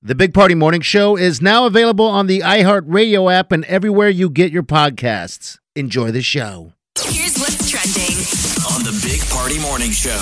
The 0.00 0.14
Big 0.14 0.32
Party 0.32 0.54
Morning 0.54 0.80
Show 0.80 1.16
is 1.16 1.42
now 1.42 1.66
available 1.66 2.06
on 2.06 2.28
the 2.28 2.38
iHeartRadio 2.38 3.32
app 3.34 3.50
and 3.50 3.64
everywhere 3.64 4.08
you 4.08 4.30
get 4.30 4.52
your 4.52 4.62
podcasts. 4.62 5.58
Enjoy 5.74 6.12
the 6.12 6.22
show. 6.22 6.72
Here's 7.02 7.36
what's 7.36 7.68
trending. 7.68 8.14
on 8.72 8.84
the 8.84 8.96
Big 9.02 9.20
Party 9.28 9.58
Morning 9.58 9.90
Show. 9.90 10.16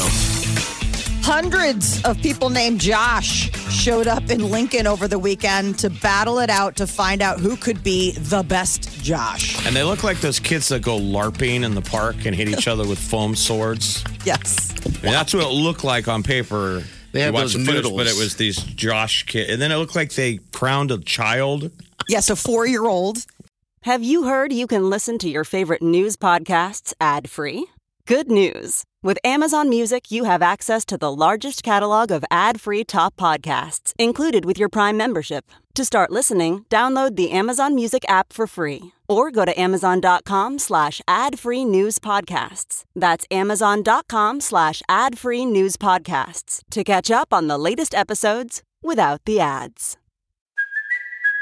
Hundreds 1.22 2.02
of 2.04 2.16
people 2.22 2.48
named 2.48 2.80
Josh 2.80 3.50
showed 3.70 4.06
up 4.06 4.30
in 4.30 4.50
Lincoln 4.50 4.86
over 4.86 5.06
the 5.06 5.18
weekend 5.18 5.78
to 5.80 5.90
battle 5.90 6.38
it 6.38 6.48
out 6.48 6.76
to 6.76 6.86
find 6.86 7.20
out 7.20 7.38
who 7.38 7.54
could 7.54 7.82
be 7.84 8.12
the 8.12 8.44
best 8.44 8.90
Josh. 9.02 9.62
And 9.66 9.76
they 9.76 9.82
look 9.82 10.02
like 10.02 10.22
those 10.22 10.40
kids 10.40 10.68
that 10.68 10.80
go 10.80 10.98
LARPing 10.98 11.64
in 11.64 11.74
the 11.74 11.82
park 11.82 12.24
and 12.24 12.34
hit 12.34 12.48
each 12.48 12.66
other 12.68 12.88
with 12.88 12.98
foam 12.98 13.34
swords. 13.36 14.02
Yes. 14.24 14.72
I 14.86 14.88
mean, 15.02 15.12
that's 15.12 15.34
what 15.34 15.44
it 15.44 15.50
looked 15.52 15.84
like 15.84 16.08
on 16.08 16.22
paper. 16.22 16.82
They 17.16 17.22
You 17.26 17.32
had 17.32 17.34
those 17.34 17.52
the 17.54 17.60
footage, 17.60 17.74
noodles. 17.84 17.96
but 17.96 18.06
it 18.06 18.16
was 18.16 18.36
these 18.36 18.56
Josh 18.58 19.24
kids. 19.24 19.50
And 19.50 19.60
then 19.60 19.72
it 19.72 19.76
looked 19.76 19.96
like 19.96 20.12
they 20.12 20.38
crowned 20.52 20.90
a 20.90 20.98
child. 20.98 21.70
Yes, 22.08 22.30
a 22.30 22.36
four 22.36 22.66
year 22.66 22.84
old. 22.84 23.24
Have 23.82 24.02
you 24.02 24.24
heard 24.24 24.52
you 24.52 24.66
can 24.66 24.90
listen 24.90 25.16
to 25.18 25.28
your 25.28 25.44
favorite 25.44 25.82
news 25.82 26.16
podcasts 26.16 26.92
ad 27.00 27.30
free? 27.30 27.66
Good 28.06 28.30
news! 28.30 28.84
With 29.02 29.18
Amazon 29.24 29.68
Music, 29.68 30.10
you 30.10 30.24
have 30.24 30.42
access 30.42 30.84
to 30.86 30.96
the 30.98 31.12
largest 31.12 31.62
catalog 31.62 32.10
of 32.10 32.24
ad 32.30 32.60
free 32.60 32.84
top 32.84 33.16
podcasts 33.16 33.92
included 33.98 34.44
with 34.44 34.58
your 34.58 34.68
Prime 34.68 34.96
membership. 34.96 35.44
To 35.74 35.84
start 35.84 36.10
listening, 36.10 36.64
download 36.70 37.16
the 37.16 37.30
Amazon 37.32 37.74
Music 37.74 38.04
app 38.08 38.32
for 38.32 38.46
free 38.46 38.92
or 39.08 39.30
go 39.30 39.44
to 39.44 39.60
amazon.com 39.60 40.58
slash 40.58 41.00
ad 41.06 41.38
free 41.38 41.64
news 41.64 41.98
podcasts. 41.98 42.84
That's 42.94 43.24
amazon.com 43.30 44.40
slash 44.40 44.82
ad 44.88 45.18
free 45.18 45.44
news 45.44 45.76
podcasts 45.76 46.62
to 46.70 46.84
catch 46.84 47.10
up 47.10 47.32
on 47.32 47.48
the 47.48 47.58
latest 47.58 47.94
episodes 47.94 48.62
without 48.82 49.20
the 49.24 49.40
ads. 49.40 49.96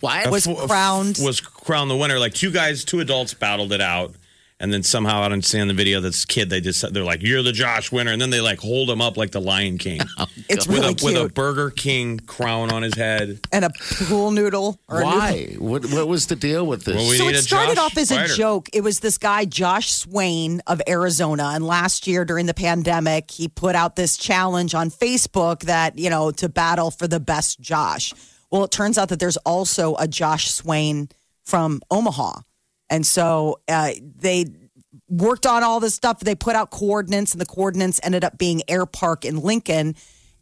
What? 0.00 0.30
Was 0.30 0.46
F- 0.46 0.66
crowned. 0.68 1.18
Was 1.22 1.40
crowned 1.40 1.90
the 1.90 1.96
winner. 1.96 2.18
Like 2.18 2.34
two 2.34 2.50
guys, 2.50 2.84
two 2.84 3.00
adults 3.00 3.34
battled 3.34 3.72
it 3.72 3.80
out. 3.80 4.14
And 4.58 4.72
then 4.72 4.82
somehow 4.82 5.20
I 5.20 5.28
don't 5.28 5.44
see 5.44 5.60
on 5.60 5.68
the 5.68 5.74
video 5.74 6.00
this 6.00 6.24
kid, 6.24 6.48
they 6.48 6.62
just 6.62 6.90
they're 6.94 7.04
like, 7.04 7.22
You're 7.22 7.42
the 7.42 7.52
Josh 7.52 7.92
winner. 7.92 8.12
And 8.12 8.22
then 8.22 8.30
they 8.30 8.40
like 8.40 8.58
hold 8.58 8.88
him 8.88 9.02
up 9.02 9.18
like 9.18 9.30
the 9.30 9.40
Lion 9.40 9.76
King. 9.76 10.00
Oh, 10.18 10.26
it's 10.48 10.66
with 10.66 10.78
really 10.78 10.92
a 10.92 10.94
cute. 10.94 11.12
with 11.12 11.30
a 11.30 11.34
Burger 11.34 11.68
King 11.68 12.18
crown 12.20 12.72
on 12.72 12.82
his 12.82 12.94
head. 12.94 13.38
and 13.52 13.66
a 13.66 13.70
pool 14.06 14.30
noodle. 14.30 14.80
Or 14.88 15.02
a 15.02 15.04
noodle. 15.04 15.18
Why? 15.18 15.56
What, 15.58 15.84
what 15.92 16.08
was 16.08 16.26
the 16.26 16.36
deal 16.36 16.66
with 16.66 16.84
this? 16.84 16.96
Well, 16.96 17.10
we 17.10 17.18
so 17.18 17.28
it 17.28 17.36
started 17.42 17.74
Josh 17.74 17.84
off 17.84 17.98
as 17.98 18.10
a 18.10 18.26
joke. 18.28 18.70
It 18.72 18.80
was 18.80 19.00
this 19.00 19.18
guy, 19.18 19.44
Josh 19.44 19.92
Swain 19.92 20.62
of 20.66 20.80
Arizona. 20.88 21.50
And 21.54 21.66
last 21.66 22.06
year 22.06 22.24
during 22.24 22.46
the 22.46 22.54
pandemic, 22.54 23.30
he 23.30 23.46
put 23.48 23.74
out 23.74 23.94
this 23.96 24.16
challenge 24.16 24.74
on 24.74 24.88
Facebook 24.90 25.60
that, 25.64 25.98
you 25.98 26.08
know, 26.08 26.30
to 26.30 26.48
battle 26.48 26.90
for 26.90 27.06
the 27.06 27.20
best 27.20 27.60
Josh. 27.60 28.14
Well, 28.50 28.64
it 28.64 28.70
turns 28.70 28.98
out 28.98 29.08
that 29.08 29.20
there's 29.20 29.36
also 29.38 29.96
a 29.96 30.06
Josh 30.06 30.50
Swain 30.50 31.08
from 31.44 31.80
Omaha. 31.90 32.40
And 32.88 33.04
so 33.04 33.60
uh, 33.68 33.92
they 34.16 34.46
worked 35.08 35.46
on 35.46 35.62
all 35.62 35.80
this 35.80 35.94
stuff. 35.94 36.20
They 36.20 36.34
put 36.34 36.56
out 36.56 36.70
coordinates, 36.70 37.32
and 37.32 37.40
the 37.40 37.46
coordinates 37.46 38.00
ended 38.02 38.24
up 38.24 38.38
being 38.38 38.62
Air 38.68 38.86
Park 38.86 39.24
in 39.24 39.40
Lincoln. 39.40 39.94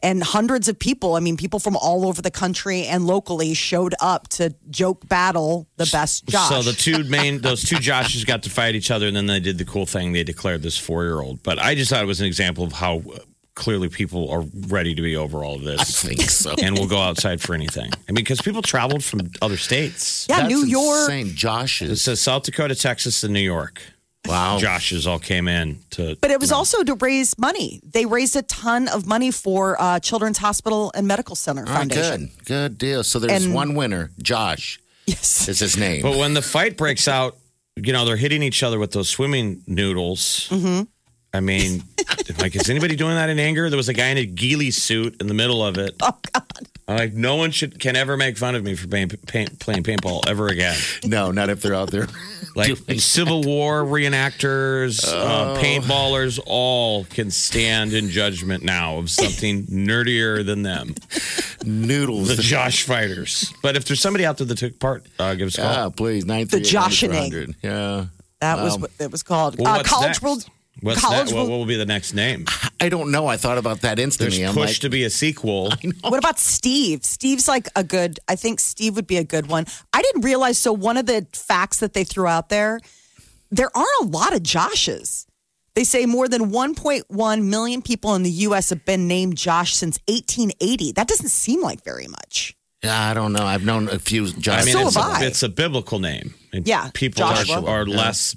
And 0.03 0.23
hundreds 0.23 0.69
of 0.69 0.79
people, 0.79 1.15
I 1.15 1.21
mean, 1.21 1.39
people 1.39 1.59
from 1.59 1.79
all 1.79 2.07
over 2.07 2.21
the 2.21 2.31
country 2.31 2.85
and 2.85 3.07
locally 3.07 3.55
showed 3.55 3.95
up 4.03 4.29
to 4.29 4.55
joke 4.69 5.09
battle 5.09 5.67
the 5.79 5.89
best 5.91 6.27
Josh. 6.27 6.51
So 6.51 6.61
the 6.61 6.75
two 6.75 7.05
main, 7.05 7.39
those 7.41 7.63
two 7.63 7.77
Joshes 7.77 8.27
got 8.27 8.43
to 8.43 8.51
fight 8.51 8.75
each 8.75 8.91
other, 8.91 9.07
and 9.07 9.17
then 9.17 9.27
they 9.27 9.41
did 9.41 9.57
the 9.57 9.65
cool 9.65 9.87
thing. 9.87 10.13
They 10.13 10.23
declared 10.23 10.61
this 10.63 10.77
four 10.77 11.05
year 11.05 11.21
old. 11.21 11.43
But 11.43 11.59
I 11.59 11.75
just 11.75 11.91
thought 11.91 12.03
it 12.03 12.07
was 12.07 12.21
an 12.21 12.27
example 12.27 12.65
of 12.65 12.73
how 12.73 13.03
clearly 13.55 13.89
people 13.89 14.31
are 14.31 14.45
ready 14.69 14.95
to 14.95 15.03
be 15.03 15.17
over 15.17 15.45
all 15.45 15.55
of 15.55 15.63
this. 15.63 15.81
I 16.05 16.09
think 16.09 16.23
so. 16.23 16.55
and 16.63 16.77
will 16.79 16.89
go 16.89 16.99
outside 16.99 17.41
for 17.41 17.55
anything. 17.55 17.91
I 17.93 18.13
mean, 18.13 18.17
because 18.17 18.41
people 18.43 18.63
traveled 18.63 19.05
from 19.05 19.31
other 19.41 19.57
states. 19.57 20.27
yeah, 20.29 20.39
That's 20.41 20.49
New 20.49 20.65
York. 20.67 21.11
Insane. 21.11 21.35
Josh 21.37 21.83
It 21.83 21.91
is. 21.91 22.03
says 22.03 22.21
South 22.21 22.43
Dakota, 22.45 22.75
Texas, 22.75 23.23
and 23.25 23.33
New 23.33 23.41
York. 23.41 23.81
Wow. 24.27 24.59
Joshes 24.59 25.07
all 25.07 25.19
came 25.19 25.49
in 25.49 25.81
to. 25.91 26.17
But 26.21 26.31
it 26.31 26.41
was 26.41 26.51
also 26.51 26.83
to 26.83 26.95
raise 26.95 27.39
money. 27.39 27.81
They 27.85 28.07
raised 28.07 28.35
a 28.37 28.43
ton 28.43 28.89
of 28.89 29.07
money 29.07 29.31
for 29.31 29.81
uh, 29.81 30.01
Children's 30.01 30.39
Hospital 30.39 30.91
and 30.95 31.07
Medical 31.07 31.37
Center 31.37 31.61
All 31.61 31.67
right, 31.75 31.79
Foundation. 31.81 32.31
good. 32.39 32.45
Good 32.47 32.79
deal. 32.79 33.05
So 33.05 33.19
there's 33.19 33.45
And- 33.45 33.53
one 33.55 33.75
winner. 33.75 34.11
Josh 34.23 34.81
Yes. 35.07 35.47
is 35.47 35.59
his 35.59 35.77
name. 35.77 36.01
But 36.01 36.17
when 36.17 36.33
the 36.33 36.41
fight 36.41 36.79
breaks 36.79 37.07
out, 37.07 37.37
you 37.77 37.93
know 37.93 38.07
they're 38.07 38.17
hitting 38.17 38.43
each 38.43 38.63
other 38.63 38.79
with 38.79 38.93
those 38.93 39.11
swimming 39.11 39.63
noodles. 39.67 40.49
Mm-hmm. 40.51 40.85
I 41.35 41.41
mean, 41.41 41.83
like, 42.39 42.55
is 42.57 42.71
anybody 42.71 42.97
doing 42.97 43.17
that 43.17 43.29
in 43.29 43.39
anger? 43.39 43.69
There 43.69 43.77
was 43.77 43.89
a 43.89 43.93
guy 43.93 44.07
in 44.09 44.19
a 44.19 44.25
ghillie 44.25 44.71
suit 44.71 45.21
in 45.21 45.27
the 45.27 45.35
middle 45.35 45.63
of 45.65 45.77
it. 45.79 45.95
Oh 46.01 46.17
God. 46.33 46.43
I'm 46.87 46.97
like, 46.99 47.13
no 47.15 47.37
one 47.37 47.51
should 47.51 47.81
can 47.81 47.97
ever 47.97 48.17
make 48.17 48.37
fun 48.37 48.55
of 48.55 48.63
me 48.63 48.75
for 48.75 48.87
playing, 48.87 49.09
paint, 49.09 49.59
playing 49.59 49.85
paintball 49.85 50.29
ever 50.29 50.49
again. 50.49 50.77
no, 51.05 51.31
not 51.31 51.49
if 51.51 51.61
they're 51.63 51.75
out 51.75 51.91
there. 51.91 52.07
Like 52.57 52.79
doing- 52.87 53.01
Civil 53.01 53.43
War 53.43 53.83
reenactors, 53.83 55.03
Oh. 55.09 55.19
uh, 55.19 55.59
paintballers, 55.61 56.39
all 56.47 57.03
can 57.07 57.33
stand 57.33 57.93
in 57.95 58.11
judgment 58.11 58.63
now 58.63 58.99
of 58.99 59.11
something 59.11 59.65
nerdier 59.67 60.47
than 60.47 60.63
them. 60.63 60.95
noodles. 61.65 62.29
The 62.37 62.41
Josh 62.41 62.85
fighters. 62.85 63.53
But 63.61 63.75
if 63.77 63.87
there's 63.87 64.01
somebody 64.01 64.25
out 64.25 64.39
there 64.39 64.47
that 64.47 64.59
took 64.59 64.79
part, 64.79 65.05
uh, 65.19 65.35
give 65.35 65.49
us 65.49 65.59
a 65.59 65.63
call. 65.63 65.73
Yeah, 65.73 65.89
please. 65.97 66.25
Nine 66.27 66.43
The 66.47 66.59
three 66.61 66.61
eight 66.61 66.67
Joshening. 66.67 67.55
Yeah. 67.61 68.07
That 68.41 68.59
was 68.63 68.75
Um, 68.77 68.83
what 68.83 68.91
it 69.01 69.11
was 69.11 69.25
called. 69.25 69.59
Well, 69.59 69.67
uh, 69.67 69.77
what's 69.79 69.89
College 69.89 70.23
next? 70.23 70.49
World. 70.85 70.97
What's 70.97 71.01
College 71.01 71.29
that? 71.31 71.35
What, 71.35 71.49
what 71.49 71.57
will 71.59 71.67
be 71.67 71.77
the 71.77 71.87
next 71.87 72.15
name? 72.15 72.45
I 72.81 72.89
don't 72.89 73.11
know. 73.11 73.27
I 73.27 73.37
thought 73.37 73.59
about 73.59 73.81
that 73.81 73.97
There's 73.97 74.05
instantly. 74.05 74.45
I'm 74.45 74.55
push 74.55 74.71
like, 74.71 74.77
to 74.81 74.91
be 74.91 75.05
a 75.05 75.11
sequel. 75.11 75.73
What 76.03 76.19
about 76.19 76.39
Steve? 76.39 77.05
Steve's 77.05 77.49
like 77.49 77.69
a 77.75 77.83
good. 77.83 78.21
I 78.29 78.37
think 78.37 78.61
Steve 78.61 78.95
would 78.97 79.07
be 79.07 79.17
a 79.17 79.25
good 79.25 79.47
one. 79.47 79.67
I 79.93 80.03
didn't 80.03 80.23
realize. 80.23 80.59
So 80.59 80.73
one 80.73 80.97
of 80.97 81.07
the 81.07 81.27
facts 81.33 81.79
that 81.81 81.95
they 81.95 82.05
threw 82.05 82.27
out 82.27 82.49
there, 82.51 82.79
there 83.51 83.71
are 83.77 83.87
a 84.03 84.05
lot 84.05 84.35
of 84.35 84.43
Joshes. 84.43 85.27
They 85.75 85.85
say 85.85 86.07
more 86.07 86.29
than 86.29 86.51
1.1 86.53 87.43
million 87.45 87.83
people 87.83 88.15
in 88.15 88.23
the 88.23 88.31
U.S. 88.31 88.71
have 88.71 88.85
been 88.85 89.09
named 89.09 89.37
Josh 89.37 89.75
since 89.75 89.99
1880. 90.07 90.93
That 90.93 91.09
doesn't 91.09 91.31
seem 91.31 91.61
like 91.63 91.83
very 91.83 92.07
much. 92.07 92.55
yeah, 92.83 93.11
I 93.11 93.15
don't 93.15 93.33
know. 93.33 93.45
I've 93.45 93.65
known 93.65 93.89
a 93.89 93.99
few 93.99 94.29
Josh. 94.29 94.63
I 94.63 94.65
mean, 94.67 94.75
So 94.75 94.87
it's, 94.87 94.97
have 94.97 95.05
a, 95.05 95.09
I. 95.17 95.25
it's 95.25 95.43
a 95.43 95.49
biblical 95.49 95.99
name. 95.99 96.35
And 96.53 96.69
Yeah, 96.69 96.91
people 96.95 97.25
are, 97.25 97.35
Joshua. 97.43 97.65
are 97.65 97.87
Yeah. 97.89 97.97
less. 97.97 98.37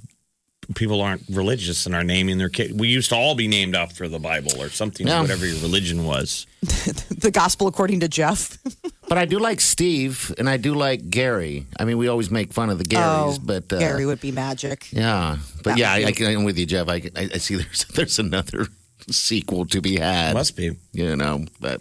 People 0.75 1.01
aren't 1.01 1.23
religious 1.29 1.85
and 1.85 1.95
are 1.95 2.03
naming 2.03 2.37
their 2.37 2.49
kid. 2.49 2.77
We 2.79 2.89
used 2.89 3.09
to 3.09 3.15
all 3.15 3.35
be 3.35 3.47
named 3.47 3.75
after 3.75 4.07
the 4.09 4.19
Bible 4.19 4.61
or 4.61 4.69
something, 4.69 5.07
Yeah. 5.07 5.21
whatever 5.21 5.45
your 5.45 5.59
religion 5.61 6.03
was. 6.05 6.45
The 7.09 7.31
gospel 7.31 7.67
according 7.67 8.01
to 8.01 8.07
Jeff. 8.07 8.57
But 9.09 9.17
I 9.17 9.23
do 9.23 9.39
like 9.39 9.61
Steve 9.61 10.35
and 10.37 10.49
I 10.49 10.57
do 10.57 10.75
like 10.75 11.09
Gary. 11.09 11.65
I 11.79 11.85
mean, 11.85 11.97
we 11.97 12.09
always 12.09 12.29
make 12.29 12.51
fun 12.51 12.69
of 12.69 12.77
the 12.77 12.83
Garys, 12.83 13.39
but 13.41 13.71
uh, 13.71 13.77
Oh, 13.77 13.79
Gary 13.79 14.05
would 14.05 14.19
be 14.19 14.33
magic. 14.33 14.89
Yeah, 14.91 15.37
but 15.63 15.77
yeah, 15.77 15.93
I, 15.93 15.99
I, 16.11 16.25
I'm 16.25 16.43
with 16.43 16.57
you, 16.57 16.65
Jeff. 16.65 16.89
I, 16.89 16.95
I, 17.15 17.29
I 17.35 17.37
see 17.39 17.55
there's 17.61 17.85
there's 17.85 18.19
another 18.19 18.67
sequel 19.09 19.65
to 19.67 19.79
be 19.79 19.95
had. 19.97 20.33
Must 20.33 20.57
be. 20.57 20.75
you 20.91 21.15
know, 21.15 21.45
but 21.61 21.79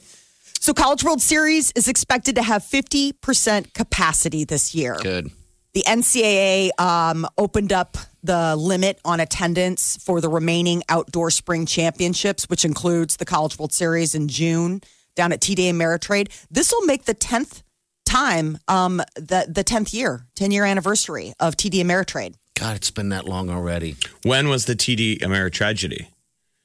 So 0.60 0.72
College 0.72 1.02
World 1.02 1.20
Series 1.20 1.72
is 1.74 1.88
expected 1.88 2.36
to 2.36 2.42
have 2.44 2.62
50% 2.62 3.74
capacity 3.74 4.44
this 4.44 4.72
year. 4.74 4.96
good. 5.02 5.30
The 5.74 5.82
NCAA 5.82 6.70
um, 6.80 7.26
opened 7.36 7.72
up 7.72 7.98
the 8.26 8.56
limit 8.56 8.98
on 9.04 9.20
attendance 9.20 9.96
for 10.02 10.20
the 10.20 10.28
remaining 10.28 10.82
outdoor 10.88 11.30
spring 11.30 11.66
championships, 11.66 12.44
which 12.48 12.64
includes 12.64 13.16
the 13.16 13.24
College 13.24 13.58
World 13.58 13.72
Series 13.72 14.14
in 14.14 14.28
June 14.28 14.80
down 15.14 15.32
at 15.32 15.40
TD 15.40 15.70
Ameritrade. 15.70 16.28
This 16.50 16.72
will 16.72 16.84
make 16.86 17.04
the 17.04 17.14
10th 17.14 17.62
time, 18.04 18.58
um, 18.68 18.98
the 19.16 19.46
the 19.48 19.64
tenth 19.64 19.92
year, 19.92 20.26
ten 20.36 20.50
year 20.52 20.64
anniversary 20.64 21.32
of 21.40 21.56
TD 21.56 21.80
Ameritrade. 21.80 22.34
God, 22.54 22.76
it's 22.76 22.90
been 22.90 23.08
that 23.08 23.26
long 23.26 23.50
already. 23.50 23.96
When 24.22 24.48
was 24.48 24.66
the 24.66 24.74
TD 24.76 25.18
Ameritragedy? 25.20 26.06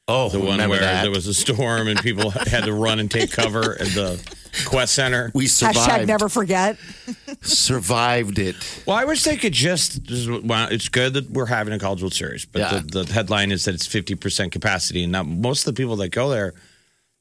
Oh, 0.08 0.30
The 0.30 0.40
one 0.40 0.60
where 0.70 0.80
that? 0.80 1.02
there 1.04 1.12
was 1.12 1.26
a 1.28 1.34
storm 1.34 1.88
and 1.88 2.00
people 2.00 2.30
had 2.32 2.66
to 2.66 2.74
run 2.74 3.00
and 3.00 3.10
take 3.10 3.32
cover 3.32 3.74
at 3.80 3.88
the 3.88 4.20
Qwest 4.52 4.90
Center. 4.90 5.32
we 5.34 5.48
survived. 5.48 5.78
Hashtag 5.78 6.08
never 6.08 6.30
forget. 6.30 6.78
survived 7.42 8.40
it. 8.40 8.56
Well, 8.86 8.96
I 8.98 9.06
wish 9.06 9.24
they 9.24 9.38
could 9.38 9.54
just. 9.54 10.00
Well, 10.44 10.68
it's 10.70 10.90
good 10.90 11.14
that 11.14 11.30
we're 11.32 11.46
having 11.46 11.74
a 11.74 11.80
College 11.80 12.02
World 12.02 12.14
Series, 12.14 12.46
but 12.46 12.60
Yeah. 12.60 12.82
the, 12.86 13.04
the 13.04 13.14
headline 13.14 13.52
is 13.52 13.66
that 13.66 13.76
it's 13.76 13.86
fifty 13.88 14.16
percent 14.16 14.52
capacity, 14.52 15.04
and 15.04 15.12
now 15.12 15.24
most 15.24 15.68
of 15.68 15.74
the 15.76 15.82
people 15.82 15.96
that 15.98 16.10
go 16.10 16.30
there, 16.30 16.54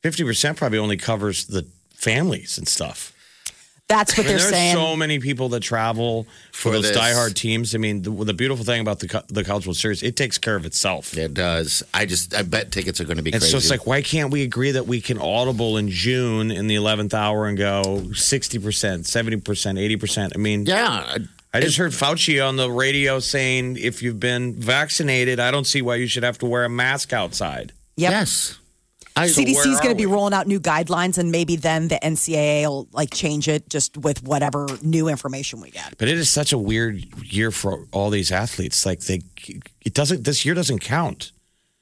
fifty 0.03 0.25
percent 0.25 0.57
probably 0.57 0.79
only 0.79 0.97
covers 0.97 1.47
the 1.47 1.67
families 1.95 2.59
and 2.59 2.67
stuff. 2.69 3.13
That's 3.91 4.17
what 4.17 4.25
I 4.27 4.29
mean, 4.31 4.37
they're 4.39 4.39
there's 4.39 4.51
saying. 4.51 4.75
so 4.77 4.97
many 4.97 5.19
people 5.19 5.51
that 5.51 5.61
travel 5.61 6.25
for, 6.53 6.69
For 6.69 6.71
those 6.71 6.85
this. 6.93 6.97
diehard 6.97 7.35
teams. 7.35 7.75
I 7.75 7.79
mean, 7.79 8.03
the, 8.03 8.11
the 8.11 8.33
beautiful 8.33 8.65
thing 8.65 8.81
about 8.81 9.01
the 9.01 9.23
the 9.29 9.45
College 9.45 9.67
World 9.67 9.77
Series, 9.77 10.03
it 10.03 10.17
takes 10.17 10.39
care 10.39 10.57
of 10.57 10.65
itself. 10.65 11.17
It 11.19 11.35
does. 11.35 11.83
I 11.93 12.07
just, 12.07 12.35
I 12.35 12.43
bet 12.43 12.71
tickets 12.73 13.01
are 13.01 13.05
going 13.05 13.17
to 13.19 13.23
be 13.23 13.33
And 13.33 13.41
crazy. 13.43 13.51
so 13.51 13.59
it's 13.59 13.69
like, 13.71 13.87
why 13.87 14.01
can't 14.01 14.31
we 14.31 14.43
agree 14.43 14.71
that 14.71 14.87
we 14.87 15.01
can 15.01 15.19
audible 15.19 15.77
in 15.77 15.89
June 15.91 16.51
in 16.51 16.67
the 16.69 16.77
11th 16.77 17.13
hour 17.15 17.47
and 17.47 17.59
go 17.59 17.83
60%, 18.13 18.61
70%, 18.61 19.43
80%? 19.43 20.33
I 20.35 20.39
mean, 20.39 20.67
yeah, 20.67 21.17
I 21.53 21.61
just 21.61 21.77
heard 21.77 21.91
Fauci 21.93 22.47
on 22.47 22.55
the 22.57 22.71
radio 22.71 23.19
saying 23.19 23.77
if 23.77 24.03
you've 24.03 24.21
been 24.21 24.55
vaccinated, 24.55 25.41
I 25.41 25.51
don't 25.51 25.67
see 25.67 25.83
why 25.83 25.97
you 25.97 26.07
should 26.07 26.23
have 26.23 26.39
to 26.39 26.47
wear 26.47 26.65
a 26.65 26.69
mask 26.69 27.13
outside. 27.13 27.73
Yep. 27.97 28.11
yes. 28.13 28.57
CDC 29.17 29.67
is 29.67 29.81
going 29.81 29.91
to 29.91 29.95
be 29.95 30.07
we? 30.07 30.13
rolling 30.13 30.33
out 30.35 30.47
new 30.47 30.61
guidelines, 30.61 31.19
and 31.19 31.31
maybe 31.31 31.57
then 31.57 31.89
the 31.89 31.99
NCAA 32.03 32.63
will 32.67 32.89
like 32.93 33.13
change 33.13 33.49
it 33.49 33.69
just 33.69 33.97
with 33.97 34.23
whatever 34.23 34.67
new 34.83 35.09
information 35.09 35.61
we 35.61 35.71
get. 35.71 35.97
But 35.99 36.09
it 36.09 36.17
is 36.17 36.31
such 36.31 36.53
a 36.53 36.59
weird 36.59 37.05
year 37.25 37.51
for 37.51 37.87
all 37.93 38.11
these 38.11 38.33
athletes. 38.33 38.87
Like 38.87 39.01
they, 39.01 39.21
it 39.83 39.95
doesn't. 39.95 40.25
This 40.25 40.45
year 40.45 40.55
doesn't 40.55 40.81
count. 40.81 41.33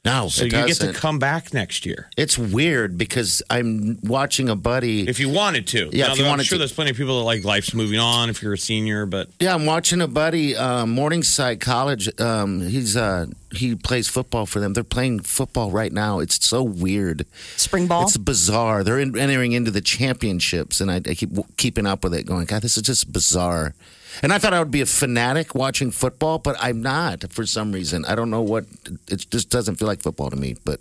No, 0.09 0.29
So 0.29 0.43
it 0.45 0.53
you 0.53 0.67
get 0.67 0.77
to 0.79 0.93
come 0.93 1.19
back 1.19 1.53
next 1.55 1.85
year 1.87 2.09
It's 2.17 2.37
weird 2.39 2.97
because 2.99 3.43
I'm 3.51 3.99
watching 4.03 4.49
a 4.49 4.57
buddy. 4.57 5.09
if 5.09 5.19
you 5.21 5.29
wanted 5.29 5.67
to. 5.69 5.91
Yeah, 5.93 6.07
Now, 6.07 6.13
if 6.13 6.19
you 6.19 6.25
I'm 6.25 6.31
wanted 6.31 6.47
sure 6.47 6.57
to. 6.57 6.61
there's 6.61 6.73
plenty 6.73 6.91
of 6.91 6.97
people 6.97 7.19
that 7.19 7.25
like 7.25 7.45
life's 7.45 7.73
moving 7.75 7.99
on. 7.99 8.31
If 8.31 8.43
you're 8.43 8.53
a 8.55 8.59
senior, 8.59 9.07
but 9.07 9.29
Yeah, 9.41 9.55
I'm 9.55 9.67
watching 9.67 10.01
a 10.01 10.09
buddy, 10.09 10.57
uh, 10.57 10.87
Morningside 10.87 11.61
College. 11.61 12.09
Um, 12.21 12.61
he's 12.69 12.97
uh, 12.97 13.27
he 13.53 13.75
plays 13.75 14.09
football 14.09 14.45
for 14.47 14.61
them. 14.61 14.73
They're 14.75 14.85
playing 14.85 15.21
football 15.21 15.71
right 15.71 15.93
now. 15.93 16.19
It's 16.21 16.45
so 16.45 16.63
weird. 16.63 17.25
Spring 17.57 17.87
ball. 17.87 18.03
It's 18.05 18.17
bizarre. 18.19 18.85
They're 18.85 18.99
in, 18.99 19.17
entering 19.17 19.53
into 19.53 19.71
the 19.71 19.81
championships, 19.81 20.81
and 20.81 20.91
I, 20.91 20.97
I 20.97 21.15
keep 21.15 21.31
w- 21.31 21.49
keeping 21.57 21.87
up 21.87 22.05
with 22.05 22.15
it. 22.15 22.27
Going, 22.27 22.45
God, 22.47 22.63
this 22.63 22.77
is 22.77 22.83
just 22.83 23.13
bizarre. 23.13 23.75
And 24.23 24.33
I 24.33 24.39
thought 24.39 24.53
I 24.53 24.59
would 24.59 24.71
be 24.71 24.81
a 24.81 24.87
fanatic 24.87 25.55
watching 25.55 25.91
football, 25.91 26.39
but 26.39 26.57
I'm 26.61 26.83
not 26.83 27.33
for 27.33 27.47
some 27.47 27.73
reason. 27.73 28.05
I 28.05 28.15
don't 28.15 28.31
know 28.31 28.43
what. 28.43 28.65
It 29.09 29.27
just 29.31 29.51
doesn't 29.51 29.77
feel 29.77 29.89
like 29.89 30.03
football 30.03 30.31
to 30.31 30.37
me. 30.37 30.57
But 30.65 30.81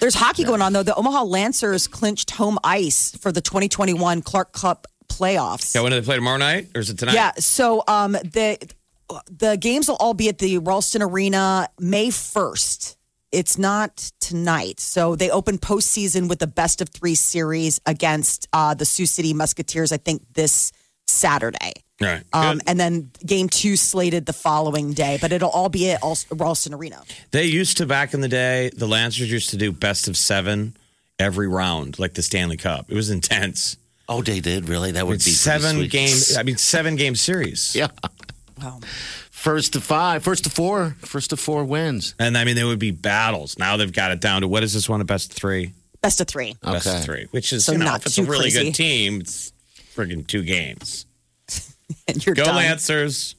There's 0.00 0.14
hockey 0.14 0.44
going 0.44 0.62
on 0.62 0.72
though. 0.72 0.82
The 0.82 0.94
Omaha 0.94 1.24
Lancers 1.24 1.86
clinched 1.86 2.32
home 2.32 2.58
ice 2.62 3.16
for 3.16 3.32
the 3.32 3.40
2021 3.40 4.22
Clark 4.22 4.52
Cup 4.52 4.86
playoffs. 5.08 5.74
yeah, 5.74 5.82
when 5.82 5.92
do 5.92 6.00
they 6.00 6.04
play 6.04 6.16
tomorrow 6.16 6.38
night 6.38 6.68
or 6.74 6.80
is 6.80 6.90
it 6.90 6.98
tonight? 6.98 7.14
Yeah. 7.14 7.32
So 7.38 7.82
um, 7.88 8.12
the 8.12 8.58
the 9.30 9.56
games 9.56 9.88
will 9.88 9.96
all 9.96 10.14
be 10.14 10.28
at 10.28 10.38
the 10.38 10.58
Ralston 10.58 11.02
Arena 11.02 11.68
May 11.78 12.08
1st. 12.08 12.96
It's 13.32 13.58
not 13.58 14.12
tonight. 14.20 14.80
So 14.80 15.16
they 15.16 15.28
open 15.30 15.58
postseason 15.58 16.28
with 16.28 16.38
the 16.38 16.46
best 16.46 16.80
of 16.80 16.88
three 16.88 17.14
series 17.14 17.80
against 17.84 18.48
uh, 18.52 18.74
the 18.74 18.84
Sioux 18.84 19.06
City 19.06 19.34
Musketeers. 19.34 19.92
I 19.92 19.96
think 19.96 20.22
this 20.34 20.72
Saturday. 21.06 21.83
Right. 22.00 22.22
Um, 22.32 22.60
and 22.66 22.78
then 22.78 23.10
game 23.24 23.48
two 23.48 23.76
slated 23.76 24.26
the 24.26 24.32
following 24.32 24.92
day, 24.94 25.16
but 25.20 25.32
it'll 25.32 25.50
all 25.50 25.68
be 25.68 25.90
at 25.92 26.02
Al- 26.02 26.18
Ralston 26.32 26.74
Arena. 26.74 27.02
They 27.30 27.44
used 27.44 27.76
to 27.78 27.86
back 27.86 28.14
in 28.14 28.20
the 28.20 28.28
day. 28.28 28.70
The 28.76 28.88
Lancers 28.88 29.30
used 29.30 29.50
to 29.50 29.56
do 29.56 29.70
best 29.72 30.08
of 30.08 30.16
seven 30.16 30.76
every 31.18 31.46
round, 31.46 31.98
like 32.00 32.14
the 32.14 32.22
Stanley 32.22 32.56
Cup. 32.56 32.86
It 32.90 32.94
was 32.94 33.10
intense. 33.10 33.76
oh, 34.08 34.22
they 34.22 34.40
did 34.40 34.68
really. 34.68 34.90
That 34.92 35.06
would 35.06 35.14
It's 35.16 35.24
be 35.24 35.30
seven 35.30 35.76
sweet. 35.76 35.90
game. 35.92 36.16
I 36.36 36.42
mean, 36.42 36.56
seven 36.56 36.96
game 36.96 37.14
series. 37.14 37.74
Yeah, 37.76 37.88
Wow. 38.60 38.80
first 39.30 39.72
to 39.74 39.80
five, 39.80 40.22
first 40.24 40.44
to 40.44 40.50
four, 40.50 40.96
first 41.00 41.30
to 41.30 41.36
four 41.36 41.64
wins. 41.64 42.14
And 42.18 42.36
I 42.36 42.44
mean, 42.44 42.56
there 42.56 42.66
would 42.66 42.78
be 42.80 42.90
battles. 42.90 43.56
Now 43.58 43.76
they've 43.76 43.92
got 43.92 44.10
it 44.10 44.20
down 44.20 44.42
to 44.42 44.48
what 44.48 44.62
is 44.64 44.74
this 44.74 44.88
one? 44.88 45.00
A 45.00 45.04
best 45.04 45.30
of 45.30 45.36
three. 45.36 45.72
Best 46.02 46.20
of 46.20 46.26
three. 46.26 46.56
Best 46.62 46.86
of 46.86 47.02
three, 47.04 47.28
which 47.30 47.52
is 47.52 47.64
So 47.64 47.72
you 47.72 47.78
know, 47.78 47.84
not 47.86 48.00
if 48.00 48.06
it's 48.06 48.18
a 48.18 48.24
really 48.24 48.50
crazy. 48.50 48.64
good 48.64 48.74
team, 48.74 49.20
it's 49.20 49.52
friggin' 49.96 50.26
two 50.26 50.42
games. 50.42 51.06
And 52.08 52.24
you're 52.24 52.34
Go 52.34 52.44
done. 52.44 52.56
Lancers! 52.56 53.34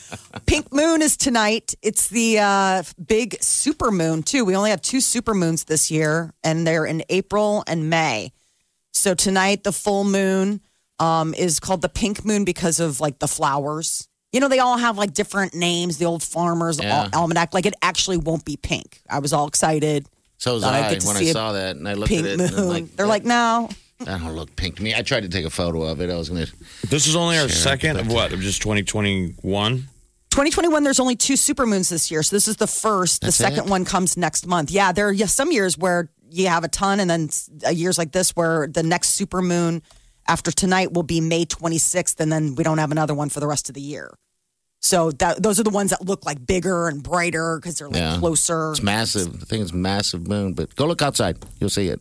Pink 0.46 0.72
moon 0.72 1.02
is 1.02 1.16
tonight. 1.16 1.74
It's 1.82 2.08
the 2.08 2.38
uh, 2.38 2.82
big 3.04 3.36
super 3.42 3.90
moon, 3.90 4.22
too. 4.22 4.44
We 4.44 4.54
only 4.56 4.70
have 4.70 4.80
two 4.82 5.00
super 5.00 5.34
moons 5.34 5.64
this 5.64 5.90
year, 5.90 6.32
and 6.44 6.66
they're 6.66 6.86
in 6.86 7.02
April 7.08 7.64
and 7.66 7.90
May. 7.90 8.32
So 8.92 9.14
tonight, 9.14 9.64
the 9.64 9.72
full 9.72 10.04
moon 10.04 10.60
um, 11.00 11.34
is 11.34 11.58
called 11.60 11.82
the 11.82 11.88
pink 11.88 12.24
moon 12.24 12.44
because 12.44 12.78
of 12.80 13.00
like 13.00 13.18
the 13.18 13.26
flowers. 13.28 14.08
You 14.32 14.40
know, 14.40 14.48
they 14.48 14.60
all 14.60 14.76
have 14.78 14.96
like 14.98 15.12
different 15.12 15.54
names, 15.54 15.98
the 15.98 16.04
old 16.06 16.22
farmers 16.22 16.80
Yeah. 16.80 17.08
al- 17.12 17.22
almanac. 17.22 17.52
Like 17.54 17.66
it 17.66 17.74
actually 17.82 18.16
won't 18.16 18.44
be 18.44 18.56
pink. 18.56 19.00
I 19.10 19.18
was 19.18 19.32
all 19.32 19.46
excited. 19.48 20.06
So 20.38 20.54
was 20.54 20.62
Thought 20.62 20.74
I'd 20.74 20.84
I 20.84 20.90
get 20.94 21.00
to 21.02 21.06
when 21.08 21.16
I 21.16 21.24
saw 21.26 21.52
that, 21.52 21.76
and 21.76 21.88
I 21.88 21.94
looked 21.94 22.10
Pink 22.10 22.26
at 22.26 22.32
it. 22.32 22.38
moon. 22.38 22.48
And 22.48 22.58
I'm 22.58 22.68
like, 22.68 22.96
They're 22.96 23.06
like, 23.06 23.24
no. 23.24 23.68
That 24.00 24.20
don't 24.20 24.34
look 24.34 24.54
pink 24.56 24.76
to 24.76 24.82
me. 24.82 24.94
I 24.94 25.02
tried 25.02 25.22
to 25.22 25.28
take 25.28 25.44
a 25.44 25.50
photo 25.50 25.82
of 25.82 26.00
it. 26.00 26.10
I 26.10 26.16
was 26.16 26.28
gonna. 26.28 26.46
This 26.88 27.06
is 27.06 27.16
only 27.16 27.38
our 27.38 27.48
second 27.48 27.98
of 27.98 28.06
but- 28.08 28.14
what? 28.14 28.32
Of 28.32 28.40
just 28.40 28.60
2021? 28.62 29.88
2021, 30.30 30.82
there's 30.82 30.98
only 30.98 31.14
two 31.14 31.36
super 31.36 31.64
moons 31.64 31.88
this 31.90 32.10
year. 32.10 32.20
So 32.24 32.34
this 32.34 32.48
is 32.48 32.56
the 32.56 32.66
first. 32.66 33.20
That's 33.20 33.38
the 33.38 33.44
second 33.44 33.66
it? 33.66 33.70
one 33.70 33.84
comes 33.84 34.16
next 34.16 34.46
month. 34.48 34.70
Yeah, 34.72 34.90
there 34.90 35.08
are 35.08 35.16
some 35.28 35.52
years 35.52 35.78
where 35.78 36.10
you 36.28 36.48
have 36.48 36.64
a 36.64 36.68
ton, 36.68 36.98
and 36.98 37.08
then 37.08 37.28
uh, 37.64 37.70
years 37.70 37.98
like 37.98 38.10
this 38.10 38.30
where 38.34 38.66
the 38.66 38.82
next 38.82 39.10
super 39.10 39.40
moon 39.40 39.80
after 40.26 40.50
tonight 40.50 40.92
will 40.92 41.04
be 41.04 41.20
May 41.20 41.44
26th, 41.44 42.18
and 42.18 42.32
then 42.32 42.56
we 42.56 42.64
don't 42.64 42.78
have 42.78 42.90
another 42.90 43.14
one 43.14 43.28
for 43.28 43.38
the 43.38 43.46
rest 43.46 43.68
of 43.68 43.76
the 43.76 43.80
year. 43.80 44.10
So 44.80 45.12
that 45.12 45.40
those 45.42 45.60
are 45.60 45.62
the 45.62 45.70
ones 45.70 45.90
that 45.90 46.04
look 46.04 46.26
like 46.26 46.44
bigger 46.44 46.88
and 46.88 47.00
brighter 47.00 47.58
because 47.60 47.78
they're 47.78 47.88
like 47.88 47.96
Yeah. 47.96 48.18
closer. 48.18 48.72
It's 48.72 48.82
massive. 48.82 49.28
I 49.40 49.44
think 49.44 49.62
it's 49.62 49.72
massive 49.72 50.26
moon. 50.26 50.52
But 50.54 50.74
go 50.74 50.86
look 50.86 51.00
outside. 51.00 51.38
You'll 51.60 51.70
see 51.70 51.88
it. 51.88 52.00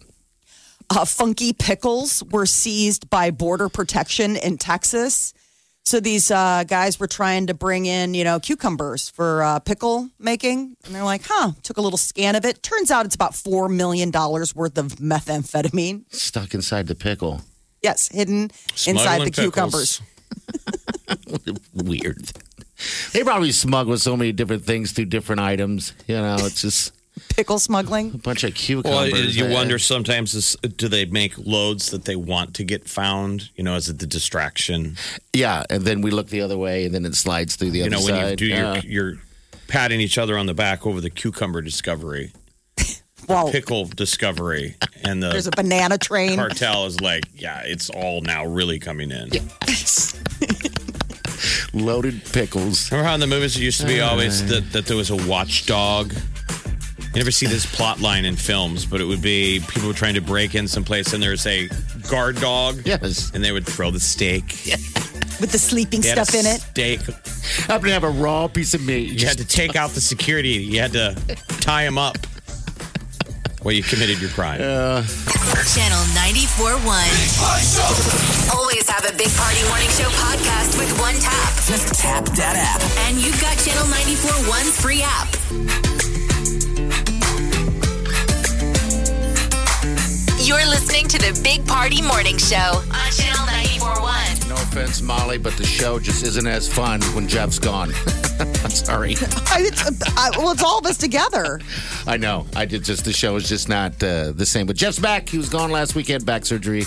Uh, 0.90 1.06
funky 1.06 1.54
pickles 1.54 2.24
were 2.32 2.46
seized 2.46 3.10
by 3.10 3.32
border 3.32 3.70
protection 3.70 4.36
in 4.36 4.58
Texas. 4.58 5.34
So 5.86 6.00
these 6.00 6.32
uh, 6.32 6.64
guys 6.66 6.98
were 7.00 7.08
trying 7.08 7.48
to 7.48 7.54
bring 7.54 7.86
in, 7.86 8.14
you 8.14 8.24
know, 8.24 8.40
cucumbers 8.40 9.10
for 9.10 9.44
uh, 9.44 9.60
pickle 9.60 10.10
making, 10.18 10.78
and 10.86 10.96
they're 10.96 11.04
like, 11.04 11.24
"Huh." 11.26 11.52
Took 11.62 11.78
a 11.78 11.82
little 11.82 11.98
scan 11.98 12.36
of 12.36 12.46
it. 12.46 12.64
Turns 12.64 12.90
out 12.90 13.06
it's 13.06 13.16
about 13.16 13.36
four 13.36 13.68
million 13.68 14.10
dollars 14.10 14.56
worth 14.56 14.78
of 14.78 14.94
methamphetamine. 14.96 16.06
Stuck 16.14 16.54
inside 16.54 16.88
the 16.88 16.96
pickle. 16.96 17.42
Yes, 17.82 18.08
hidden 18.08 18.50
inside 18.88 19.22
the 19.22 19.32
pickles. 19.32 19.46
cucumbers. 19.46 20.02
Weird. 21.74 22.32
They 23.12 23.24
probably 23.24 23.52
smuggle 23.52 23.98
so 23.98 24.16
many 24.16 24.32
different 24.32 24.64
things 24.64 24.94
through 24.94 25.06
different 25.06 25.42
items. 25.42 25.94
You 26.08 26.16
know, 26.16 26.38
it's 26.40 26.62
just 26.62 26.94
Pickle 27.30 27.60
smuggling. 27.60 28.12
a 28.14 28.18
bunch 28.18 28.44
of 28.44 28.50
Well, 28.52 28.58
cucumbers. 28.58 29.38
you 29.38 29.46
Uh, 29.46 29.52
wonder 29.52 29.78
sometimes 29.78 30.34
is, 30.34 30.58
do 30.78 30.88
they 30.88 31.06
make 31.06 31.34
loads 31.38 31.92
that 31.92 32.06
they 32.06 32.16
want 32.16 32.54
to 32.56 32.64
get 32.64 32.88
found? 32.90 33.50
You 33.56 33.64
know, 33.64 33.76
is 33.76 33.88
it 33.90 34.00
the 34.00 34.08
distraction? 34.08 34.98
Yeah, 35.32 35.64
and 35.70 35.84
then 35.86 36.02
we 36.02 36.10
look 36.12 36.30
the 36.30 36.42
other 36.42 36.58
way, 36.58 36.86
and 36.86 36.94
then 36.94 37.06
it 37.06 37.16
slides 37.16 37.56
through 37.56 37.72
the 37.72 37.80
You 37.80 37.86
other 37.86 37.92
know, 37.92 38.00
side. 38.02 38.30
you 38.32 38.36
do 38.36 38.46
Yeah. 38.48 38.74
your, 38.74 38.84
you're 38.84 39.14
patting 39.68 40.02
each 40.02 40.18
other 40.18 40.38
on 40.38 40.46
the 40.48 40.54
back 40.56 40.86
over 40.88 41.00
the 41.02 41.10
cucumber 41.12 41.62
discovery, 41.62 42.32
Well, 43.30 43.52
pickle 43.52 43.86
discovery, 43.86 44.76
and 45.04 45.24
Oh. 45.24 45.30
there's 45.32 45.48
a 45.48 45.52
banana 45.52 45.98
train. 46.00 46.36
cartel 46.36 46.86
is 46.88 47.00
like, 47.00 47.26
yeah, 47.36 47.62
it's 47.64 47.90
all 47.92 48.22
now 48.22 48.46
really 48.46 48.80
coming 48.80 49.12
in. 49.12 49.30
loaded 51.74 52.24
pickles. 52.32 52.92
Remember 52.92 53.08
how 53.08 53.14
in 53.16 53.20
the 53.20 53.28
movies 53.28 53.56
it 53.58 53.62
used 53.62 53.82
to 53.82 53.88
be 53.88 54.00
always 54.02 54.46
that, 54.48 54.72
that 54.74 54.86
there 54.86 54.98
was 54.98 55.10
a 55.10 55.16
watchdog? 55.28 56.14
You 57.14 57.20
never 57.20 57.32
see 57.32 57.46
this 57.46 57.66
plot 57.66 58.00
line 58.00 58.26
in 58.26 58.36
films, 58.36 58.86
but 58.86 59.00
it 59.00 59.04
would 59.04 59.22
be 59.22 59.60
people 59.68 59.88
were 59.88 59.94
trying 59.94 60.16
to 60.16 60.22
break 60.22 60.56
in 60.56 60.68
someplace 60.68 61.14
and 61.14 61.22
there's 61.22 61.46
a 61.46 61.70
guard 62.10 62.40
dog. 62.42 62.82
Yes. 62.86 63.32
And 63.36 63.44
they 63.44 63.52
would 63.52 63.68
throw 63.68 63.92
the 63.92 64.00
steak. 64.00 64.46
with 65.40 65.52
the 65.52 65.60
sleeping 65.60 66.02
They 66.02 66.10
a 66.10 66.26
stuff 66.26 66.34
in 66.34 66.46
it. 66.48 66.62
Steak. 66.62 67.02
Happen 67.68 67.88
to 67.88 67.94
have 67.94 68.04
a 68.04 68.10
raw 68.10 68.48
piece 68.48 68.74
of 68.74 68.84
meat. 68.84 69.12
You 69.20 69.28
had 69.28 69.38
to 69.38 69.46
take 69.46 69.76
out 69.76 69.92
the 69.92 70.02
security. 70.02 70.50
You 70.50 70.80
had 70.80 70.94
to 70.94 71.16
tie 71.60 71.84
him 71.84 72.00
up. 72.00 72.18
Well, 73.64 73.74
you 73.74 73.84
committed 73.84 74.20
your 74.20 74.32
crime. 74.32 74.58
Channel 74.58 75.04
94.1. 76.18 78.54
Always 78.56 78.90
have 78.90 79.06
a 79.06 79.16
Big 79.16 79.30
Party 79.36 79.64
Morning 79.70 79.90
Show 79.90 80.10
podcast 80.18 80.80
with 80.80 80.92
one 81.00 81.14
tap. 81.16 81.54
Just 81.66 81.94
tap 81.94 82.26
that 82.36 82.56
app. 82.58 82.82
And 83.08 83.18
you've 83.18 83.40
got 83.40 83.56
Channel 83.60 83.86
94.1's 83.86 84.82
free 84.82 85.04
app. 85.04 85.30
You're 90.44 90.66
listening 90.66 91.08
to 91.08 91.18
the 91.18 91.40
Big 91.42 91.66
Party 91.66 92.02
Morning 92.02 92.38
Show 92.38 92.58
on 92.58 93.12
Channel 93.12 93.46
94.1. 93.80 94.50
no 94.50 94.56
offense, 94.56 95.02
Molly, 95.02 95.38
but 95.38 95.56
the 95.56 95.66
show 95.66 96.00
just 96.00 96.22
isn't 96.22 96.46
as 96.46 96.68
fun 96.68 97.02
when 97.16 97.30
Jeff's 97.30 97.60
gone. 97.60 97.94
Sorry. 98.70 99.16
I, 99.16 99.60
it's, 99.62 100.02
I, 100.18 100.32
well, 100.38 100.52
it's 100.52 100.62
all 100.62 100.80
of 100.80 100.86
us 100.86 100.98
together. 100.98 101.62
I 102.06 102.18
know. 102.18 102.46
I 102.58 102.66
did 102.66 102.84
just, 102.84 103.06
the 103.06 103.14
show 103.14 103.38
is 103.38 103.48
just 103.48 103.70
not 103.70 103.94
uh, 104.04 104.34
the 104.34 104.46
same. 104.46 104.68
But 104.68 104.76
Jeff's 104.76 105.00
back. 105.00 105.30
He 105.30 105.38
was 105.38 105.48
gone 105.48 105.72
last 105.72 105.96
weekend, 105.96 106.26
back 106.26 106.46
surgery. 106.46 106.84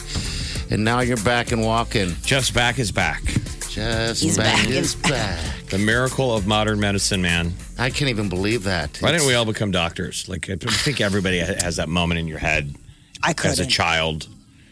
And 0.71 0.85
now 0.85 1.01
you're 1.01 1.17
back 1.17 1.51
and 1.51 1.63
walking. 1.63 2.15
Jeff's 2.25 2.51
back 2.51 2.79
is 2.79 2.93
back. 2.93 3.23
Jeff's 3.71 4.21
He's 4.21 4.37
back, 4.37 4.65
back. 4.65 4.69
is 4.69 4.97
back. 4.97 5.67
The 5.71 5.79
miracle 5.79 6.37
of 6.37 6.47
modern 6.47 6.79
medicine, 6.79 7.23
man. 7.23 7.55
I 7.79 7.89
can't 7.89 8.11
even 8.11 8.29
believe 8.29 8.65
that. 8.65 8.99
Why 8.99 9.13
didn't 9.13 9.27
we 9.27 9.33
all 9.33 9.47
become 9.47 9.71
doctors? 9.71 10.29
Like, 10.29 10.51
I 10.51 10.57
think 10.57 11.01
everybody 11.01 11.39
has 11.39 11.77
that 11.77 11.89
moment 11.89 12.21
in 12.21 12.29
your 12.29 12.39
head 12.39 12.75
I 13.23 13.35
as 13.45 13.61
a 13.61 13.67
child. 13.67 14.29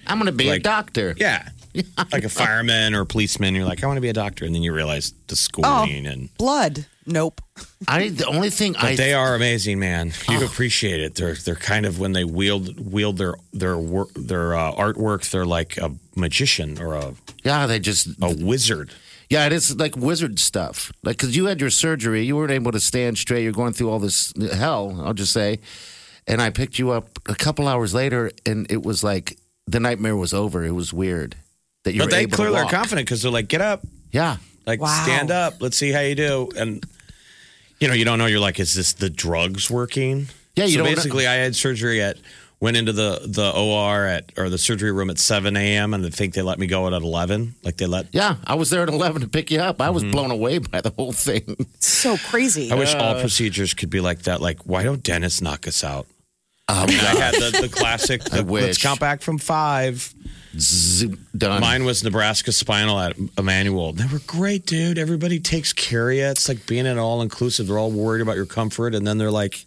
I'm 0.06 0.18
going 0.18 0.26
to 0.26 0.32
be 0.32 0.48
a 0.50 0.58
doctor. 0.58 1.14
Yeah. 1.16 1.48
like 2.12 2.24
a 2.24 2.28
fireman 2.40 2.94
or 2.94 3.00
a 3.02 3.06
policeman. 3.06 3.54
You're 3.54 3.64
like, 3.64 3.82
I 3.82 3.86
want 3.86 3.96
to 3.96 4.00
be 4.02 4.08
a 4.10 4.12
doctor. 4.14 4.44
And 4.44 4.54
then 4.54 4.62
you 4.62 4.72
realize 4.72 5.12
the 5.28 5.32
Oh, 5.32 5.34
schooling 5.34 6.06
and. 6.06 6.36
blood. 6.36 6.86
Nope. 7.06 7.40
I 7.88 8.08
the 8.08 8.26
only 8.26 8.48
thing 8.50 8.72
But 8.72 8.84
I 8.84 8.96
they 8.96 9.12
are 9.12 9.34
amazing, 9.34 9.78
man. 9.78 10.12
You 10.30 10.44
appreciate 10.44 11.00
it. 11.00 11.14
They're 11.16 11.34
they're 11.34 11.54
kind 11.54 11.84
of 11.86 11.98
when 11.98 12.12
they 12.12 12.24
wield 12.24 12.80
wield 12.92 13.18
their 13.18 13.34
their 13.52 13.76
work 13.76 14.08
their 14.14 14.54
uh, 14.54 14.72
artwork. 14.72 15.30
They're 15.30 15.44
like 15.44 15.76
a 15.78 15.92
magician 16.16 16.78
or 16.80 16.94
a 16.94 17.14
yeah 17.44 17.66
they 17.66 17.78
just 17.78 18.08
a 18.22 18.34
wizard. 18.42 18.90
yeah 19.28 19.44
it 19.46 19.52
is 19.52 19.76
like 19.76 19.96
wizard 19.96 20.38
stuff 20.38 20.92
like 21.02 21.16
because 21.18 21.36
you 21.36 21.46
had 21.46 21.60
your 21.60 21.70
surgery 21.70 22.22
you 22.22 22.36
weren't 22.36 22.52
able 22.52 22.70
to 22.72 22.78
stand 22.80 23.18
straight 23.18 23.42
you're 23.42 23.52
going 23.52 23.72
through 23.72 23.90
all 23.90 23.98
this 23.98 24.32
hell 24.54 25.00
I'll 25.04 25.12
just 25.14 25.32
say 25.32 25.58
and 26.26 26.40
I 26.42 26.50
picked 26.50 26.78
you 26.78 26.90
up 26.90 27.18
a 27.28 27.34
couple 27.34 27.68
hours 27.68 27.94
later 27.94 28.30
and 28.46 28.66
it 28.70 28.82
was 28.82 29.02
like 29.04 29.38
the 29.66 29.80
nightmare 29.80 30.16
was 30.16 30.32
over 30.34 30.64
it 30.64 30.72
was 30.72 30.92
weird 30.92 31.36
that 31.84 31.92
you 31.92 32.00
But 32.00 32.06
were 32.06 32.10
they 32.10 32.20
able 32.22 32.30
to 32.30 32.36
do. 32.36 32.36
But 32.36 32.36
they 32.36 32.50
clearly 32.50 32.60
to 32.60 32.66
are 32.66 32.70
confident 32.78 33.06
because 33.06 33.22
they're 33.22 33.30
like, 33.32 33.48
get 33.48 33.60
up, 33.60 33.82
yeah 34.12 34.36
like 34.66 34.80
Wow. 34.80 35.02
stand 35.04 35.30
up. 35.30 35.60
Let's 35.60 35.76
see 35.76 35.90
how 35.92 36.00
you 36.00 36.14
do. 36.14 36.48
And 36.56 36.84
you 37.80 37.88
know, 37.88 37.94
you 37.94 38.04
don't 38.04 38.18
know. 38.18 38.26
You're 38.26 38.40
like, 38.40 38.58
is 38.60 38.74
this 38.74 38.92
the 38.94 39.10
drugs 39.10 39.70
working? 39.70 40.28
Yeah, 40.56 40.64
you 40.64 40.72
so 40.72 40.78
don't 40.78 40.88
know- 40.90 40.94
basically, 40.94 41.26
I 41.26 41.34
had 41.34 41.54
surgery 41.54 42.00
at 42.00 42.16
went 42.60 42.76
into 42.78 42.92
the 42.92 43.20
the 43.26 43.50
OR 43.50 44.06
at 44.06 44.32
or 44.38 44.48
the 44.48 44.56
surgery 44.56 44.90
room 44.92 45.10
at 45.10 45.18
7 45.18 45.54
a.m. 45.56 45.92
and 45.92 46.06
I 46.06 46.08
think 46.08 46.32
they 46.32 46.40
let 46.40 46.58
me 46.58 46.66
go 46.66 46.86
at 46.86 46.94
11. 46.94 47.56
Like 47.62 47.76
they 47.76 47.84
let. 47.86 48.06
yeah 48.12 48.36
I 48.46 48.54
was 48.54 48.70
there 48.70 48.82
at 48.82 48.88
11 48.88 49.20
to 49.22 49.28
pick 49.28 49.50
you 49.50 49.60
up 49.60 49.82
I 49.82 49.90
was 49.90 50.02
Mm-hmm. 50.02 50.12
blown 50.12 50.30
away 50.30 50.58
by 50.58 50.80
the 50.80 50.90
whole 50.90 51.12
thing 51.12 51.56
So 51.80 52.16
crazy. 52.16 52.70
I 52.72 52.76
wish 52.76 52.94
all 52.94 53.20
procedures 53.20 53.74
could 53.74 53.90
be 53.90 54.00
like 54.00 54.22
that. 54.22 54.40
Like, 54.40 54.60
why 54.62 54.82
don't 54.84 55.02
dentists 55.02 55.42
knock 55.42 55.66
us 55.68 55.84
out? 55.84 56.06
Um, 56.68 56.76
I 56.88 56.92
had 56.92 57.34
the, 57.34 57.58
the 57.62 57.68
classic. 57.68 58.22
I 58.32 58.42
the- 58.42 58.52
Let's 58.52 58.82
count 58.82 59.00
back 59.00 59.20
from 59.22 59.38
five. 59.38 60.12
zoom, 60.56 61.26
done 61.36 61.60
Mine 61.60 61.84
was 61.84 62.02
Nebraska 62.04 62.52
Spinal 62.52 62.98
at 62.98 63.16
Immanuel. 63.38 63.92
They 63.92 64.06
were 64.06 64.20
great, 64.26 64.66
dude. 64.66 64.98
Everybody 64.98 65.40
takes 65.40 65.72
care 65.72 66.10
of 66.10 66.16
you. 66.16 66.24
It's 66.24 66.48
like 66.48 66.66
being 66.66 66.86
an 66.86 66.98
all 66.98 67.22
inclusive. 67.22 67.66
They're 67.66 67.78
all 67.78 67.90
worried 67.90 68.22
about 68.22 68.36
your 68.36 68.46
comfort, 68.46 68.94
and 68.94 69.06
then 69.06 69.18
they're 69.18 69.30
like, 69.30 69.66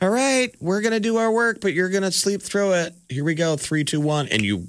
"All 0.00 0.08
right, 0.08 0.52
we're 0.60 0.80
gonna 0.80 1.00
do 1.00 1.16
our 1.18 1.30
work, 1.30 1.60
but 1.60 1.74
you're 1.74 1.90
gonna 1.90 2.10
sleep 2.12 2.42
through 2.42 2.72
it. 2.72 2.94
Here 3.08 3.24
we 3.24 3.34
go, 3.34 3.56
three, 3.56 3.84
two, 3.84 4.00
one. 4.00 4.26
And 4.28 4.42
you 4.42 4.66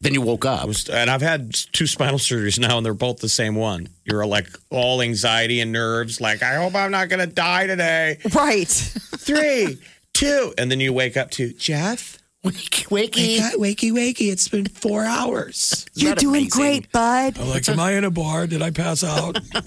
then 0.00 0.12
you 0.14 0.20
woke 0.20 0.44
up 0.44 0.66
was, 0.66 0.88
and 0.90 1.08
I've 1.10 1.22
had 1.22 1.54
two 1.54 1.86
spinal 1.86 2.18
surgeries 2.18 2.58
now, 2.58 2.76
and 2.76 2.84
they're 2.84 2.92
both 2.94 3.20
the 3.20 3.28
same 3.28 3.54
one. 3.56 3.88
You're 4.04 4.26
like 4.26 4.46
all 4.70 5.00
anxiety 5.02 5.60
and 5.60 5.72
nerves. 5.72 6.20
Like, 6.20 6.42
I 6.42 6.56
hope 6.56 6.74
I'm 6.74 6.90
not 6.90 7.08
gonna 7.08 7.26
die 7.26 7.66
today. 7.66 8.18
right. 8.34 8.68
Three, 8.68 9.78
two, 10.14 10.54
and 10.56 10.70
then 10.70 10.80
you 10.80 10.92
wake 10.92 11.16
up 11.16 11.30
to 11.32 11.52
Jeff. 11.52 12.18
wakey 12.44 12.86
wakey 12.86 13.38
wakey, 13.56 13.92
wakey. 13.92 14.30
It's 14.32 14.48
been 14.48 14.66
four 14.66 15.04
hours. 15.04 15.86
You're 15.94 16.14
doing 16.14 16.42
amazing? 16.42 16.48
great, 16.50 16.92
bud. 16.92 17.38
I'm 17.38 17.48
like, 17.48 17.68
am 17.68 17.80
I 17.80 17.92
in 17.92 18.04
a 18.04 18.10
bar? 18.10 18.46
Did 18.46 18.62
I 18.62 18.70
pass 18.70 19.04
out? 19.04 19.38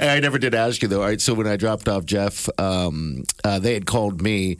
I 0.00 0.18
never 0.20 0.38
did 0.38 0.54
ask 0.54 0.80
you 0.80 0.88
though. 0.88 1.02
All 1.02 1.08
right, 1.08 1.20
so 1.20 1.34
when 1.34 1.46
I 1.46 1.56
dropped 1.56 1.88
off 1.88 2.06
Jeff, 2.06 2.48
um, 2.58 3.24
uh, 3.44 3.58
they 3.58 3.74
had 3.74 3.84
called 3.86 4.22
me. 4.22 4.56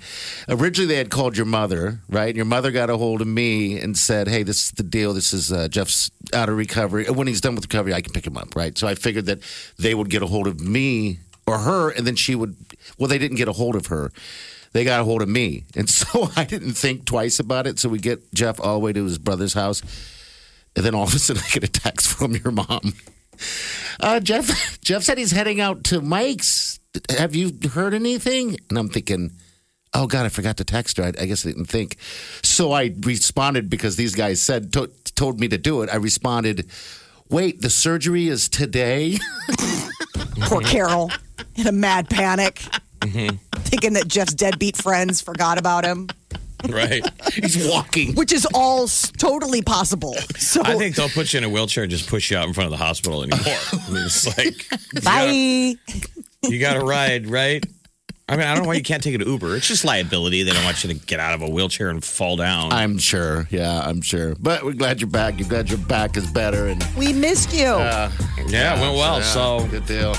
Originally, 0.48 0.86
they 0.86 0.98
had 0.98 1.10
called 1.10 1.36
your 1.36 1.46
mother, 1.46 2.00
right? 2.10 2.36
Your 2.36 2.44
mother 2.44 2.70
got 2.70 2.90
a 2.90 2.98
hold 2.98 3.22
of 3.22 3.26
me 3.26 3.80
and 3.80 3.96
said, 3.96 4.28
"Hey, 4.28 4.42
this 4.42 4.64
is 4.64 4.70
the 4.72 4.82
deal. 4.82 5.14
This 5.14 5.32
is 5.32 5.50
uh, 5.50 5.68
Jeff's 5.68 6.10
out 6.34 6.50
of 6.50 6.56
recovery. 6.56 7.06
When 7.08 7.26
he's 7.26 7.40
done 7.40 7.54
with 7.54 7.64
recovery, 7.64 7.94
I 7.94 8.02
can 8.02 8.12
pick 8.12 8.26
him 8.26 8.36
up, 8.36 8.54
right?" 8.54 8.76
So 8.76 8.86
I 8.86 8.94
figured 8.94 9.24
that 9.26 9.40
they 9.78 9.94
would 9.94 10.10
get 10.10 10.22
a 10.22 10.26
hold 10.26 10.46
of 10.46 10.60
me 10.60 11.20
or 11.46 11.58
her, 11.58 11.90
and 11.90 12.06
then 12.06 12.16
she 12.16 12.34
would. 12.34 12.56
Well, 13.00 13.09
they 13.09 13.19
didn't 13.19 13.38
get 13.38 13.49
a 13.49 13.52
hold 13.52 13.75
of 13.75 13.87
her. 13.87 14.12
They 14.73 14.85
got 14.85 15.00
a 15.00 15.04
hold 15.04 15.23
of 15.23 15.28
me, 15.28 15.64
and 15.75 15.88
so 15.90 16.30
I 16.37 16.45
didn't 16.45 16.75
think 16.75 17.07
twice 17.07 17.40
about 17.40 17.66
it. 17.66 17.78
So 17.80 17.88
we 17.88 17.99
get 17.99 18.33
Jeff 18.33 18.61
all 18.61 18.75
the 18.75 18.80
way 18.80 18.92
to 18.92 19.04
his 19.04 19.19
brother's 19.19 19.54
house, 19.54 19.83
and 20.76 20.85
then 20.85 20.95
all 20.95 21.04
of 21.04 21.14
a 21.14 21.19
sudden 21.19 21.42
I 21.47 21.50
get 21.50 21.64
a 21.64 21.69
text 21.69 22.07
from 22.09 22.37
your 22.37 22.52
mom. 22.52 22.92
Uh, 23.99 24.21
Jeff, 24.21 24.80
Jeff 24.85 25.02
said 25.02 25.19
he's 25.19 25.33
heading 25.33 25.61
out 25.61 25.83
to 25.85 26.00
Mike's. 26.00 26.78
Have 27.16 27.35
you 27.35 27.52
heard 27.73 27.95
anything? 27.95 28.57
And 28.69 28.76
I'm 28.78 28.88
thinking, 28.88 29.33
oh 29.95 30.07
God, 30.07 30.26
I 30.26 30.28
forgot 30.28 30.57
to 30.59 30.64
text 30.64 30.99
her. 30.99 31.04
I, 31.04 31.09
I 31.09 31.26
guess 31.26 31.47
I 31.47 31.50
didn't 31.50 31.66
think. 31.66 31.97
So 32.42 32.73
I 32.73 32.95
responded 33.00 33.71
because 33.71 33.97
these 33.97 34.14
guys 34.14 34.42
said 34.42 34.73
to, 34.75 34.90
told 35.14 35.40
me 35.40 35.49
to 35.49 35.59
do 35.59 35.83
it. 35.83 35.90
I 35.90 35.97
responded, 35.97 36.69
wait, 37.30 37.62
the 37.62 37.71
surgery 37.71 38.28
is 38.28 38.49
today. 38.49 39.19
Poor 40.40 40.61
Carol 40.62 41.11
in 41.54 41.66
a 41.66 41.73
mad 41.73 42.11
panic, 42.11 42.62
Mm-hmm. 43.00 43.37
thinking 43.62 43.92
that 43.95 44.07
Jeff's 44.09 44.35
deadbeat 44.35 44.76
friends 44.76 45.21
forgot 45.21 45.59
about 45.59 45.85
him, 45.85 46.09
right. 46.69 47.02
he's 47.33 47.66
walking. 47.69 48.14
which 48.14 48.33
is 48.33 48.47
all 48.52 48.85
s- 48.85 49.11
totally 49.16 49.62
possible. 49.62 50.14
So 50.37 50.62
I 50.64 50.76
think 50.76 50.97
they'll 50.97 51.09
put 51.09 51.33
you 51.33 51.38
in 51.38 51.45
a 51.45 51.49
wheelchair 51.49 51.85
and 51.85 51.90
just 51.90 52.09
push 52.09 52.30
you 52.30 52.37
out 52.37 52.47
in 52.47 52.52
front 52.52 52.66
of 52.66 52.78
the 52.78 52.85
hospital 52.85 53.23
anymore. 53.23 53.40
I 53.73 53.90
mean, 53.90 54.04
it's 54.04 54.37
like 54.38 55.02
bye. 55.02 55.76
you 56.42 56.59
got 56.61 56.75
to 56.75 56.80
ride, 56.80 57.26
right? 57.28 57.64
I 58.28 58.37
mean, 58.37 58.47
I 58.47 58.54
don't 58.54 58.62
know 58.62 58.69
why 58.69 58.75
you 58.75 58.83
can't 58.85 59.02
take 59.02 59.16
an 59.16 59.23
Uber. 59.23 59.57
It's 59.57 59.66
just 59.66 59.85
liability. 59.85 60.45
They 60.45 60.52
don't 60.52 60.62
want 60.64 60.85
you 60.85 60.95
to 60.95 61.07
get 61.07 61.19
out 61.19 61.35
of 61.35 61.42
a 61.42 61.50
wheelchair 61.50 61.88
and 61.88 62.04
fall 62.04 62.37
down. 62.37 62.73
I'm 62.73 62.97
sure. 62.99 63.49
Yeah, 63.50 63.80
I'm 63.80 64.02
sure. 64.02 64.37
But 64.38 64.62
we're 64.62 64.75
glad 64.75 65.00
you're 65.00 65.11
back. 65.11 65.40
You're 65.40 65.49
glad 65.49 65.69
your 65.69 65.78
back 65.80 66.16
is 66.16 66.30
better. 66.30 66.66
And 66.69 66.80
We 66.97 67.12
missed 67.12 67.52
you. 67.52 67.59
yeah, 67.64 68.09
it 68.37 68.80
went 68.80 68.95
well. 68.97 69.19
yeah, 69.19 69.25
So 69.25 69.66
good 69.69 69.85
deal. 69.87 70.14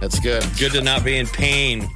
That's 0.00 0.18
good. 0.20 0.44
good 0.58 0.72
to 0.72 0.82
not 0.82 1.04
be 1.04 1.16
in 1.16 1.26
pain. 1.26 1.88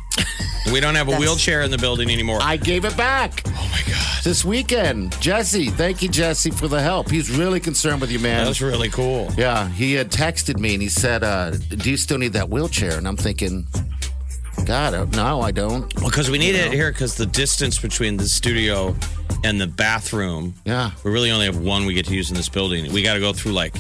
We 0.73 0.81
don't 0.81 0.95
have 0.95 1.09
a 1.09 1.13
That's- 1.13 1.21
wheelchair 1.29 1.63
in 1.63 1.71
the 1.71 1.79
building 1.79 2.11
anymore. 2.11 2.39
I 2.43 2.57
gave 2.57 2.85
it 2.85 2.97
back. 2.97 3.43
oh 3.47 3.69
my 3.73 3.83
god, 3.93 4.23
this 4.25 4.45
weekend. 4.45 5.19
Jesse, 5.21 5.71
thank 5.71 6.03
you, 6.03 6.09
Jesse, 6.09 6.51
for 6.51 6.69
the 6.69 6.81
help. 6.81 7.11
He's 7.11 7.31
really 7.31 7.61
concerned 7.61 8.01
with 8.01 8.11
you, 8.13 8.19
man. 8.19 8.45
that's 8.45 8.61
really 8.61 8.89
cool. 8.91 9.31
yeah, 9.37 9.69
he 9.69 9.95
had 9.95 10.11
texted 10.11 10.59
me 10.59 10.75
and 10.75 10.83
he 10.83 10.89
said, 10.89 11.23
uh, 11.25 11.51
"Do 11.53 11.91
you 11.91 11.97
still 11.97 12.19
need 12.19 12.35
that 12.35 12.51
wheelchair?" 12.51 12.99
And 12.99 13.09
I'm 13.09 13.17
thinking, 13.17 13.67
God, 14.67 14.93
uh, 14.95 15.07
no, 15.17 15.41
I 15.41 15.51
don't. 15.51 15.93
Well, 15.97 16.11
because 16.11 16.31
we 16.31 16.39
need 16.39 16.55
it 16.55 16.73
here 16.73 16.93
because 16.93 17.15
the 17.17 17.27
distance 17.27 17.79
between 17.79 18.17
the 18.19 18.29
studio 18.29 18.95
and 19.45 19.59
the 19.61 19.67
bathroom. 19.67 20.55
Yeah, 20.67 20.91
We 21.05 21.11
really 21.11 21.31
only 21.31 21.47
have 21.47 21.57
one 21.57 21.87
we 21.87 21.95
get 21.95 22.05
to 22.07 22.15
use 22.15 22.31
in 22.31 22.37
this 22.37 22.49
building. 22.51 22.93
We 22.93 23.03
got 23.03 23.15
to 23.15 23.21
go 23.21 23.33
through 23.33 23.53
like 23.53 23.75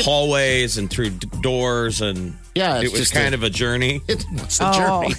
hallways 0.00 0.78
and 0.78 0.88
through 0.90 1.10
d- 1.10 1.28
doors, 1.40 2.00
and 2.00 2.36
Yeah, 2.54 2.76
it's 2.76 2.86
it 2.86 2.92
was 2.92 3.00
just 3.00 3.12
kind 3.14 3.34
a- 3.34 3.38
of 3.38 3.42
a 3.42 3.50
journey 3.50 4.00
it's 4.08 4.60
a 4.60 4.70
Oh. 4.72 5.02
journey. 5.02 5.14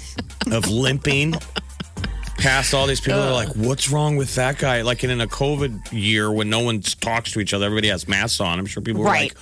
of 0.55 0.69
limping 0.69 1.35
past 2.37 2.73
all 2.73 2.87
these 2.87 3.01
people. 3.01 3.19
They're 3.21 3.31
like, 3.31 3.49
"What's 3.55 3.89
wrong 3.89 4.15
with 4.15 4.35
that 4.35 4.57
guy?" 4.59 4.81
Like 4.81 5.03
in, 5.03 5.09
in 5.09 5.21
a 5.21 5.27
COVID 5.27 5.91
year 5.91 6.31
when 6.31 6.49
no 6.49 6.59
one 6.59 6.81
talks 6.81 7.31
to 7.33 7.39
each 7.39 7.53
other, 7.53 7.65
everybody 7.65 7.87
has 7.89 8.07
masks 8.07 8.39
on. 8.39 8.59
I'm 8.59 8.65
sure 8.65 8.81
people 8.83 9.01
were 9.01 9.07
Right. 9.07 9.29
like, 9.33 9.37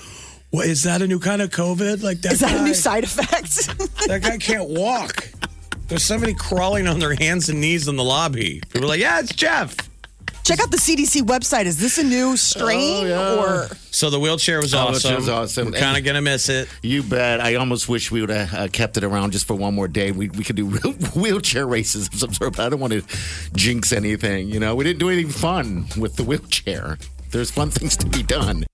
"What 0.52 0.66
is 0.68 0.84
that? 0.84 1.02
A 1.02 1.08
new 1.08 1.20
kind 1.20 1.42
of 1.42 1.50
COVID? 1.50 2.02
Like 2.04 2.22
that? 2.22 2.34
Is 2.34 2.40
that 2.40 2.56
a 2.56 2.62
new 2.64 2.74
side 2.74 3.04
effect? 3.04 3.70
That 4.08 4.22
guy 4.22 4.38
can't 4.38 4.70
walk." 4.70 5.28
There's 5.88 6.04
somebody 6.04 6.34
crawling 6.34 6.88
on 6.88 6.98
their 7.00 7.14
hands 7.14 7.50
and 7.50 7.62
knees 7.62 7.88
in 7.88 7.96
the 7.96 8.04
lobby. 8.04 8.62
People 8.70 8.86
are 8.86 8.90
like, 8.90 9.00
"Yeah, 9.02 9.20
it's 9.20 9.34
Jeff." 9.36 9.76
Check 10.46 10.60
out 10.60 10.70
the 10.70 10.78
CDC 10.78 11.24
website. 11.24 11.66
Is 11.66 11.78
this 11.80 11.98
a 11.98 12.04
new 12.04 12.38
strain 12.38 13.06
Oh, 13.08 13.08
yeah. 13.08 13.36
or 13.64 13.68
So 13.90 14.12
the 14.12 14.20
wheelchair 14.20 14.60
was 14.62 14.76
Oh, 14.76 14.78
awesome. 14.78 14.92
wheelchair 14.94 15.16
was 15.18 15.28
awesome. 15.30 15.72
We're 15.72 15.80
kind 15.80 15.98
of 15.98 16.04
gonna 16.04 16.22
miss 16.22 16.50
it. 16.50 16.70
You 16.84 17.02
bet. 17.02 17.42
I 17.42 17.56
almost 17.56 17.90
wish 17.90 18.12
we 18.12 18.22
would 18.22 18.30
have 18.30 18.54
uh, 18.54 18.68
kept 18.68 18.96
it 18.98 19.04
around 19.04 19.32
just 19.32 19.48
for 19.48 19.56
one 19.56 19.74
more 19.74 19.88
day. 19.88 20.12
We, 20.12 20.30
we 20.30 20.44
could 20.44 20.56
do 20.56 20.68
wheelchair 21.16 21.66
races 21.66 22.08
of 22.10 22.14
some 22.14 22.32
sort, 22.34 22.58
but 22.58 22.66
I 22.68 22.70
don't 22.70 22.80
want 22.80 22.94
to 22.94 23.02
jinx 23.56 23.92
anything. 23.92 24.48
You 24.50 24.60
know, 24.60 24.76
we 24.76 24.84
didn't 24.84 25.00
do 25.00 25.10
anything 25.10 25.32
fun 25.32 25.88
with 25.98 26.16
the 26.16 26.24
wheelchair. 26.24 27.00
There's 27.32 27.50
fun 27.50 27.72
things 27.72 27.98
to 27.98 28.06
be 28.06 28.22
done. 28.22 28.66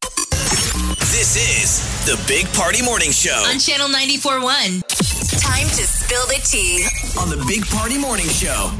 This 1.00 1.38
is 1.38 2.06
the 2.06 2.22
Big 2.28 2.48
Party 2.54 2.82
Morning 2.84 3.12
Show 3.12 3.32
On 3.48 3.58
Channel 3.60 3.88
94.1. 3.88 4.82
Time 5.42 5.68
to 5.68 5.88
spill 5.88 6.25
the 6.28 6.42
tea. 6.44 6.86
on 7.18 7.30
the 7.30 7.42
Big 7.48 7.66
Party 7.68 7.98
Morning 7.98 8.28
Show. 8.28 8.72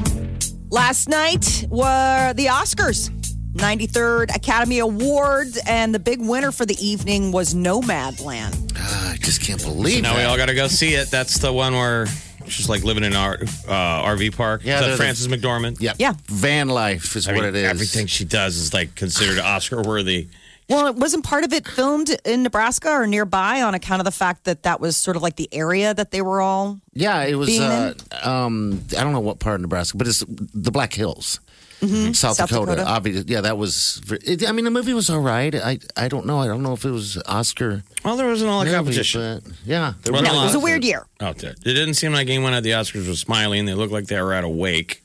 Last 0.72 1.10
night 1.10 1.66
were 1.70 2.34
the 2.36 2.46
Oscars, 2.46 3.10
93rd 3.56 4.34
Academy 4.36 4.80
Awards, 4.80 5.60
and 5.68 5.94
the 5.94 6.00
big 6.00 6.22
winner 6.22 6.52
for 6.54 6.66
the 6.66 6.76
evening 6.86 7.34
was 7.34 7.54
Nomadland. 7.54 8.72
Ah, 8.78 9.12
I 9.12 9.18
just 9.18 9.42
can't 9.42 9.62
believe 9.62 10.02
Now 10.04 10.16
we 10.16 10.24
all 10.24 10.38
got 10.38 10.46
to 10.48 10.56
go 10.56 10.68
see 10.68 10.94
it. 10.94 11.12
That's 11.12 11.40
the 11.40 11.52
one 11.52 11.74
where 11.74 12.06
she's 12.48 12.70
like 12.70 12.84
living 12.84 13.04
in 13.04 13.14
our 13.16 13.34
uh, 13.68 14.04
RV 14.08 14.36
park. 14.38 14.62
Yeah, 14.64 14.76
Is 14.76 14.82
that 14.86 14.92
the- 14.92 14.98
Frances 14.98 15.28
McDormand. 15.28 15.82
Yep. 15.82 15.98
Yeah. 16.00 16.14
Van 16.28 16.70
life 16.70 17.18
is 17.18 17.28
I 17.28 17.34
what 17.34 17.42
mean, 17.42 17.50
it 17.50 17.56
is. 17.58 17.66
Everything 17.70 18.08
she 18.08 18.24
does 18.24 18.56
is 18.56 18.74
like 18.74 18.96
considered 18.96 19.40
Oscar 19.40 19.82
worthy. 19.82 20.30
Well, 20.70 20.88
it 20.88 20.96
wasn't 20.96 21.26
part 21.26 21.44
of 21.44 21.52
it 21.52 21.68
filmed 21.68 22.16
in 22.24 22.44
Nebraska 22.44 22.90
or 22.92 23.06
nearby 23.06 23.62
on 23.62 23.74
account 23.74 24.00
of 24.00 24.06
the 24.06 24.12
fact 24.12 24.46
that 24.46 24.64
that 24.64 24.80
was 24.80 24.96
sort 24.96 25.18
of 25.18 25.22
like 25.22 25.36
the 25.36 25.50
area 25.52 25.94
that 25.94 26.12
they 26.12 26.22
were 26.22 26.40
all. 26.42 26.80
Yeah, 26.94 27.24
it 27.24 27.36
was. 27.36 27.48
Being 27.50 27.62
Uh, 27.62 27.94
um, 28.24 28.82
I 28.98 29.04
don't 29.04 29.12
know 29.12 29.20
what 29.20 29.40
part 29.40 29.56
of 29.56 29.62
Nebraska, 29.62 29.98
but 29.98 30.08
it's 30.08 30.24
the 30.28 30.72
Black 30.72 30.94
Hills, 30.94 31.40
South, 31.82 31.90
Mm-hmm. 31.90 32.12
South 32.14 32.38
Dakota. 32.38 32.72
Dakota. 32.76 32.88
Obviously, 32.90 33.34
yeah, 33.34 33.42
that 33.42 33.58
was. 33.58 34.02
It, 34.26 34.48
I 34.48 34.52
mean, 34.54 34.64
the 34.66 34.72
movie 34.72 34.94
was 34.94 35.10
all 35.10 35.20
right. 35.20 35.54
I 35.54 35.80
I 35.98 36.08
don't 36.08 36.26
know. 36.26 36.40
I 36.40 36.48
don't 36.48 36.64
know 36.64 36.74
if 36.74 36.86
it 36.86 36.92
was 36.92 37.18
Oscar. 37.26 37.84
Well, 38.06 38.16
there 38.16 38.28
wasn't 38.28 38.50
all 38.52 38.60
the 38.60 38.66
movie, 38.68 38.76
competition. 38.78 39.42
but 39.44 39.54
yeah, 39.66 39.94
there 40.04 40.14
Well, 40.14 40.22
really 40.22 40.34
no, 40.36 40.42
It 40.44 40.46
was 40.46 40.56
a 40.56 40.60
weird 40.60 40.84
year. 40.86 41.06
out 41.20 41.40
there. 41.40 41.52
It 41.52 41.74
didn't 41.74 41.96
seem 41.96 42.14
like 42.14 42.28
anyone 42.30 42.54
at 42.54 42.64
the 42.64 42.72
Oscars 42.72 43.08
was 43.10 43.20
smiling. 43.20 43.66
They 43.66 43.74
looked 43.74 43.92
like 43.92 44.06
they 44.08 44.22
were 44.22 44.32
at 44.34 44.44
a 44.44 44.50
wake. 44.50 45.04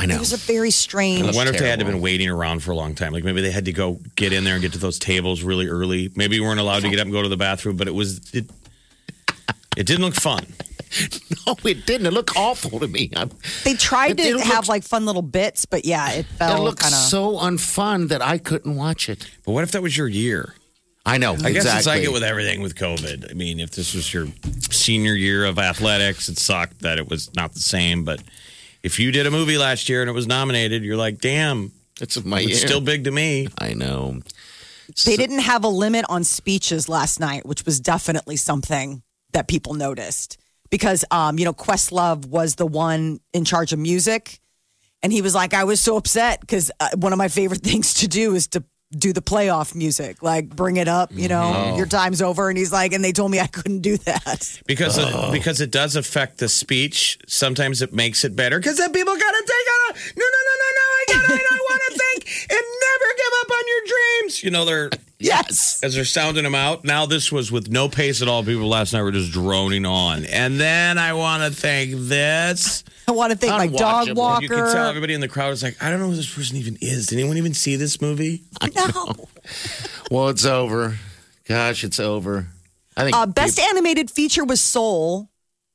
I 0.00 0.06
know. 0.06 0.14
It 0.14 0.20
was 0.20 0.32
a 0.32 0.36
very 0.36 0.70
strange. 0.70 1.22
I 1.26 1.32
wonder 1.36 1.52
if 1.52 1.58
they 1.58 1.68
had 1.68 1.80
to 1.80 1.84
have 1.84 1.92
been 1.92 2.00
waiting 2.00 2.30
around 2.30 2.62
for 2.62 2.70
a 2.70 2.76
long 2.76 2.94
time. 2.94 3.12
Like 3.12 3.24
maybe 3.24 3.40
they 3.42 3.50
had 3.50 3.64
to 3.64 3.72
go 3.72 3.98
get 4.14 4.32
in 4.32 4.44
there 4.44 4.54
and 4.54 4.62
get 4.62 4.72
to 4.74 4.78
those 4.78 4.98
tables 4.98 5.42
really 5.42 5.66
early. 5.66 6.10
Maybe 6.14 6.36
you 6.36 6.44
weren't 6.44 6.60
allowed 6.60 6.82
to 6.82 6.88
get 6.88 7.00
up 7.00 7.04
and 7.06 7.12
go 7.12 7.22
to 7.22 7.28
the 7.28 7.36
bathroom, 7.36 7.76
but 7.76 7.88
it 7.88 7.94
was 7.94 8.30
it. 8.32 8.48
It 9.76 9.86
didn't 9.86 10.04
look 10.04 10.14
fun. 10.14 10.46
no, 11.46 11.54
it 11.64 11.84
didn't. 11.86 12.06
It 12.06 12.12
looked 12.12 12.36
awful 12.36 12.80
to 12.80 12.88
me. 12.88 13.10
I, 13.14 13.28
They 13.64 13.74
tried 13.74 14.12
It- 14.18 14.24
to 14.24 14.38
it 14.38 14.40
have 14.40 14.54
looks- 14.56 14.68
like 14.68 14.82
fun 14.84 15.04
little 15.04 15.22
bits, 15.22 15.66
but 15.66 15.84
yeah, 15.84 16.10
it 16.12 16.18
it 16.20 16.26
felt 16.26 16.62
looked 16.62 16.80
kind 16.80 16.94
of. 16.94 16.98
so 17.00 17.32
unfun 17.38 18.08
that 18.08 18.22
I 18.22 18.38
couldn't 18.38 18.74
watch 18.76 19.08
it. 19.08 19.28
But 19.44 19.52
what 19.52 19.64
if 19.64 19.72
that 19.72 19.82
was 19.82 19.96
your 19.96 20.08
year? 20.08 20.54
I 21.06 21.16
know. 21.18 21.32
I 21.32 21.52
guess 21.52 21.64
exactly. 21.64 21.78
it's 21.78 21.86
like 21.86 22.02
it 22.02 22.12
with 22.12 22.22
everything 22.22 22.60
with 22.60 22.74
COVID. 22.74 23.30
I 23.30 23.34
mean, 23.34 23.60
if 23.60 23.70
this 23.70 23.94
was 23.94 24.12
your 24.12 24.26
senior 24.70 25.14
year 25.14 25.44
of 25.46 25.58
athletics, 25.58 26.28
it 26.28 26.38
sucked 26.38 26.80
that 26.82 26.98
it 26.98 27.08
was 27.08 27.34
not 27.34 27.52
the 27.54 27.60
same. 27.60 28.04
But 28.04 28.22
if 28.82 28.98
you 28.98 29.10
did 29.12 29.26
a 29.26 29.30
movie 29.30 29.58
last 29.58 29.88
year 29.88 30.00
and 30.02 30.08
it 30.10 30.12
was 30.14 30.26
nominated, 30.26 30.82
you're 30.84 30.96
like, 30.96 31.18
damn, 31.20 31.72
It's 32.00 32.22
my 32.24 32.40
it's 32.40 32.48
year. 32.48 32.56
still 32.68 32.80
big 32.80 33.04
to 33.04 33.10
me. 33.10 33.48
I 33.58 33.74
know. 33.74 34.20
They 35.04 35.16
didn't 35.16 35.40
have 35.40 35.64
a 35.64 35.68
limit 35.68 36.06
on 36.08 36.24
speeches 36.24 36.88
last 36.88 37.20
night, 37.20 37.44
which 37.44 37.66
was 37.66 37.78
definitely 37.80 38.36
something 38.36 39.02
that 39.32 39.46
people 39.46 39.74
noticed 39.74 40.38
because, 40.70 41.04
um, 41.10 41.38
you 41.38 41.44
know, 41.44 41.52
Questlove 41.52 42.26
was 42.26 42.54
the 42.54 42.66
one 42.66 43.20
in 43.34 43.44
charge 43.44 43.72
of 43.72 43.78
music. 43.78 44.40
And 45.02 45.12
he 45.12 45.22
was 45.22 45.34
like, 45.34 45.54
I 45.54 45.64
was 45.64 45.80
so 45.80 45.96
upset 45.96 46.40
because 46.40 46.70
uh, 46.80 46.88
one 46.96 47.12
of 47.12 47.18
my 47.18 47.28
favorite 47.28 47.60
things 47.62 47.94
to 47.94 48.08
do 48.08 48.34
is 48.34 48.46
to 48.48 48.64
do 48.92 49.12
the 49.12 49.20
playoff 49.20 49.74
music, 49.74 50.22
like 50.22 50.48
bring 50.48 50.76
it 50.76 50.88
up, 50.88 51.10
you 51.12 51.28
know, 51.28 51.52
mm-hmm. 51.54 51.76
your 51.76 51.86
time's 51.86 52.22
over. 52.22 52.48
And 52.48 52.56
he's 52.56 52.72
like, 52.72 52.92
and 52.92 53.04
they 53.04 53.12
told 53.12 53.30
me 53.30 53.38
I 53.38 53.46
couldn't 53.46 53.80
do 53.80 53.96
that. 53.98 54.60
Because 54.66 54.96
it, 54.98 55.06
oh. 55.12 55.30
because 55.30 55.60
it 55.60 55.70
does 55.70 55.96
affect 55.96 56.38
the 56.38 56.48
speech. 56.48 57.18
Sometimes 57.26 57.82
it 57.82 57.92
makes 57.92 58.24
it 58.24 58.34
better 58.34 58.58
because 58.58 58.78
then 58.78 58.92
people 58.92 59.14
gotta 59.14 59.44
take 59.46 59.52
on. 59.52 59.94
a- 59.94 60.18
No, 60.18 60.24
no, 60.24 60.40
no, 60.48 60.54
no, 60.58 60.68
no. 60.74 60.86
I 60.88 61.04
gotta. 61.08 61.34
I 61.34 61.58
want 61.68 61.82
to 61.88 61.98
think 61.98 62.50
and 62.50 62.60
never 62.60 63.14
give 63.16 63.32
up 63.40 63.50
on 63.50 63.64
your 63.66 63.80
dreams. 63.86 64.42
You 64.42 64.50
know 64.50 64.64
they're 64.64 64.90
Yes. 65.20 65.80
as 65.82 65.94
they're 65.94 66.04
sounding 66.04 66.44
them 66.44 66.54
out. 66.54 66.84
Now 66.84 67.04
this 67.06 67.32
was 67.32 67.50
with 67.50 67.68
no 67.68 67.88
pace 67.88 68.22
at 68.22 68.28
all. 68.28 68.44
People 68.44 68.68
last 68.68 68.92
night 68.92 69.02
were 69.02 69.10
just 69.10 69.32
droning 69.32 69.84
on. 69.84 70.24
And 70.26 70.60
then 70.60 70.96
I 70.96 71.12
want 71.14 71.42
to 71.42 71.60
thank 71.60 71.92
this. 71.94 72.84
I 73.08 73.12
want 73.12 73.32
to 73.32 73.38
thank 73.38 73.52
my 73.52 73.66
dog 73.66 74.16
walker. 74.16 74.42
You 74.44 74.48
can 74.48 74.58
tell 74.72 74.86
everybody 74.88 75.14
in 75.14 75.20
the 75.20 75.28
crowd 75.28 75.52
is 75.52 75.62
like, 75.62 75.82
I 75.82 75.90
don't 75.90 75.98
know 75.98 76.08
who 76.08 76.14
this 76.14 76.32
person 76.32 76.56
even 76.58 76.76
is. 76.80 77.06
Did 77.06 77.18
anyone 77.18 77.36
even 77.36 77.54
see 77.54 77.74
this 77.76 78.00
movie? 78.00 78.42
no. 78.74 79.14
Well, 80.10 80.28
it's 80.28 80.44
over. 80.46 80.98
Gosh, 81.46 81.82
it's 81.84 81.98
over. 82.00 82.46
I 82.96 83.04
think 83.04 83.16
Uh, 83.16 83.26
best 83.26 83.58
animated 83.58 84.10
feature 84.10 84.44
was 84.44 84.60
Soul. 84.62 85.30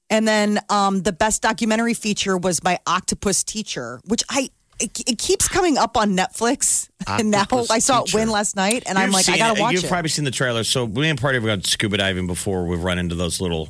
And 0.10 0.28
then 0.28 0.60
um, 0.70 1.02
the 1.02 1.12
best 1.12 1.42
documentary 1.42 1.94
feature 1.96 2.38
was 2.38 2.64
My 2.64 2.78
Octopus 2.86 3.44
Teacher, 3.44 4.00
which 4.06 4.24
I 4.30 4.50
it, 4.84 5.10
it 5.10 5.18
keeps 5.20 5.48
coming 5.48 5.78
up 5.78 5.98
on 5.98 6.16
Netflix. 6.16 6.90
and 7.08 7.32
now 7.32 7.42
Octopus 7.42 7.70
I 7.72 7.80
saw 7.80 8.02
Teacher. 8.04 8.18
it 8.18 8.22
win 8.22 8.30
last 8.30 8.56
night, 8.56 8.84
and 8.88 8.98
I'm 8.98 9.06
You've 9.08 9.14
like, 9.14 9.30
I 9.30 9.34
seen 9.34 9.38
gotta 9.40 9.52
watch 9.54 9.60
it. 9.60 9.62
watch 9.62 9.74
You've 9.74 9.84
it. 9.86 9.90
probably 9.90 10.10
seen 10.10 10.26
the 10.26 10.32
trailer. 10.32 10.64
So 10.64 10.86
we 10.86 11.10
and 11.10 11.20
Party 11.20 11.38
have 11.38 11.46
gone 11.46 11.64
scuba 11.64 11.98
diving 11.98 12.28
before. 12.28 12.66
We've 12.66 12.84
run 12.84 12.98
into 13.00 13.16
those 13.16 13.42
little 13.42 13.70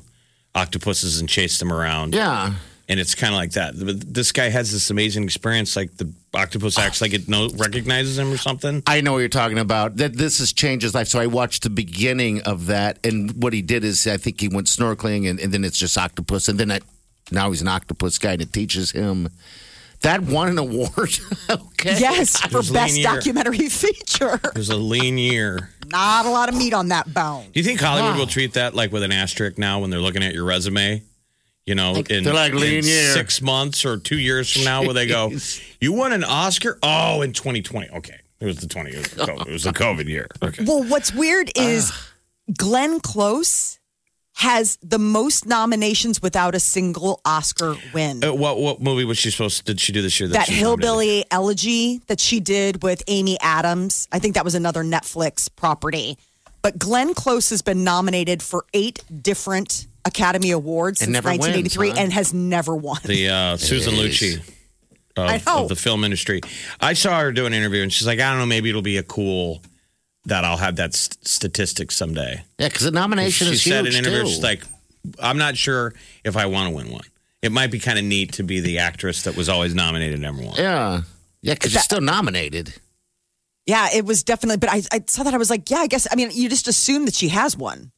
octopuses 0.55 1.19
and 1.19 1.27
chased 1.29 1.59
them 1.59 1.71
around. 1.71 2.13
Yeah. 2.13 2.53
And 2.89 2.99
it's 2.99 3.15
kind 3.15 3.33
of 3.33 3.37
like 3.37 3.51
that. 3.53 3.73
But 3.79 4.13
This 4.13 4.31
guy 4.33 4.49
has 4.49 4.71
this 4.71 4.89
amazing 4.89 5.23
experience. 5.23 5.75
Like 5.75 5.95
the 5.97 6.11
octopus 6.33 6.77
acts 6.77 7.01
like 7.01 7.13
it 7.13 7.29
know, 7.29 7.47
recognizes 7.55 8.19
him 8.19 8.31
or 8.31 8.37
something. 8.37 8.83
I 8.85 8.99
know 9.01 9.13
what 9.13 9.19
you're 9.19 9.29
talking 9.29 9.57
about. 9.57 9.95
That 9.97 10.17
this 10.17 10.39
has 10.39 10.51
changed 10.51 10.83
his 10.83 10.93
life. 10.93 11.07
So 11.07 11.19
I 11.19 11.27
watched 11.27 11.63
the 11.63 11.69
beginning 11.69 12.41
of 12.41 12.65
that, 12.67 12.99
and 13.05 13.41
what 13.41 13.53
he 13.53 13.61
did 13.61 13.83
is 13.85 14.05
I 14.05 14.17
think 14.17 14.41
he 14.41 14.49
went 14.49 14.67
snorkeling, 14.67 15.29
and, 15.29 15.39
and 15.39 15.53
then 15.53 15.63
it's 15.63 15.77
just 15.79 15.97
octopus, 15.97 16.49
and 16.49 16.59
then 16.59 16.71
I, 16.71 16.81
now 17.31 17.49
he's 17.51 17.61
an 17.61 17.69
octopus 17.69 18.17
guy, 18.19 18.33
and 18.33 18.41
it 18.41 18.51
teaches 18.51 18.91
him. 18.91 19.29
That 20.03 20.21
won 20.21 20.49
an 20.49 20.57
award. 20.57 20.91
okay. 21.49 21.97
yes, 21.99 22.37
for 22.39 22.59
It 22.59 22.71
best 22.73 22.93
linear. 22.95 23.03
documentary 23.03 23.69
feature. 23.69 24.35
It 24.43 24.55
was 24.57 24.69
a 24.69 24.75
lean 24.77 25.17
year. 25.17 25.69
Not 25.87 26.25
a 26.25 26.29
lot 26.29 26.49
of 26.49 26.55
meat 26.55 26.73
on 26.73 26.89
that 26.89 27.13
bone. 27.13 27.45
Do 27.53 27.59
you 27.59 27.63
think 27.63 27.79
Hollywood 27.79 28.17
will 28.17 28.27
treat 28.27 28.53
that 28.53 28.73
like 28.75 28.91
with 28.91 29.03
an 29.03 29.11
asterisk 29.11 29.57
now 29.57 29.79
when 29.79 29.89
they're 29.89 29.99
looking 30.01 30.23
at 30.23 30.33
your 30.33 30.43
resume? 30.45 31.01
You 31.65 31.75
know, 31.75 31.95
in, 32.09 32.25
they're 32.25 32.33
like, 32.33 32.51
in 32.51 32.59
lean 32.59 32.83
year. 32.83 33.13
six 33.13 33.41
months 33.41 33.85
or 33.85 33.97
two 33.97 34.17
years 34.19 34.51
from 34.51 34.65
now, 34.65 34.83
where 34.83 34.93
they 34.93 35.07
go, 35.07 35.31
"You 35.79 35.93
won 35.93 36.11
an 36.11 36.25
Oscar? 36.25 36.77
Oh, 36.83 37.21
in 37.21 37.31
2020. 37.31 37.89
Okay, 37.89 38.19
it 38.41 38.45
was 38.45 38.57
the 38.57 38.67
20. 38.67 38.89
It 38.91 38.97
was 38.97 39.11
the 39.11 39.23
COVID, 39.25 39.47
it 39.47 39.53
was 39.53 39.63
the 39.63 39.71
COVID 39.71 40.05
year. 40.09 40.27
Okay, 40.43 40.65
Well, 40.65 40.83
what's 40.83 41.13
weird 41.13 41.49
is 41.55 41.93
Glenn 42.57 42.99
Close 42.99 43.79
has 44.35 44.77
the 44.81 44.97
most 44.99 45.45
nominations 45.45 46.21
without 46.21 46.55
a 46.55 46.59
single 46.59 47.21
Oscar 47.23 47.75
win. 47.93 48.23
Uh, 48.23 48.33
what 48.33 48.57
what 48.59 48.81
movie 48.81 49.05
was 49.05 49.17
she 49.17 49.29
supposed? 49.31 49.57
To, 49.59 49.63
Did 49.73 49.79
she 49.79 49.91
do 49.93 50.01
this 50.01 50.19
year? 50.19 50.27
that 50.29 50.47
she 50.47 50.53
was 50.53 50.61
nominated? 50.61 50.83
hillbilly 50.85 51.25
elegy 51.31 51.97
that 52.07 52.19
she 52.19 52.39
did 52.39 52.81
with 52.83 53.03
Amy 53.07 53.37
Adams. 53.41 54.07
I 54.11 54.19
think 54.19 54.35
that 54.35 54.43
was 54.43 54.55
another 54.55 54.83
Netflix 54.83 55.49
property. 55.55 56.17
But 56.61 56.79
Glenn 56.79 57.13
Close 57.13 57.49
has 57.51 57.61
been 57.61 57.83
nominated 57.83 58.41
for 58.41 58.65
eight 58.73 59.03
different 59.21 59.87
Academy 60.05 60.51
Awards 60.51 61.01
And 61.01 61.07
since 61.07 61.13
never 61.13 61.29
wins, 61.29 61.39
1983 61.41 61.89
huh? 61.89 61.95
and 61.99 62.13
has 62.13 62.33
never 62.33 62.75
won. 62.75 62.99
the 63.05 63.29
uh, 63.29 63.57
Susan. 63.57 63.93
Lucci 63.93 64.41
of, 65.15 65.47
of 65.47 65.69
the 65.69 65.75
film 65.75 66.03
industry. 66.03 66.41
I 66.81 66.93
saw 66.93 67.19
her 67.19 67.31
do 67.31 67.45
an 67.45 67.53
interview, 67.53 67.83
and 67.83 67.93
she's 67.93 68.07
like, 68.07 68.19
"I 68.19 68.29
don't 68.31 68.39
know, 68.39 68.45
maybe 68.47 68.69
it'll 68.69 68.81
be 68.81 68.97
a 68.97 69.03
cool 69.03 69.61
that 70.25 70.43
I'll 70.45 70.57
have 70.57 70.75
that 70.77 70.93
st- 70.93 71.27
statistic 71.27 71.91
someday." 71.91 72.43
Yeah, 72.59 72.67
because 72.69 72.83
the 72.83 72.91
nomination 72.91 73.47
she 73.47 73.53
is 73.53 73.63
said 73.63 73.85
huge 73.85 73.95
in 73.95 73.99
an 73.99 74.05
interview, 74.05 74.23
too. 74.23 74.29
she's 74.29 74.43
like, 74.43 74.63
"I'm 75.19 75.37
not 75.37 75.57
sure 75.57 75.93
if 76.23 76.35
I 76.37 76.45
want 76.45 76.69
to 76.69 76.75
win 76.75 76.89
one. 76.91 77.05
It 77.41 77.51
might 77.51 77.71
be 77.71 77.79
kind 77.79 77.99
of 77.99 78.05
neat 78.05 78.33
to 78.33 78.43
be 78.43 78.59
the 78.61 78.79
actress 78.79 79.23
that 79.23 79.35
was 79.35 79.49
always 79.49 79.73
nominated 79.75 80.19
number 80.19 80.43
one." 80.43 80.55
yeah, 80.57 81.01
yeah, 81.41 81.53
because 81.53 81.73
you're 81.73 81.81
still 81.83 82.01
nominated. 82.01 82.73
yeah, 83.65 83.89
it 83.93 84.05
was 84.05 84.23
definitely, 84.23 84.57
but 84.57 84.69
I, 84.69 84.81
I 84.91 85.03
saw 85.07 85.23
that. 85.23 85.33
I 85.33 85.37
was 85.37 85.49
like, 85.49 85.69
yeah, 85.69 85.77
I 85.79 85.87
guess, 85.87 86.07
I 86.11 86.15
mean, 86.15 86.29
you 86.33 86.49
just 86.49 86.67
assume 86.67 87.05
that 87.05 87.13
she 87.15 87.29
has 87.29 87.55
one 87.57 87.91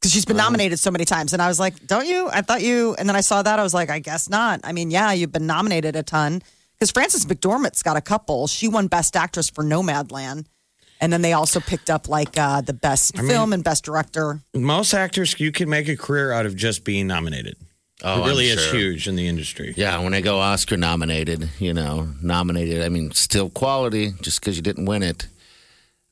because 0.00 0.12
she's 0.12 0.24
been 0.24 0.36
nominated 0.36 0.78
so 0.80 0.90
many 0.90 1.04
times. 1.04 1.32
And 1.32 1.40
I 1.40 1.46
was 1.46 1.60
like, 1.60 1.86
don't 1.86 2.06
you? 2.08 2.28
I 2.32 2.42
thought 2.42 2.60
you, 2.62 2.94
and 2.98 3.08
then 3.08 3.14
I 3.14 3.20
saw 3.20 3.40
that. 3.42 3.58
I 3.58 3.62
was 3.62 3.72
like, 3.74 3.88
I 3.90 4.00
guess 4.00 4.28
not. 4.28 4.60
I 4.64 4.72
mean, 4.72 4.90
yeah, 4.90 5.12
you've 5.12 5.30
been 5.32 5.46
nominated 5.46 5.94
a 5.94 6.02
ton 6.02 6.42
because 6.74 6.90
Frances 6.90 7.24
McDormand's 7.26 7.82
got 7.84 7.96
a 7.96 8.00
couple. 8.00 8.46
She 8.48 8.66
won 8.68 8.88
Best 8.88 9.14
Actress 9.16 9.48
for 9.48 9.62
Nomadland. 9.62 10.46
And 11.02 11.12
then 11.12 11.20
they 11.20 11.32
also 11.32 11.58
picked 11.58 11.90
up 11.90 12.08
like 12.08 12.38
uh, 12.38 12.60
the 12.60 12.72
best 12.72 13.18
film 13.18 13.52
and 13.52 13.64
best 13.64 13.84
director. 13.84 14.40
Most 14.54 14.94
actors, 14.94 15.38
you 15.40 15.50
can 15.50 15.68
make 15.68 15.88
a 15.88 15.96
career 15.96 16.30
out 16.30 16.46
of 16.46 16.54
just 16.54 16.84
being 16.84 17.08
nominated. 17.08 17.56
Oh, 18.04 18.22
it 18.22 18.26
really 18.28 18.50
I'm 18.52 18.58
is 18.58 18.64
sure. 18.64 18.74
huge 18.74 19.08
in 19.08 19.16
the 19.16 19.26
industry. 19.26 19.74
Yeah, 19.76 20.00
when 20.00 20.12
they 20.12 20.22
go 20.22 20.38
Oscar 20.38 20.76
nominated, 20.76 21.50
you 21.58 21.74
know, 21.74 22.08
nominated. 22.22 22.82
I 22.82 22.88
mean, 22.88 23.10
still 23.10 23.50
quality 23.50 24.12
just 24.22 24.40
because 24.40 24.56
you 24.56 24.62
didn't 24.62 24.86
win 24.86 25.02
it. 25.02 25.26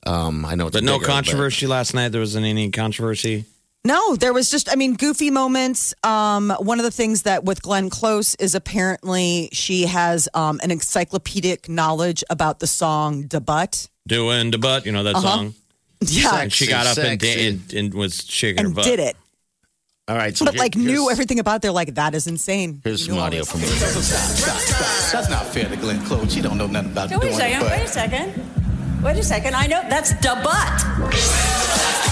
Um, 0.06 0.44
I 0.44 0.56
know 0.56 0.66
it's 0.66 0.74
But 0.74 0.82
no 0.82 0.98
bigger, 0.98 1.06
controversy 1.06 1.68
last 1.68 1.94
night. 1.94 2.08
There 2.08 2.20
wasn't 2.20 2.46
any 2.46 2.70
controversy. 2.70 3.44
No, 3.82 4.14
there 4.14 4.32
was 4.34 4.50
just, 4.50 4.70
I 4.70 4.74
mean, 4.76 4.94
goofy 4.94 5.30
moments. 5.30 5.94
Um, 6.04 6.50
one 6.58 6.78
of 6.78 6.84
the 6.84 6.90
things 6.90 7.22
that 7.22 7.44
with 7.44 7.62
Glenn 7.62 7.88
Close 7.88 8.34
is 8.34 8.54
apparently 8.54 9.48
she 9.52 9.86
has 9.86 10.28
um, 10.34 10.60
an 10.62 10.70
encyclopedic 10.70 11.66
knowledge 11.68 12.22
about 12.28 12.60
the 12.60 12.66
song 12.66 13.22
Da 13.22 13.38
Butt. 13.40 13.88
Doing 14.06 14.50
the 14.50 14.58
butt, 14.58 14.84
you 14.84 14.92
know 14.92 15.02
that 15.04 15.16
song. 15.16 15.54
Yeah. 16.00 16.40
And 16.42 16.52
she 16.52 16.66
got 16.66 16.86
up 16.86 16.98
and, 16.98 17.20
Sexy. 17.20 17.48
and, 17.48 17.72
and 17.74 17.94
was 17.94 18.24
shaking 18.26 18.62
her 18.62 18.66
and 18.66 18.74
butt. 18.74 18.84
did 18.84 18.98
it. 19.00 19.16
All 20.08 20.16
right, 20.16 20.36
so 20.36 20.44
But 20.44 20.54
here- 20.54 20.62
like 20.62 20.74
knew 20.76 21.08
everything 21.10 21.38
about 21.38 21.56
it. 21.56 21.62
They're 21.62 21.70
like, 21.72 21.94
that 21.94 22.14
is 22.14 22.26
insane. 22.26 22.80
Here's 22.84 23.06
some 23.06 23.16
audio 23.18 23.40
this. 23.40 23.50
from 23.52 23.60
her. 23.60 23.66
Stop, 23.66 24.56
stop. 24.58 25.12
That's 25.12 25.30
not 25.30 25.46
fair 25.46 25.68
to 25.68 25.76
Glenn 25.76 26.04
Close. 26.04 26.32
She 26.34 26.40
don't 26.42 26.58
know 26.58 26.66
nothing 26.66 26.90
about 26.92 27.10
Wait 27.10 27.20
doing 27.20 27.32
a 27.32 27.36
second. 27.36 27.62
Wait 27.62 27.82
a 27.82 27.88
second. 27.88 29.02
Wait 29.02 29.16
a 29.16 29.22
second. 29.22 29.54
I 29.54 29.66
know 29.68 29.80
that's 29.88 30.12
Da 30.20 30.34
Butt. 30.42 31.14
Yeah, 31.14 32.09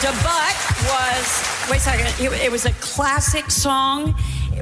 Da 0.00 0.12
Butt 0.22 0.56
was. 0.86 1.70
Wait 1.70 1.78
a 1.78 1.80
second. 1.80 2.06
It, 2.24 2.32
it 2.44 2.52
was 2.52 2.66
a 2.66 2.72
classic 2.74 3.50
song 3.50 4.14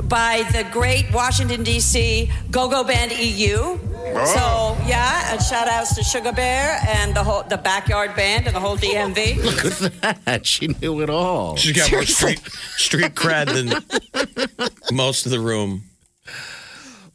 by 0.04 0.44
the 0.52 0.66
great 0.72 1.12
Washington 1.12 1.62
D.C. 1.62 2.30
Go-Go 2.50 2.84
Band 2.84 3.12
EU. 3.12 3.58
Oh. 3.58 4.24
So 4.24 4.88
yeah, 4.88 5.32
and 5.32 5.42
shout 5.42 5.68
outs 5.68 5.94
to 5.96 6.02
Sugar 6.02 6.32
Bear 6.32 6.78
and 6.88 7.14
the 7.14 7.22
whole 7.22 7.42
the 7.42 7.58
backyard 7.58 8.16
band 8.16 8.46
and 8.46 8.56
the 8.56 8.60
whole 8.60 8.78
DMV. 8.78 9.36
Look 9.82 10.02
at 10.02 10.24
that. 10.24 10.46
She 10.46 10.68
knew 10.68 11.02
it 11.02 11.10
all. 11.10 11.56
She's 11.56 11.76
got 11.76 11.92
more 11.92 12.04
street 12.04 12.40
street 12.76 13.14
cred 13.14 13.52
than 13.52 14.96
most 14.96 15.26
of 15.26 15.32
the 15.32 15.40
room. 15.40 15.82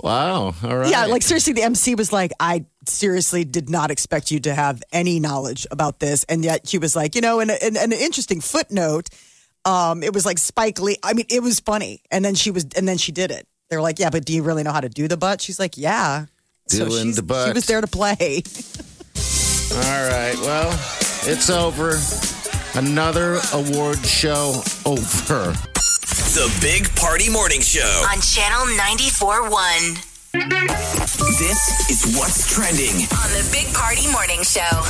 Wow. 0.03 0.53
All 0.63 0.77
right. 0.77 0.89
Yeah, 0.89 1.05
like 1.07 1.23
seriously, 1.23 1.53
the 1.53 1.63
MC 1.63 1.95
was 1.95 2.11
like, 2.11 2.31
I 2.39 2.65
seriously 2.87 3.43
did 3.43 3.69
not 3.69 3.91
expect 3.91 4.31
you 4.31 4.39
to 4.41 4.53
have 4.53 4.81
any 4.91 5.19
knowledge 5.19 5.67
about 5.71 5.99
this. 5.99 6.23
And 6.25 6.43
yet 6.43 6.67
she 6.67 6.77
was 6.77 6.95
like, 6.95 7.15
you 7.15 7.21
know, 7.21 7.39
and, 7.39 7.51
and, 7.51 7.77
and 7.77 7.93
an 7.93 7.99
interesting 7.99 8.41
footnote. 8.41 9.09
Um, 9.65 10.01
it 10.03 10.13
was 10.13 10.25
like 10.25 10.37
Spike 10.39 10.79
Lee. 10.79 10.97
I 11.03 11.13
mean, 11.13 11.25
it 11.29 11.43
was 11.43 11.59
funny. 11.59 12.01
And 12.11 12.25
then 12.25 12.35
she 12.35 12.49
was, 12.51 12.65
and 12.75 12.87
then 12.87 12.97
she 12.97 13.11
did 13.11 13.29
it. 13.31 13.47
They're 13.69 13.81
like, 13.81 13.99
yeah, 13.99 14.09
but 14.09 14.25
do 14.25 14.33
you 14.33 14.43
really 14.43 14.63
know 14.63 14.71
how 14.71 14.81
to 14.81 14.89
do 14.89 15.07
the 15.07 15.17
butt? 15.17 15.41
She's 15.41 15.59
like, 15.59 15.77
yeah. 15.77 16.25
Doing 16.69 16.91
she's- 16.91 17.15
the 17.15 17.23
butt. 17.23 17.47
She 17.47 17.53
was 17.53 17.65
there 17.67 17.81
to 17.81 17.87
play. 17.87 18.43
All 19.73 20.07
right. 20.09 20.35
Well, 20.41 20.71
it's 21.23 21.49
over. 21.49 21.97
Another 22.73 23.39
award 23.53 23.99
show 24.05 24.61
over. 24.85 25.53
The 26.33 26.57
Big 26.61 26.93
Party 26.95 27.29
Morning 27.29 27.61
Show. 27.61 28.05
On 28.09 28.19
Channel 28.21 28.65
94.1. 28.77 30.10
This 30.33 31.89
is 31.89 32.15
what's 32.17 32.53
trending. 32.53 32.95
On 32.95 33.29
the 33.31 33.49
Big 33.51 33.73
Party 33.73 34.09
Morning 34.11 34.41
Show. 34.43 34.83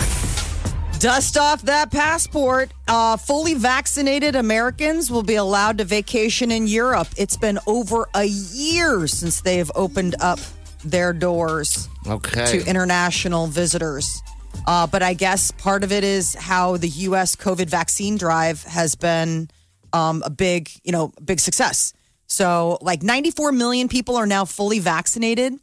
Dust 0.99 1.35
off 1.35 1.63
that 1.63 1.89
passport. 1.91 2.71
Uh, 2.87 3.17
fully 3.17 3.55
vaccinated 3.55 4.35
Americans 4.35 5.09
will 5.09 5.23
be 5.23 5.35
allowed 5.35 5.79
to 5.79 5.83
vacation 5.83 6.51
in 6.51 6.67
Europe. 6.67 7.07
It's 7.17 7.37
been 7.37 7.57
over 7.65 8.07
a 8.13 8.25
year 8.25 9.07
since 9.07 9.41
they 9.41 9.57
have 9.57 9.71
opened 9.73 10.15
up 10.19 10.39
their 10.85 11.11
doors 11.11 11.89
Okay. 12.07 12.59
to 12.59 12.69
international 12.69 13.47
visitors. 13.47 14.21
Uh, 14.67 14.85
but 14.85 15.01
I 15.01 15.15
guess 15.15 15.49
part 15.49 15.83
of 15.83 15.91
it 15.91 16.03
is 16.03 16.35
how 16.35 16.77
the 16.77 16.89
U.S. 16.89 17.35
COVID 17.35 17.67
vaccine 17.67 18.15
drive 18.17 18.61
has 18.65 18.93
been 18.93 19.49
um, 19.91 20.21
a 20.23 20.29
big, 20.29 20.69
you 20.83 20.91
know, 20.91 21.11
big 21.25 21.39
success. 21.39 21.93
So, 22.31 22.77
like 22.81 23.03
94 23.03 23.51
million 23.51 23.89
people 23.89 24.15
are 24.15 24.25
now 24.25 24.45
fully 24.45 24.79
vaccinated. 24.79 25.59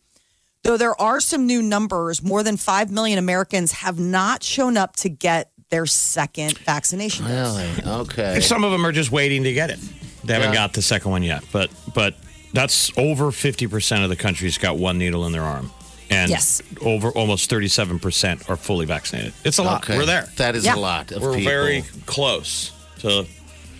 Though 0.65 0.77
there 0.77 1.01
are 1.01 1.19
some 1.19 1.47
new 1.47 1.63
numbers, 1.63 2.23
more 2.23 2.43
than 2.43 2.59
5 2.59 2.91
million 2.91 3.19
Americans 3.19 3.73
have 3.73 3.99
not 3.99 4.43
shown 4.43 4.77
up 4.77 4.95
to 4.97 5.09
get 5.09 5.51
their 5.71 5.87
second 5.87 6.59
vaccination. 6.59 7.25
dose. 7.27 7.57
Really? 7.57 7.91
Okay. 8.03 8.35
And 8.35 8.45
some 8.45 8.65
of 8.65 8.71
them 8.73 8.85
are 8.85 8.93
just 8.93 9.11
waiting 9.11 9.45
to 9.45 9.53
get 9.55 9.71
it. 9.71 9.79
They 10.25 10.35
haven't 10.35 10.51
Yeah. 10.51 10.55
got 10.67 10.75
the 10.75 10.83
second 10.83 11.11
one 11.11 11.23
yet, 11.23 11.43
but 11.53 11.71
but 11.95 12.17
that's 12.53 12.91
over 12.99 13.33
fifty 13.33 13.67
percent 13.67 14.03
of 14.05 14.11
the 14.11 14.17
country's 14.17 14.59
got 14.59 14.77
one 14.77 14.99
needle 14.99 15.25
in 15.25 15.33
their 15.33 15.45
arm, 15.45 15.71
and 16.11 16.29
Yes. 16.31 16.61
over 16.83 17.11
almost 17.13 17.49
thirty-seven 17.49 17.99
percent 17.99 18.43
are 18.51 18.57
fully 18.57 18.85
vaccinated. 18.85 19.33
It's 19.43 19.57
a 19.57 19.63
lot. 19.63 19.85
Okay. 19.85 19.97
We're 19.97 20.05
there. 20.05 20.29
That 20.37 20.55
is 20.55 20.67
Yeah. 20.67 20.75
a 20.75 20.77
lot 20.77 21.13
of 21.13 21.23
We're 21.23 21.35
people. 21.37 21.51
very 21.51 21.85
close 22.05 22.73
to. 23.01 23.25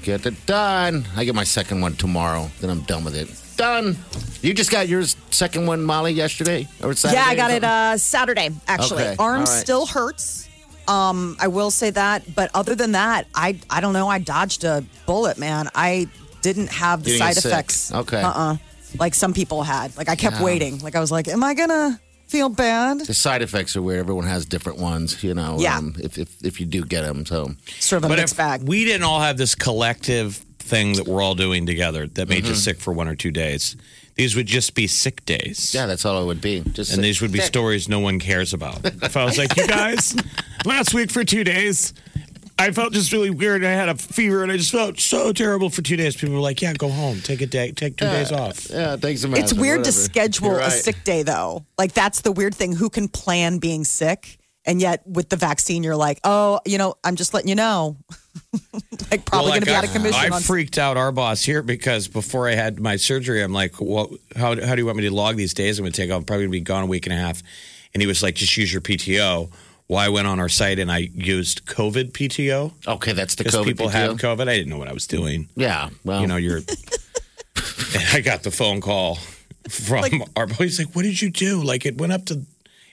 Get 0.03 0.25
it 0.27 0.47
done. 0.47 1.05
I 1.17 1.25
get 1.25 1.35
my 1.35 1.45
second 1.45 1.81
one 1.81 1.95
tomorrow. 1.95 2.51
Then 2.61 2.71
I'm 2.71 2.81
done 2.83 3.05
with 3.05 3.15
it. 3.17 3.29
Done. 3.57 3.97
You 4.41 4.55
just 4.55 4.71
got 4.71 4.89
yours 4.89 5.17
second 5.31 5.67
one, 5.67 5.83
Molly, 5.85 6.13
yesterday 6.13 6.69
or 6.83 6.95
Saturday? 6.95 7.21
Yeah, 7.21 7.27
I 7.29 7.35
got 7.35 7.51
it 7.51 7.65
uh, 7.65 7.97
Saturday, 7.99 8.51
actually. 8.69 9.03
Okay, 9.03 9.17
Arm 9.19 9.41
right. 9.41 9.49
still 9.49 9.85
hurts. 9.87 10.49
Um, 10.87 11.37
I 11.41 11.49
will 11.49 11.71
say 11.71 11.91
that. 11.91 12.35
But 12.35 12.51
other 12.55 12.75
than 12.75 12.93
that, 12.93 13.27
I 13.35 13.59
I 13.69 13.81
don't 13.81 13.93
know. 13.93 14.09
I 14.09 14.19
dodged 14.21 14.65
a 14.65 14.85
bullet, 15.07 15.37
man. 15.39 15.69
I 15.75 16.09
didn't 16.41 16.69
have 16.69 17.03
the 17.03 17.19
side 17.19 17.35
didn't 17.35 17.35
get 17.35 17.43
sick. 17.43 17.53
effects. 17.53 17.93
Okay. 17.93 18.23
Uh-uh. 18.23 18.57
Like 18.99 19.15
some 19.15 19.35
people 19.35 19.63
had. 19.65 19.95
Like 19.97 20.09
I 20.09 20.15
kept 20.17 20.37
Yeah. 20.37 20.45
waiting. 20.45 20.79
Like 20.79 20.95
I 20.95 21.01
was 21.01 21.11
like, 21.11 21.27
am 21.29 21.43
I 21.45 21.53
going 21.55 21.69
to 21.69 22.01
feel 22.29 22.49
bad? 22.49 23.01
The 23.01 23.15
side 23.15 23.43
effects 23.43 23.77
are 23.77 23.83
weird. 23.83 24.01
Everyone 24.01 24.27
has 24.27 24.47
different 24.47 24.79
ones, 24.79 25.23
you 25.25 25.35
know. 25.35 25.57
Yeah. 25.59 25.79
Um, 25.79 25.95
if, 25.99 26.17
if 26.19 26.45
if 26.45 26.61
you 26.61 26.67
do 26.67 26.85
get 26.85 27.03
them, 27.03 27.27
so 27.27 27.53
Sort 27.81 27.99
of 27.99 28.05
a 28.05 28.09
But 28.09 28.19
mixed 28.19 28.35
if 28.35 28.39
bag. 28.39 28.63
we 28.63 28.85
didn't 28.85 29.03
all 29.05 29.21
have 29.21 29.37
this 29.37 29.55
collective 29.55 30.37
thing 30.59 30.93
that 30.95 31.07
we're 31.09 31.23
all 31.23 31.35
doing 31.35 31.65
together 31.67 32.07
that 32.07 32.29
made 32.29 32.45
you 32.45 32.53
Mm-hmm. 32.53 32.55
sick 32.55 32.79
for 32.81 32.93
one 32.93 33.09
or 33.09 33.15
two 33.15 33.31
days, 33.31 33.75
these 34.17 34.37
would 34.37 34.47
just 34.47 34.75
be 34.75 34.87
sick 34.87 35.25
days. 35.25 35.73
yeah, 35.75 35.87
that's 35.87 36.05
all 36.05 36.23
it 36.23 36.27
would 36.27 36.41
be. 36.41 36.61
Just 36.61 36.91
and 36.93 36.97
say, 36.97 37.03
these 37.03 37.21
would 37.23 37.33
be 37.33 37.39
"Sick." 37.39 37.47
stories 37.49 37.89
no 37.89 38.01
one 38.01 38.19
cares 38.19 38.53
about. 38.53 38.85
If 38.85 39.17
I 39.17 39.25
was 39.25 39.39
like, 39.39 39.57
you 39.57 39.67
guys, 39.81 40.15
last 40.67 40.93
week 40.93 41.11
for 41.11 41.25
two 41.25 41.45
days, 41.45 41.95
I 42.59 42.73
felt 42.73 42.93
just 42.93 43.13
really 43.13 43.31
weird. 43.31 43.65
I 43.65 43.71
had 43.71 43.89
a 43.89 43.95
fever 43.95 44.43
and 44.43 44.51
I 44.51 44.57
just 44.57 44.73
felt 44.73 44.99
so 44.99 45.33
terrible 45.33 45.71
for 45.71 45.81
two 45.81 45.97
days. 45.97 46.17
People 46.17 46.35
were 46.35 46.41
like, 46.41 46.61
yeah, 46.61 46.73
go 46.73 46.89
home, 46.89 47.21
take 47.21 47.41
a 47.41 47.47
day, 47.47 47.71
take 47.71 47.97
two 47.97 48.07
days 48.07 48.33
uh, 48.33 48.43
off. 48.43 48.69
Yeah, 48.69 48.97
thanks 48.97 49.23
a 49.25 49.33
It's 49.35 49.55
weird 49.55 49.85
to 49.85 49.93
schedule 49.93 50.49
You're 50.49 50.61
a 50.61 50.71
sick 50.71 51.05
day, 51.05 51.23
though. 51.23 51.65
Like 51.79 51.93
that's 51.93 52.23
the 52.23 52.33
weird 52.33 52.55
thing. 52.55 52.73
Who 52.73 52.91
can 52.91 53.09
plan 53.09 53.59
being 53.59 53.85
sick? 53.85 54.39
And 54.65 54.83
yet, 54.83 55.03
with 55.07 55.31
the 55.31 55.37
vaccine, 55.37 55.83
you're 55.83 55.97
like, 55.97 56.21
oh, 56.25 56.61
you 56.67 56.77
know, 56.77 56.97
I'm 57.03 57.17
just 57.17 57.33
letting 57.33 57.49
you 57.49 57.55
know. 57.55 57.97
like, 59.11 59.25
probably 59.25 59.47
Well, 59.47 59.47
going 59.47 59.61
to 59.61 59.67
be 59.67 59.73
like, 59.73 59.79
out 59.79 59.85
of 59.85 59.93
commission. 59.93 60.33
I 60.33 60.37
on- 60.37 60.43
freaked 60.43 60.77
out 60.77 60.99
our 60.99 61.11
boss 61.11 61.43
here 61.43 61.63
because 61.63 62.07
before 62.07 62.47
I 62.49 62.55
had 62.55 62.79
my 62.79 62.97
surgery, 62.97 63.43
I'm 63.43 63.53
like, 63.55 63.81
well, 63.81 64.11
how, 64.37 64.61
how 64.61 64.75
do 64.75 64.83
you 64.83 64.85
want 64.85 64.99
me 64.99 65.05
to 65.05 65.15
log 65.15 65.37
these 65.37 65.55
days 65.55 65.79
I'm 65.79 65.85
going 65.85 65.93
to 65.93 65.97
take 66.03 66.11
off? 66.11 66.19
I'm 66.19 66.25
probably 66.25 66.45
going 66.45 66.53
to 66.53 66.59
be 66.59 66.61
gone 66.61 66.83
a 66.83 66.87
week 66.87 67.07
and 67.07 67.15
a 67.15 67.17
half. 67.17 67.43
And 67.95 68.03
he 68.03 68.07
was 68.07 68.23
like, 68.23 68.35
just 68.35 68.55
use 68.59 68.71
your 68.71 68.83
PTO. 68.83 69.51
Well, 69.89 69.99
I 69.99 70.09
went 70.11 70.27
on 70.27 70.39
our 70.39 70.49
site 70.51 70.79
and 70.79 70.93
I 70.93 71.09
used 71.15 71.65
COVID 71.67 72.13
PTO 72.13 72.73
Okay, 72.87 73.13
that's 73.13 73.35
the 73.37 73.45
because 73.45 73.59
COVID 73.59 73.65
people 73.65 73.87
PTO. 73.89 73.93
have 73.93 74.17
COVID. 74.19 74.43
I 74.49 74.57
didn't 74.57 74.69
know 74.69 74.79
what 74.79 74.89
I 74.89 74.93
was 74.93 75.07
doing. 75.07 75.49
Yeah, 75.57 75.89
well, 76.05 76.21
you 76.21 76.27
know, 76.27 76.37
you're. 76.37 76.59
and 76.59 78.05
I 78.13 78.21
got 78.21 78.43
the 78.43 78.51
phone 78.51 78.81
call 78.81 79.19
from 79.69 80.25
our 80.37 80.47
boy. 80.47 80.65
He's 80.65 80.79
like, 80.79 80.95
"What 80.95 81.03
did 81.03 81.21
you 81.23 81.31
do?" 81.31 81.63
Like 81.63 81.87
it 81.87 81.97
went 81.99 82.13
up 82.13 82.27
to 82.27 82.43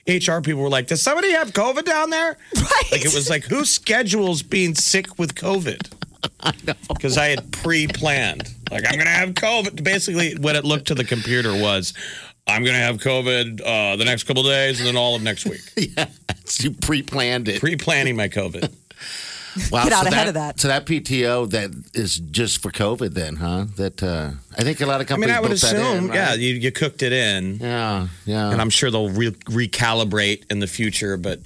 HR 0.08 0.40
people 0.40 0.62
were 0.62 0.70
like, 0.70 0.86
"Does 0.86 1.02
somebody 1.02 1.32
have 1.32 1.52
COVID 1.52 1.84
down 1.84 2.10
there?" 2.10 2.36
Right. 2.56 2.92
Like 2.92 3.04
it 3.04 3.14
was 3.14 3.28
like, 3.28 3.44
who 3.44 3.64
schedules 3.64 4.42
being 4.42 4.74
sick 4.74 5.18
with 5.18 5.34
COVID? 5.34 5.92
Because 6.88 7.16
I 7.18 7.26
had 7.26 7.52
pre-planned. 7.52 8.48
Like 8.70 8.84
I'm 8.88 8.98
gonna 8.98 9.10
have 9.10 9.30
COVID. 9.30 9.84
Basically, 9.84 10.34
what 10.34 10.56
it 10.56 10.64
looked 10.64 10.86
to 10.88 10.94
the 10.94 11.04
computer 11.04 11.52
was. 11.52 11.92
I'm 12.46 12.62
going 12.62 12.74
to 12.76 12.80
have 12.82 12.98
COVID 12.98 13.60
uh, 13.60 13.96
the 13.96 14.04
next 14.04 14.24
couple 14.24 14.46
of 14.46 14.52
days 14.52 14.78
and 14.78 14.86
then 14.86 14.96
all 14.96 15.16
of 15.16 15.22
next 15.22 15.46
week. 15.46 15.62
yeah, 15.96 16.06
you 16.58 16.70
pre-planned 16.70 17.48
it. 17.48 17.60
Pre-planning 17.60 18.16
my 18.16 18.28
COVID. 18.28 18.72
Wow, 19.72 19.84
Get 19.84 19.92
out 19.94 20.04
so 20.04 20.12
ahead 20.12 20.28
of 20.28 20.34
that. 20.34 20.60
So 20.60 20.68
that 20.68 20.84
PTO 20.84 21.48
that 21.48 21.70
is 21.94 22.18
just 22.18 22.60
for 22.60 22.70
COVID, 22.70 23.14
then, 23.14 23.36
huh? 23.36 23.64
That 23.76 24.02
uh, 24.02 24.32
I 24.58 24.62
think 24.64 24.82
a 24.82 24.86
lot 24.86 25.00
of 25.00 25.10
I 25.10 25.16
mean, 25.16 25.30
companies 25.30 25.34
I 25.34 25.40
would 25.40 25.52
assume, 25.52 26.04
in, 26.04 26.08
right? 26.08 26.14
yeah, 26.14 26.34
you, 26.34 26.52
you 26.56 26.70
cooked 26.70 27.02
it 27.02 27.14
in. 27.14 27.56
yeah, 27.56 28.08
yeah. 28.26 28.50
and 28.50 28.60
I'm 28.60 28.68
sure 28.68 28.90
they'll 28.90 29.08
re- 29.08 29.30
recalibrate 29.30 30.44
in 30.50 30.58
the 30.58 30.66
future. 30.66 31.16
But 31.16 31.40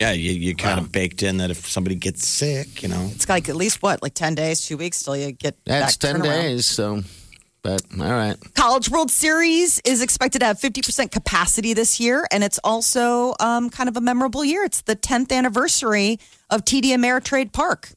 yeah, 0.00 0.10
you, 0.10 0.32
you 0.32 0.56
kind 0.56 0.80
of 0.80 0.90
baked 0.90 1.22
in 1.22 1.36
that 1.36 1.52
if 1.52 1.68
somebody 1.68 1.94
gets 1.94 2.26
sick, 2.26 2.82
you 2.82 2.88
know, 2.88 3.08
it's 3.12 3.28
like 3.28 3.48
at 3.48 3.54
least 3.54 3.80
what, 3.80 4.02
like 4.02 4.14
10 4.14 4.34
days, 4.34 4.66
two 4.66 4.76
weeks 4.76 5.00
till 5.00 5.16
you 5.16 5.30
get 5.30 5.54
That's 5.64 5.96
back 5.96 6.14
ten 6.14 6.20
turnaround. 6.20 6.42
days. 6.42 6.66
So, 6.66 7.02
but 7.62 7.82
all 7.98 8.10
right. 8.10 8.36
College 8.54 8.90
World 8.90 9.10
Series 9.10 9.80
is 9.84 10.02
expected 10.02 10.40
to 10.40 10.46
have 10.46 10.58
50% 10.58 11.10
capacity 11.10 11.74
this 11.74 12.00
year, 12.00 12.26
and 12.32 12.42
it's 12.42 12.58
also 12.64 13.34
um, 13.40 13.70
kind 13.70 13.88
of 13.88 13.96
a 13.96 14.00
memorable 14.00 14.44
year. 14.44 14.64
It's 14.64 14.82
the 14.82 14.96
10th 14.96 15.32
anniversary 15.32 16.18
of 16.50 16.64
TD 16.64 16.86
Ameritrade 16.86 17.52
Park. 17.52 17.90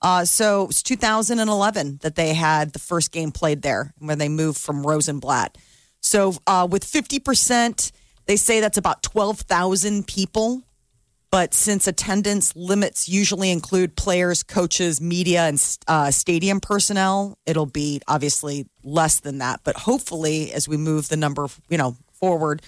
Uh, 0.00 0.24
so 0.24 0.66
it's 0.66 0.82
2011 0.82 1.98
that 2.02 2.14
they 2.14 2.34
had 2.34 2.72
the 2.72 2.78
first 2.78 3.10
game 3.10 3.32
played 3.32 3.62
there 3.62 3.94
when 3.98 4.18
they 4.18 4.28
moved 4.28 4.58
from 4.58 4.86
Rosenblatt. 4.86 5.58
So 6.00 6.34
uh, 6.46 6.68
with 6.70 6.84
50%, 6.84 7.92
they 8.26 8.36
say 8.36 8.60
that's 8.60 8.78
about 8.78 9.02
12,000 9.02 10.06
people. 10.06 10.62
But 11.30 11.52
since 11.52 11.86
attendance 11.86 12.56
limits 12.56 13.06
usually 13.08 13.50
include 13.50 13.96
players, 13.96 14.42
coaches, 14.42 14.98
media, 15.00 15.42
and 15.42 15.78
uh, 15.86 16.10
stadium 16.10 16.58
personnel, 16.58 17.36
it'll 17.44 17.66
be 17.66 18.00
obviously 18.08 18.66
less 18.82 19.20
than 19.20 19.38
that. 19.38 19.60
But 19.62 19.76
hopefully, 19.76 20.52
as 20.52 20.66
we 20.68 20.78
move 20.78 21.08
the 21.10 21.18
number, 21.18 21.46
you 21.68 21.76
know, 21.76 21.96
forward, 22.14 22.62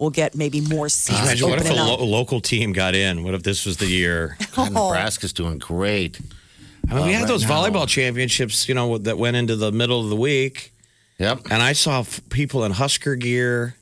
we'll 0.00 0.10
get 0.10 0.34
maybe 0.34 0.60
more 0.60 0.88
seats 0.88 1.20
imagine 1.20 1.48
what 1.48 1.60
if 1.60 1.70
a 1.70 1.74
lo- 1.74 2.04
local 2.04 2.40
team 2.40 2.72
got 2.72 2.96
in? 2.96 3.22
What 3.22 3.34
if 3.34 3.44
this 3.44 3.64
was 3.64 3.76
the 3.76 3.86
year? 3.86 4.36
God, 4.56 4.72
Nebraska's 4.72 5.32
doing 5.32 5.58
great. 5.58 6.18
I 6.90 6.94
mean, 6.94 7.04
we 7.04 7.10
Uh, 7.10 7.12
had 7.14 7.20
right 7.20 7.28
those 7.28 7.44
now. 7.44 7.50
volleyball 7.62 7.86
championships, 7.86 8.68
you 8.68 8.74
know, 8.74 8.98
that 8.98 9.16
went 9.16 9.36
into 9.36 9.54
the 9.54 9.70
middle 9.70 10.02
of 10.02 10.10
the 10.10 10.16
week, 10.16 10.72
Yep. 11.20 11.42
and 11.52 11.62
I 11.62 11.72
saw 11.72 12.00
f- 12.00 12.20
people 12.30 12.64
in 12.64 12.72
Husker 12.72 13.14
gear 13.14 13.76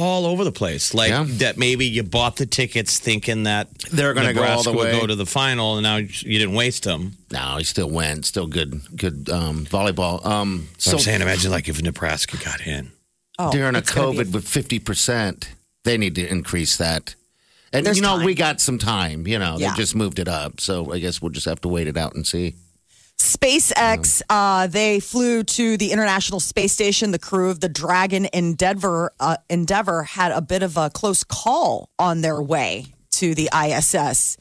all 0.00 0.26
over 0.26 0.44
the 0.44 0.52
place. 0.52 0.94
Like 0.94 1.10
Yeah. 1.10 1.24
that, 1.28 1.58
maybe 1.58 1.86
you 1.86 2.02
bought 2.02 2.36
the 2.36 2.46
tickets 2.46 2.98
thinking 2.98 3.44
that 3.44 3.68
They're 3.92 4.14
gonna 4.14 4.32
go 4.34 4.42
all 4.44 4.62
the 4.62 4.72
way. 4.72 4.92
go 4.92 5.06
to 5.06 5.14
the 5.14 5.26
final, 5.26 5.76
and 5.76 5.82
now 5.82 5.96
you 5.96 6.38
didn't 6.38 6.54
waste 6.54 6.84
them. 6.84 7.16
No, 7.30 7.56
he 7.58 7.64
still 7.64 7.90
went. 7.90 8.26
Still 8.26 8.46
good. 8.46 8.80
Good 8.96 9.28
um, 9.30 9.66
volleyball. 9.66 10.24
Um, 10.24 10.68
So 10.78 10.90
so 10.92 10.96
I'm 10.96 11.02
saying, 11.02 11.20
imagine 11.22 11.50
like 11.50 11.68
if 11.68 11.80
Nebraska 11.82 12.36
got 12.38 12.66
in. 12.66 12.90
Oh, 13.38 13.50
during 13.52 13.74
a 13.74 13.78
it's 13.78 13.92
be- 13.92 14.00
COVID 14.00 14.32
with 14.32 14.46
fifty 14.48 14.78
percent, 14.78 15.50
they 15.84 15.96
need 15.96 16.14
to 16.16 16.26
increase 16.26 16.76
that. 16.76 17.14
And 17.72 17.86
There's 17.86 17.96
you 17.98 18.02
know, 18.02 18.16
time. 18.16 18.26
we 18.26 18.34
got 18.34 18.60
some 18.60 18.78
time. 18.78 19.26
You 19.28 19.38
know, 19.38 19.56
Yeah. 19.58 19.70
they 19.70 19.76
just 19.76 19.94
moved 19.94 20.18
it 20.18 20.26
up. 20.28 20.60
So 20.60 20.92
I 20.92 20.98
guess 20.98 21.22
we'll 21.22 21.30
just 21.30 21.46
have 21.46 21.60
to 21.60 21.68
wait 21.68 21.86
it 21.86 21.96
out 21.96 22.14
and 22.14 22.26
see. 22.26 22.54
SpaceX, 23.20 24.22
uh, 24.30 24.66
they 24.66 24.98
flew 24.98 25.42
to 25.42 25.76
the 25.76 25.92
International 25.92 26.40
Space 26.40 26.72
Station. 26.72 27.10
The 27.10 27.18
crew 27.18 27.50
of 27.50 27.60
the 27.60 27.68
Dragon 27.68 28.26
Endeavor, 28.32 29.12
uh, 29.20 29.36
Endeavor 29.50 30.04
had 30.04 30.32
a 30.32 30.40
bit 30.40 30.62
of 30.62 30.78
a 30.78 30.88
close 30.88 31.22
call 31.22 31.90
on 31.98 32.22
their 32.22 32.40
way 32.40 32.86
to 33.12 33.34
the 33.34 33.50
ISS. 33.54 34.38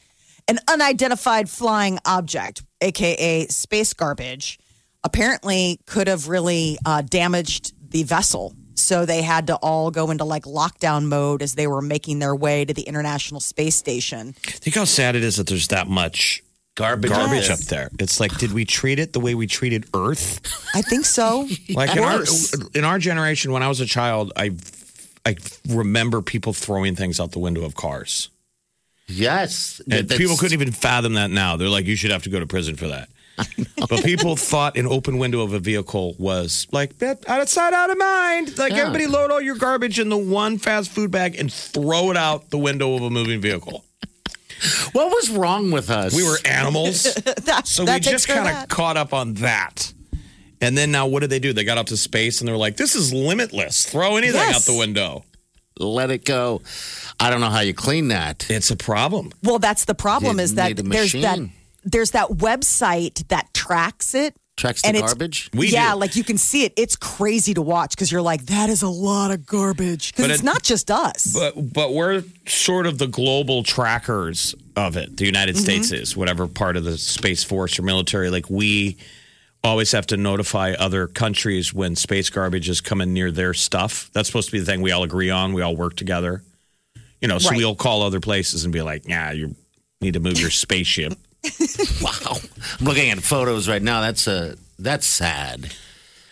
An 0.47 0.59
unidentified 0.69 1.49
flying 1.49 1.99
object, 2.05 2.63
aka 2.79 3.47
space 3.47 3.93
garbage, 3.93 4.57
apparently 5.03 5.81
could 5.85 6.07
have 6.07 6.29
really 6.29 6.77
uh, 6.85 7.01
damaged 7.01 7.73
the 7.91 8.03
vessel. 8.03 8.55
So 8.75 9.05
they 9.05 9.23
had 9.23 9.47
to 9.47 9.57
all 9.57 9.91
go 9.91 10.09
into 10.09 10.23
like 10.23 10.43
lockdown 10.45 11.07
mode 11.07 11.41
as 11.41 11.55
they 11.55 11.67
were 11.67 11.81
making 11.81 12.19
their 12.19 12.35
way 12.35 12.63
to 12.63 12.73
the 12.73 12.83
International 12.83 13.41
Space 13.41 13.75
Station. 13.75 14.33
Think 14.41 14.77
how 14.77 14.85
sad 14.85 15.17
it 15.17 15.23
is 15.23 15.35
that 15.35 15.47
there's 15.47 15.67
that 15.67 15.89
much 15.89 16.41
Garbage. 16.79 17.11
garbage 17.11 17.49
Yes. 17.49 17.61
up 17.61 17.67
there. 17.67 17.89
It's 17.99 18.19
like, 18.19 18.35
did 18.37 18.53
we 18.53 18.63
treat 18.65 18.97
it 18.99 19.13
the 19.13 19.19
way 19.19 19.35
we 19.35 19.45
treated 19.47 19.85
Earth? 19.93 20.39
I 20.73 20.81
think 20.81 21.05
so. 21.05 21.47
Like 21.69 21.95
in 21.95 21.99
our, 22.03 22.23
in 22.73 22.83
our 22.85 22.97
generation, 22.99 23.51
when 23.51 23.61
I 23.63 23.67
was 23.67 23.79
a 23.81 23.85
child, 23.85 24.31
I 24.35 24.51
I 25.25 25.35
remember 25.67 26.21
people 26.21 26.53
throwing 26.53 26.95
things 26.95 27.19
out 27.19 27.31
the 27.31 27.39
window 27.39 27.63
of 27.65 27.75
cars. 27.75 28.29
Yes. 29.07 29.81
And 29.91 30.07
That's- 30.07 30.17
people 30.17 30.37
couldn't 30.37 30.53
even 30.53 30.71
fathom 30.71 31.13
that 31.15 31.29
now. 31.31 31.57
They're 31.57 31.67
like, 31.69 31.85
you 31.85 31.95
should 31.95 32.11
have 32.11 32.23
to 32.23 32.29
go 32.29 32.39
to 32.39 32.47
prison 32.47 32.75
for 32.75 32.87
that. 32.87 33.09
But 33.89 34.03
people 34.03 34.35
thought 34.35 34.77
an 34.77 34.85
open 34.85 35.17
window 35.17 35.41
of 35.41 35.53
a 35.53 35.59
vehicle 35.59 36.13
was 36.19 36.67
like 36.71 36.99
"Bet- 36.99 37.23
out 37.27 37.41
of 37.41 37.47
sight, 37.49 37.73
out 37.73 37.89
of 37.89 37.97
mind. 37.97 38.57
Like 38.57 38.71
Yeah. 38.73 38.79
everybody 38.79 39.07
load 39.07 39.31
all 39.31 39.41
your 39.41 39.55
garbage 39.55 39.97
in 39.99 40.09
the 40.09 40.17
one 40.17 40.57
fast 40.57 40.91
food 40.91 41.09
bag 41.11 41.35
and 41.39 41.51
throw 41.51 42.11
it 42.11 42.17
out 42.17 42.49
the 42.51 42.57
window 42.57 42.95
of 42.95 43.01
a 43.01 43.09
moving 43.09 43.39
vehicle. 43.41 43.83
What 44.91 45.09
was 45.09 45.29
wrong 45.29 45.71
with 45.71 45.89
us? 45.89 46.15
We 46.15 46.23
were 46.23 46.37
animals. 46.45 47.03
That, 47.45 47.67
So 47.67 47.85
that 47.85 48.05
we 48.05 48.11
just 48.11 48.27
kind 48.27 48.47
of 48.57 48.67
caught 48.69 48.97
up 48.97 49.13
on 49.13 49.35
that. 49.35 49.93
And 50.61 50.77
then 50.77 50.91
now 50.91 51.07
what 51.07 51.21
did 51.21 51.29
they 51.29 51.39
do? 51.39 51.53
They 51.53 51.63
got 51.63 51.77
up 51.77 51.85
to 51.87 51.97
space 51.97 52.41
and 52.41 52.47
they 52.47 52.51
were 52.51 52.57
like, 52.57 52.75
this 52.77 52.95
is 52.95 53.13
limitless. 53.13 53.85
Throw 53.85 54.17
anything 54.17 54.35
Yes. 54.35 54.55
out 54.67 54.73
the 54.73 54.77
window. 54.77 55.23
let 55.79 56.11
it 56.11 56.25
go. 56.25 56.61
I 57.19 57.29
don't 57.29 57.39
know 57.39 57.49
how 57.49 57.61
you 57.61 57.73
clean 57.73 58.09
that. 58.09 58.45
It's 58.49 58.69
a 58.69 58.75
problem. 58.75 59.31
Well, 59.43 59.59
that's 59.59 59.85
the 59.85 59.95
problem 59.95 60.37
You 60.37 60.43
is 60.43 60.55
that 60.55 60.75
there's 60.75 61.13
that 61.13 61.39
there's 61.85 62.11
that 62.11 62.27
website 62.29 63.25
that 63.29 63.53
tracks 63.53 64.13
it. 64.13 64.35
Tracks 64.59 64.81
the 64.81 64.89
and 64.89 64.97
it's- 64.97 65.11
garbage. 65.13 65.49
We 65.53 65.69
yeah, 65.69 65.93
do. 65.93 65.99
like 65.99 66.15
you 66.15 66.23
can 66.23 66.37
see 66.37 66.63
it. 66.65 66.73
It's 66.75 66.95
crazy 66.95 67.53
to 67.53 67.61
watch 67.61 67.91
because 67.91 68.11
you're 68.11 68.21
like, 68.21 68.45
that 68.47 68.69
is 68.69 68.81
a 68.81 68.89
lot 68.89 69.31
of 69.31 69.45
garbage. 69.45 70.11
Because 70.11 70.25
But 70.25 70.31
it's 70.31 70.41
it- 70.41 70.45
not 70.45 70.63
just 70.63 70.91
us. 70.91 71.33
But 71.33 71.73
but 71.73 71.93
we're 71.93 72.23
sort 72.47 72.85
of 72.85 72.97
the 72.97 73.07
global 73.07 73.63
trackers 73.63 74.53
of 74.75 74.97
it. 74.97 75.17
The 75.17 75.25
United 75.25 75.55
Mm-hmm. 75.55 75.63
States 75.63 75.91
is 75.91 76.15
whatever 76.17 76.47
part 76.47 76.77
of 76.77 76.83
the 76.83 76.97
space 76.97 77.43
force 77.43 77.79
or 77.79 77.83
military. 77.83 78.29
Like 78.29 78.49
we 78.49 78.97
always 79.63 79.91
have 79.91 80.07
to 80.07 80.17
notify 80.17 80.73
other 80.79 81.07
countries 81.07 81.73
when 81.73 81.95
space 81.95 82.29
garbage 82.29 82.69
is 82.69 82.79
coming 82.81 83.13
near 83.13 83.31
their 83.31 83.53
stuff. 83.53 84.09
That's 84.13 84.27
supposed 84.29 84.47
to 84.49 84.51
be 84.53 84.59
the 84.59 84.65
thing 84.65 84.81
we 84.81 84.91
all 84.91 85.03
agree 85.03 85.29
on. 85.29 85.53
We 85.53 85.61
all 85.61 85.75
work 85.75 85.95
together. 85.95 86.43
You 87.21 87.27
know, 87.27 87.39
so 87.39 87.49
Right. 87.49 87.57
we'll 87.57 87.75
call 87.75 88.01
other 88.03 88.21
places 88.21 88.63
and 88.63 88.71
be 88.71 88.81
like, 88.81 89.03
"Yeah, 89.07 89.31
you 89.33 89.55
need 89.99 90.13
to 90.13 90.21
move 90.21 90.39
your 90.39 90.49
spaceship." 90.51 91.17
Wow. 92.01 92.37
I'm 92.79 92.85
looking 92.85 93.09
at 93.09 93.19
photos 93.19 93.67
right 93.67 93.81
now. 93.81 94.01
That's 94.01 94.27
a 94.27 94.55
that's 94.77 95.05
sad. 95.05 95.73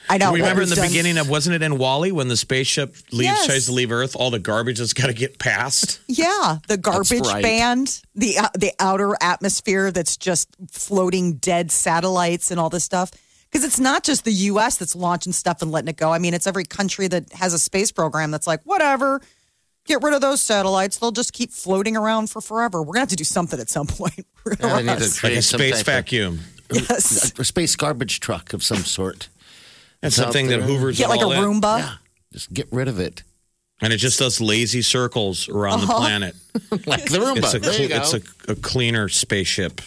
I 0.10 0.17
know. 0.17 0.32
Remember 0.34 0.62
in 0.62 0.70
the 0.70 0.76
done- 0.76 0.88
beginning 0.88 1.17
of 1.17 1.30
wasn't 1.30 1.56
it 1.56 1.62
in 1.62 1.78
WALL-E 1.78 2.13
when 2.13 2.30
the 2.30 2.38
spaceship 2.38 2.96
leaves 3.12 3.26
Yes. 3.30 3.46
tries 3.46 3.65
to 3.65 3.74
leave 3.74 3.91
Earth, 3.91 4.15
all 4.15 4.32
the 4.32 4.39
garbage 4.39 4.80
that's 4.80 4.93
got 4.93 5.08
to 5.08 5.13
get 5.13 5.38
past. 5.39 6.00
Yeah, 6.08 6.60
the 6.67 6.78
garbage 6.78 7.22
right. 7.28 7.43
band, 7.43 8.02
the 8.15 8.38
uh, 8.38 8.50
the 8.58 8.72
outer 8.80 9.15
atmosphere 9.22 9.91
that's 9.91 10.15
just 10.17 10.50
floating 10.72 11.34
dead 11.34 11.72
satellites 11.72 12.50
and 12.52 12.60
all 12.60 12.70
this 12.70 12.84
stuff. 12.86 13.12
Because 13.52 13.63
it's 13.65 13.80
not 13.80 14.04
just 14.04 14.26
the 14.26 14.32
U.S. 14.32 14.78
that's 14.78 14.93
launching 14.96 15.32
stuff 15.32 15.62
and 15.62 15.72
letting 15.72 15.88
it 15.88 15.96
go. 15.96 16.12
I 16.12 16.20
mean, 16.20 16.34
it's 16.34 16.48
every 16.48 16.65
country 16.65 17.08
that 17.08 17.32
has 17.32 17.54
a 17.54 17.60
space 17.60 17.91
program 17.93 18.30
that's 18.30 18.46
like, 18.48 18.62
whatever, 18.63 19.22
get 19.88 20.04
rid 20.04 20.13
of 20.13 20.21
those 20.21 20.41
satellites. 20.41 20.97
They'll 20.97 21.12
just 21.12 21.34
keep 21.34 21.52
floating 21.52 21.97
around 21.97 22.30
for 22.30 22.41
forever. 22.41 22.82
We're 22.82 22.93
gonna 22.93 23.00
have 23.02 23.10
to 23.10 23.15
do 23.15 23.23
something 23.23 23.60
at 23.60 23.69
some 23.69 23.88
point. 23.88 24.26
Yeah, 24.62 24.78
they 24.78 24.84
need 24.84 25.00
to 25.00 25.28
Like 25.28 25.34
a 25.34 25.41
space 25.41 25.52
type 25.52 25.82
of- 25.82 25.86
vacuum. 25.86 26.39
yes. 26.71 27.34
a 27.39 27.43
space 27.43 27.76
garbage 27.76 28.21
truck 28.21 28.54
of 28.54 28.63
some 28.63 28.78
sort. 28.78 29.28
That's 30.02 30.15
something 30.15 30.47
that 30.47 30.60
there. 30.60 30.67
hoovers 30.67 30.97
Get 30.97 31.06
it 31.06 31.10
like 31.10 31.19
a 31.21 31.32
in. 31.32 31.43
Roomba. 31.43 31.80
Yeah. 31.80 31.93
Just 32.32 32.54
get 32.54 32.67
rid 32.71 32.88
of 32.88 32.97
it. 33.00 33.23
And 33.82 33.91
it 33.91 33.97
just 33.97 34.19
does 34.19 34.39
lazy 34.39 34.82
circles 34.82 35.50
around 35.50 35.82
the 35.82 35.88
uh-huh. 35.88 35.97
planet. 36.00 36.36
Like 36.88 37.06
the 37.10 37.19
Roomba. 37.19 37.38
It's 37.39 37.54
a, 37.56 37.60
there 37.60 37.71
you 37.73 37.88
cl- 37.89 37.89
go. 37.89 37.95
it's 37.97 38.13
a, 38.47 38.52
a 38.52 38.56
cleaner 38.56 39.10
spaceship. 39.10 39.82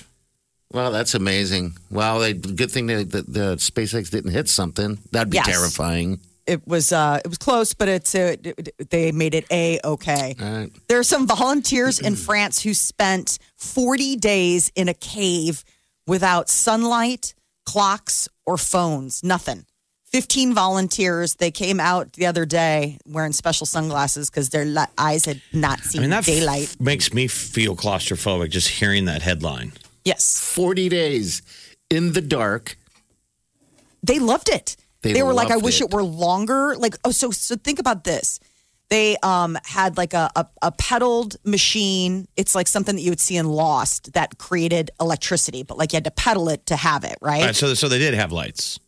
Well, 0.73 0.93
that's 0.93 1.15
amazing. 1.15 1.77
Wow, 1.91 2.19
they, 2.19 2.33
good 2.35 2.71
thing 2.71 2.87
that 2.87 3.11
the, 3.11 3.23
the 3.23 3.57
SpaceX 3.57 4.11
didn't 4.11 4.31
hit 4.33 4.49
something. 4.49 4.99
That'd 5.11 5.31
be 5.31 5.37
Yes. 5.37 5.47
terrifying. 5.47 6.21
It 6.47 6.67
was 6.67 6.93
uh, 6.93 7.21
it 7.25 7.29
was 7.29 7.39
close, 7.39 7.75
but 7.75 7.89
it's 7.89 8.15
uh, 8.15 8.37
they 8.91 9.13
made 9.13 9.35
it 9.35 9.47
a 9.51 9.79
okay. 9.85 10.35
All 10.41 10.51
right. 10.53 10.71
There 10.89 10.99
are 10.99 11.05
some 11.05 11.27
volunteers 11.27 12.01
in 12.01 12.17
France 12.29 12.63
who 12.63 12.75
spent 12.75 13.39
40 13.57 14.17
days 14.17 14.73
in 14.75 14.89
a 14.89 14.95
cave 14.95 15.63
without 16.07 16.49
sunlight, 16.49 17.35
clocks, 17.65 18.29
or 18.47 18.57
phones. 18.57 19.23
Nothing. 19.23 19.65
15 20.07 20.55
volunteers. 20.55 21.37
They 21.37 21.53
came 21.53 21.79
out 21.79 22.15
the 22.15 22.27
other 22.27 22.45
day 22.45 22.99
wearing 23.07 23.33
special 23.33 23.65
sunglasses 23.65 24.29
because 24.29 24.49
their 24.51 24.67
eyes 24.99 25.25
had 25.25 25.41
not 25.53 25.79
seen 25.79 25.85
I 25.85 25.91
seen 25.91 26.01
mean, 26.01 26.11
that 26.11 26.19
f- 26.19 26.27
daylight. 26.27 26.77
makes 26.81 27.15
me 27.15 27.29
feel 27.29 27.77
claustrophobic 27.77 28.51
just 28.51 28.67
hearing 28.69 29.05
that 29.05 29.23
headline. 29.23 29.73
yes. 30.05 30.37
40 30.41 30.89
days 30.89 31.43
in 31.91 32.13
the 32.15 32.21
dark. 32.21 32.77
They 34.03 34.19
loved 34.19 34.49
it. 34.49 34.77
They 35.03 35.13
They, 35.15 35.23
were 35.23 35.33
like, 35.33 35.51
I 35.51 35.57
wish 35.57 35.81
it. 35.81 35.85
it 35.85 35.91
were 35.93 36.03
longer. 36.03 36.75
Like, 36.77 36.95
oh, 37.05 37.11
so 37.11 37.31
so 37.31 37.57
think 37.57 37.79
about 37.79 38.05
this. 38.05 38.39
They 38.91 39.17
um 39.23 39.57
had 39.65 39.97
like 39.97 40.15
a, 40.15 40.31
a 40.37 40.47
a 40.63 40.73
pedaled 40.73 41.37
machine. 41.45 42.27
It's 42.37 42.55
like 42.55 42.67
something 42.69 42.97
that 42.97 43.03
you 43.03 43.11
would 43.11 43.21
see 43.21 43.37
in 43.37 43.47
Lost 43.47 44.13
that 44.15 44.37
created 44.39 44.91
electricity, 45.01 45.63
but 45.63 45.79
like 45.79 45.93
you 45.93 45.97
had 45.97 46.05
to 46.05 46.11
pedal 46.11 46.49
it 46.49 46.67
to 46.67 46.77
have 46.77 47.05
it, 47.05 47.17
right? 47.23 47.41
All 47.41 47.47
right, 47.47 47.57
so, 47.57 47.75
so 47.75 47.89
they 47.89 47.99
did 47.99 48.15
have 48.15 48.33
lights. 48.33 48.79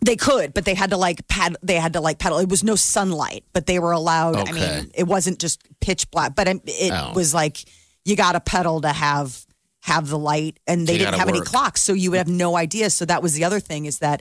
They 0.00 0.16
could, 0.16 0.52
but 0.54 0.64
they 0.64 0.74
had 0.74 0.90
to 0.90 0.96
like 0.96 1.26
pad. 1.28 1.56
They 1.62 1.76
had 1.76 1.94
to 1.94 2.00
like 2.00 2.18
pedal. 2.18 2.38
It 2.38 2.48
was 2.48 2.62
no 2.64 2.76
sunlight, 2.76 3.44
but 3.52 3.66
they 3.66 3.78
were 3.78 3.92
allowed. 3.92 4.36
Okay. 4.36 4.50
I 4.50 4.80
mean, 4.82 4.90
it 4.94 5.04
wasn't 5.04 5.38
just 5.38 5.60
pitch 5.80 6.10
black, 6.10 6.34
but 6.34 6.48
it, 6.48 6.60
it 6.66 6.92
Oh. 6.92 7.12
was 7.14 7.32
like 7.34 7.58
you 8.04 8.14
got 8.16 8.32
to 8.32 8.40
pedal 8.40 8.80
to 8.82 8.88
have 8.92 9.44
have 9.80 10.08
the 10.08 10.18
light, 10.18 10.58
and 10.66 10.86
they 10.86 10.94
You 10.94 10.98
didn't 11.00 11.14
have 11.18 11.28
any 11.28 11.40
clocks, 11.40 11.80
so 11.82 11.92
you 11.92 12.10
would 12.10 12.18
have 12.18 12.28
no 12.28 12.56
idea. 12.56 12.90
So 12.90 13.04
that 13.04 13.22
was 13.22 13.34
the 13.34 13.44
other 13.44 13.60
thing 13.60 13.84
is 13.86 13.98
that 14.00 14.20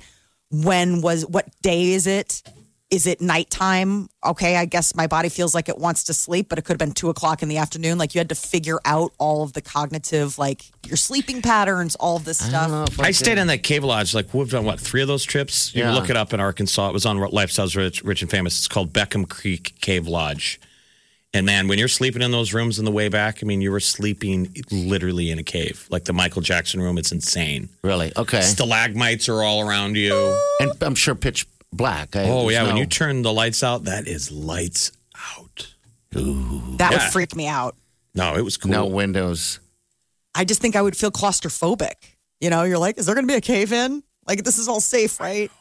when 0.52 1.02
was 1.02 1.26
what 1.26 1.48
day 1.62 1.92
is 1.94 2.08
it? 2.08 2.42
Is 2.92 3.08
it 3.08 3.20
nighttime? 3.20 4.08
Okay, 4.24 4.58
I 4.58 4.66
guess 4.66 4.96
my 4.96 5.08
body 5.08 5.28
feels 5.28 5.56
like 5.56 5.68
it 5.70 5.78
wants 5.80 6.04
to 6.06 6.14
sleep, 6.14 6.48
but 6.50 6.60
it 6.60 6.62
could 6.66 6.74
have 6.74 6.78
been 6.80 6.92
two 6.94 7.10
o'clock 7.10 7.42
in 7.42 7.50
the 7.50 7.58
afternoon. 7.58 7.98
Like 7.98 8.14
you 8.14 8.20
had 8.20 8.30
to 8.30 8.36
figure 8.36 8.80
out 8.86 9.12
all 9.18 9.42
of 9.42 9.54
the 9.54 9.62
cognitive, 9.62 10.38
like 10.38 10.64
your 10.86 10.96
sleeping 10.96 11.42
patterns, 11.42 11.96
all 11.96 12.16
of 12.16 12.26
this 12.26 12.44
I 12.44 12.50
stuff. 12.50 12.70
don't 12.70 12.72
know 12.78 12.84
if 12.84 13.00
I 13.00 13.08
could- 13.08 13.16
stayed 13.16 13.38
in 13.40 13.48
that 13.48 13.64
cave 13.64 13.84
lodge. 13.84 14.14
Like 14.14 14.32
we've 14.36 14.50
done 14.50 14.66
what 14.66 14.80
three 14.80 15.02
of 15.02 15.08
those 15.08 15.24
trips. 15.24 15.74
You 15.74 15.82
Yeah. 15.82 15.88
can 15.88 15.96
look 15.96 16.10
it 16.12 16.16
up 16.16 16.32
in 16.32 16.40
Arkansas. 16.40 16.90
It 16.90 16.94
was 16.94 17.08
on 17.08 17.18
Lifestyles 17.18 17.76
Rich, 17.76 18.04
Rich 18.04 18.22
and 18.22 18.30
Famous. 18.30 18.56
It's 18.60 18.68
called 18.68 18.94
Beckham 18.94 19.28
Creek 19.28 19.74
Cave 19.82 20.08
Lodge. 20.08 20.60
And 21.36 21.46
man, 21.46 21.68
when 21.68 21.78
you're 21.78 21.90
sleeping 21.90 22.22
in 22.22 22.32
those 22.32 22.54
rooms 22.54 22.80
in 22.80 22.86
the 22.86 22.92
way 22.92 23.10
back, 23.10 23.40
I 23.44 23.46
mean, 23.46 23.60
you 23.60 23.70
were 23.70 23.82
sleeping 23.82 24.56
literally 24.72 25.32
in 25.32 25.38
a 25.38 25.44
cave, 25.44 25.86
like 25.92 26.06
the 26.06 26.14
Michael 26.14 26.42
Jackson 26.42 26.82
room. 26.82 26.98
It's 26.98 27.12
insane. 27.12 27.68
Really? 27.84 28.14
Okay. 28.16 28.40
Stalagmites 28.40 29.28
are 29.28 29.44
all 29.44 29.68
around 29.68 29.98
you. 29.98 30.40
And 30.62 30.72
I'm 30.82 30.96
sure 30.96 31.14
pitch 31.14 31.46
black. 31.74 32.16
I, 32.16 32.24
Oh 32.24 32.44
there's 32.44 32.54
yeah, 32.54 32.64
when 32.64 32.78
you 32.78 32.86
turn 32.86 33.22
the 33.22 33.34
lights 33.34 33.64
out, 33.64 33.84
that 33.84 34.08
is 34.08 34.32
lights 34.32 34.94
out. 35.34 35.74
That 36.14 36.92
would 36.92 37.02
freak 37.12 37.36
me 37.36 37.48
out. 37.48 37.76
No, 38.14 38.36
it 38.36 38.42
was 38.42 38.56
cool. 38.56 38.72
No 38.72 38.86
windows. 38.86 39.60
I 40.34 40.46
just 40.46 40.62
think 40.62 40.78
I 40.78 40.82
would 40.82 40.96
feel 40.96 41.12
claustrophobic. 41.12 41.96
You 42.40 42.50
know, 42.50 42.64
you're 42.64 42.78
like, 42.78 42.98
is 42.98 43.08
there 43.08 43.16
going 43.16 43.28
to 43.28 43.32
be 43.32 43.38
a 43.38 43.42
cave 43.42 43.74
in? 43.74 44.04
Like, 44.26 44.46
this 44.46 44.58
is 44.58 44.70
all 44.70 44.80
safe, 44.80 45.20
right? 45.20 45.52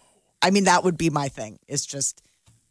I 0.40 0.50
mean, 0.50 0.64
that 0.64 0.84
would 0.84 0.96
be 0.96 1.10
my 1.10 1.26
thing. 1.28 1.58
It's 1.66 1.84
just, 1.84 2.22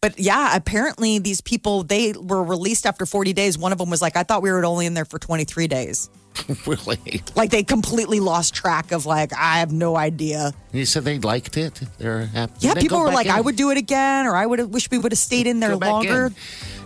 but 0.03 0.19
yeah, 0.19 0.53
apparently 0.53 1.17
these 1.19 1.39
people, 1.39 1.83
they 1.83 2.11
were 2.11 2.43
released 2.43 2.85
after 2.85 3.05
40 3.05 3.31
days. 3.31 3.57
One 3.57 3.71
of 3.71 3.77
them 3.77 3.89
was 3.89 4.01
like, 4.01 4.17
I 4.17 4.23
thought 4.23 4.41
we 4.41 4.51
were 4.51 4.65
only 4.65 4.85
in 4.85 4.95
there 4.95 5.05
for 5.05 5.17
23 5.17 5.65
days. 5.69 6.09
really? 6.67 7.23
Like, 7.37 7.51
they 7.51 7.63
completely 7.63 8.19
lost 8.19 8.53
track 8.53 8.91
of, 8.91 9.05
like, 9.05 9.31
I 9.31 9.59
have 9.59 9.71
no 9.71 9.95
idea. 9.95 10.51
You 10.73 10.85
said 10.85 11.05
they 11.05 11.19
liked 11.19 11.55
it. 11.55 11.79
They're 11.99 12.25
happy. 12.25 12.51
Yeah, 12.59 12.73
They 12.73 12.81
people 12.81 12.99
were 12.99 13.13
like, 13.13 13.27
in. 13.27 13.31
I 13.31 13.39
would 13.39 13.55
do 13.55 13.71
it 13.71 13.77
again, 13.77 14.25
or 14.25 14.35
I 14.35 14.45
would 14.45 14.73
wish 14.73 14.91
we 14.91 14.97
would 14.97 15.13
have 15.13 15.19
stayed 15.19 15.47
in 15.47 15.61
there 15.61 15.77
Go 15.77 15.87
longer. 15.89 16.25
in. 16.25 16.35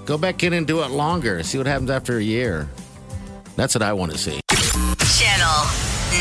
Go 0.05 0.19
back 0.19 0.43
in 0.43 0.53
and 0.53 0.67
do 0.67 0.83
it 0.83 0.91
longer. 0.91 1.41
See 1.41 1.57
what 1.57 1.65
happens 1.65 1.89
after 1.89 2.19
a 2.19 2.23
year. 2.23 2.69
That's 3.55 3.73
what 3.73 3.81
I 3.81 3.93
want 3.93 4.11
to 4.11 4.19
see. 4.19 4.39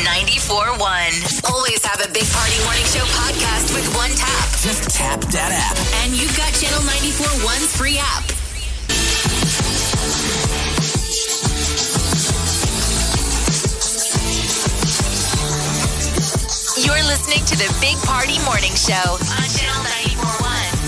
Channel 0.07 0.77
94.1. 0.79 1.51
Always 1.51 1.83
have 1.85 1.99
a 1.99 2.07
Big 2.13 2.23
Party 2.31 2.63
Morning 2.63 2.85
Show 2.85 3.03
podcast 3.11 3.75
with 3.75 3.93
one 3.95 4.11
tap. 4.11 4.47
Just 4.63 4.89
tap 4.89 5.19
that 5.35 5.51
app. 5.51 5.75
And 6.03 6.15
you've 6.15 6.35
got 6.37 6.53
Channel 6.53 6.79
94.1's 6.79 7.75
free 7.75 7.97
app. 7.99 8.23
You're 16.79 17.03
listening 17.03 17.43
to 17.45 17.57
the 17.57 17.67
Big 17.81 17.97
Party 18.07 18.39
Morning 18.45 18.75
Show 18.75 18.95
on 18.95 19.43
Channel 19.51 19.83
94.1. 19.83 20.87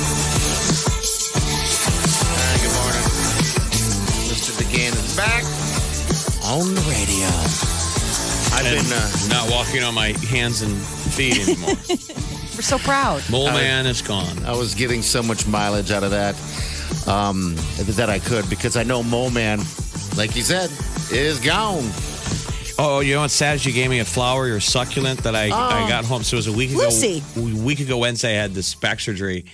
good 2.61 2.71
morning. 2.71 3.03
Mr. 4.31 4.55
DeGan 4.55 4.93
is 4.95 5.15
back 5.17 5.43
on 6.45 6.73
the 6.73 6.81
radio. 6.87 7.68
I've 8.51 8.65
And 8.65 8.87
been. 8.87 8.93
Uh, 8.93 9.09
not 9.29 9.49
walking 9.51 9.83
on 9.83 9.93
my 9.93 10.09
hands 10.29 10.61
and 10.61 10.75
feet 10.75 11.39
anymore. 11.47 11.75
We're 12.55 12.63
so 12.63 12.77
proud. 12.79 13.23
Mole 13.29 13.51
Man 13.51 13.85
is 13.85 14.01
gone. 14.01 14.43
I 14.45 14.51
was 14.55 14.75
getting 14.75 15.01
so 15.01 15.23
much 15.23 15.47
mileage 15.47 15.91
out 15.91 16.03
of 16.03 16.11
that 16.11 16.35
um, 17.07 17.55
that 17.85 18.09
I 18.09 18.19
could 18.19 18.49
because 18.49 18.75
I 18.75 18.83
know 18.83 19.01
Mole 19.03 19.29
Man, 19.29 19.59
like 20.17 20.35
you 20.35 20.41
said, 20.41 20.69
is 21.11 21.39
gone. 21.39 21.89
Oh, 22.81 23.01
you 23.01 23.13
know 23.15 23.21
what? 23.21 23.31
Sad 23.31 23.63
you 23.65 23.71
gave 23.73 23.89
me 23.89 23.99
a 23.99 24.05
flower 24.05 24.53
or 24.53 24.59
succulent 24.59 25.23
that 25.23 25.35
I, 25.35 25.45
I 25.45 25.87
got 25.89 26.05
home. 26.05 26.23
So 26.23 26.35
it 26.35 26.39
was 26.39 26.47
a 26.47 26.53
week 26.53 26.71
ago. 26.71 26.79
Lucy. 26.83 27.21
A 27.35 27.41
week 27.63 27.79
ago 27.81 27.97
Wednesday, 27.97 28.37
I 28.37 28.41
had 28.41 28.53
this 28.53 28.73
back 28.75 28.99
surgery, 29.01 29.45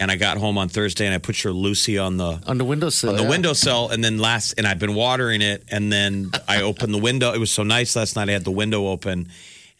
and 0.00 0.10
I 0.10 0.16
got 0.16 0.36
home 0.38 0.58
on 0.58 0.68
Thursday, 0.68 1.06
and 1.06 1.14
I 1.14 1.18
put 1.18 1.42
your 1.42 1.52
Lucy 1.52 1.98
on 1.98 2.16
the 2.16 2.40
On 2.46 2.58
the 2.58 2.64
windowsill. 2.64 3.10
on 3.10 3.16
the 3.16 3.22
yeah. 3.24 3.28
windowsill, 3.28 3.88
and 3.90 4.02
then 4.02 4.18
last, 4.18 4.54
and 4.58 4.66
I've 4.66 4.78
been 4.78 4.94
watering 4.94 5.42
it, 5.42 5.64
and 5.70 5.92
then 5.92 6.30
I 6.46 6.62
opened 6.62 6.94
the 6.94 6.98
window. 6.98 7.32
It 7.32 7.38
was 7.38 7.50
so 7.50 7.62
nice 7.62 7.96
last 7.96 8.16
night. 8.16 8.28
I 8.28 8.32
had 8.32 8.44
the 8.44 8.50
window 8.52 8.86
open, 8.88 9.28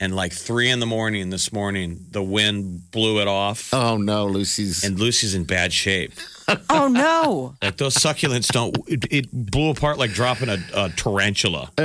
and 0.00 0.14
like 0.16 0.32
three 0.32 0.70
in 0.70 0.80
the 0.80 0.86
morning 0.86 1.30
this 1.30 1.52
morning, 1.52 2.06
the 2.10 2.22
wind 2.22 2.90
blew 2.90 3.20
it 3.20 3.28
off, 3.28 3.72
Oh 3.72 3.96
no, 3.96 4.26
Lucy's. 4.26 4.84
and 4.84 4.98
Lucy's 4.98 5.34
in 5.34 5.44
bad 5.44 5.72
shape. 5.72 6.12
Oh 6.70 6.86
no. 6.88 7.54
Like 7.62 7.76
those 7.76 7.94
succulents 7.94 8.48
don't. 8.52 8.76
It, 8.88 9.04
it 9.10 9.26
blew 9.32 9.70
apart 9.70 9.98
like 9.98 10.12
dropping 10.12 10.48
a, 10.48 10.58
a 10.74 10.90
tarantula. 10.90 11.70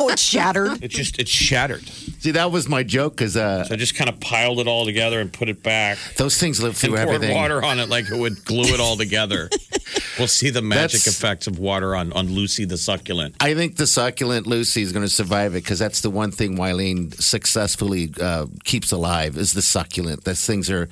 Oh, 0.00 0.08
it 0.08 0.18
shattered. 0.18 0.82
It 0.82 0.88
just 0.88 1.18
it 1.20 1.28
shattered. 1.28 1.86
See, 1.86 2.32
that 2.32 2.50
was 2.50 2.68
my 2.68 2.82
joke 2.82 3.14
because 3.16 3.36
uh, 3.36 3.64
So 3.64 3.74
I 3.74 3.76
just 3.76 3.94
kind 3.94 4.08
of 4.10 4.18
piled 4.20 4.58
it 4.58 4.66
all 4.66 4.84
together 4.84 5.20
and 5.20 5.32
put 5.32 5.48
it 5.48 5.62
back. 5.62 5.98
those 6.16 6.38
things 6.38 6.60
live 6.60 6.70
And 6.70 6.76
through 6.78 6.96
poured 6.96 7.08
everything. 7.16 7.36
water 7.36 7.62
on 7.62 7.78
it 7.78 7.88
like 7.88 8.10
it 8.10 8.18
would 8.18 8.44
glue 8.44 8.74
it 8.74 8.80
all 8.80 8.96
together. 8.96 9.48
we'll 10.18 10.26
see 10.28 10.50
the 10.50 10.62
magic 10.62 11.00
That's- 11.02 11.06
effects 11.16 11.46
of 11.46 11.58
water 11.58 11.94
on, 11.94 12.12
on 12.14 12.28
Lucy 12.30 12.64
the 12.64 12.76
succulent. 12.78 13.36
I 13.40 13.54
think 13.54 13.76
the 13.76 13.86
succulent 13.86 14.46
Lucy 14.46 14.82
is 14.82 14.92
going 14.92 15.04
to 15.04 15.12
survive 15.12 15.54
it 15.54 15.62
because 15.62 15.78
that's 15.78 16.00
the 16.00 16.10
one 16.10 16.30
thing 16.32 16.56
Wileen 16.56 17.14
successfully 17.20 18.12
uh, 18.20 18.46
keeps 18.64 18.90
alive 18.92 19.36
is 19.36 19.52
the 19.52 19.62
succulent. 19.62 20.24
Those 20.24 20.44
things 20.44 20.68
are, 20.70 20.88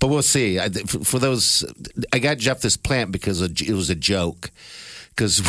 but 0.00 0.08
we'll 0.08 0.22
see. 0.22 0.58
I, 0.58 0.68
for, 0.68 1.04
for 1.04 1.18
those, 1.18 1.64
I 2.12 2.18
got 2.18 2.38
Jeff 2.38 2.60
this 2.60 2.76
plant 2.76 3.12
because 3.12 3.42
it 3.42 3.70
was 3.70 3.90
a 3.90 3.94
joke. 3.94 4.50
Because 5.10 5.42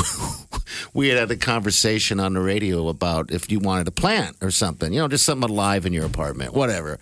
we 0.93 1.09
had 1.09 1.19
had 1.19 1.31
a 1.31 1.37
conversation 1.37 2.19
on 2.19 2.33
the 2.33 2.41
radio 2.41 2.87
about 2.87 3.31
if 3.31 3.51
you 3.51 3.59
wanted 3.59 3.87
a 3.87 3.91
plant 3.91 4.35
or 4.41 4.49
something, 4.49 4.91
you 4.91 4.99
know, 4.99 5.07
just 5.07 5.25
something 5.25 5.47
alive 5.49 5.85
in 5.85 5.93
your 5.93 6.05
apartment, 6.05 6.53
whatever. 6.53 6.99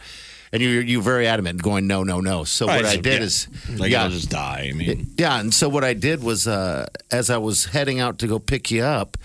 And 0.51 0.61
you 0.61 0.69
you 0.69 1.01
very 1.01 1.27
adamant, 1.27 1.61
going 1.61 1.87
no, 1.87 2.03
no, 2.03 2.21
no. 2.21 2.45
So 2.45 2.67
what 2.67 2.85
I 2.85 2.95
did 2.95 3.19
yeah. 3.19 3.25
is, 3.25 3.47
like 3.77 3.91
yeah, 3.91 4.05
it'll 4.05 4.17
just 4.17 4.29
die. 4.29 4.67
I 4.69 4.73
mean, 4.73 5.07
yeah, 5.17 5.39
and 5.39 5.53
so 5.53 5.67
what 5.67 5.83
I 5.83 5.93
did 5.93 6.23
was, 6.23 6.47
uh, 6.47 6.87
as 7.11 7.29
I 7.29 7.37
was 7.37 7.65
heading 7.65 7.99
out 7.99 8.19
to 8.19 8.27
go 8.27 8.39
pick 8.39 8.71
you 8.71 8.81
up, 8.83 9.17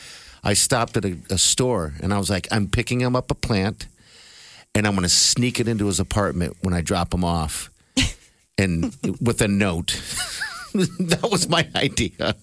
I 0.42 0.54
stopped 0.54 0.96
at 0.96 1.04
a, 1.04 1.16
a 1.30 1.38
store 1.38 1.94
and 2.02 2.12
I 2.12 2.18
was 2.18 2.28
like, 2.28 2.48
I'm 2.50 2.66
picking 2.66 3.00
him 3.00 3.14
up 3.14 3.30
a 3.30 3.36
plant, 3.36 3.86
and 4.74 4.86
I'm 4.86 4.94
going 4.94 5.04
to 5.04 5.08
sneak 5.08 5.60
it 5.60 5.68
into 5.68 5.86
his 5.86 6.00
apartment 6.00 6.56
when 6.62 6.74
I 6.74 6.80
drop 6.80 7.14
him 7.14 7.24
off, 7.24 7.70
and 8.62 8.96
with 9.20 9.40
a 9.42 9.48
note. 9.48 10.00
that 10.74 11.28
was 11.30 11.48
my 11.48 11.68
idea. 11.76 12.34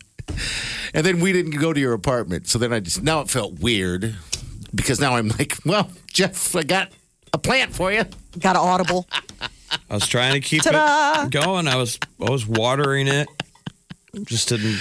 And 0.94 1.06
then 1.06 1.20
we 1.20 1.32
didn't 1.34 1.60
go 1.60 1.74
to 1.74 1.80
your 1.80 1.94
apartment, 1.94 2.48
so 2.48 2.60
then 2.60 2.72
I 2.74 2.80
just 2.82 3.02
now 3.02 3.22
it 3.22 3.30
felt 3.30 3.60
weird 3.60 4.16
because 4.76 5.00
now 5.00 5.16
I'm 5.16 5.30
like, 5.30 5.58
well, 5.66 5.90
Jeff, 6.14 6.56
I 6.56 6.64
got 6.64 6.92
a 7.34 7.38
plant 7.38 7.74
for 7.74 7.92
you. 7.92 8.04
Got 8.38 8.56
an 8.56 8.62
audible. 8.62 9.08
I 9.90 9.94
was 9.96 10.08
trying 10.08 10.34
to 10.34 10.40
keep 10.40 10.64
Ta-da! 10.64 11.24
it 11.26 11.32
going. 11.32 11.68
I 11.68 11.76
was 11.76 11.98
I 12.26 12.30
was 12.30 12.46
watering 12.48 13.08
it. 13.08 13.28
Just 14.24 14.50
didn't 14.50 14.80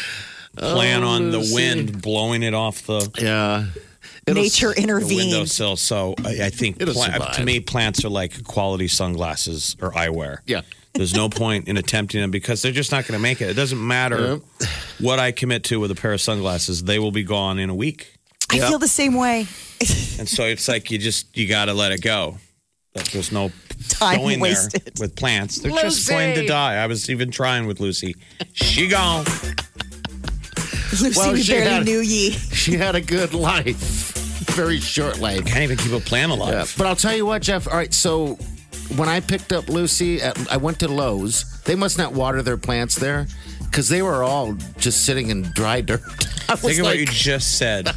plan 0.56 1.02
Oh, 1.04 1.08
on 1.08 1.30
the 1.30 1.38
Lucy. 1.38 1.54
wind 1.54 2.02
blowing 2.02 2.42
it 2.42 2.54
off 2.54 2.82
the, 2.86 3.10
Yeah. 3.18 3.66
Nature 4.26 4.74
the 4.74 4.82
intervened. 4.82 5.16
windowsill. 5.16 5.76
So 5.76 6.14
I, 6.24 6.44
I 6.44 6.50
think 6.50 6.80
It'll 6.82 6.92
pla- 6.94 7.08
to 7.32 7.44
me, 7.44 7.60
plants 7.60 8.04
are 8.04 8.10
like 8.10 8.44
quality 8.44 8.88
sunglasses 8.88 9.76
or 9.80 9.92
eyewear. 9.92 10.38
Yeah. 10.46 10.62
There's 10.98 11.14
no 11.14 11.28
point 11.28 11.68
in 11.68 11.76
attempting 11.76 12.20
them 12.20 12.32
because 12.32 12.60
they're 12.60 12.72
just 12.72 12.90
not 12.90 13.06
going 13.06 13.16
to 13.16 13.22
make 13.22 13.40
it. 13.40 13.48
It 13.48 13.54
doesn't 13.54 13.84
matter 13.86 14.40
what 15.00 15.20
I 15.20 15.30
commit 15.30 15.62
to 15.64 15.78
with 15.78 15.92
a 15.92 15.94
pair 15.94 16.12
of 16.12 16.20
sunglasses; 16.20 16.82
they 16.82 16.98
will 16.98 17.12
be 17.12 17.22
gone 17.22 17.58
in 17.60 17.70
a 17.70 17.74
week. 17.74 18.14
I 18.50 18.58
feel 18.58 18.78
the 18.80 18.88
same 18.88 19.14
way. 19.14 19.46
And 20.18 20.28
so 20.28 20.42
it's 20.44 20.66
like 20.66 20.90
you 20.90 20.98
just 20.98 21.36
you 21.36 21.46
got 21.46 21.66
to 21.66 21.72
let 21.74 21.92
it 21.92 22.02
go. 22.02 22.38
Like 22.96 23.12
there's 23.12 23.30
no 23.30 23.52
Time 23.90 24.18
going 24.18 24.40
wasted. 24.40 24.82
there 24.86 24.92
with 25.06 25.14
plants. 25.14 25.60
They're 25.60 25.70
just 25.70 26.08
going 26.08 26.34
to 26.34 26.46
die. 26.46 26.74
I 26.82 26.86
was 26.88 27.08
even 27.08 27.30
trying 27.30 27.68
with 27.68 27.78
Lucy. 27.78 28.16
She 28.54 28.88
gone. 28.88 29.24
Lucy, 31.00 31.12
Well, 31.16 31.32
we 31.32 31.42
she 31.42 31.52
barely 31.52 31.70
had- 31.70 31.84
knew 31.84 32.00
ye. 32.00 32.30
She 32.32 32.72
had 32.76 32.96
a 32.96 33.00
good 33.00 33.34
life. 33.34 33.76
Very 34.56 34.80
short 34.80 35.20
life. 35.20 35.44
Can't 35.46 35.62
even 35.62 35.76
keep 35.76 35.92
a 35.92 36.00
plant 36.00 36.32
alive. 36.32 36.52
Yeah, 36.54 36.64
but 36.76 36.86
I'll 36.88 36.96
tell 36.96 37.14
you 37.14 37.24
what, 37.26 37.42
Jeff. 37.42 37.68
All 37.68 37.74
right, 37.76 37.92
so 37.94 38.36
when 38.96 39.08
I 39.08 39.20
picked 39.20 39.52
up 39.52 39.68
Lucy, 39.68 40.20
at, 40.22 40.36
I 40.50 40.56
went 40.56 40.80
to 40.80 40.88
Lowe's. 40.88 41.60
They 41.62 41.74
must 41.74 41.98
not 41.98 42.12
water 42.12 42.42
their 42.42 42.56
plants 42.56 42.94
there 42.94 43.26
because 43.64 43.88
they 43.88 44.02
were 44.02 44.22
all 44.22 44.54
just 44.78 45.04
sitting 45.04 45.30
in 45.30 45.42
dry 45.54 45.80
dirt. 45.82 46.00
I 46.48 46.52
was 46.52 46.60
Think 46.62 46.78
of 46.78 46.84
what 46.86 46.98
you 46.98 47.04
just 47.06 47.58
said. 47.58 47.88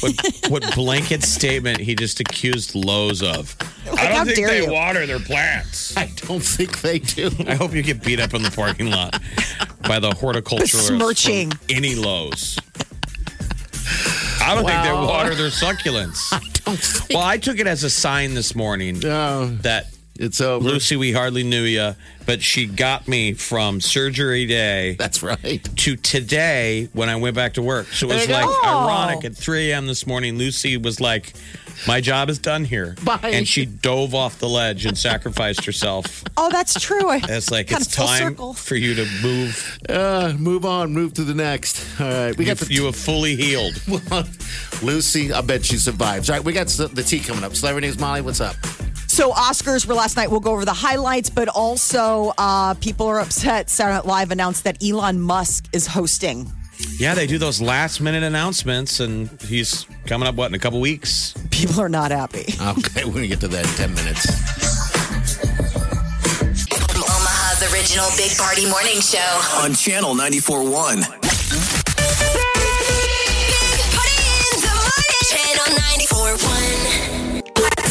what, 0.00 0.14
what 0.48 0.74
blanket 0.74 1.22
statement 1.22 1.78
he 1.78 1.94
just 1.94 2.18
accused 2.20 2.74
Lowe's 2.74 3.22
of. 3.22 3.54
I 3.98 4.08
don't 4.08 4.24
think 4.26 4.46
they 4.46 4.64
you. 4.64 4.72
water 4.72 5.06
their 5.06 5.18
plants. 5.18 5.94
I 5.96 6.10
don't 6.16 6.40
think 6.42 6.80
they 6.80 7.00
do. 7.00 7.30
I 7.46 7.54
hope 7.54 7.74
you 7.74 7.82
get 7.82 8.02
beat 8.02 8.18
up 8.18 8.32
in 8.32 8.42
the 8.42 8.50
parking 8.50 8.90
lot 8.90 9.20
by 9.82 9.98
the 9.98 10.10
horticulturalist 10.10 10.88
Besmirching. 10.98 11.50
from 11.50 11.60
any 11.68 11.94
Lowe's. 11.94 12.58
I 14.42 14.54
don't 14.54 14.64
think 14.64 14.82
they 14.82 14.92
water 14.92 15.34
their 15.34 15.50
succulents. 15.50 16.30
don't 16.64 16.78
think. 16.78 17.10
Well, 17.10 17.26
I 17.26 17.36
took 17.36 17.58
it 17.58 17.66
as 17.66 17.84
a 17.84 17.90
sign 17.90 18.32
this 18.34 18.54
morning 18.56 18.98
No, 19.00 19.46
that 19.62 19.86
it's 20.20 20.40
over. 20.40 20.68
Lucy, 20.68 20.96
we 20.96 21.12
hardly 21.12 21.42
knew 21.42 21.62
you, 21.64 21.94
but 22.26 22.42
she 22.42 22.66
got 22.66 23.08
me 23.08 23.32
from 23.34 23.80
surgery 23.80 24.46
day 24.46 24.94
That's 24.98 25.22
right. 25.22 25.62
to 25.78 25.96
today 25.96 26.88
when 26.92 27.08
I 27.08 27.16
went 27.16 27.34
back 27.34 27.54
to 27.54 27.62
work. 27.62 27.86
So 27.88 28.08
it 28.10 28.14
was 28.14 28.28
like 28.28 28.44
go. 28.44 28.60
ironic 28.64 29.24
at 29.24 29.34
3 29.36 29.70
a.m. 29.72 29.86
this 29.86 30.06
morning. 30.06 30.36
Lucy 30.38 30.76
was 30.76 31.00
like, 31.00 31.32
My 31.86 32.00
job 32.00 32.28
is 32.30 32.38
done 32.38 32.64
here. 32.64 32.94
Bye. 33.04 33.18
And 33.22 33.48
she 33.48 33.64
dove 33.66 34.14
off 34.14 34.38
the 34.38 34.48
ledge 34.48 34.84
and 34.86 34.96
sacrificed 34.98 35.64
herself. 35.64 36.22
Oh, 36.36 36.50
that's 36.50 36.78
true. 36.80 37.08
I- 37.08 37.20
It's 37.28 37.50
like, 37.50 37.72
it's 37.72 37.86
of 37.86 37.92
time 37.92 38.18
circle. 38.32 38.52
for 38.54 38.76
you 38.76 38.94
to 38.96 39.06
move. 39.22 39.78
Uh, 39.88 40.34
move 40.38 40.64
on. 40.66 40.92
Move 40.92 41.14
to 41.14 41.24
the 41.24 41.34
next. 41.34 41.84
All 42.00 42.06
right, 42.06 42.36
we 42.36 42.44
You, 42.44 42.50
got 42.50 42.58
the 42.58 42.72
you 42.72 42.84
have 42.84 42.96
fully 42.96 43.36
healed. 43.36 43.74
Lucy. 44.82 45.32
I 45.32 45.40
bet 45.40 45.64
she 45.64 45.76
survives. 45.76 46.28
All 46.30 46.36
right, 46.36 46.44
we 46.44 46.52
got 46.52 46.66
the 46.68 46.88
the 46.88 47.02
tea 47.02 47.20
coming 47.20 47.44
up. 47.44 47.54
Celebrity 47.56 47.86
News, 47.88 47.98
Molly. 47.98 48.20
What's 48.20 48.40
up? 48.40 48.56
So 49.10 49.32
Oscars 49.32 49.86
were 49.86 49.94
last 49.94 50.16
night. 50.16 50.30
We'll 50.30 50.38
go 50.38 50.52
over 50.52 50.64
the 50.64 50.72
highlights, 50.72 51.30
but 51.30 51.48
also 51.48 52.32
uh, 52.38 52.74
people 52.74 53.06
are 53.08 53.18
upset. 53.18 53.68
Saturday 53.68 53.96
Night 53.96 54.06
Live 54.06 54.30
announced 54.30 54.62
that 54.62 54.80
Elon 54.80 55.20
Musk 55.20 55.64
is 55.72 55.88
hosting. 55.88 56.48
Yeah, 56.96 57.16
they 57.16 57.26
do 57.26 57.36
those 57.36 57.60
last 57.60 58.00
minute 58.00 58.22
announcements, 58.22 59.00
and 59.00 59.28
he's 59.42 59.84
coming 60.06 60.28
up, 60.28 60.36
what, 60.36 60.46
in 60.46 60.54
a 60.54 60.60
couple 60.60 60.80
weeks? 60.80 61.34
People 61.50 61.80
are 61.80 61.88
not 61.88 62.12
happy. 62.12 62.54
Okay, 62.62 63.04
we're 63.04 63.14
gonna 63.14 63.26
get 63.26 63.40
to 63.40 63.48
that 63.48 63.66
in 63.66 63.74
ten 63.74 63.94
minutes. 63.96 64.26
Omaha's 66.94 67.74
original 67.74 68.06
Big 68.16 68.38
Party 68.38 68.70
Morning 68.70 69.00
Show. 69.00 69.40
On 69.64 69.74
Channel 69.74 70.14
94.1. 70.14 71.29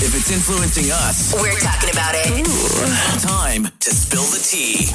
If 0.01 0.15
it's 0.15 0.31
influencing 0.31 0.91
us, 0.91 1.33
We're 1.33 1.59
talking 1.59 1.89
about 1.89 2.13
it. 2.15 3.21
time 3.21 3.67
to 3.79 3.89
spill 3.91 4.23
the 4.23 4.39
tea. 4.39 4.85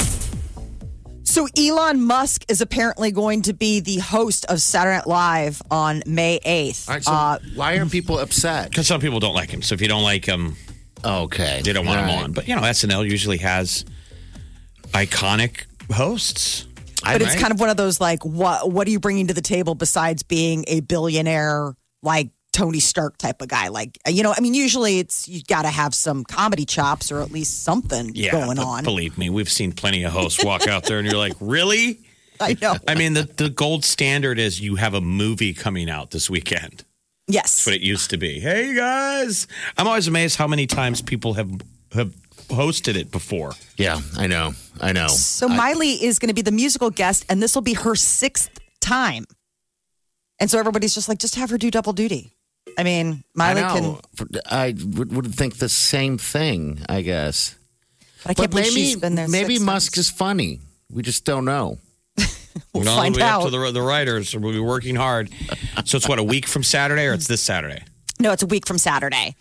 So 1.24 1.46
Elon 1.58 2.00
Musk 2.02 2.44
is 2.48 2.60
apparently 2.60 3.10
going 3.10 3.42
to 3.42 3.52
be 3.52 3.80
the 3.80 3.98
host 3.98 4.44
of 4.46 4.62
Saturday 4.62 4.96
Night 4.98 5.06
Live 5.06 5.62
on 5.70 6.02
May 6.06 6.38
8th. 6.44 6.88
All 6.88 6.94
right, 6.94 7.04
so 7.04 7.12
Uh, 7.12 7.38
why 7.54 7.74
are 7.74 7.86
people 7.86 8.18
upset? 8.18 8.70
Because 8.70 8.86
some 8.86 9.00
people 9.00 9.20
don't 9.20 9.34
like 9.34 9.50
him. 9.50 9.60
So 9.62 9.74
if 9.74 9.80
you 9.82 9.88
don't 9.88 10.02
like 10.04 10.24
him, 10.24 10.56
Okay, 11.04 11.60
they 11.62 11.74
don't 11.74 11.84
want 11.84 11.98
All 12.00 12.06
him 12.06 12.24
on. 12.24 12.32
But, 12.32 12.48
you 12.48 12.56
know, 12.56 12.62
SNL 12.62 13.04
usually 13.08 13.36
has 13.38 13.84
iconic 14.92 15.64
hosts. 15.92 16.64
but 17.02 17.20
it's 17.20 17.32
Right. 17.32 17.40
kind 17.40 17.52
of 17.52 17.60
one 17.60 17.68
of 17.68 17.76
those 17.76 18.00
like, 18.00 18.24
what 18.24 18.70
what 18.72 18.86
are 18.88 18.90
you 18.90 19.00
bringing 19.00 19.26
to 19.26 19.34
the 19.34 19.42
table 19.42 19.74
besides 19.74 20.22
being 20.22 20.64
a 20.66 20.80
billionaire 20.80 21.74
like 22.02 22.30
Tony 22.54 22.80
Stark 22.80 23.18
type 23.18 23.42
of 23.42 23.48
guy? 23.48 23.68
Like, 23.68 23.98
you 24.06 24.22
know, 24.22 24.32
I 24.34 24.40
mean, 24.40 24.54
usually 24.54 25.00
it's 25.00 25.28
you 25.28 25.42
got 25.42 25.62
to 25.62 25.68
have 25.68 25.94
some 25.94 26.24
comedy 26.24 26.64
chops 26.64 27.10
or 27.10 27.20
at 27.20 27.30
least 27.32 27.64
something 27.64 28.12
yeah, 28.14 28.30
going 28.30 28.58
on. 28.58 28.84
Believe 28.84 29.18
me, 29.18 29.28
we've 29.28 29.50
seen 29.50 29.72
plenty 29.72 30.04
of 30.04 30.12
hosts 30.12 30.42
walk 30.42 30.66
out 30.68 30.84
there 30.84 30.98
and 30.98 31.06
you're 31.06 31.18
like, 31.18 31.34
really? 31.40 32.00
I 32.40 32.56
know. 32.60 32.76
I 32.86 32.94
mean, 32.94 33.14
the, 33.14 33.24
the 33.24 33.50
gold 33.50 33.84
standard 33.84 34.38
is 34.38 34.60
you 34.60 34.76
have 34.76 34.94
a 34.94 35.00
movie 35.00 35.52
coming 35.52 35.90
out 35.90 36.12
this 36.12 36.30
weekend. 36.30 36.84
Yes. 37.26 37.56
That's 37.56 37.66
what 37.66 37.74
it 37.76 37.82
used 37.82 38.10
to 38.10 38.18
be. 38.18 38.38
Hey 38.38 38.74
guys, 38.74 39.46
I'm 39.76 39.86
always 39.86 40.06
amazed 40.08 40.36
how 40.36 40.46
many 40.46 40.66
times 40.66 41.00
people 41.00 41.34
have 41.34 41.50
have 41.92 42.14
hosted 42.48 42.96
it 42.96 43.10
before. 43.10 43.52
Yeah, 43.76 44.00
I 44.16 44.26
know. 44.26 44.52
I 44.80 44.92
know. 44.92 45.08
So 45.08 45.48
I- 45.48 45.56
Miley 45.56 46.04
is 46.04 46.18
going 46.18 46.28
to 46.28 46.34
be 46.34 46.42
the 46.42 46.52
musical 46.52 46.90
guest, 46.90 47.24
and 47.28 47.42
this 47.42 47.54
will 47.54 47.62
be 47.62 47.74
her 47.74 47.94
sixth 47.94 48.50
time. 48.80 49.24
And 50.38 50.50
so 50.50 50.58
everybody's 50.58 50.94
just 50.94 51.08
like, 51.08 51.18
just 51.18 51.36
have 51.36 51.50
her 51.50 51.58
do 51.58 51.70
double 51.70 51.92
duty. 51.92 52.34
I 52.78 52.82
mean, 52.82 53.24
I 53.38 53.54
Miley 53.54 53.60
know. 53.62 54.00
can. 54.18 54.40
I 54.50 54.74
would, 54.96 55.14
would 55.14 55.34
think 55.34 55.58
the 55.58 55.68
same 55.68 56.18
thing. 56.18 56.80
I 56.88 57.02
guess. 57.02 57.56
But 58.22 58.30
I 58.30 58.34
can't 58.34 58.50
believe 58.50 58.66
maybe, 58.66 58.84
she's 58.84 58.96
been 58.96 59.14
there. 59.14 59.28
Maybe 59.28 59.56
six 59.56 59.64
Musk 59.66 59.98
is 59.98 60.10
funny. 60.10 60.60
We 60.90 61.02
just 61.02 61.24
don't 61.24 61.44
know. 61.44 61.78
We'll 62.72 62.84
No, 62.84 62.94
find 62.96 63.14
we 63.16 63.20
have 63.22 63.40
out. 63.42 63.44
to 63.46 63.50
the, 63.50 63.72
the 63.72 63.82
writers. 63.82 64.34
We'll 64.36 64.52
be 64.52 64.60
working 64.60 64.94
hard. 64.94 65.28
So 65.84 65.96
it's 65.96 66.08
what 66.08 66.20
a 66.20 66.22
week 66.22 66.46
from 66.46 66.62
Saturday, 66.62 67.04
or 67.06 67.12
it's 67.12 67.26
this 67.26 67.42
Saturday. 67.42 67.82
No, 68.20 68.30
it's 68.30 68.44
a 68.44 68.46
week 68.46 68.64
from 68.64 68.78
Saturday. 68.78 69.34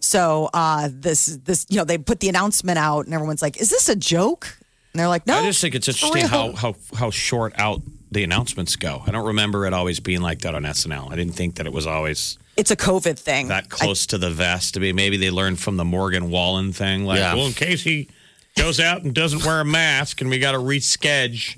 So 0.00 0.48
uh, 0.54 0.88
this 0.90 1.26
this 1.44 1.66
you 1.68 1.76
know 1.76 1.84
they 1.84 1.98
put 1.98 2.20
the 2.20 2.28
announcement 2.30 2.78
out 2.78 3.04
and 3.04 3.14
everyone's 3.14 3.42
like, 3.42 3.58
"Is 3.60 3.68
this 3.70 3.88
a 3.90 3.96
joke?" 3.96 4.56
And 4.92 5.00
they're 5.00 5.08
like, 5.08 5.26
"No." 5.26 5.38
I 5.38 5.42
just 5.42 5.60
think 5.60 5.74
it's 5.74 5.88
interesting 5.88 6.24
how, 6.26 6.52
how 6.52 6.74
how 6.94 7.10
short 7.10 7.52
out 7.58 7.82
the 8.14 8.24
announcements 8.24 8.76
go. 8.76 9.02
I 9.06 9.10
don't 9.10 9.26
remember 9.26 9.66
it 9.66 9.72
always 9.74 10.00
being 10.00 10.22
like 10.22 10.40
that 10.40 10.54
on 10.54 10.62
SNL. 10.62 11.12
I 11.12 11.16
didn't 11.16 11.34
think 11.34 11.56
that 11.56 11.66
it 11.66 11.72
was 11.72 11.86
always 11.86 12.38
it's 12.56 12.70
a 12.70 12.76
COVID 12.76 13.18
thing. 13.18 13.48
that 13.48 13.68
close 13.68 14.06
to 14.06 14.18
the 14.18 14.30
vest. 14.30 14.74
To 14.74 14.80
be 14.80 14.92
maybe 14.92 15.16
they 15.16 15.30
learned 15.30 15.58
from 15.60 15.76
the 15.76 15.84
Morgan 15.84 16.30
Wallen 16.30 16.72
thing. 16.72 17.04
Like, 17.04 17.18
Yeah. 17.18 17.34
well, 17.34 17.46
in 17.46 17.52
case 17.52 17.82
he 17.82 18.08
goes 18.56 18.78
out 18.80 19.02
and 19.02 19.12
doesn't 19.14 19.44
wear 19.44 19.60
a 19.60 19.64
mask, 19.64 20.20
and 20.20 20.30
we 20.30 20.38
got 20.38 20.52
to 20.52 20.58
reschedule. 20.58 21.56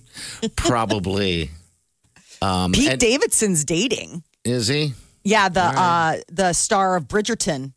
Probably. 0.57 1.50
Um, 2.42 2.72
Pete 2.72 2.90
and- 2.92 3.00
Davidson's 3.00 3.64
dating. 3.64 4.22
is 4.44 4.68
he? 4.68 4.94
Yeah, 5.24 5.48
the 5.48 5.61
uh, 5.62 6.16
the 6.28 6.52
star 6.52 6.96
of 6.96 7.09
Bridgerton. 7.09 7.72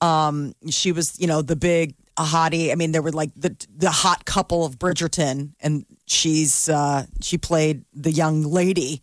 Um, 0.00 0.52
she 0.68 0.90
was, 0.92 1.18
you 1.20 1.26
know, 1.26 1.42
the 1.42 1.54
big 1.56 1.94
hottie. 2.22 2.72
I 2.72 2.74
mean, 2.74 2.92
there 2.92 3.02
were 3.02 3.12
like 3.12 3.30
the 3.36 3.54
the 3.76 3.90
hot 3.90 4.24
couple 4.24 4.64
of 4.64 4.78
Bridgerton, 4.78 5.50
and 5.60 5.84
she's 6.06 6.68
uh, 6.68 7.06
she 7.20 7.38
played 7.38 7.84
the 7.94 8.10
young 8.12 8.42
lady 8.42 9.00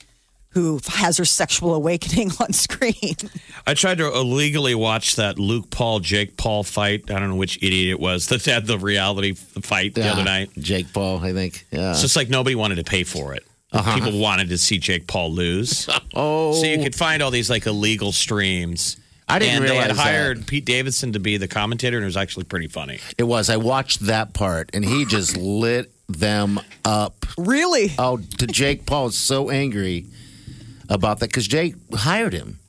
who 0.49 0.79
has 0.87 1.17
her 1.17 1.25
sexual 1.25 1.73
awakening 1.75 2.31
on 2.39 2.53
screen. 2.53 3.15
I 3.67 3.73
tried 3.73 3.97
to 3.97 4.07
illegally 4.13 4.73
watch 4.73 5.17
that 5.17 5.37
Luke 5.37 5.69
Paul 5.69 5.99
Jake 5.99 6.37
Paul 6.37 6.63
fight. 6.63 7.11
I 7.11 7.19
don't 7.19 7.29
know 7.29 7.35
which 7.35 7.57
idiot 7.61 7.89
it 7.91 7.99
was 7.99 8.27
that 8.29 8.45
had 8.45 8.65
the 8.65 8.79
reality 8.79 9.33
fight 9.33 9.95
the 9.95 10.01
Yeah. 10.01 10.13
other 10.13 10.23
night. 10.23 10.51
Jake 10.57 10.93
Paul, 10.93 11.19
I 11.23 11.33
think. 11.33 11.65
Yeah. 11.71 11.91
So 11.91 11.91
it's 11.91 12.01
just 12.03 12.15
like 12.15 12.29
nobody 12.29 12.55
wanted 12.55 12.75
to 12.75 12.85
pay 12.85 13.03
for 13.03 13.33
it. 13.33 13.45
Uh-huh. 13.73 13.95
People 13.95 14.17
wanted 14.19 14.47
to 14.49 14.57
see 14.57 14.77
Jake 14.77 15.05
Paul 15.07 15.33
lose. 15.33 15.89
oh. 16.15 16.53
So 16.53 16.65
you 16.65 16.81
could 16.81 16.95
find 16.95 17.21
all 17.21 17.31
these 17.31 17.49
like 17.49 17.65
illegal 17.65 18.13
streams. 18.13 18.95
I 19.27 19.39
didn't 19.39 19.55
and 19.55 19.63
they 19.65 19.75
had 19.75 19.87
realize 19.87 19.97
that. 19.97 20.03
hired 20.03 20.47
Pete 20.47 20.65
Davidson 20.65 21.13
to 21.13 21.19
be 21.19 21.37
the 21.37 21.47
commentator, 21.47 21.97
and 21.97 22.03
it 22.03 22.07
was 22.07 22.17
actually 22.17 22.45
pretty 22.45 22.67
funny. 22.67 22.99
It 23.17 23.23
was. 23.23 23.49
I 23.49 23.57
watched 23.57 24.01
that 24.01 24.33
part, 24.33 24.69
and 24.73 24.85
he 24.85 25.05
just 25.05 25.35
lit 25.37 25.91
them 26.07 26.59
up. 26.83 27.25
Really? 27.37 27.91
Oh, 27.97 28.17
to 28.17 28.47
Jake 28.47 28.85
Paul 28.85 29.07
is 29.07 29.17
so 29.17 29.49
angry 29.49 30.05
about 30.89 31.19
that 31.19 31.29
because 31.29 31.47
Jake 31.47 31.73
hired 31.93 32.33
him, 32.33 32.59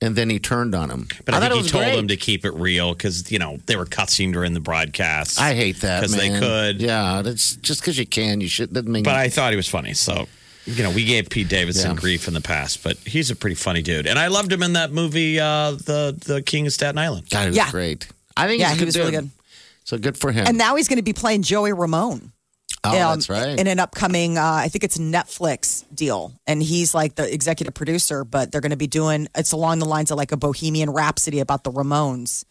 and 0.00 0.14
then 0.14 0.30
he 0.30 0.38
turned 0.38 0.74
on 0.76 0.90
him. 0.90 1.08
But 1.24 1.34
I, 1.34 1.40
thought 1.40 1.50
think 1.50 1.54
he 1.54 1.62
was 1.62 1.72
told 1.72 1.84
great. 1.84 1.96
them 1.96 2.08
to 2.08 2.16
keep 2.16 2.44
it 2.44 2.54
real 2.54 2.94
because 2.94 3.32
you 3.32 3.40
know 3.40 3.58
they 3.66 3.74
were 3.76 3.86
cussing 3.86 4.30
during 4.30 4.54
the 4.54 4.60
broadcast. 4.60 5.40
I 5.40 5.54
hate 5.54 5.80
that 5.80 6.00
because 6.02 6.16
they 6.16 6.38
could. 6.38 6.80
Yeah, 6.80 7.22
that's 7.22 7.56
just 7.56 7.80
because 7.80 7.98
you 7.98 8.06
can. 8.06 8.40
You 8.40 8.48
should. 8.48 8.72
Doesn't 8.72 8.90
mean. 8.90 9.02
But 9.02 9.16
I 9.16 9.28
thought 9.28 9.50
he 9.52 9.56
was 9.56 9.68
funny. 9.68 9.94
So, 9.94 10.28
you 10.66 10.82
know, 10.82 10.90
we 10.90 11.04
gave 11.04 11.30
Pete 11.30 11.48
Davidson 11.48 11.92
Yeah. 11.92 11.96
grief 11.96 12.28
in 12.28 12.34
the 12.34 12.40
past, 12.40 12.82
but 12.82 12.96
he's 12.98 13.30
a 13.30 13.36
pretty 13.36 13.56
funny 13.56 13.82
dude. 13.82 14.06
And 14.06 14.18
I 14.18 14.26
loved 14.28 14.52
him 14.52 14.62
in 14.62 14.72
that 14.74 14.92
movie, 14.92 15.38
uh, 15.40 15.72
the 15.72 16.16
the 16.26 16.42
King 16.42 16.66
of 16.66 16.72
Staten 16.72 16.98
Island. 16.98 17.28
God, 17.30 17.42
he 17.42 17.46
was 17.48 17.56
Yeah. 17.56 17.70
great. 17.70 18.08
I 18.36 18.46
think 18.46 18.60
Yeah, 18.60 18.70
he's 18.70 18.72
a 18.72 18.74
he 18.74 18.78
good 18.80 18.86
was 18.86 18.96
really 18.98 19.10
good. 19.12 19.30
So 19.84 19.98
good 19.98 20.18
for 20.18 20.32
him. 20.32 20.46
And 20.46 20.58
now 20.58 20.74
he's 20.76 20.88
going 20.88 20.96
to 20.98 21.02
be 21.02 21.12
playing 21.12 21.42
Joey 21.42 21.72
Ramone. 21.72 22.32
oh, 22.84 22.90
um, 22.90 22.96
that's 23.18 23.28
right. 23.28 23.58
In 23.58 23.66
an 23.68 23.78
upcoming, 23.78 24.36
uh, 24.38 24.42
I 24.42 24.68
think 24.68 24.82
it's 24.84 24.96
a 24.96 25.00
Netflix 25.00 25.84
deal, 25.94 26.32
and 26.46 26.62
he's 26.62 26.92
like 26.94 27.14
the 27.14 27.32
executive 27.32 27.72
producer. 27.74 28.24
But 28.24 28.50
they're 28.50 28.60
going 28.60 28.70
to 28.70 28.76
be 28.76 28.88
doing 28.88 29.28
it's 29.36 29.52
along 29.52 29.78
the 29.78 29.86
lines 29.86 30.10
of 30.10 30.18
like 30.18 30.32
a 30.32 30.36
Bohemian 30.36 30.90
Rhapsody 30.90 31.38
about 31.40 31.62
the 31.64 31.70
Ramones, 31.70 32.44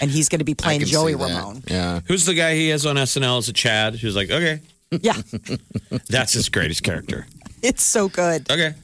and 0.00 0.10
he's 0.10 0.28
going 0.28 0.38
to 0.40 0.44
be 0.44 0.54
playing 0.54 0.82
Joey. 0.84 1.14
Ramone. 1.14 1.62
Yeah. 1.66 2.00
Who's 2.06 2.26
the 2.26 2.34
guy 2.34 2.54
he 2.54 2.68
has 2.68 2.84
on 2.86 2.96
SNL 2.96 3.38
as 3.38 3.48
a 3.48 3.52
Chad? 3.54 3.96
Who's 3.96 4.14
like, 4.16 4.30
okay, 4.30 4.60
Yeah, 4.90 5.14
that's 6.08 6.32
his 6.34 6.48
greatest 6.48 6.82
character. 6.82 7.26
it's 7.68 7.82
so 7.82 8.08
good. 8.08 8.50
Okay. 8.50 8.74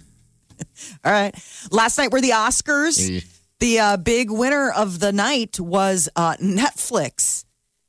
All 1.04 1.12
right, 1.12 1.34
last 1.70 1.98
night 1.98 2.10
were 2.10 2.20
the 2.20 2.30
Oscars. 2.30 3.16
Eh. 3.16 3.20
The 3.60 3.78
uh, 3.78 3.96
big 3.96 4.30
winner 4.30 4.70
of 4.70 4.98
the 4.98 5.12
night 5.12 5.60
was 5.60 6.08
uh, 6.16 6.34
Netflix. 6.36 7.44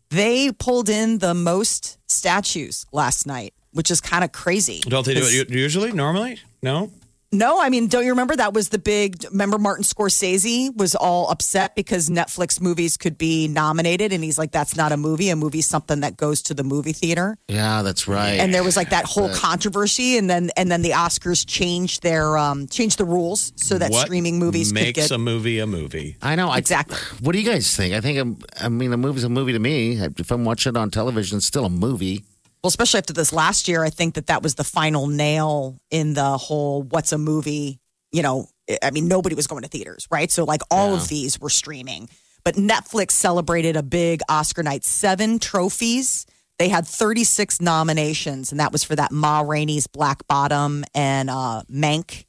They 0.10 0.52
pulled 0.52 0.90
in 0.90 1.18
the 1.18 1.34
most 1.34 1.98
statues 2.08 2.86
last 2.92 3.26
night, 3.26 3.56
which 3.72 3.90
is 3.90 4.00
kind 4.00 4.24
of 4.24 4.32
crazy. 4.32 4.82
Don't 4.82 5.04
they 5.06 5.16
do 5.16 5.24
it 5.24 5.50
usually? 5.50 5.92
Normally? 5.92 6.40
No? 6.62 6.92
No, 7.34 7.60
I 7.60 7.70
mean, 7.70 7.88
don't 7.88 8.04
you 8.06 8.12
remember 8.12 8.36
that 8.36 8.54
was 8.54 8.70
the 8.70 8.78
big? 8.80 9.26
Remember 9.32 9.58
Martin 9.58 9.84
Scorsese 9.84 10.76
was 10.78 10.94
all 10.96 11.30
upset 11.30 11.76
because 11.76 12.10
Netflix 12.10 12.62
movies 12.62 12.96
could 12.96 13.18
be 13.18 13.48
nominated, 13.48 14.14
and 14.14 14.24
he's 14.24 14.38
like, 14.38 14.52
"That's 14.52 14.76
not 14.76 14.92
a 14.92 14.98
movie. 14.98 15.30
A 15.30 15.36
movie's 15.36 15.66
something 15.68 16.02
that 16.02 16.16
goes 16.16 16.44
to 16.44 16.54
the 16.54 16.64
movie 16.64 16.94
theater." 16.94 17.38
Yeah, 17.48 17.82
that's 17.82 18.08
right. 18.08 18.34
And 18.40 18.54
there 18.54 18.64
was 18.64 18.78
like 18.78 18.92
that 18.92 19.06
whole 19.06 19.30
controversy, 19.34 20.18
and 20.18 20.30
then 20.30 20.52
and 20.56 20.72
then 20.72 20.84
the 20.84 20.92
Oscars 20.92 21.44
changed 21.46 22.04
their 22.04 22.38
um 22.38 22.68
changed 22.68 23.00
the 23.00 23.06
rules 23.06 23.52
so 23.56 23.78
that 23.80 23.92
what 23.92 24.06
streaming 24.06 24.38
movies 24.38 24.68
could 24.72 24.76
makes 24.82 24.96
get 25.00 25.12
a 25.12 25.18
movie 25.18 25.58
a 25.60 25.66
movie? 25.68 26.18
I 26.22 26.36
know. 26.36 26.50
I- 26.50 26.60
Exactly. 26.60 26.98
what 27.22 27.34
do 27.34 27.40
you 27.40 27.50
guys 27.50 27.76
think? 27.76 27.94
I 27.94 28.00
think, 28.02 28.18
I'm- 28.18 28.38
I 28.62 28.70
mean, 28.70 28.94
a 28.94 28.98
movie's 28.98 29.24
a 29.24 29.30
movie 29.30 29.54
to 29.54 29.60
me. 29.60 30.00
If 30.18 30.32
I'm 30.32 30.46
watching 30.46 30.72
it 30.76 30.78
on 30.78 30.92
television, 30.92 31.38
it's 31.38 31.46
still 31.48 31.66
a 31.66 31.70
movie. 31.70 32.24
Well, 32.64 32.70
especially 32.70 33.00
after 33.00 33.14
this 33.14 33.34
last 33.34 33.68
year. 33.68 33.84
I 33.84 33.90
think 33.90 34.16
that 34.16 34.28
that 34.28 34.42
was 34.42 34.56
the 34.56 34.64
final 34.64 35.08
nail 35.08 35.78
in 35.92 36.14
the 36.14 36.38
whole 36.38 36.84
"what's 36.84 37.12
a 37.12 37.18
movie." 37.18 37.80
You 38.12 38.22
know, 38.22 38.48
I 38.82 38.92
mean, 38.92 39.08
nobody 39.08 39.36
was 39.36 39.48
going 39.48 39.64
to 39.64 39.68
theaters, 39.68 40.08
right? 40.10 40.32
So 40.32 40.44
like 40.44 40.62
all 40.72 40.94
of 40.94 41.08
these 41.08 41.40
were 41.40 41.50
streaming. 41.50 42.10
But 42.44 42.56
Netflix 42.56 43.12
celebrated 43.12 43.76
a 43.76 43.84
big 43.84 44.22
Oscar 44.28 44.64
night, 44.64 44.84
seven 44.84 45.40
trophies. 45.40 46.26
They 46.60 46.70
had 46.70 46.86
36 46.86 47.62
nominations, 47.62 48.52
and 48.52 48.60
that 48.60 48.72
was 48.72 48.84
for 48.84 48.96
that 48.96 49.12
Ma 49.12 49.42
Rainey's 49.42 49.88
Black 49.88 50.28
Bottom 50.28 50.84
and 50.94 51.30
uh, 51.30 51.64
Mank. 51.72 52.26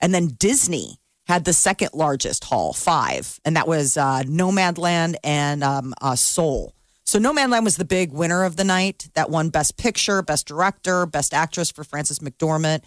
And 0.00 0.14
then 0.14 0.28
Disney 0.28 0.98
had 1.26 1.44
the 1.44 1.52
second 1.52 1.90
largest 1.92 2.44
haul, 2.44 2.72
five, 2.72 3.40
and 3.44 3.56
that 3.56 3.66
was 3.66 3.96
uh, 3.96 4.22
Nomadland 4.22 5.16
and 5.24 5.62
um, 5.62 5.94
uh, 6.00 6.14
Soul. 6.14 6.75
So 7.06 7.20
Nomadland 7.20 7.62
was 7.62 7.76
the 7.76 7.84
big 7.84 8.12
winner 8.12 8.42
of 8.44 8.56
the 8.56 8.64
night. 8.64 9.08
That 9.14 9.30
won 9.30 9.48
Best 9.50 9.76
Picture, 9.76 10.22
Best 10.22 10.46
Director, 10.48 11.06
Best 11.06 11.32
Actress 11.32 11.70
for 11.70 11.84
Frances 11.84 12.18
McDormand. 12.18 12.82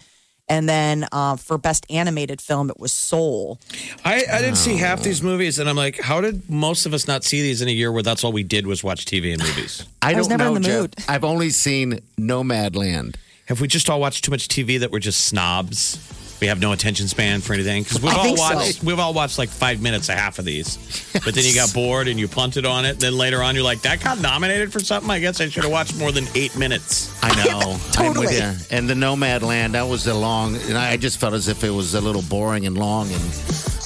And 0.46 0.68
then 0.68 1.06
uh, 1.10 1.36
for 1.36 1.56
Best 1.56 1.86
Animated 1.88 2.40
Film, 2.40 2.68
it 2.70 2.78
was 2.78 2.92
Soul. 2.92 3.58
I, 4.04 4.24
I 4.30 4.40
didn't 4.42 4.56
see 4.56 4.76
half 4.76 5.02
these 5.02 5.22
movies, 5.22 5.58
and 5.58 5.70
I'm 5.70 5.76
like, 5.76 6.00
how 6.00 6.20
did 6.20 6.50
most 6.50 6.86
of 6.86 6.92
us 6.92 7.06
not 7.06 7.24
see 7.24 7.40
these 7.40 7.62
in 7.62 7.68
a 7.68 7.72
year 7.72 7.90
where 7.92 8.02
that's 8.02 8.22
all 8.24 8.32
we 8.32 8.42
did 8.42 8.66
was 8.66 8.82
watch 8.84 9.04
TV 9.06 9.32
and 9.32 9.40
movies? 9.40 9.86
I, 10.02 10.12
was 10.14 10.26
don't 10.26 10.36
never 10.38 10.50
know, 10.50 10.56
in 10.56 10.62
the 10.62 10.68
Jeff. 10.68 10.80
mood. 10.80 10.94
I've 11.08 11.24
only 11.24 11.50
seen 11.50 12.00
Nomadland. 12.18 13.14
Have 13.46 13.60
we 13.60 13.68
just 13.68 13.88
all 13.88 14.00
watched 14.00 14.24
too 14.24 14.32
much 14.32 14.48
TV 14.48 14.78
that 14.80 14.90
we're 14.90 14.98
just 14.98 15.24
snobs? 15.24 15.98
We 16.40 16.46
have 16.46 16.60
no 16.60 16.72
attention 16.72 17.06
span 17.08 17.40
for 17.40 17.52
anything 17.52 17.82
because 17.82 18.00
we've 18.00 18.12
I 18.12 18.16
all 18.16 18.24
think 18.24 18.38
so. 18.38 18.54
watched. 18.54 18.82
We've 18.82 18.98
all 18.98 19.12
watched 19.12 19.38
like 19.38 19.50
five 19.50 19.82
minutes 19.82 20.08
of 20.08 20.14
half 20.14 20.38
of 20.38 20.44
these, 20.44 20.78
but 21.24 21.34
then 21.34 21.44
you 21.44 21.54
got 21.54 21.72
bored 21.74 22.08
and 22.08 22.18
you 22.18 22.28
punted 22.28 22.64
on 22.64 22.84
it. 22.84 22.98
Then 22.98 23.16
later 23.16 23.42
on, 23.42 23.54
you're 23.54 23.64
like, 23.64 23.82
"That 23.82 24.02
got 24.02 24.20
nominated 24.20 24.72
for 24.72 24.80
something." 24.80 25.10
I 25.10 25.18
guess 25.18 25.40
I 25.40 25.48
should 25.48 25.64
have 25.64 25.72
watched 25.72 25.98
more 25.98 26.12
than 26.12 26.26
eight 26.34 26.56
minutes. 26.56 27.14
I 27.22 27.34
know. 27.44 27.60
I'm 27.60 27.68
with 27.68 27.92
totally. 27.92 28.36
you. 28.36 28.52
And 28.70 28.88
the 28.88 28.94
Nomadland 28.94 29.72
that 29.72 29.86
was 29.86 30.06
a 30.06 30.14
long, 30.14 30.56
and 30.56 30.78
I 30.78 30.96
just 30.96 31.18
felt 31.20 31.34
as 31.34 31.48
if 31.48 31.62
it 31.62 31.70
was 31.70 31.94
a 31.94 32.00
little 32.00 32.22
boring 32.22 32.66
and 32.66 32.78
long. 32.78 33.10
And 33.10 33.22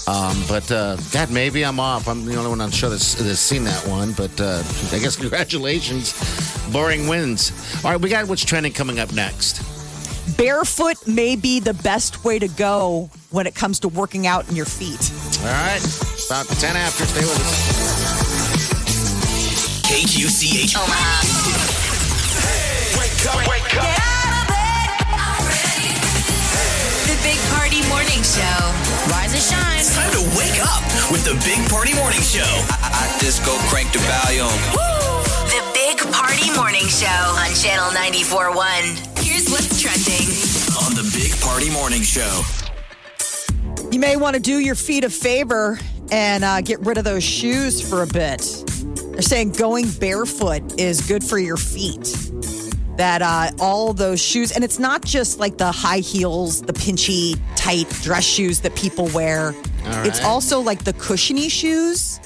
um, 0.07 0.43
but 0.49 0.71
uh, 0.71 0.97
God, 1.13 1.31
maybe 1.31 1.65
I'm 1.65 1.81
off. 1.81 2.09
I'm 2.09 2.25
the 2.25 2.37
only 2.37 2.51
one 2.51 2.61
on 2.61 2.71
the 2.71 2.77
show 2.77 2.91
that's, 2.91 3.15
that's 3.15 3.39
seen 3.39 3.65
that 3.65 3.87
one. 3.87 4.13
But 4.13 4.39
uh, 4.41 4.63
I 4.93 4.99
guess 4.99 5.17
congratulations, 5.21 6.13
boring 6.73 7.09
wins. 7.09 7.53
All 7.85 7.91
right, 7.91 8.01
we 8.01 8.11
got 8.11 8.29
what's 8.29 8.45
trending 8.45 8.73
coming 8.73 8.99
up 8.99 9.13
next. 9.13 9.74
Barefoot 10.37 11.07
may 11.07 11.37
be 11.37 11.61
the 11.61 11.74
best 11.74 12.24
way 12.24 12.39
to 12.39 12.49
go 12.49 13.11
when 13.30 13.47
it 13.47 13.55
comes 13.55 13.80
to 13.80 13.89
working 13.89 14.26
out 14.26 14.49
in 14.49 14.57
your 14.57 14.66
feet. 14.66 15.11
All 15.41 15.47
right, 15.47 15.80
about 16.26 16.47
ten 16.59 16.76
after. 16.76 17.05
Stay 17.07 17.20
with 17.20 17.39
us. 17.39 18.74
KQCH. 19.87 20.74
Omaha. 20.74 21.20
Oh, 22.35 22.99
wake 22.99 23.26
up, 23.30 23.37
wake 23.47 23.74
up. 23.78 23.85
Get 23.85 24.01
out 24.01 24.43
of 24.43 24.47
bed 24.51 24.89
already. 25.14 25.93
Hey. 26.51 27.14
The 27.14 27.16
Big 27.22 27.39
Party 27.55 27.80
Morning 27.89 28.22
Show. 28.24 28.59
Rise 29.14 29.32
and 29.37 29.45
shine. 29.45 29.78
It's 29.78 29.95
Time 29.95 30.11
to 30.18 30.24
wake 30.35 30.59
up 30.64 30.82
with 31.12 31.22
the 31.24 31.37
Big 31.47 31.62
Party 31.70 31.95
Morning 31.95 32.22
Show. 32.24 32.49
I, 32.82 32.91
I 32.91 33.20
just 33.20 33.45
go 33.47 33.55
crank 33.70 33.93
the 33.93 34.01
volume. 34.03 34.51
The 35.53 35.62
Big 35.76 36.01
Party 36.11 36.51
Morning 36.57 36.89
Show 36.89 37.20
on 37.39 37.53
Channel 37.55 37.93
94.1. 37.95 39.20
Here's 39.22 39.49
what's 39.53 39.80
trending. 39.80 40.24
On 41.65 41.71
the 41.71 41.71
Big 41.71 41.71
Party 41.71 41.71
Morning 41.71 42.03
Show. 42.03 42.43
You 43.91 44.01
may 44.01 44.17
want 44.17 44.35
to 44.35 44.43
do 44.43 44.59
your 44.59 44.75
feet 44.75 45.05
a 45.05 45.11
favor 45.11 45.79
and 46.11 46.45
uh, 46.45 46.61
get 46.61 46.81
rid 46.81 46.99
of 46.99 47.05
those 47.05 47.25
shoes 47.25 47.87
for 47.87 48.03
a 48.03 48.07
bit. 48.07 48.43
They're 49.12 49.23
saying 49.23 49.53
going 49.53 49.91
barefoot 49.93 50.79
is 50.81 51.07
good 51.07 51.23
for 51.23 51.39
your 51.39 51.57
feet. 51.57 52.17
That 52.97 53.23
uh, 53.23 53.51
all 53.61 53.93
those 53.93 54.23
shoes, 54.23 54.53
and 54.53 54.62
it's 54.62 54.79
not 54.79 55.05
just 55.05 55.41
like 55.41 55.59
the 55.59 55.73
high 55.73 55.99
heels, 55.99 56.62
the 56.62 56.73
pinchy, 56.73 57.41
tight 57.57 57.89
dress 58.03 58.25
shoes 58.25 58.61
that 58.61 58.75
people 58.77 59.09
wear. 59.15 59.55
All 59.87 60.07
It's 60.07 60.23
also 60.23 60.61
like 60.61 60.85
the 60.85 60.93
cushiony 60.93 61.49
shoes 61.49 62.21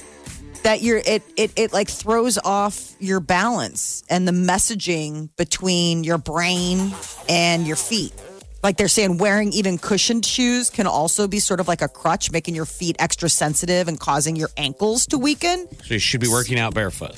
that 0.62 0.82
you're 0.82 0.98
it 0.98 1.22
it 1.36 1.52
it 1.56 1.72
like 1.72 1.88
throws 1.88 2.36
off 2.38 2.96
your 2.98 3.20
balance 3.20 4.02
and 4.10 4.26
the 4.28 4.32
messaging 4.32 5.30
between 5.36 6.04
your 6.04 6.18
brain 6.18 6.92
and 7.28 7.66
your 7.66 7.76
feet. 7.76 8.12
Like 8.62 8.76
they're 8.76 8.88
saying 8.88 9.18
wearing 9.18 9.52
even 9.52 9.78
cushioned 9.78 10.24
shoes 10.24 10.68
can 10.68 10.86
also 10.86 11.28
be 11.28 11.38
sort 11.38 11.60
of 11.60 11.68
like 11.68 11.80
a 11.80 11.88
crutch, 11.88 12.32
making 12.32 12.54
your 12.54 12.64
feet 12.64 12.96
extra 12.98 13.28
sensitive 13.28 13.86
and 13.86 13.98
causing 13.98 14.34
your 14.34 14.50
ankles 14.56 15.06
to 15.06 15.18
weaken. 15.18 15.68
So 15.84 15.94
you 15.94 16.00
should 16.00 16.20
be 16.20 16.28
working 16.28 16.58
out 16.58 16.74
barefoot. 16.74 17.14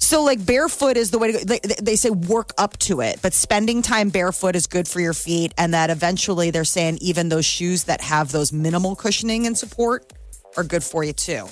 So, 0.00 0.22
like, 0.22 0.44
barefoot 0.46 0.96
is 0.96 1.10
the 1.10 1.18
way 1.18 1.32
to 1.32 1.38
go. 1.38 1.44
They, 1.44 1.58
they 1.82 1.96
say 1.96 2.08
work 2.08 2.52
up 2.56 2.78
to 2.78 3.00
it, 3.00 3.18
but 3.20 3.34
spending 3.34 3.82
time 3.82 4.08
barefoot 4.08 4.56
is 4.56 4.66
good 4.66 4.88
for 4.88 5.00
your 5.00 5.12
feet. 5.12 5.52
And 5.58 5.74
that 5.74 5.90
eventually 5.90 6.50
they're 6.50 6.64
saying 6.64 6.98
even 7.02 7.28
those 7.28 7.44
shoes 7.44 7.84
that 7.84 8.00
have 8.00 8.32
those 8.32 8.52
minimal 8.52 8.96
cushioning 8.96 9.46
and 9.46 9.58
support 9.58 10.10
are 10.56 10.64
good 10.64 10.84
for 10.84 11.04
you 11.04 11.12
too. 11.12 11.46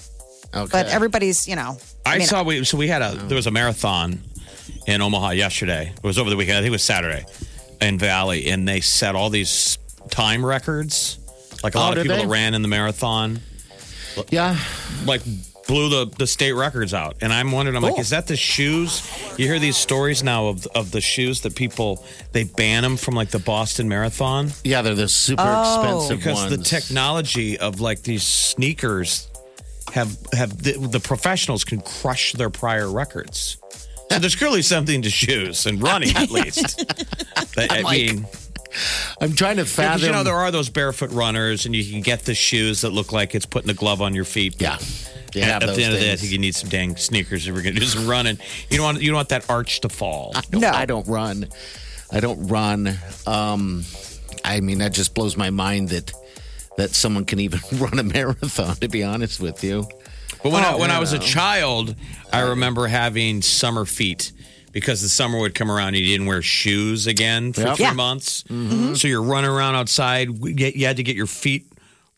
Okay. 0.55 0.68
But 0.70 0.87
everybody's, 0.87 1.47
you 1.47 1.57
know. 1.57 1.76
I, 2.07 2.18
mean, 2.18 2.26
saw 2.26 2.45
we 2.45 2.64
so 2.64 2.78
we 2.78 2.89
had 2.89 3.03
a 3.03 3.11
oh. 3.11 3.14
there 3.26 3.37
was 3.37 3.49
a 3.49 3.51
marathon 3.51 4.20
in 4.87 5.03
Omaha 5.03 5.30
yesterday. 5.30 5.93
It 5.95 6.03
was 6.05 6.18
over 6.18 6.30
the 6.30 6.37
weekend. 6.37 6.57
I 6.57 6.61
think 6.61 6.68
it 6.68 6.70
was 6.70 6.84
Saturday 6.84 7.26
in 7.81 7.99
Valley, 7.99 8.49
and 8.51 8.66
they 8.66 8.81
set 8.81 9.14
all 9.14 9.31
these 9.31 9.79
time 10.11 10.45
records. 10.45 11.18
Like 11.62 11.74
a 11.74 11.79
Oh, 11.79 11.81
lot 11.81 11.97
of 11.99 12.03
people 12.03 12.16
they? 12.18 12.22
that 12.24 12.29
ran 12.29 12.55
in 12.55 12.62
the 12.62 12.68
marathon, 12.68 13.41
yeah. 14.31 14.59
like 15.07 15.22
blew 15.66 15.89
the 15.89 16.07
the 16.18 16.27
state 16.27 16.53
records 16.53 16.95
out. 16.95 17.16
And 17.22 17.33
I'm 17.33 17.51
wondering, 17.51 17.77
I'm 17.77 17.83
like, 17.83 17.99
is 17.99 18.11
that 18.11 18.27
the 18.29 18.37
shoes? 18.37 19.03
You 19.39 19.47
hear 19.47 19.59
these 19.59 19.77
stories 19.77 20.22
now 20.22 20.47
of 20.49 20.66
of 20.74 20.91
the 20.93 21.01
shoes 21.01 21.41
that 21.41 21.57
people 21.57 22.05
they 22.33 22.45
ban 22.45 22.83
them 22.83 22.97
from 22.97 23.14
like 23.14 23.31
the 23.31 23.39
Boston 23.41 23.89
Marathon 23.89 24.51
Yeah, 24.64 24.83
they're 24.83 24.95
the 24.95 25.09
super 25.09 25.43
Oh. 25.45 25.81
expensive 25.81 26.18
because 26.18 26.51
ones. 26.51 26.57
the 26.57 26.62
technology 26.62 27.59
of 27.59 27.81
like 27.81 28.03
these 28.03 28.22
sneakers 28.22 29.29
have 29.93 30.16
have 30.35 30.62
the, 30.62 30.72
the 30.72 31.01
professionals 31.01 31.64
can 31.64 31.81
crush 31.81 32.33
their 32.35 32.51
prior 32.51 32.89
records. 32.91 33.57
So 34.11 34.19
there's 34.19 34.37
clearly 34.37 34.63
something 34.63 35.03
to 35.03 35.11
shoes 35.11 35.67
and 35.67 35.83
running 35.83 36.17
at 36.17 36.31
least. 36.31 36.85
But, 37.55 37.73
I 37.73 37.81
like, 37.83 37.99
mean, 37.99 38.27
I'm 39.21 39.33
trying 39.35 39.57
to 39.57 39.63
because, 39.63 39.73
fathom. 39.73 40.07
you 40.07 40.13
know 40.13 40.23
there 40.23 40.37
are 40.37 40.51
those 40.51 40.69
barefoot 40.71 41.11
runners, 41.11 41.67
and 41.67 41.75
you 41.75 41.85
can 41.91 42.03
get 42.03 42.21
the 42.21 42.35
shoes 42.35 42.83
that 42.83 42.91
look 42.91 43.13
like 43.13 43.35
it's 43.35 43.47
putting 43.47 43.71
a 43.71 43.75
glove 43.75 44.01
on 44.03 44.15
your 44.15 44.25
feet. 44.25 44.61
yeah. 44.61 44.79
They 45.33 45.43
At, 45.43 45.49
have 45.49 45.63
at 45.65 45.67
those 45.67 45.77
the 45.77 45.85
end 45.85 45.93
of 45.95 46.01
the 46.01 46.07
day, 46.07 46.13
I 46.13 46.17
think 46.17 46.33
you 46.33 46.39
need 46.39 46.55
some 46.55 46.71
dang 46.71 46.97
sneakers 46.97 47.47
if 47.47 47.55
we're 47.55 47.61
going 47.63 47.75
to 47.75 47.81
do 47.81 47.87
some 47.87 48.07
running. 48.07 48.39
You 48.71 48.79
don't 48.79 48.85
want 48.85 49.01
you 49.03 49.09
don't 49.09 49.17
want 49.17 49.29
that 49.31 49.51
arch 49.51 49.81
to 49.83 49.89
fall. 49.91 50.33
No. 50.51 50.71
I 50.71 50.87
don't 50.87 51.07
run. 51.07 51.49
I 52.11 52.21
don't 52.21 52.47
run. 52.47 52.97
Um, 53.27 53.83
I 54.45 54.61
mean, 54.61 54.79
that 54.79 54.93
just 54.93 55.15
blows 55.15 55.37
my 55.37 55.51
mind 55.51 55.91
that 55.91 56.13
that 56.79 56.91
someone 56.91 57.25
can 57.27 57.41
even 57.41 57.61
run 57.79 57.99
a 57.99 58.03
marathon. 58.03 58.77
To 58.77 58.89
be 58.89 59.03
honest 59.03 59.41
with 59.41 59.63
you, 59.65 59.87
But 60.43 60.53
when, 60.53 60.64
I, 60.64 60.72
Oh, 60.74 60.78
when 60.78 60.91
I 60.91 60.99
was 61.01 61.12
a 61.12 61.18
child, 61.18 61.95
I 62.32 62.41
remember 62.41 62.87
having 62.87 63.43
summer 63.43 63.84
feet 63.84 64.32
because 64.72 65.01
the 65.03 65.09
summer 65.09 65.39
would 65.39 65.55
come 65.55 65.70
around 65.70 65.89
and 65.89 65.99
you 65.99 66.05
didn't 66.07 66.26
wear 66.26 66.43
shoes 66.43 67.07
again 67.07 67.53
for 67.53 67.62
Yep. 67.62 67.76
three 67.76 67.84
Yeah. 67.87 67.93
months. 67.93 68.45
Mm-hmm. 68.45 68.95
So 68.95 69.09
you're 69.09 69.22
running 69.22 69.51
around 69.51 69.74
outside. 69.76 70.28
You 70.43 70.87
had 70.87 70.97
to 70.99 71.03
get 71.03 71.16
your 71.16 71.26
feet 71.26 71.66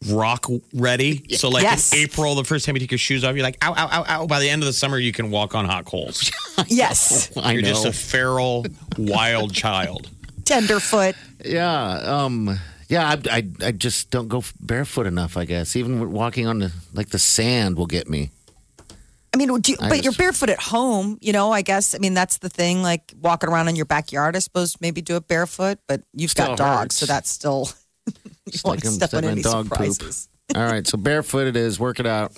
rock 0.08 0.46
ready. 0.74 1.24
So, 1.36 1.48
like 1.48 1.62
Yes. 1.62 1.92
in 1.92 2.00
April, 2.00 2.34
the 2.34 2.44
first 2.44 2.64
time 2.66 2.76
you 2.76 2.80
take 2.80 2.90
your 2.92 2.98
shoes 2.98 3.24
off, 3.24 3.34
you're 3.34 3.42
like, 3.42 3.58
ow, 3.62 3.72
ow, 3.76 3.88
ow, 3.90 4.04
ow. 4.08 4.26
By 4.26 4.40
the 4.40 4.48
end 4.48 4.62
of 4.62 4.66
the 4.66 4.72
summer, 4.72 4.98
you 4.98 5.12
can 5.12 5.30
walk 5.30 5.54
on 5.54 5.64
hot 5.64 5.84
coals. 5.86 6.30
yes, 6.68 7.30
I 7.36 7.52
you're 7.52 7.62
know. 7.62 7.68
just 7.68 7.84
a 7.84 7.92
feral, 7.92 8.64
wild 8.96 9.52
child. 9.54 10.08
tenderfoot. 10.44 11.14
yeah, 11.44 11.84
um, 12.24 12.58
yeah. 12.88 13.08
I, 13.08 13.36
I, 13.36 13.48
I 13.66 13.72
just 13.72 14.10
don't 14.10 14.28
go 14.28 14.42
barefoot 14.60 15.06
enough. 15.06 15.36
I 15.36 15.44
guess 15.44 15.76
even 15.76 16.10
walking 16.12 16.46
on 16.46 16.58
the 16.58 16.72
like 16.92 17.08
the 17.08 17.18
sand 17.18 17.76
will 17.76 17.86
get 17.86 18.08
me. 18.08 18.30
I 19.34 19.36
mean, 19.36 19.60
do 19.60 19.72
you, 19.72 19.78
I 19.80 19.88
but 19.88 19.94
just- 19.96 20.04
you're 20.04 20.12
barefoot 20.14 20.48
at 20.48 20.60
home, 20.60 21.18
you 21.20 21.32
know. 21.32 21.52
I 21.52 21.62
guess. 21.62 21.94
I 21.94 21.98
mean, 21.98 22.14
that's 22.14 22.38
the 22.38 22.48
thing. 22.48 22.82
Like 22.82 23.12
walking 23.20 23.50
around 23.50 23.68
in 23.68 23.76
your 23.76 23.84
backyard, 23.84 24.36
I 24.36 24.38
suppose 24.40 24.80
maybe 24.80 25.02
do 25.02 25.16
it 25.16 25.28
barefoot. 25.28 25.78
But 25.86 26.02
you've 26.14 26.34
got 26.34 26.56
dogs, 26.56 26.80
hurts. 26.80 26.96
so 26.96 27.06
that's 27.06 27.30
still. 27.30 27.68
you 28.06 28.12
like 28.46 28.64
want 28.64 28.80
to 28.80 28.88
I'm 28.88 28.92
step 28.94 29.14
on 29.14 29.22
stepping 29.22 29.24
in 29.24 29.32
any 29.32 29.42
dog 29.42 29.70
poop. 29.70 29.96
All 30.56 30.64
right, 30.64 30.86
so 30.86 30.96
barefoot 30.96 31.46
it 31.46 31.56
is. 31.56 31.78
Work 31.78 32.00
it 32.00 32.06
out. 32.06 32.32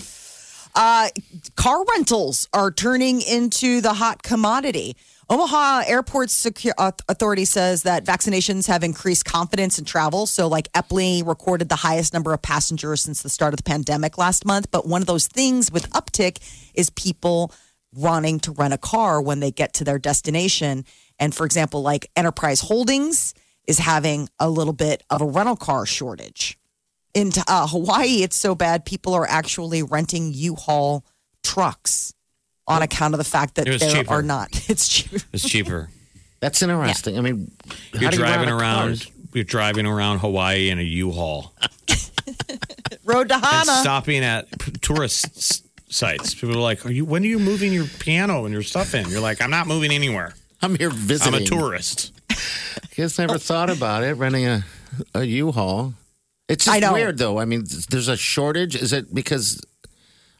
Uh, 0.74 1.08
car 1.56 1.84
rentals 1.84 2.48
are 2.52 2.70
turning 2.70 3.20
into 3.22 3.80
the 3.80 3.92
hot 3.94 4.22
commodity. 4.22 4.96
Omaha 5.30 5.84
Airport 5.86 6.28
Secu- 6.28 6.72
uh, 6.76 6.90
Authority 7.08 7.44
says 7.44 7.84
that 7.84 8.04
vaccinations 8.04 8.66
have 8.66 8.82
increased 8.82 9.24
confidence 9.24 9.78
in 9.78 9.84
travel. 9.84 10.26
So, 10.26 10.48
like 10.48 10.72
Eppley 10.72 11.24
recorded 11.24 11.68
the 11.68 11.76
highest 11.76 12.12
number 12.12 12.34
of 12.34 12.42
passengers 12.42 13.00
since 13.00 13.22
the 13.22 13.28
start 13.28 13.54
of 13.54 13.58
the 13.58 13.62
pandemic 13.62 14.18
last 14.18 14.44
month. 14.44 14.72
But 14.72 14.88
one 14.88 15.02
of 15.02 15.06
those 15.06 15.28
things 15.28 15.70
with 15.70 15.88
uptick 15.90 16.38
is 16.74 16.90
people 16.90 17.52
wanting 17.94 18.40
to 18.40 18.50
rent 18.50 18.74
a 18.74 18.78
car 18.78 19.22
when 19.22 19.38
they 19.38 19.52
get 19.52 19.72
to 19.74 19.84
their 19.84 20.00
destination. 20.00 20.84
And 21.20 21.32
for 21.32 21.46
example, 21.46 21.80
like 21.80 22.10
Enterprise 22.16 22.60
Holdings 22.62 23.32
is 23.68 23.78
having 23.78 24.28
a 24.40 24.50
little 24.50 24.72
bit 24.72 25.04
of 25.10 25.20
a 25.22 25.26
rental 25.26 25.54
car 25.54 25.86
shortage 25.86 26.58
in 27.14 27.30
uh, 27.48 27.66
Hawaii, 27.66 28.22
it's 28.22 28.36
so 28.36 28.54
bad 28.54 28.84
people 28.84 29.14
are 29.14 29.26
actually 29.28 29.82
renting 29.82 30.32
U-Haul 30.32 31.04
trucks 31.42 32.14
on 32.70 32.82
account 32.82 33.14
of 33.14 33.18
the 33.18 33.24
fact 33.24 33.56
that 33.56 33.66
It 33.68 33.72
was 33.72 33.80
there 33.82 33.90
cheaper. 34.02 34.12
are 34.14 34.22
not. 34.22 34.48
It's 34.70 34.88
cheaper. 34.88 35.18
It's 35.32 35.48
cheaper. 35.48 35.88
That's 36.40 36.62
interesting. 36.62 37.18
I 37.18 37.20
mean, 37.20 37.50
You're 37.92 38.02
how 38.04 38.10
do 38.10 38.16
you 38.16 38.22
run 38.22 38.32
driving 38.32 38.48
around. 38.54 38.86
cars? 38.88 39.10
You're 39.34 39.44
driving 39.44 39.86
around 39.86 40.18
Hawaii 40.18 40.70
in 40.70 40.78
a 40.78 40.82
U-Haul. 40.82 41.52
Road 43.04 43.28
to 43.28 43.34
and 43.34 43.44
Hana. 43.44 43.80
stopping 43.80 44.24
at 44.24 44.46
tourist 44.82 45.64
sites. 45.92 46.34
People 46.34 46.56
are 46.56 46.60
like, 46.60 46.84
"Are 46.86 46.90
you? 46.92 47.04
When 47.04 47.22
are 47.22 47.26
you 47.26 47.38
moving 47.38 47.72
your 47.72 47.86
piano 47.98 48.44
and 48.44 48.52
your 48.52 48.62
stuff 48.62 48.94
in?" 48.94 49.08
You're 49.08 49.20
like, 49.20 49.40
"I'm 49.42 49.50
not 49.50 49.66
moving 49.66 49.90
anywhere. 49.90 50.34
I'm 50.62 50.76
here 50.76 50.90
visiting. 50.90 51.34
I'm 51.34 51.42
a 51.42 51.44
tourist." 51.46 52.12
Guess 52.96 53.18
never 53.18 53.38
thought 53.50 53.70
about 53.70 54.02
it 54.04 54.14
renting 54.14 54.46
a 54.46 54.64
a 55.14 55.24
U-Haul. 55.24 55.94
It's 56.48 56.64
just 56.66 56.76
I 56.76 56.80
know. 56.80 56.92
weird 56.92 57.18
though. 57.18 57.38
I 57.38 57.44
mean, 57.44 57.64
there's 57.90 58.08
a 58.08 58.16
shortage. 58.16 58.76
Is 58.76 58.92
it 58.92 59.12
because? 59.14 59.60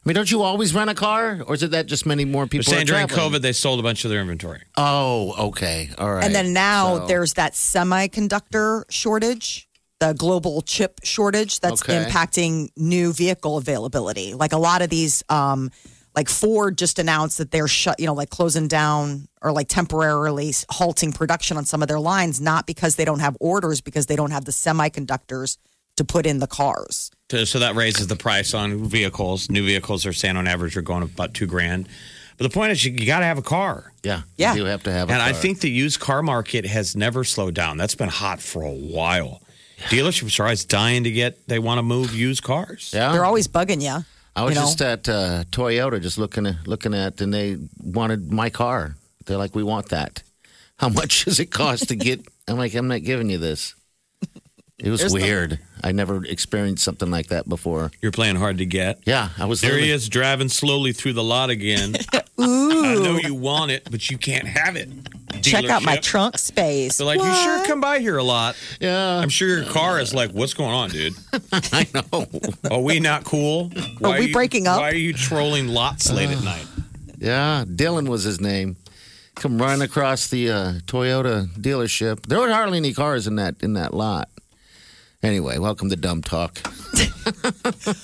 I 0.03 0.09
mean, 0.09 0.15
don't 0.15 0.31
you 0.31 0.41
always 0.41 0.73
rent 0.73 0.89
a 0.89 0.95
car, 0.95 1.41
or 1.45 1.53
is 1.53 1.61
it 1.61 1.71
that 1.71 1.85
just 1.85 2.07
many 2.07 2.25
more 2.25 2.43
They're 2.45 2.49
people? 2.59 2.73
saying 2.73 2.87
during? 2.87 3.07
COVID 3.07 3.41
they 3.41 3.51
sold 3.53 3.79
a 3.79 3.83
bunch 3.83 4.03
of 4.03 4.09
their 4.09 4.21
inventory. 4.21 4.63
Oh, 4.75 5.47
okay, 5.49 5.91
all 5.97 6.11
right. 6.11 6.23
and 6.23 6.33
then 6.33 6.53
now 6.53 6.97
So- 6.99 7.05
there's 7.07 7.33
that 7.33 7.53
semiconductor 7.53 8.83
shortage, 8.89 9.69
the 9.99 10.13
global 10.13 10.63
chip 10.63 11.01
shortage 11.03 11.59
that's 11.59 11.83
Okay. 11.83 12.03
impacting 12.03 12.69
new 12.75 13.13
vehicle 13.13 13.57
availability. 13.57 14.33
Like 14.33 14.53
a 14.53 14.57
lot 14.57 14.81
of 14.81 14.89
these, 14.89 15.23
um, 15.29 15.69
like 16.15 16.27
Ford 16.29 16.79
just 16.79 16.97
announced 16.97 17.37
that 17.37 17.51
they're 17.51 17.67
shut, 17.67 17.99
you 17.99 18.07
know, 18.07 18.13
like 18.15 18.31
closing 18.31 18.67
down 18.67 19.27
or 19.43 19.51
like 19.51 19.67
temporarily 19.67 20.53
halting 20.69 21.13
production 21.13 21.57
on 21.57 21.65
some 21.65 21.83
of 21.83 21.87
their 21.87 21.99
lines, 21.99 22.41
not 22.41 22.65
because 22.65 22.95
they 22.95 23.05
don't 23.05 23.19
have 23.19 23.37
orders, 23.39 23.81
because 23.81 24.07
they 24.07 24.15
don't 24.15 24.31
have 24.31 24.45
the 24.45 24.51
semiconductors 24.51 25.57
to 25.97 26.03
put 26.05 26.25
in 26.25 26.39
the 26.39 26.47
cars. 26.47 27.11
So 27.45 27.59
that 27.59 27.75
raises 27.75 28.07
the 28.07 28.15
price 28.17 28.53
on 28.53 28.83
vehicles. 28.85 29.49
New 29.49 29.65
vehicles 29.65 30.05
are 30.05 30.13
saying 30.13 30.35
on 30.37 30.47
average 30.47 30.75
are 30.75 30.81
going 30.81 31.03
about 31.03 31.33
two 31.33 31.45
grand. 31.47 31.87
But 32.37 32.43
the 32.51 32.53
point 32.53 32.71
is, 32.71 32.83
you, 32.83 32.91
you 32.91 33.05
got 33.05 33.19
to 33.19 33.25
have 33.25 33.37
a 33.37 33.41
car. 33.43 33.93
yeah, 34.03 34.23
Yeah. 34.35 34.55
you 34.55 34.65
have 34.65 34.83
to 34.83 34.91
have. 34.91 35.09
A 35.09 35.13
And 35.13 35.21
I 35.21 35.31
think 35.31 35.59
the 35.61 35.69
used 35.69 35.99
car 35.99 36.21
market 36.23 36.65
has 36.65 36.95
never 36.95 37.23
slowed 37.23 37.53
down. 37.53 37.77
That's 37.77 37.95
been 37.95 38.09
hot 38.09 38.41
for 38.41 38.63
a 38.63 38.71
while. 38.71 39.41
Dealerships 39.89 40.39
are 40.39 40.43
always 40.43 40.65
dying 40.65 41.03
to 41.05 41.11
get. 41.11 41.47
They 41.47 41.59
want 41.59 41.77
to 41.79 41.83
move 41.83 42.13
used 42.13 42.43
cars. 42.43 42.91
yeah, 42.93 43.11
They're 43.11 43.25
always 43.25 43.47
bugging 43.47 43.81
you. 43.81 44.03
I 44.35 44.43
was 44.43 44.53
you 44.55 44.59
know? 44.61 44.65
just 44.65 44.81
at 44.81 45.09
uh, 45.09 45.43
Toyota, 45.51 46.01
just 46.01 46.17
looking 46.17 46.45
at 46.47 46.67
looking 46.67 46.93
at, 46.93 47.19
and 47.21 47.33
they 47.33 47.57
wanted 47.81 48.31
my 48.31 48.49
car. 48.49 48.95
They're 49.25 49.37
like, 49.37 49.53
"We 49.55 49.63
want 49.63 49.89
that. 49.89 50.23
How 50.77 50.87
much 51.01 51.25
does 51.25 51.39
it 51.39 51.47
cost 51.51 51.89
to 51.89 51.95
get?" 51.95 52.21
I'm 52.47 52.57
like, 52.57 52.73
"I'm 52.73 52.87
not 52.87 53.03
giving 53.03 53.29
you 53.29 53.37
this." 53.37 53.75
It 54.83 54.89
was 54.89 54.99
There's 55.01 55.13
the- 55.13 55.21
weird. 55.21 55.59
I 55.83 55.91
never 55.91 56.23
experienced 56.25 56.83
something 56.83 57.09
like 57.09 57.27
that 57.27 57.47
before. 57.49 57.91
You're 58.01 58.11
playing 58.11 58.35
hard 58.35 58.57
to 58.59 58.65
get. 58.65 58.99
Yeah, 59.05 59.29
I 59.37 59.45
was. 59.45 59.61
There 59.61 59.77
he 59.77 59.89
is 59.91 60.09
driving 60.09 60.49
slowly 60.49 60.91
through 60.91 61.13
the 61.13 61.23
lot 61.23 61.49
again. 61.49 61.95
Ooh. 62.39 62.83
I 62.85 62.95
know 62.95 63.17
you 63.17 63.33
want 63.35 63.71
it, 63.71 63.87
but 63.89 64.09
you 64.09 64.17
can't 64.17 64.47
have 64.47 64.75
it. 64.75 64.89
Check 65.41 65.65
out 65.65 65.83
my 65.83 65.97
trunk 65.97 66.37
space. 66.37 66.97
They're 66.97 67.05
like, 67.07 67.19
you 67.19 67.25
sure 67.33 67.57
What? 67.59 67.67
come 67.67 67.79
by 67.81 67.99
here 67.99 68.17
a 68.17 68.23
lot. 68.23 68.55
Yeah, 68.79 69.17
I'm 69.17 69.29
sure 69.29 69.47
your 69.47 69.65
car 69.65 69.99
is 69.99 70.13
like, 70.13 70.31
what's 70.31 70.53
going 70.53 70.71
on, 70.71 70.89
dude? 70.89 71.13
I 71.51 71.87
know. 71.93 72.25
Are 72.69 72.81
we 72.81 72.99
not 72.99 73.23
cool? 73.23 73.69
Why 73.99 74.19
we 74.19 74.27
you- 74.27 74.33
breaking 74.33 74.67
up? 74.67 74.79
Why 74.79 74.89
are 74.91 74.95
you 74.95 75.13
trolling 75.13 75.67
lots 75.67 76.11
late 76.11 76.29
at 76.29 76.43
night? 76.43 76.65
Yeah, 77.17 77.65
Dylan 77.67 78.07
was 78.07 78.23
his 78.23 78.39
name. 78.41 78.77
Come 79.35 79.59
running 79.59 79.81
across 79.81 80.27
the 80.27 80.49
uh, 80.51 80.71
Toyota 80.85 81.47
dealership. 81.55 82.25
There 82.27 82.39
were 82.39 82.51
hardly 82.51 82.77
any 82.77 82.93
cars 82.93 83.25
in 83.27 83.35
that 83.37 83.55
in 83.61 83.73
that 83.73 83.93
lot. 83.93 84.29
Anyway, 85.23 85.57
welcome 85.59 85.89
to 85.89 85.95
Dumb 85.95 86.21
Talk. 86.21 86.59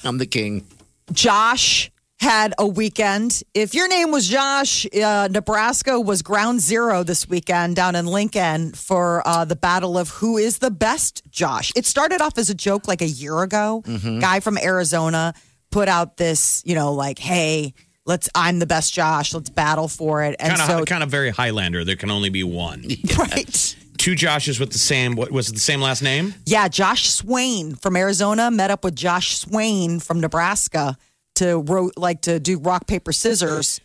I'm 0.04 0.20
the 0.20 0.28
king. 0.30 0.66
Josh 1.12 1.90
had 2.20 2.54
a 2.60 2.68
weekend. 2.68 3.42
If 3.56 3.74
your 3.74 3.88
name 3.88 4.12
was 4.12 4.28
Josh, 4.28 4.86
uh, 4.96 5.28
Nebraska 5.32 6.00
was 6.00 6.22
ground 6.22 6.62
zero 6.62 7.04
this 7.04 7.28
weekend 7.28 7.76
down 7.76 7.96
in 7.96 8.06
Lincoln 8.06 8.72
for 8.74 9.28
uh, 9.28 9.46
the 9.46 9.56
battle 9.56 9.98
of 9.98 10.10
who 10.10 10.38
is 10.38 10.60
the 10.60 10.70
best 10.72 11.24
Josh. 11.32 11.72
It 11.76 11.86
started 11.86 12.22
off 12.22 12.38
as 12.38 12.50
a 12.52 12.56
joke 12.56 12.88
like 12.88 13.02
a 13.02 13.08
year 13.08 13.42
ago. 13.42 13.84
Guy 14.20 14.40
from 14.40 14.58
Arizona 14.58 15.34
put 15.72 15.88
out 15.88 16.18
this, 16.18 16.62
you 16.66 16.76
know, 16.76 16.94
like, 16.94 17.18
hey, 17.18 17.74
let's 18.06 18.30
I'm 18.36 18.60
the 18.60 18.68
best 18.68 18.94
Josh. 18.94 19.34
Let's 19.34 19.50
battle 19.50 19.88
for 19.88 20.24
it. 20.24 20.36
And 20.40 20.50
Kind 20.56 20.62
of, 20.62 20.68
so 20.80 20.86
kind 20.86 21.04
of 21.04 21.10
very 21.10 21.30
Highlander. 21.32 21.84
There 21.84 21.96
can 21.96 22.12
only 22.12 22.30
be 22.30 22.44
one. 22.44 22.86
right. 23.18 23.76
Two 23.98 24.14
Joshes 24.14 24.60
with 24.60 24.72
the 24.72 24.78
same. 24.80 25.16
What 25.16 25.32
was 25.32 25.50
it? 25.50 25.54
The 25.54 25.60
same 25.60 25.82
last 25.82 26.02
name? 26.02 26.34
Yeah, 26.46 26.68
Josh 26.68 27.10
Swain 27.10 27.76
from 27.76 27.96
Arizona 27.96 28.50
met 28.52 28.72
up 28.72 28.84
with 28.84 28.96
Josh 28.96 29.38
Swain 29.38 30.00
from 30.00 30.20
Nebraska 30.20 30.98
to 31.36 31.60
ro- 31.60 31.92
like 31.98 32.22
to 32.22 32.40
do 32.40 32.58
rock 32.60 32.88
paper 32.88 33.12
scissors 33.12 33.80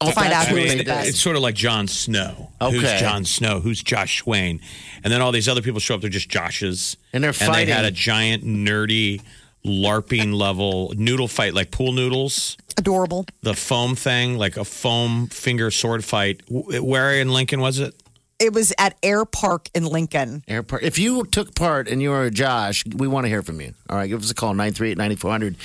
to 0.00 0.12
find 0.12 0.32
out 0.32 0.46
I 0.46 0.50
who 0.50 0.56
was 0.56 0.64
mean, 0.68 0.78
the 0.78 0.84
best. 0.84 1.08
it's 1.08 1.20
sort 1.20 1.36
of 1.36 1.42
like 1.42 1.54
Jon 1.54 1.88
Snow. 1.88 2.50
Who's 2.60 2.84
Okay. 2.84 2.98
Jon 3.00 3.24
Snow? 3.24 3.60
Who's 3.60 3.82
Josh 3.82 4.18
Swain? 4.22 4.60
And 5.02 5.12
then 5.12 5.20
all 5.22 5.32
these 5.32 5.48
other 5.48 5.62
people 5.62 5.80
show 5.80 5.94
up. 5.94 6.00
They're 6.02 6.10
just 6.10 6.28
Joshes, 6.28 6.96
And 7.12 7.24
they're 7.24 7.30
And 7.30 7.38
they 7.40 7.46
fighting. 7.46 7.74
had 7.74 7.84
a 7.86 7.90
giant 7.90 8.44
nerdy 8.44 9.22
LARPing 9.64 10.32
level 10.34 10.92
noodle 10.96 11.28
fight, 11.28 11.54
like 11.54 11.70
pool 11.70 11.92
noodles. 11.92 12.56
Adorable. 12.78 13.26
The 13.42 13.54
foam 13.54 13.96
thing, 13.96 14.36
like 14.38 14.56
a 14.56 14.64
foam 14.64 15.28
finger 15.28 15.70
sword 15.70 16.04
fight. 16.04 16.42
Where 16.48 17.14
in 17.18 17.30
Lincoln 17.32 17.60
was 17.60 17.78
it? 17.78 17.94
It 18.38 18.52
was 18.52 18.72
at 18.78 18.96
Air 19.02 19.24
Park 19.24 19.68
in 19.74 19.84
Lincoln. 19.86 20.44
Air 20.46 20.62
Park. 20.62 20.82
If 20.82 20.98
you 20.98 21.24
took 21.24 21.54
part 21.54 21.88
and 21.88 22.02
you 22.02 22.10
were 22.10 22.28
Josh, 22.28 22.84
we 22.86 23.08
want 23.08 23.24
to 23.24 23.28
hear 23.28 23.42
from 23.42 23.60
you. 23.62 23.72
All 23.88 23.96
right, 23.96 24.06
give 24.08 24.22
us 24.22 24.30
a 24.30 24.34
call 24.34 24.52
938-9400. 24.54 25.56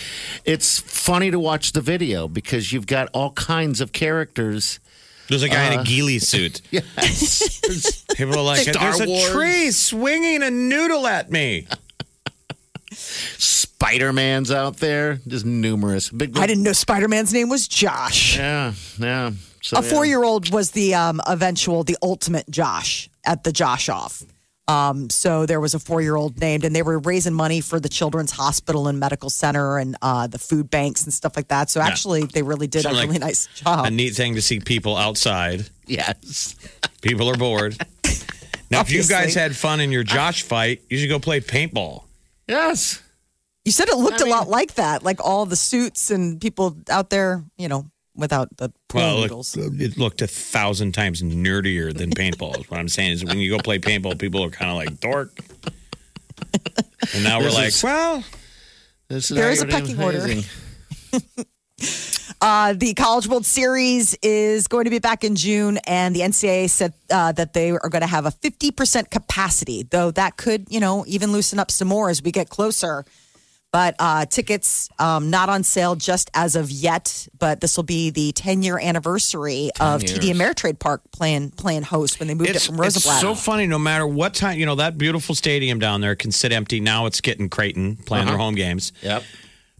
It's 0.46 0.80
funny 0.80 1.32
to 1.32 1.40
watch 1.40 1.74
the 1.74 1.82
video 1.82 2.30
because 2.30 2.72
you've 2.72 2.88
got 2.88 3.10
all 3.14 3.32
kinds 3.34 3.82
of 3.82 3.92
characters. 3.92 4.80
There's 5.28 5.44
a 5.44 5.50
guy 5.50 5.72
in 5.74 5.80
Uh, 5.80 5.82
a 5.82 5.86
ghillie 5.86 6.20
suit. 6.32 6.62
Yes. 6.72 8.02
People 8.16 8.36
are 8.38 8.44
like, 8.44 8.68
Star 8.68 8.94
"There's 8.98 9.08
Wars. 9.08 9.28
a 9.30 9.32
tree 9.34 9.72
swinging 9.72 10.42
a 10.42 10.50
noodle 10.52 11.08
at 11.08 11.30
me." 11.30 11.68
Spider-Man's 12.94 14.52
out 14.52 14.78
there. 14.78 15.20
Just 15.28 15.46
numerous. 15.46 16.10
Big, 16.10 16.38
I 16.38 16.48
didn't 16.48 16.64
know 16.64 16.74
Spider 16.74 17.08
Man's 17.08 17.34
name 17.34 17.50
was 17.50 17.68
Josh. 17.68 18.38
Yeah, 18.38 18.74
yeah. 19.00 19.32
So, 19.62 19.78
a 19.78 19.84
yeah. 19.84 19.90
four 19.90 20.06
year 20.06 20.24
old 20.24 20.52
was 20.52 20.72
the 20.72 20.96
um, 20.96 21.22
eventual, 21.28 21.84
the 21.84 21.98
ultimate 22.02 22.50
Josh 22.50 23.10
at 23.26 23.44
the 23.44 23.52
Josh 23.52 23.90
off. 23.90 24.24
Um, 24.68 25.10
so 25.10 25.46
there 25.46 25.60
was 25.60 25.74
a 25.74 25.80
four 25.80 26.02
year 26.02 26.16
old 26.16 26.40
named, 26.40 26.64
and 26.64 26.76
they 26.76 26.82
were 26.82 27.00
raising 27.00 27.34
money 27.34 27.62
for 27.62 27.80
the 27.80 27.90
Children's 27.90 28.32
Hospital 28.32 28.88
and 28.88 29.00
Medical 29.00 29.30
Center 29.30 29.78
and 29.78 29.98
uh, 30.02 30.28
the 30.28 30.40
food 30.40 30.70
banks 30.70 31.04
and 31.04 31.14
stuff 31.14 31.36
like 31.36 31.50
that. 31.50 31.70
So 31.70 31.82
actually, 31.82 32.24
they 32.26 32.42
really 32.42 32.68
did 32.68 32.80
a 32.80 32.84
Sound 32.84 32.98
like 32.98 33.08
really 33.08 33.20
nice 33.20 33.48
job. 33.48 33.86
A 33.86 33.92
neat 33.92 34.16
thing 34.16 34.36
to 34.36 34.42
see 34.42 34.60
people 34.60 34.96
outside. 34.96 35.68
Yes. 35.88 36.56
People 37.02 37.30
are 37.30 37.38
bored. 37.38 37.78
Now, 38.72 38.80
if 38.80 38.90
you 38.90 39.04
guys 39.04 39.36
had 39.36 39.54
fun 39.54 39.82
in 39.82 39.92
your 39.92 40.06
Josh 40.06 40.44
fight, 40.44 40.82
you 40.90 40.98
should 40.98 41.10
go 41.10 41.20
play 41.20 41.42
paintball. 41.42 42.06
Yes. 42.48 43.04
You 43.66 43.74
said 43.74 43.90
it 43.90 43.98
looked 43.98 44.22
I 44.22 44.28
a 44.28 44.30
lot 44.30 44.48
like 44.48 44.76
that, 44.76 45.04
like 45.04 45.20
all 45.20 45.46
the 45.46 45.58
suits 45.58 46.10
and 46.10 46.40
people 46.40 46.78
out 46.90 47.10
there, 47.10 47.44
you 47.58 47.68
know, 47.68 47.91
without 48.16 48.56
the 48.58 48.70
pool 48.88 49.02
Well, 49.02 49.22
noodles. 49.22 49.56
it, 49.58 49.82
it 49.82 49.98
looked 49.98 50.22
a 50.22 50.28
thousand 50.28 50.92
times 50.94 51.22
nerdier 51.22 51.96
than 51.96 52.10
paintball. 52.12 52.60
is 52.60 52.70
what 52.70 52.80
I'm 52.80 52.90
saying 52.90 53.12
is 53.12 53.26
when 53.26 53.38
you 53.40 53.50
go 53.52 53.58
play 53.60 53.80
paintball, 53.80 54.20
people 54.20 54.44
are 54.44 54.50
kind 54.50 54.72
of 54.72 54.78
like 54.78 55.00
dork. 55.00 55.38
And 57.14 57.24
now 57.24 57.40
we're 57.40 57.46
This 57.46 57.54
like, 57.56 57.68
is- 57.70 57.84
well, 57.84 58.24
This 59.08 59.30
There 59.30 59.52
is 59.52 59.62
a 59.62 59.68
aggravating. 59.68 59.98
pecking 59.98 60.04
order. 60.04 61.46
Uh, 62.44 62.74
the 62.74 62.96
College 62.96 63.28
World 63.28 63.46
Series 63.46 64.16
is 64.24 64.68
going 64.68 64.86
to 64.86 64.90
be 64.90 64.98
back 64.98 65.24
in 65.24 65.36
June, 65.36 65.78
and 65.86 66.16
the 66.16 66.22
NCAA 66.22 66.72
said 66.72 66.92
uh, 67.12 67.32
that 67.34 67.54
they 67.54 67.70
are 67.70 67.88
going 67.90 68.02
to 68.02 68.08
have 68.08 68.26
a 68.26 68.32
50% 68.32 69.12
capacity, 69.12 69.84
though 69.84 70.10
that 70.10 70.38
could, 70.38 70.66
you 70.68 70.80
know, 70.80 71.06
even 71.08 71.32
loosen 71.32 71.60
up 71.60 71.70
some 71.70 71.88
more 71.88 72.10
as 72.10 72.24
we 72.24 72.32
get 72.32 72.50
closer. 72.50 73.06
But 73.72 73.96
uh, 74.00 74.26
tickets 74.26 74.90
um, 75.00 75.30
not 75.30 75.48
on 75.48 75.64
sale 75.64 75.96
just 75.96 76.30
as 76.34 76.56
of 76.56 76.70
yet. 76.70 77.28
But 77.40 77.62
this 77.62 77.78
will 77.78 77.86
be 77.86 78.10
the 78.10 78.34
10 78.34 78.64
year 78.64 78.78
anniversary 78.78 79.72
of 79.80 80.02
TD. 80.02 80.34
Ameritrade 80.34 80.80
Park 80.80 81.02
playing 81.12 81.52
playing 81.52 81.84
host 81.84 82.20
when 82.20 82.28
they 82.28 82.34
moved 82.34 82.50
it's, 82.50 82.68
it 82.68 82.68
from 82.68 82.84
it's 82.84 83.04
so 83.22 83.34
funny. 83.34 83.68
No 83.68 83.80
matter 83.80 84.06
what 84.06 84.34
time, 84.34 84.60
you 84.60 84.66
know, 84.66 84.76
that 84.76 84.98
beautiful 84.98 85.36
stadium 85.36 85.80
down 85.80 86.02
there 86.02 86.16
can 86.16 86.32
sit 86.32 86.52
empty. 86.52 86.80
Now 86.80 87.06
it's 87.06 87.22
getting 87.22 87.50
Creighton 87.50 87.96
playing 87.98 88.28
their 88.28 88.38
home 88.38 88.56
games. 88.56 88.92
Yep. 89.02 89.24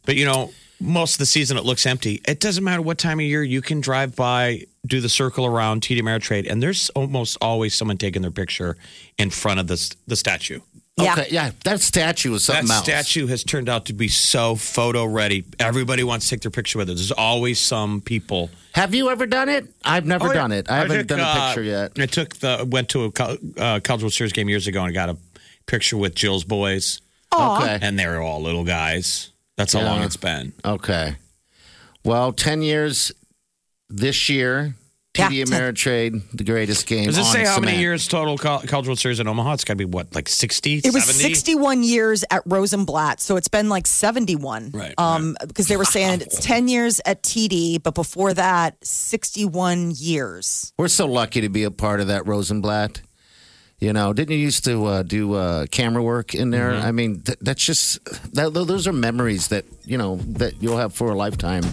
But 0.06 0.16
you 0.16 0.26
know, 0.26 0.52
most 0.80 1.16
of 1.16 1.20
the 1.20 1.26
season 1.26 1.58
it 1.58 1.66
looks 1.66 1.86
empty. 1.86 2.22
It 2.28 2.40
doesn't 2.40 2.64
matter 2.64 2.82
what 2.82 2.98
time 2.98 3.20
of 3.20 3.26
year 3.26 3.44
you 3.44 3.62
can 3.62 3.82
drive 3.82 4.16
by, 4.16 4.66
do 4.86 5.00
the 5.00 5.10
circle 5.10 5.46
around 5.46 5.82
TD 5.82 6.02
Ameritrade, 6.02 6.50
and 6.50 6.62
there's 6.62 6.90
almost 6.92 7.38
always 7.40 7.76
someone 7.76 7.98
taking 7.98 8.22
their 8.22 8.32
picture 8.32 8.78
in 9.18 9.30
front 9.30 9.60
of 9.60 9.68
the 9.68 9.96
the 10.08 10.16
statue. 10.16 10.60
Yeah. 11.04 11.14
Okay, 11.14 11.28
yeah. 11.32 11.52
That 11.66 11.82
statue 11.82 12.34
is 12.34 12.44
something 12.46 12.68
that 12.68 12.74
else. 12.76 12.84
statue 12.84 13.28
has 13.28 13.44
turned 13.44 13.70
out 13.70 13.86
to 13.88 13.94
be 13.94 14.08
so 14.08 14.56
photo 14.56 15.06
ready. 15.06 15.46
Everybody 15.60 16.04
wants 16.04 16.26
to 16.28 16.36
take 16.36 16.42
their 16.42 16.52
picture 16.52 16.78
with 16.80 16.90
it. 16.90 16.96
There's 16.96 17.12
always 17.12 17.60
some 17.60 18.02
people. 18.02 18.50
Have 18.74 18.94
you 18.96 19.10
ever 19.10 19.26
done 19.26 19.50
it? 19.50 19.66
I've 19.84 20.06
never 20.06 20.26
Oh, 20.26 20.28
yeah. 20.30 20.34
done 20.34 20.52
it. 20.52 20.70
I 20.70 20.78
haven't 20.78 20.98
took, 21.00 21.08
done 21.08 21.20
a 21.20 21.24
uh, 21.24 21.48
picture 21.48 21.64
yet. 21.64 21.92
I 22.00 22.06
took 22.06 22.36
the 22.38 22.68
went 22.70 22.90
to 22.90 23.04
a 23.06 23.12
co- 23.12 23.38
uh, 23.58 23.80
College 23.84 24.04
World 24.04 24.14
Series 24.14 24.34
game 24.34 24.48
years 24.50 24.68
ago 24.68 24.84
and 24.84 24.94
got 24.94 25.10
a 25.10 25.18
picture 25.68 25.98
with 25.98 26.16
Jill's 26.16 26.44
boys, 26.44 27.02
Okay. 27.34 27.80
and 27.82 27.98
they 28.00 28.08
were 28.08 28.20
all 28.22 28.42
little 28.42 28.64
guys. 28.64 29.30
That's 29.58 29.74
how 29.74 29.80
Yeah. 29.82 29.92
long 29.92 30.04
it's 30.04 30.18
been. 30.18 30.54
Okay. 30.66 31.16
Well, 32.04 32.32
10 32.34 32.62
years 32.62 33.12
this 33.90 34.30
year. 34.30 34.76
Yeah, 35.18 35.28
TD 35.28 35.44
Ameritrade, 35.44 36.22
the 36.34 36.46
greatest 36.46 36.88
game. 36.88 37.06
Does 37.06 37.18
it 37.18 37.22
on 37.22 37.34
say 37.34 37.44
how 37.44 37.60
many 37.60 37.78
years 37.78 38.08
total 38.08 38.38
College 38.38 38.88
World 38.88 38.98
Series 38.98 39.20
in 39.20 39.28
Omaha? 39.28 39.54
It's 39.54 39.66
got 39.66 39.74
to 39.74 39.78
be 39.78 39.84
what, 39.84 40.16
like 40.16 40.30
60, 40.30 40.76
It 40.86 40.94
was 40.94 41.04
61 41.04 41.84
years 41.84 42.24
at 42.32 42.44
Rosenblatt, 42.46 43.20
so 43.20 43.36
it's 43.36 43.50
been 43.50 43.68
like 43.68 43.88
71. 43.88 44.72
Right, 44.74 44.94
Um, 44.98 45.36
because 45.46 45.68
they 45.68 45.76
were 45.76 45.84
saying 45.84 46.22
it's 46.22 46.40
10 46.40 46.70
years 46.70 47.02
at 47.06 47.24
TD, 47.24 47.84
but 47.84 47.94
before 47.94 48.34
that, 48.34 48.78
61 48.86 49.92
years. 49.98 50.72
We're 50.78 50.88
so 50.88 51.08
lucky 51.08 51.42
to 51.42 51.50
be 51.50 51.64
a 51.64 51.72
part 51.72 52.00
of 52.00 52.08
that 52.08 52.26
Rosenblatt. 52.26 53.02
You 53.80 53.92
know, 53.92 54.14
didn't 54.14 54.32
you 54.32 54.38
used 54.38 54.64
to 54.66 54.86
uh, 54.86 55.04
do 55.04 55.34
uh, 55.34 55.66
camera 55.72 56.04
work 56.04 56.36
in 56.36 56.52
there? 56.52 56.72
Mm-hmm. 56.72 56.86
I 56.86 56.92
mean, 56.92 57.22
th- 57.22 57.40
that's 57.42 57.66
just 57.66 58.00
that, 58.36 58.54
those 58.54 58.88
are 58.88 58.94
memories 58.94 59.48
that 59.48 59.66
you 59.86 59.98
know 59.98 60.18
that 60.38 60.62
you'll 60.62 60.78
have 60.78 60.94
for 60.94 61.10
a 61.10 61.16
lifetime. 61.16 61.64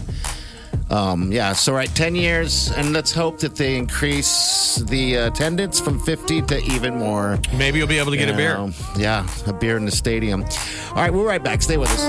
Um, 0.89 1.31
yeah, 1.31 1.53
so 1.53 1.73
right, 1.73 1.93
ten 1.95 2.15
years, 2.15 2.71
and 2.71 2.93
let's 2.93 3.11
hope 3.11 3.39
that 3.39 3.55
they 3.55 3.77
increase 3.77 4.77
the 4.87 5.15
attendance 5.15 5.79
from 5.79 5.99
fifty 5.99 6.41
to 6.43 6.59
even 6.63 6.95
more. 6.95 7.39
Maybe 7.55 7.77
you'll 7.77 7.87
be 7.87 7.99
able 7.99 8.11
to 8.11 8.17
get 8.17 8.27
You 8.27 8.33
a 8.33 8.37
beer. 8.37 8.73
Yeah, 8.97 9.27
a 9.45 9.53
beer 9.53 9.77
in 9.77 9.85
the 9.85 9.91
stadium. 9.91 10.43
All 10.89 10.95
right, 10.95 11.13
we're 11.13 11.27
right 11.27 11.43
back. 11.43 11.61
Stay 11.61 11.77
with 11.77 11.89
us. 11.91 12.03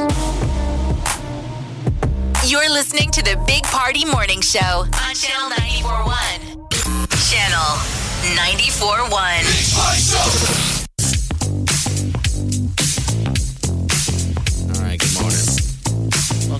You're 2.50 2.70
listening 2.70 3.10
to 3.10 3.22
the 3.22 3.36
Big 3.46 3.62
Party 3.64 4.06
Morning 4.06 4.40
Show 4.40 4.58
on 4.58 5.14
Channel 5.14 5.50
941. 5.50 6.16
Channel 7.28 7.76
941. 8.34 10.79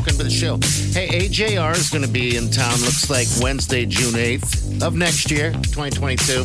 Welcome 0.01 0.17
to 0.17 0.25
the 0.25 0.31
show. 0.31 0.55
Hey, 0.99 1.29
AJR 1.29 1.77
is 1.77 1.91
going 1.91 2.03
to 2.03 2.09
be 2.09 2.39
in 2.39 2.51
town, 2.51 2.73
looks 2.81 3.11
like 3.11 3.27
Wednesday, 3.43 3.85
June 3.85 4.15
8th 4.15 4.83
of 4.83 4.97
next 4.97 5.31
year, 5.31 5.53
2022. 5.53 6.41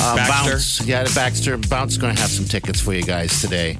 Uh, 0.00 0.16
Baxter. 0.16 0.50
Bounce, 0.50 0.84
yeah, 0.84 1.04
the 1.04 1.12
Baxter. 1.14 1.56
Bounce 1.58 1.92
is 1.92 1.98
going 1.98 2.16
to 2.16 2.20
have 2.20 2.28
some 2.28 2.44
tickets 2.44 2.80
for 2.80 2.92
you 2.92 3.04
guys 3.04 3.40
today. 3.40 3.78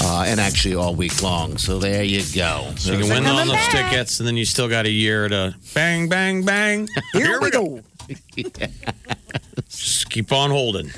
Uh, 0.00 0.22
and 0.24 0.38
actually 0.38 0.76
all 0.76 0.94
week 0.94 1.20
long. 1.20 1.58
So 1.58 1.80
there 1.80 2.04
you 2.04 2.22
go. 2.32 2.72
So 2.76 2.92
you 2.92 3.00
can 3.00 3.08
win 3.08 3.26
all 3.26 3.44
those 3.44 3.66
tickets, 3.66 4.20
and 4.20 4.26
then 4.28 4.36
you 4.36 4.44
still 4.44 4.68
got 4.68 4.86
a 4.86 4.90
year 4.90 5.28
to 5.28 5.56
bang, 5.74 6.08
bang, 6.08 6.44
bang. 6.44 6.86
Here, 7.14 7.40
we 7.40 7.50
go. 7.50 7.80
Just 9.68 10.10
keep 10.10 10.30
on 10.30 10.50
holding. 10.50 10.92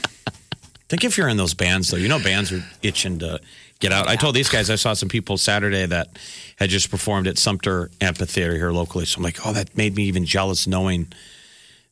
Think 0.91 1.05
if 1.05 1.17
you're 1.17 1.29
in 1.29 1.39
those 1.39 1.55
bands, 1.55 1.91
though, 1.91 1.97
you 1.97 2.09
know 2.09 2.19
bands 2.19 2.53
are 2.53 2.63
itching 2.83 3.19
to 3.21 3.41
get 3.89 3.93
out. 3.93 4.09
I 4.09 4.17
told 4.17 4.35
these 4.35 4.49
guys 4.49 4.71
I 4.71 4.77
saw 4.77 4.93
some 4.95 5.09
people 5.09 5.37
Saturday 5.39 5.87
that 5.87 6.09
had 6.57 6.71
just 6.71 6.91
performed 6.91 7.27
at 7.27 7.37
Sumtur 7.37 7.91
Amphitheater 8.01 8.55
here 8.55 8.71
locally. 8.73 9.05
So 9.05 9.19
I'm 9.19 9.23
like, 9.23 9.47
oh, 9.47 9.53
that 9.53 9.77
made 9.77 9.95
me 9.95 10.05
even 10.05 10.25
jealous 10.25 10.67
knowing 10.67 11.09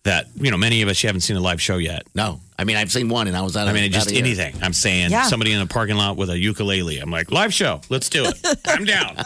that, 0.05 0.27
you 0.37 0.51
know, 0.51 0.57
many 0.57 0.83
of 0.83 0.89
us 0.89 1.03
you 1.03 1.09
haven't 1.09 1.21
seen 1.21 1.37
a 1.37 1.41
live 1.41 1.61
show 1.63 1.77
yet. 1.77 2.07
No, 2.15 2.41
I 2.59 2.65
mean, 2.65 2.77
I've 2.77 2.91
seen 2.91 3.09
one 3.09 3.29
and 3.29 3.37
I 3.37 3.43
was 3.43 3.57
out 3.57 3.69
I 3.69 3.73
mean, 3.73 3.91
just 3.93 4.07
of 4.09 4.13
here. 4.17 4.25
anything. 4.25 4.57
I'm 4.63 4.73
saying 4.73 5.11
Yeah. 5.13 5.25
somebody 5.25 5.53
in 5.53 5.61
a 5.61 5.67
parking 5.67 5.97
lot 5.97 6.17
with 6.17 6.29
a 6.31 6.39
ukulele. 6.39 6.99
I'm 6.99 7.11
like, 7.11 7.31
live 7.31 7.55
show. 7.55 7.81
Let's 7.89 8.09
do 8.09 8.25
it. 8.25 8.59
I'm 8.67 8.85
down. 8.85 9.17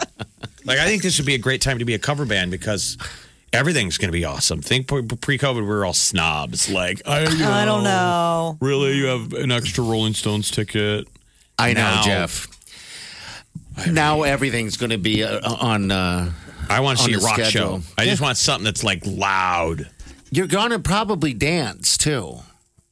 Like, 0.65 0.77
I 0.79 0.85
think 0.85 1.01
this 1.01 1.17
would 1.17 1.25
be 1.25 1.33
a 1.35 1.39
great 1.39 1.61
time 1.61 1.79
to 1.79 1.85
be 1.85 1.93
a 1.95 1.99
cover 1.99 2.25
band 2.25 2.51
because 2.51 2.97
everything's 3.53 3.97
going 3.97 4.09
to 4.09 4.11
be 4.17 4.25
awesome. 4.25 4.61
Think 4.61 4.87
pre 4.87 5.37
COVID, 5.37 5.55
we 5.55 5.61
were 5.61 5.85
all 5.85 5.93
snobs. 5.93 6.69
Like, 6.69 7.01
I, 7.07 7.21
you 7.21 7.45
I 7.45 7.65
don't 7.65 7.83
know. 7.83 8.57
Really? 8.61 8.93
You 8.97 9.05
have 9.05 9.33
an 9.33 9.51
extra 9.51 9.83
Rolling 9.83 10.13
Stones 10.13 10.51
ticket? 10.51 11.07
I 11.57 11.73
know, 11.73 11.81
Now- 11.81 12.01
Jeff. 12.03 12.47
Now 13.89 14.23
everything's 14.23 14.77
going 14.77 14.89
to 14.91 14.97
be 14.97 15.23
uh, 15.23 15.39
on. 15.53 15.91
Uh, 15.91 16.31
I 16.69 16.79
want 16.81 16.97
to 16.99 17.03
On 17.03 17.09
see 17.09 17.13
a 17.15 17.19
the 17.19 17.25
rock 17.25 17.35
schedule. 17.35 17.79
show. 17.81 17.87
I 17.97 18.05
just 18.05 18.21
want 18.21 18.37
something 18.37 18.65
that's 18.65 18.83
like 18.83 19.05
loud. 19.05 19.89
you're 20.31 20.47
going 20.47 20.71
to 20.71 20.79
probably 20.79 21.33
dance 21.33 21.97
too. 21.97 22.37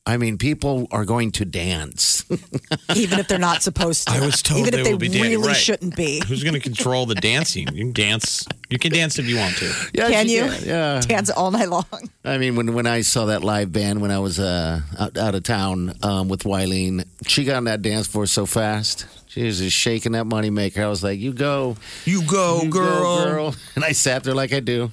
I 0.08 0.18
mean, 0.18 0.38
people 0.38 0.88
are 0.92 1.04
going 1.04 1.32
to 1.32 1.46
dance. 1.46 2.24
even 2.96 3.18
if 3.20 3.28
they're 3.28 3.40
not 3.40 3.64
supposed 3.64 4.08
to. 4.08 4.14
I 4.14 4.20
was 4.24 4.44
told 4.44 4.60
even 4.68 4.74
they 4.74 4.80
if 4.82 4.86
they 4.86 4.92
will 4.94 5.00
be 5.00 5.08
dancing. 5.08 5.32
really 5.32 5.48
Right. 5.48 5.58
shouldn't 5.58 5.96
be. 5.96 6.22
Who's 6.28 6.44
going 6.44 6.54
to 6.54 6.60
control 6.60 7.08
the 7.08 7.16
dancing? 7.16 7.68
You 7.74 7.86
can 7.86 7.92
dance. 7.92 8.46
You 8.70 8.78
can 8.78 8.92
dance 8.92 9.18
if 9.18 9.26
you 9.28 9.38
want 9.38 9.58
to. 9.58 9.74
Yeah, 9.96 10.10
Can 10.10 10.30
you 10.30 10.42
can, 10.46 10.64
Yeah. 10.64 11.02
dance 11.02 11.32
all 11.32 11.50
night 11.50 11.70
long? 11.70 11.86
I 12.24 12.38
mean, 12.38 12.56
when 12.56 12.76
when 12.76 12.86
I 12.86 13.02
saw 13.02 13.26
that 13.26 13.44
live 13.44 13.72
band 13.74 14.00
when 14.00 14.12
I 14.12 14.20
was 14.20 14.40
uh, 14.40 14.82
out, 15.00 15.18
out 15.18 15.34
of 15.34 15.42
town 15.42 15.96
um, 16.04 16.30
with 16.30 16.44
Wileen, 16.44 17.04
she 17.28 17.44
got 17.44 17.56
on 17.56 17.64
that 17.64 17.82
dance 17.82 18.06
floor 18.06 18.28
so 18.28 18.46
fast. 18.46 19.08
She 19.36 19.44
was 19.44 19.60
just 19.60 19.76
shaking 19.76 20.14
that 20.14 20.24
moneymaker. 20.26 20.78
I 20.82 20.88
was 20.88 21.04
like, 21.04 21.20
"You 21.20 21.34
go, 21.34 21.76
You 22.06 22.26
go, 22.26 22.62
you 22.64 22.70
go, 22.70 22.80
girl." 23.26 23.56
And 23.76 23.84
I 23.84 23.92
sat 23.92 24.24
there 24.24 24.34
like 24.34 24.54
I 24.54 24.62
do. 24.62 24.92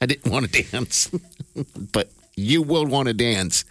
I 0.00 0.06
didn't 0.06 0.30
want 0.30 0.52
to 0.52 0.62
dance, 0.70 1.10
but 1.92 2.08
you 2.36 2.62
will 2.62 2.86
want 2.86 3.08
to 3.08 3.14
dance 3.14 3.64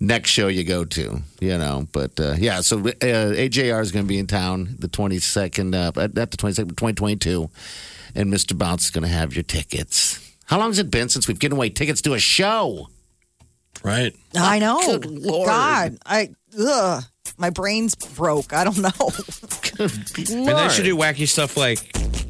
next 0.00 0.30
show 0.30 0.48
you 0.48 0.64
go 0.64 0.86
to. 0.86 1.20
You 1.40 1.58
know, 1.58 1.86
but 1.92 2.18
uh, 2.18 2.36
yeah. 2.38 2.62
So 2.62 2.78
uh, 2.78 2.82
AJR 2.90 3.82
is 3.82 3.92
going 3.92 4.06
to 4.06 4.08
be 4.08 4.18
in 4.18 4.26
town 4.26 4.76
the 4.78 4.88
twenty 4.88 5.18
second, 5.18 5.74
uh, 5.74 5.92
at 5.94 6.16
at 6.16 6.30
the 6.30 6.38
twenty 6.38 6.54
second, 6.54 6.74
twenty 6.78 6.94
twenty 6.94 7.16
two, 7.16 7.50
and 8.14 8.32
Mr. 8.32 8.56
Bounce 8.56 8.84
is 8.84 8.90
going 8.90 9.04
to 9.04 9.12
have 9.12 9.34
your 9.34 9.42
tickets. 9.42 10.26
How 10.46 10.58
long 10.58 10.70
has 10.70 10.78
it 10.78 10.90
been 10.90 11.10
since 11.10 11.28
we've 11.28 11.38
given 11.38 11.58
away 11.58 11.68
tickets 11.68 12.00
to 12.00 12.14
a 12.14 12.18
show? 12.18 12.88
Right. 13.84 14.16
I 14.34 14.58
know. 14.58 14.80
Good 14.80 15.04
Lord. 15.06 15.46
God, 15.46 15.98
I 16.06 16.30
ugh, 16.58 17.04
my 17.38 17.50
brain's 17.50 17.94
broke. 17.94 18.52
I 18.52 18.64
don't 18.64 18.78
know. 18.78 18.90
And 19.80 20.46
they 20.46 20.68
should 20.68 20.84
do 20.84 20.94
wacky 20.94 21.26
stuff 21.26 21.56
like 21.56 21.78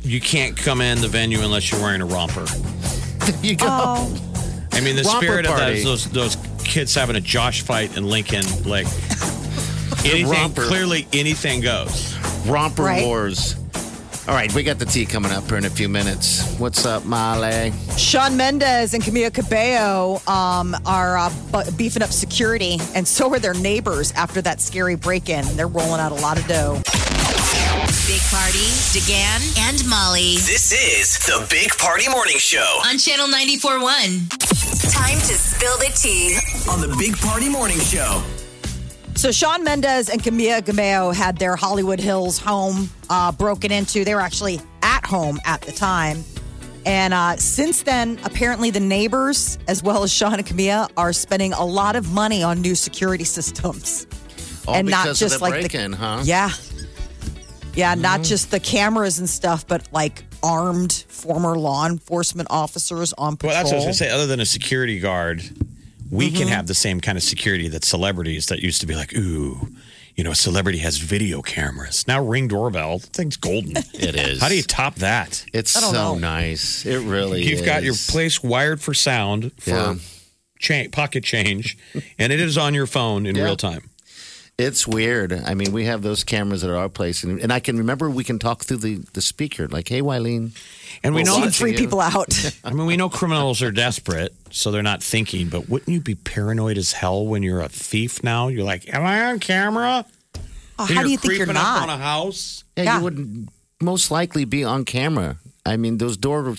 you 0.04 0.20
can't 0.20 0.56
come 0.56 0.80
in 0.80 1.00
the 1.00 1.08
venue 1.08 1.40
unless 1.40 1.70
you're 1.72 1.80
wearing 1.80 2.00
a 2.00 2.06
romper. 2.06 2.44
There 2.44 3.34
you 3.42 3.56
go. 3.56 3.66
Oh, 3.68 4.68
I 4.72 4.80
mean, 4.80 4.94
the 4.94 5.02
Romper 5.02 5.26
spirit 5.26 5.46
of 5.46 5.56
that 5.56 5.72
is 5.72 5.82
those 5.82 6.08
those 6.12 6.36
kids 6.62 6.94
having 6.94 7.16
a 7.16 7.20
Josh 7.20 7.62
fight 7.62 7.96
in 7.96 8.04
Lincoln. 8.08 8.44
Like 8.64 8.86
anything, 10.04 10.28
Romper. 10.28 10.66
clearly 10.66 11.08
anything 11.12 11.60
goes. 11.60 12.16
Romper 12.46 12.84
Right. 12.84 13.04
Wars. 13.04 13.56
All 14.30 14.36
right, 14.36 14.54
we 14.54 14.62
got 14.62 14.78
the 14.78 14.84
tea 14.84 15.06
coming 15.06 15.32
up 15.32 15.42
here 15.48 15.56
in 15.56 15.64
a 15.64 15.70
few 15.70 15.88
minutes. 15.88 16.56
What's 16.56 16.86
up, 16.86 17.04
Molly? 17.04 17.72
Shawn 17.98 18.36
Mendes 18.36 18.94
and 18.94 19.02
Camila 19.02 19.34
Cabello 19.34 20.22
um, 20.28 20.76
are 20.86 21.18
uh, 21.18 21.32
bu- 21.50 21.68
beefing 21.72 22.00
up 22.00 22.10
security, 22.10 22.78
and 22.94 23.08
so 23.08 23.28
are 23.34 23.40
their 23.40 23.54
neighbors 23.54 24.12
after 24.12 24.40
that 24.42 24.60
scary 24.60 24.94
break-in. 24.94 25.44
They're 25.56 25.66
rolling 25.66 26.00
out 26.00 26.12
a 26.12 26.22
lot 26.22 26.38
of 26.38 26.46
dough. 26.46 26.74
Big 28.06 28.22
Party, 28.30 28.70
DeGan, 28.94 29.68
and 29.68 29.88
Molly 29.88 30.36
This 30.36 30.70
is 30.70 31.18
the 31.26 31.44
Big 31.50 31.70
Party 31.76 32.08
Morning 32.08 32.38
Show 32.38 32.80
on 32.86 32.98
Channel 32.98 33.26
94.1. 33.26 34.92
Time 34.92 35.18
to 35.18 35.34
spill 35.34 35.76
the 35.78 35.90
tea. 36.00 36.38
on 36.70 36.80
the 36.80 36.94
Big 36.96 37.16
Party 37.18 37.48
Morning 37.48 37.80
Show. 37.80 38.22
So 39.20 39.30
Shawn 39.30 39.64
Mendes 39.64 40.08
and 40.08 40.22
Camila 40.22 40.64
Cabello 40.64 41.12
had 41.12 41.36
their 41.36 41.54
Hollywood 41.54 42.00
Hills 42.00 42.38
home 42.38 42.88
uh, 43.10 43.30
broken 43.32 43.70
into. 43.70 44.02
They 44.02 44.14
were 44.14 44.22
actually 44.22 44.62
at 44.80 45.04
home 45.04 45.38
at 45.44 45.60
the 45.60 45.72
time. 45.72 46.24
And 46.86 47.12
uh, 47.12 47.36
since 47.36 47.82
then, 47.82 48.18
apparently 48.24 48.70
the 48.70 48.80
neighbors, 48.80 49.58
as 49.68 49.82
well 49.82 50.04
as 50.04 50.10
Shawn 50.10 50.36
and 50.36 50.46
Camila, 50.46 50.90
are 50.96 51.12
spending 51.12 51.52
a 51.52 51.62
lot 51.62 51.96
of 51.96 52.10
money 52.14 52.42
on 52.42 52.62
new 52.62 52.74
security 52.74 53.24
systems. 53.38 54.06
All 54.66 54.74
and 54.74 54.88
not 54.88 55.04
just 55.04 55.20
of 55.20 55.30
the 55.32 55.38
like 55.38 55.52
the- 55.52 55.68
break-in, 55.68 55.92
huh? 55.92 56.22
Yeah. 56.24 56.48
Yeah, 57.74 57.96
not 57.96 58.22
just 58.22 58.50
the 58.50 58.58
cameras 58.58 59.18
and 59.18 59.28
stuff, 59.28 59.66
but 59.66 59.86
like 59.92 60.24
armed 60.42 61.04
former 61.08 61.58
law 61.58 61.86
enforcement 61.86 62.48
officers 62.50 63.12
on 63.18 63.36
patrol. 63.36 63.52
Well, 63.52 63.64
that's 63.64 63.70
what 63.70 63.74
I 63.74 63.76
was 63.76 63.84
going 63.84 63.92
to 63.92 63.98
say. 63.98 64.08
Other 64.08 64.26
than 64.26 64.40
a 64.40 64.46
security 64.46 64.98
guard, 64.98 65.42
we 66.10 66.30
can 66.30 66.42
mm-hmm. 66.42 66.48
have 66.48 66.66
the 66.66 66.74
same 66.74 67.00
kind 67.00 67.16
of 67.16 67.22
security 67.24 67.68
that 67.68 67.84
celebrities 67.84 68.46
that 68.46 68.60
used 68.60 68.80
to 68.80 68.86
be 68.86 68.94
like, 68.94 69.14
ooh, 69.16 69.68
you 70.16 70.24
know, 70.24 70.32
a 70.32 70.34
celebrity 70.34 70.78
has 70.78 70.98
video 70.98 71.40
cameras. 71.40 72.06
Now 72.08 72.22
ring 72.24 72.48
doorbell, 72.48 72.98
the 72.98 73.06
thing's 73.06 73.36
golden. 73.36 73.76
It 73.94 74.16
is. 74.16 74.40
How 74.40 74.48
do 74.48 74.56
you 74.56 74.62
top 74.62 74.96
that? 74.96 75.44
It's 75.52 75.70
so 75.70 75.92
know. 75.92 76.14
nice. 76.18 76.84
It 76.86 76.98
really 77.06 77.42
You've 77.42 77.60
is. 77.60 77.66
got 77.66 77.82
your 77.82 77.94
place 78.08 78.42
wired 78.42 78.80
for 78.80 78.94
sound 78.94 79.52
for 79.58 79.70
Yeah. 79.70 79.94
cha- 80.58 80.88
pocket 80.90 81.22
change, 81.22 81.76
and 82.18 82.32
it 82.32 82.40
is 82.40 82.56
on 82.58 82.74
your 82.74 82.86
phone 82.86 83.26
in 83.26 83.36
Yeah. 83.36 83.44
real 83.44 83.56
time. 83.56 83.89
It's 84.60 84.86
weird. 84.86 85.32
I 85.32 85.54
mean, 85.54 85.72
we 85.72 85.86
have 85.86 86.02
those 86.02 86.22
cameras 86.22 86.62
at 86.64 86.70
our 86.70 86.88
place, 86.90 87.24
and, 87.24 87.40
and 87.40 87.50
I 87.50 87.60
can 87.60 87.78
remember 87.78 88.10
we 88.10 88.24
can 88.24 88.38
talk 88.38 88.62
through 88.64 88.76
the, 88.76 88.96
the 89.14 89.22
speaker, 89.22 89.66
like, 89.68 89.88
hey, 89.88 90.02
Wileen. 90.02 90.50
And 91.02 91.14
we 91.14 91.22
Well, 91.22 91.32
know, 91.32 91.38
You 91.38 91.44
watching 91.46 91.52
free 91.64 91.72
you. 91.72 91.78
people 91.78 92.00
out. 92.00 92.34
I 92.64 92.72
mean, 92.74 92.86
we 92.86 92.96
know 92.98 93.08
criminals 93.08 93.62
are 93.62 93.70
desperate, 93.70 94.34
so 94.50 94.70
they're 94.70 94.82
not 94.82 95.02
thinking. 95.02 95.48
But 95.48 95.68
wouldn't 95.70 95.88
you 95.88 96.00
be 96.00 96.14
paranoid 96.14 96.76
as 96.76 96.92
hell 96.92 97.26
when 97.26 97.42
you're 97.42 97.62
a 97.62 97.68
thief? 97.70 98.22
Now 98.22 98.48
you're 98.48 98.64
like, 98.64 98.92
am 98.92 99.02
I 99.04 99.24
on 99.26 99.38
camera? 99.38 100.04
Oh, 100.78 100.86
And 100.86 100.90
how 100.90 101.02
do 101.04 101.10
you 101.10 101.16
think 101.16 101.34
you're 101.38 101.46
creeping 101.46 101.56
up 101.60 101.82
on 101.82 101.88
a 101.88 101.96
house? 101.96 102.64
Yeah, 102.76 102.84
Yeah. 102.84 102.98
you 102.98 103.04
wouldn't 103.04 103.48
most 103.80 104.10
likely 104.10 104.44
be 104.44 104.62
on 104.62 104.84
camera. 104.84 105.38
I 105.64 105.78
mean, 105.78 105.96
those 105.98 106.16
door, 106.18 106.54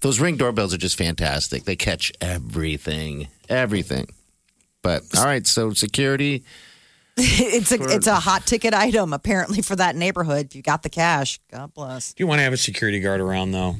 those 0.00 0.18
ring 0.18 0.36
doorbells 0.36 0.74
are 0.74 0.78
just 0.78 0.96
fantastic. 0.98 1.64
They 1.64 1.76
catch 1.76 2.10
everything, 2.20 3.28
everything. 3.48 4.08
But 4.82 5.02
all 5.16 5.24
right, 5.24 5.46
so 5.46 5.72
security. 5.72 6.44
it's 7.16 7.70
a 7.70 7.80
it's 7.94 8.06
a 8.08 8.16
hot 8.16 8.44
ticket 8.46 8.74
item 8.74 9.12
apparently 9.12 9.62
for 9.62 9.76
that 9.76 9.94
neighborhood. 9.94 10.46
If 10.46 10.56
you 10.56 10.62
got 10.62 10.82
the 10.82 10.88
cash, 10.90 11.38
God 11.50 11.72
bless. 11.74 12.12
Do 12.12 12.22
you 12.22 12.26
want 12.26 12.40
to 12.40 12.42
have 12.42 12.52
a 12.52 12.56
security 12.56 12.98
guard 13.00 13.20
around 13.20 13.52
though? 13.52 13.76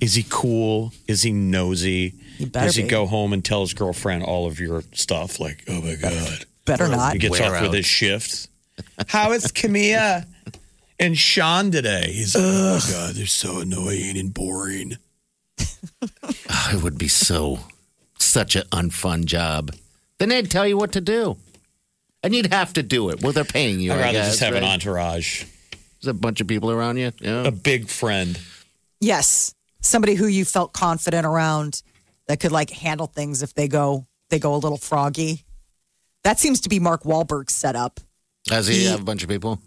Is 0.00 0.14
he 0.14 0.24
cool? 0.28 0.92
Is 1.06 1.22
he 1.22 1.32
nosy? 1.32 2.14
He 2.38 2.46
better 2.46 2.66
Does 2.66 2.76
he 2.76 2.82
be. 2.84 2.88
go 2.88 3.06
home 3.06 3.32
and 3.32 3.44
tell 3.44 3.60
his 3.60 3.74
girlfriend 3.74 4.24
all 4.24 4.46
of 4.46 4.58
your 4.60 4.82
stuff? 4.92 5.38
Like, 5.40 5.62
oh 5.68 5.80
my 5.82 5.94
god, 5.94 6.46
Better 6.64 6.88
not. 6.88 7.12
he 7.12 7.18
gets 7.18 7.38
Wear 7.38 7.54
off 7.54 7.62
with 7.62 7.74
his 7.74 7.86
shift. 7.86 8.48
How 9.08 9.32
is 9.32 9.46
Camila 9.52 10.26
and 10.98 11.16
Shawn 11.16 11.70
today? 11.70 12.10
He's 12.12 12.34
like, 12.34 12.44
oh 12.46 12.80
my 12.84 12.90
god, 12.92 13.14
they're 13.14 13.26
so 13.26 13.60
annoying 13.60 14.16
and 14.18 14.32
boring. 14.34 14.96
Oh, 15.60 16.70
it 16.74 16.82
would 16.82 16.98
be 16.98 17.08
so 17.08 17.60
such 18.18 18.56
an 18.56 18.64
unfun 18.72 19.26
job. 19.26 19.72
Then 20.18 20.30
they'd 20.30 20.50
tell 20.50 20.66
you 20.66 20.76
what 20.76 20.92
to 20.92 21.00
do, 21.00 21.36
and 22.24 22.34
you'd 22.34 22.52
have 22.52 22.72
to 22.72 22.82
do 22.82 23.10
it. 23.10 23.22
Well, 23.22 23.32
they're 23.32 23.44
paying 23.44 23.78
you. 23.78 23.92
I'd 23.92 23.98
I 23.98 24.00
rather 24.00 24.12
guess, 24.14 24.26
just 24.30 24.40
have 24.40 24.54
an 24.54 24.64
entourage, 24.64 25.44
There's 26.00 26.08
a 26.08 26.14
bunch 26.14 26.40
of 26.40 26.48
people 26.48 26.70
around 26.72 26.96
you. 26.96 27.12
Yeah. 27.20 27.44
a 27.46 27.52
big 27.52 27.88
friend. 27.88 28.38
Yes, 29.00 29.54
somebody 29.80 30.14
who 30.14 30.26
you 30.26 30.44
felt 30.44 30.72
confident 30.72 31.26
around 31.26 31.82
that 32.26 32.40
could 32.40 32.52
like 32.52 32.70
handle 32.70 33.06
things 33.06 33.42
if 33.42 33.54
they 33.54 33.68
go 33.68 34.06
they 34.30 34.38
go 34.38 34.54
a 34.54 34.56
little 34.56 34.78
froggy. 34.78 35.44
That 36.24 36.40
seems 36.40 36.62
to 36.62 36.68
be 36.70 36.80
Mark 36.80 37.02
Wahlberg's 37.04 37.52
setup. 37.52 38.00
Does 38.44 38.66
he 38.66 38.80
He- 38.80 38.84
have 38.86 39.00
a 39.00 39.04
bunch 39.04 39.22
of 39.22 39.28
people? 39.28 39.60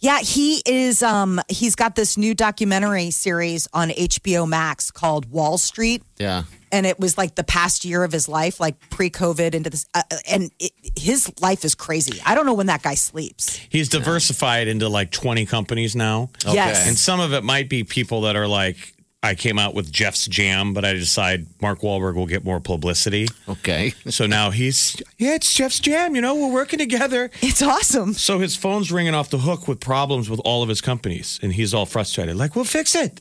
Yeah, 0.00 0.20
he 0.20 0.62
is. 0.64 1.02
Um, 1.02 1.40
he's 1.50 1.74
got 1.74 1.94
this 1.94 2.16
new 2.16 2.34
documentary 2.34 3.10
series 3.10 3.68
on 3.74 3.90
HBO 3.90 4.48
Max 4.48 4.90
called 4.90 5.30
Wahl 5.30 5.58
Street. 5.58 6.02
Yeah. 6.18 6.44
And 6.72 6.86
it 6.86 6.98
was 6.98 7.18
like 7.18 7.34
the 7.34 7.44
past 7.44 7.84
year 7.84 8.04
of 8.04 8.12
his 8.12 8.28
life, 8.28 8.60
like 8.60 8.90
pre-COVID 8.90 9.54
into 9.54 9.70
this, 9.70 9.86
uh, 9.94 10.02
and 10.28 10.50
it, 10.58 10.72
his 10.96 11.32
life 11.40 11.64
is 11.64 11.74
crazy. 11.74 12.20
I 12.24 12.34
don't 12.34 12.46
know 12.46 12.54
when 12.54 12.66
that 12.66 12.82
guy 12.82 12.94
sleeps. 12.94 13.56
He's 13.68 13.88
diversified 13.88 14.68
into 14.68 14.88
like 14.88 15.10
20 15.10 15.46
companies 15.46 15.96
now. 15.96 16.30
Yes. 16.46 16.86
And 16.86 16.96
some 16.96 17.20
of 17.20 17.32
it 17.32 17.44
might 17.44 17.68
be 17.68 17.84
people 17.84 18.22
that 18.22 18.36
are 18.36 18.46
like, 18.46 18.94
I 19.20 19.34
came 19.34 19.58
out 19.58 19.74
with 19.74 19.90
Jeff's 19.90 20.26
Jam, 20.28 20.74
but 20.74 20.84
I 20.84 20.92
decide 20.92 21.46
Mark 21.60 21.80
Wahlberg 21.80 22.14
will 22.14 22.26
get 22.26 22.44
more 22.44 22.60
publicity. 22.60 23.26
Okay. 23.48 23.92
So 24.08 24.26
now 24.26 24.50
he's, 24.50 25.02
yeah, 25.18 25.34
it's 25.34 25.52
Jeff's 25.52 25.80
Jam. 25.80 26.14
You 26.14 26.20
know, 26.20 26.36
we're 26.36 26.52
working 26.52 26.78
together. 26.78 27.30
It's 27.42 27.60
awesome. 27.60 28.12
So 28.12 28.38
his 28.38 28.54
phone's 28.54 28.92
ringing 28.92 29.14
off 29.14 29.30
the 29.30 29.38
hook 29.38 29.66
with 29.66 29.80
problems 29.80 30.30
with 30.30 30.40
all 30.44 30.62
of 30.62 30.68
his 30.68 30.80
companies. 30.80 31.40
And 31.42 31.52
he's 31.52 31.74
all 31.74 31.84
frustrated. 31.84 32.36
Like, 32.36 32.54
we'll 32.54 32.64
fix 32.64 32.94
it. 32.94 33.20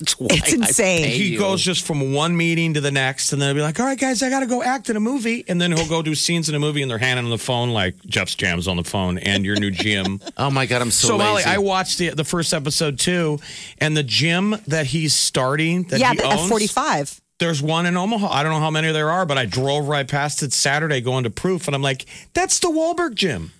That's 0.00 0.18
why 0.18 0.28
It's 0.30 0.52
I 0.52 0.56
insane. 0.56 1.04
pay 1.04 1.10
He 1.10 1.28
you. 1.34 1.38
goes 1.38 1.62
just 1.62 1.86
from 1.86 2.12
one 2.12 2.36
meeting 2.36 2.74
to 2.74 2.80
the 2.80 2.90
next. 2.90 3.32
And 3.32 3.40
then 3.40 3.48
he'll 3.48 3.54
be 3.54 3.60
like, 3.62 3.78
all 3.78 3.86
right, 3.86 3.98
guys, 4.00 4.22
I 4.22 4.30
got 4.30 4.40
to 4.40 4.46
go 4.46 4.62
act 4.62 4.90
in 4.90 4.96
a 4.96 5.00
movie. 5.00 5.44
And 5.46 5.60
then 5.60 5.70
he'll 5.72 5.86
go 5.88 6.00
do 6.02 6.14
scenes 6.14 6.48
in 6.48 6.54
a 6.54 6.58
movie 6.58 6.80
and 6.82 6.90
they're 6.90 6.98
handing 6.98 7.26
him 7.26 7.30
the 7.30 7.38
phone 7.38 7.70
like 7.70 7.94
Jeff's 8.06 8.34
Jam's 8.34 8.66
on 8.66 8.76
the 8.78 8.84
phone 8.84 9.18
and 9.18 9.44
your 9.44 9.56
new 9.56 9.70
gym. 9.70 10.20
Oh 10.36 10.50
my 10.50 10.64
god, 10.66 10.80
I'm 10.80 10.90
so, 10.90 11.08
So, 11.08 11.18
Molly. 11.18 11.42
I 11.44 11.58
watched 11.58 11.98
the 11.98 12.10
the 12.10 12.24
first 12.24 12.54
episode 12.54 12.98
too, 12.98 13.38
and 13.78 13.94
the 13.94 14.02
gym 14.02 14.56
that 14.68 14.86
he's 14.86 15.12
starting 15.12 15.82
that 15.88 16.00
yeah, 16.00 16.12
he 16.14 16.18
at 16.20 16.24
owns. 16.24 16.48
45. 16.48 17.20
There's 17.38 17.60
one 17.62 17.84
in 17.86 17.96
Omaha. 17.96 18.28
I 18.30 18.42
don't 18.42 18.52
know 18.52 18.60
how 18.60 18.70
many 18.70 18.90
there 18.92 19.10
are, 19.10 19.26
but 19.26 19.36
I 19.36 19.44
drove 19.44 19.86
right 19.88 20.08
past 20.08 20.42
it 20.42 20.52
Saturday 20.54 21.00
going 21.02 21.24
to 21.24 21.30
proof, 21.30 21.66
and 21.68 21.74
I'm 21.74 21.82
like, 21.82 22.06
that's 22.32 22.58
the 22.60 22.68
Wahlberg 22.68 23.14
gym. 23.14 23.52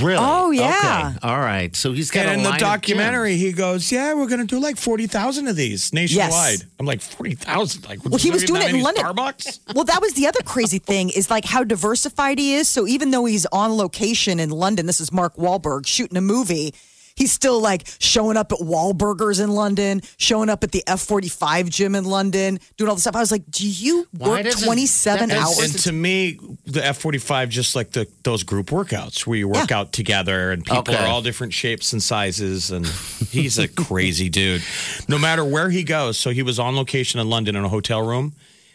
Really. 0.00 0.18
Oh, 0.20 0.50
yeah. 0.50 1.12
Okay. 1.16 1.26
All 1.28 1.38
right. 1.40 1.74
So 1.74 1.92
he's 1.92 2.10
got 2.10 2.26
And 2.26 2.30
a 2.30 2.34
in 2.34 2.42
the 2.42 2.50
line 2.50 2.56
of 2.56 2.60
documentary, 2.60 3.36
he 3.36 3.52
goes, 3.52 3.90
"Yeah, 3.90 4.14
we're 4.14 4.26
going 4.28 4.40
to 4.40 4.46
do 4.46 4.60
like 4.60 4.76
forty 4.76 5.06
thousand 5.06 5.48
of 5.48 5.56
these 5.56 5.92
nationwide." 5.92 6.30
Yes. 6.30 6.64
I'm 6.78 6.86
like, 6.86 7.00
forty 7.00 7.34
thousand? 7.34 7.88
Like, 7.88 8.04
Well, 8.04 8.18
he 8.18 8.30
was 8.30 8.44
doing 8.44 8.62
it 8.62 8.74
in 8.74 8.80
London. 8.82 9.04
Starbucks. 9.04 9.60
Well, 9.74 9.84
that 9.84 10.00
was 10.02 10.14
the 10.14 10.26
other 10.26 10.40
crazy 10.44 10.78
thing 10.78 11.10
is 11.10 11.30
like 11.30 11.44
how 11.44 11.64
diversified 11.64 12.38
he 12.38 12.54
is. 12.54 12.68
So 12.68 12.86
even 12.86 13.10
though 13.10 13.24
he's 13.24 13.46
on 13.46 13.76
location 13.76 14.38
in 14.38 14.50
London, 14.50 14.86
this 14.86 15.00
is 15.00 15.10
Mark 15.12 15.36
Wahlberg 15.36 15.86
shooting 15.86 16.16
a 16.16 16.20
movie. 16.20 16.74
He's 17.14 17.32
still 17.32 17.60
like 17.60 17.82
showing 17.98 18.36
up 18.36 18.52
at 18.52 18.58
Wahlburgers 18.58 19.42
in 19.42 19.50
London, 19.52 20.00
showing 20.16 20.48
up 20.48 20.64
at 20.64 20.72
the 20.72 20.82
F45 20.86 21.68
gym 21.70 21.94
in 21.94 22.04
London, 22.04 22.58
doing 22.76 22.88
all 22.88 22.94
this 22.96 23.02
stuff. 23.04 23.16
I 23.16 23.20
was 23.20 23.30
like, 23.32 23.50
do 23.50 23.66
you 23.68 24.06
Why 24.12 24.28
work 24.28 24.42
doesn't- 24.44 24.64
27 24.66 25.28
that- 25.28 25.38
hours? 25.38 25.58
And 25.60 25.78
to 25.80 25.92
me, 25.92 26.38
the 26.66 26.84
F 26.84 26.98
forty 26.98 27.18
five 27.18 27.48
just 27.50 27.74
like 27.76 27.90
the 27.92 28.06
those 28.24 28.42
group 28.42 28.68
workouts 28.68 29.26
where 29.26 29.36
you 29.38 29.48
work 29.48 29.70
Yeah. 29.70 29.78
out 29.78 29.92
together 29.92 30.50
and 30.52 30.64
people 30.64 30.78
Okay. 30.78 30.96
are 30.96 31.06
all 31.06 31.22
different 31.22 31.52
shapes 31.52 31.92
and 31.92 32.02
sizes 32.02 32.70
and 32.70 32.86
he's 33.30 33.58
a 33.58 33.68
crazy 33.68 34.28
dude. 34.28 34.62
No 35.08 35.18
matter 35.18 35.44
where 35.44 35.70
he 35.70 35.82
goes, 35.84 36.18
so 36.18 36.30
he 36.30 36.42
was 36.42 36.58
on 36.58 36.76
location 36.76 37.20
in 37.20 37.28
London 37.28 37.56
in 37.56 37.64
a 37.64 37.68
hotel 37.68 38.02
room. 38.02 38.32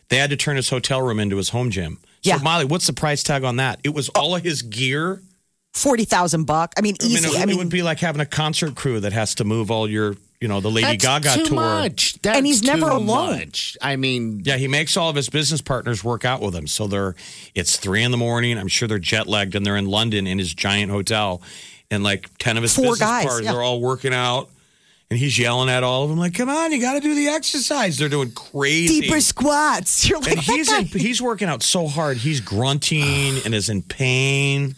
They 0.09 0.17
had 0.17 0.29
to 0.29 0.37
turn 0.37 0.55
his 0.55 0.69
hotel 0.69 1.01
room 1.01 1.19
into 1.19 1.35
his 1.37 1.49
home 1.49 1.69
gym. 1.69 1.97
So 2.23 2.31
Yeah. 2.31 2.37
Molly, 2.37 2.65
what's 2.65 2.87
the 2.87 2.93
price 2.93 3.23
tag 3.23 3.43
on 3.43 3.57
that? 3.57 3.79
It 3.83 3.93
was 3.93 4.09
oh. 4.15 4.21
all 4.21 4.35
of 4.35 4.43
his 4.43 4.61
gear. 4.61 5.21
40,000 5.77 6.43
buck. 6.45 6.73
I 6.77 6.81
mean, 6.81 6.95
I 7.01 7.03
mean, 7.05 7.11
easy. 7.17 7.27
it, 7.29 7.41
I 7.41 7.45
mean, 7.45 7.55
it 7.55 7.57
would 7.59 7.69
be 7.69 7.83
like 7.83 7.99
having 7.99 8.21
a 8.21 8.25
concert 8.25 8.75
crew 8.75 8.99
that 8.99 9.13
has 9.13 9.35
to 9.35 9.43
move 9.43 9.69
all 9.71 9.89
your, 9.89 10.15
you 10.41 10.47
know, 10.47 10.59
the 10.59 10.69
Lady 10.71 10.97
That's 10.97 11.03
Gaga 11.23 11.35
too 11.35 11.45
tour. 11.45 11.55
much. 11.55 12.19
That's 12.21 12.37
And 12.37 12.45
he's 12.45 12.63
never 12.63 12.87
too 12.89 12.97
alone. 12.97 13.37
much. 13.37 13.77
I 13.81 13.95
mean, 13.95 14.41
Yeah, 14.43 14.57
he 14.57 14.67
makes 14.67 14.97
all 14.97 15.09
of 15.09 15.15
his 15.15 15.29
business 15.29 15.61
partners 15.61 16.03
work 16.03 16.25
out 16.25 16.41
with 16.41 16.55
him. 16.55 16.67
So 16.67 16.87
they're 16.87 17.15
it's 17.55 17.77
three 17.77 18.03
in 18.03 18.11
the 18.11 18.17
morning. 18.17 18.57
I'm 18.57 18.67
sure 18.67 18.87
they're 18.87 18.99
jet 18.99 19.27
lagged 19.27 19.55
and 19.55 19.65
they're 19.65 19.77
in 19.77 19.87
London 19.87 20.27
in 20.27 20.37
his 20.39 20.53
giant 20.53 20.91
hotel. 20.91 21.41
And 21.89 22.03
like 22.03 22.29
ten 22.37 22.57
of 22.57 22.63
his 22.63 22.75
Four 22.75 22.83
business 22.93 22.99
guys, 22.99 23.25
partners 23.25 23.45
yeah. 23.45 23.53
are 23.53 23.61
all 23.63 23.79
working 23.79 24.13
out. 24.13 24.49
And 25.09 25.17
he's 25.17 25.39
yelling 25.39 25.69
at 25.69 25.83
all 25.85 26.03
of 26.03 26.09
them, 26.09 26.19
like, 26.19 26.33
come 26.33 26.49
on, 26.49 26.73
you 26.73 26.81
gotta 26.81 26.99
do 26.99 27.15
the 27.15 27.29
exercise. 27.29 27.97
They're 27.97 28.09
doing 28.09 28.31
crazy. 28.31 28.99
deeper 28.99 29.21
squats. 29.21 30.05
You're 30.09 30.19
like, 30.19 30.31
and 30.31 30.39
he's 30.41 30.69
in, 30.69 30.83
he's 30.87 31.21
working 31.21 31.47
out 31.47 31.63
so 31.63 31.87
hard. 31.87 32.17
He's 32.17 32.41
grunting 32.41 33.37
and 33.45 33.55
is 33.55 33.69
in 33.69 33.83
pain. 33.83 34.75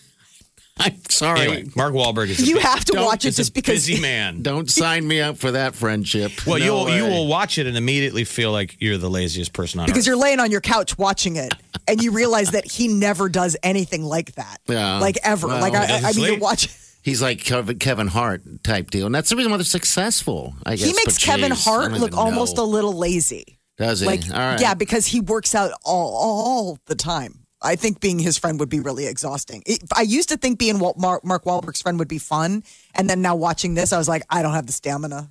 I'm 0.82 0.96
sorry. 1.10 1.40
Anyway, 1.42 1.70
Mark 1.76 1.94
Wahlberg 1.94 2.30
is 2.30 2.40
a 2.42 2.46
You 2.46 2.56
bu- 2.56 2.62
have 2.62 2.86
to 2.86 2.94
don't- 2.94 3.06
watch 3.06 3.26
it 3.26 3.30
is 3.30 3.36
just 3.38 3.50
a 3.50 3.54
because- 3.54 3.86
busy 3.88 4.00
man. 4.02 4.42
Don't 4.50 4.70
sign 4.70 5.08
me 5.08 5.20
up 5.22 5.38
for 5.38 5.52
that 5.52 5.76
friendship. 5.76 6.32
Well, 6.48 6.58
No 6.60 6.66
you'll 6.66 6.90
you 6.96 7.04
way. 7.04 7.10
will 7.10 7.28
watch 7.28 7.58
it 7.58 7.68
and 7.68 7.76
immediately 7.78 8.24
feel 8.24 8.52
like 8.52 8.78
you're 8.80 8.98
the 8.98 9.10
laziest 9.10 9.52
person 9.54 9.80
on 9.80 9.84
earth. 9.84 9.88
because 9.94 10.08
you're 10.08 10.16
laying 10.18 10.40
on 10.40 10.52
your 10.52 10.62
couch 10.62 10.98
watching 10.98 11.36
it 11.36 11.54
and 11.88 12.02
you 12.02 12.12
realize 12.12 12.52
that 12.52 12.66
he 12.70 12.88
never 12.88 13.28
does 13.30 13.58
anything 13.64 14.04
like 14.04 14.34
that. 14.36 14.60
Yeah. 14.68 15.00
Like 15.00 15.18
ever. 15.24 15.48
Well, 15.48 15.60
like, 15.62 15.74
he 15.74 15.78
I, 15.80 15.84
I 15.84 15.88
doesn't 15.88 16.16
mean, 16.16 16.22
you're 16.24 16.28
sleep. 16.34 16.42
watching. 16.42 16.72
He's 17.02 17.22
like 17.22 17.40
Kevin 17.44 17.80
Kevin 17.80 18.08
Hart 18.08 18.44
type 18.64 18.90
deal, 18.92 19.06
and 19.06 19.16
that's 19.16 19.30
the 19.30 19.36
reason 19.36 19.52
why 19.52 19.58
they're 19.58 19.64
successful. 19.64 20.54
I 20.66 20.76
guess 20.76 20.86
He 20.88 20.94
makes 20.94 21.16
but 21.16 21.22
Kevin 21.22 21.50
geez, 21.52 21.66
I 21.68 21.70
Hart 21.70 21.92
don't 21.92 22.00
look 22.02 22.10
even 22.12 22.20
almost 22.20 22.58
know. 22.58 22.64
a 22.64 22.66
little 22.66 22.94
lazy. 22.94 23.58
Does 23.78 24.02
he? 24.02 24.06
Like, 24.06 24.22
All 24.32 24.38
right. 24.38 24.60
yeah, 24.60 24.74
because 24.74 25.06
he 25.08 25.22
works 25.22 25.56
out 25.56 25.72
all, 25.86 26.14
all 26.16 26.78
the 26.88 26.96
time. 26.96 27.46
I 27.62 27.76
think 27.76 28.00
being 28.00 28.20
his 28.20 28.38
friend 28.38 28.60
would 28.60 28.70
be 28.70 28.80
really 28.80 29.06
exhausting. 29.08 29.64
It, 29.66 29.84
I 29.96 30.02
used 30.04 30.30
to 30.30 30.38
think 30.38 30.60
being 30.60 30.80
Wal- 30.80 30.96
Mark, 30.98 31.26
Mark 31.26 31.44
Wahlberg's 31.44 31.82
friend 31.82 32.00
would 32.00 32.08
be 32.08 32.18
fun, 32.20 32.64
and 32.96 33.10
then 33.10 33.22
now 33.22 33.36
watching 33.36 33.74
this, 33.74 33.92
I 33.92 33.98
was 33.98 34.08
like, 34.08 34.24
I 34.30 34.42
don't 34.42 34.54
have 34.54 34.66
the 34.68 34.72
stamina. 34.74 35.30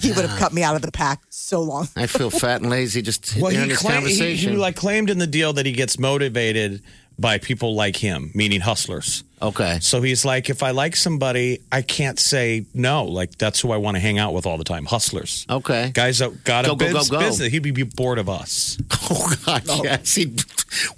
He 0.00 0.08
would 0.12 0.24
have 0.24 0.38
cut 0.38 0.54
me 0.54 0.62
out 0.62 0.76
of 0.76 0.82
the 0.82 0.90
pack 0.90 1.20
so 1.28 1.60
long. 1.60 1.86
I 1.94 2.06
feel 2.06 2.30
fat 2.30 2.62
and 2.62 2.70
lazy 2.70 3.02
just 3.02 3.36
Well, 3.36 3.50
hearing 3.50 3.66
he, 3.66 3.72
this 3.72 3.80
claimed, 3.82 4.06
he, 4.06 4.16
conversation. 4.16 4.52
he 4.52 4.56
like 4.56 4.74
claimed 4.74 5.10
in 5.10 5.18
the 5.18 5.26
deal 5.26 5.52
that 5.52 5.66
he 5.66 5.72
gets 5.72 5.98
motivated 5.98 6.82
by 7.18 7.36
people 7.36 7.74
like 7.74 7.96
him, 7.96 8.30
meaning 8.34 8.60
hustlers. 8.62 9.24
okay. 9.42 9.78
So 9.82 10.00
he's 10.00 10.24
like, 10.24 10.48
if 10.48 10.62
I 10.62 10.70
like 10.70 10.96
somebody, 10.96 11.60
I 11.70 11.82
can't 11.82 12.18
say 12.18 12.64
no. 12.72 13.04
Like 13.04 13.36
that's 13.36 13.60
who 13.60 13.72
I 13.72 13.76
want 13.76 13.96
to 13.96 14.00
hang 14.00 14.18
out 14.18 14.32
with 14.32 14.46
all 14.46 14.56
the 14.56 14.64
time. 14.64 14.86
Hustlers. 14.86 15.44
Okay. 15.50 15.90
Guys 15.92 16.20
that 16.20 16.44
got 16.44 16.64
Go, 16.64 16.72
a 16.72 16.76
go, 16.76 16.92
biz- 16.94 17.10
go, 17.10 17.18
go. 17.18 17.26
business. 17.26 17.52
He'd 17.52 17.58
be 17.74 17.82
bored 17.82 18.18
of 18.18 18.28
us. 18.30 18.78
Oh 19.12 19.34
God, 19.44 19.64
oh. 19.68 19.80
yes. 19.82 20.14
He'd 20.14 20.40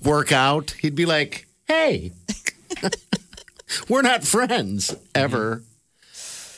work 0.02 0.32
out. 0.32 0.72
He'd 0.72 0.94
be 0.94 1.06
like, 1.06 1.46
"Hey, 1.66 2.12
we're 3.88 4.02
not 4.02 4.24
friends 4.24 4.94
ever." 5.14 5.62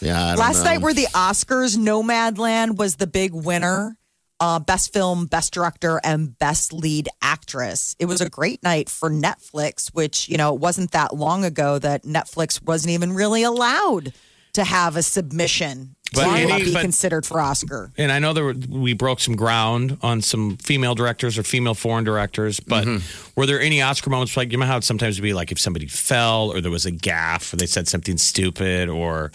Yeah. 0.00 0.22
I 0.22 0.28
don't 0.30 0.38
Last 0.38 0.58
know. 0.58 0.64
night 0.64 0.80
were 0.82 0.92
the 0.92 1.06
Oscars. 1.14 1.76
Nomadland 1.76 2.76
was 2.76 2.96
the 2.96 3.06
big 3.06 3.32
winner. 3.32 3.96
Uh, 4.40 4.58
best 4.58 4.92
film, 4.92 5.26
best 5.26 5.54
director, 5.54 6.00
and 6.04 6.36
best 6.38 6.72
lead 6.72 7.08
actress. 7.22 7.94
It 7.98 8.06
was 8.06 8.20
a 8.20 8.28
great 8.28 8.62
night 8.62 8.90
for 8.90 9.08
Netflix, 9.08 9.88
which, 9.94 10.28
you 10.28 10.36
know, 10.36 10.52
it 10.54 10.60
wasn't 10.60 10.90
that 10.90 11.14
long 11.14 11.44
ago 11.44 11.78
that 11.78 12.02
Netflix 12.02 12.60
wasn't 12.62 12.90
even 12.92 13.12
really 13.12 13.44
allowed 13.44 14.12
to 14.54 14.64
have 14.64 14.96
a 14.96 15.02
submission 15.02 15.93
But 16.12 16.24
to 16.24 16.30
any- 16.30 16.64
be 16.64 16.72
but- 16.72 16.82
considered 16.82 17.26
for 17.26 17.40
Oscar. 17.40 17.90
And 17.96 18.12
I 18.12 18.18
know 18.18 18.32
there 18.32 18.44
were, 18.44 18.54
we 18.68 18.92
broke 18.92 19.20
some 19.20 19.36
ground 19.36 19.98
on 20.02 20.22
some 20.22 20.56
female 20.58 20.94
directors 20.94 21.38
or 21.38 21.42
female 21.42 21.74
foreign 21.74 22.04
directors, 22.04 22.60
but 22.60 22.84
mm-hmm. 22.84 23.30
were 23.34 23.46
there 23.46 23.60
any 23.60 23.82
Oscar 23.82 24.10
moments 24.10 24.36
like 24.36 24.52
you 24.52 24.58
know 24.58 24.66
how 24.66 24.76
it 24.76 24.84
sometimes 24.84 25.18
would 25.18 25.24
be 25.24 25.34
like 25.34 25.50
if 25.50 25.58
somebody 25.58 25.86
fell 25.86 26.52
or 26.52 26.60
there 26.60 26.70
was 26.70 26.86
a 26.86 26.92
gaffe 26.92 27.52
or 27.52 27.56
they 27.56 27.66
said 27.66 27.88
something 27.88 28.16
stupid 28.18 28.88
or 28.88 29.32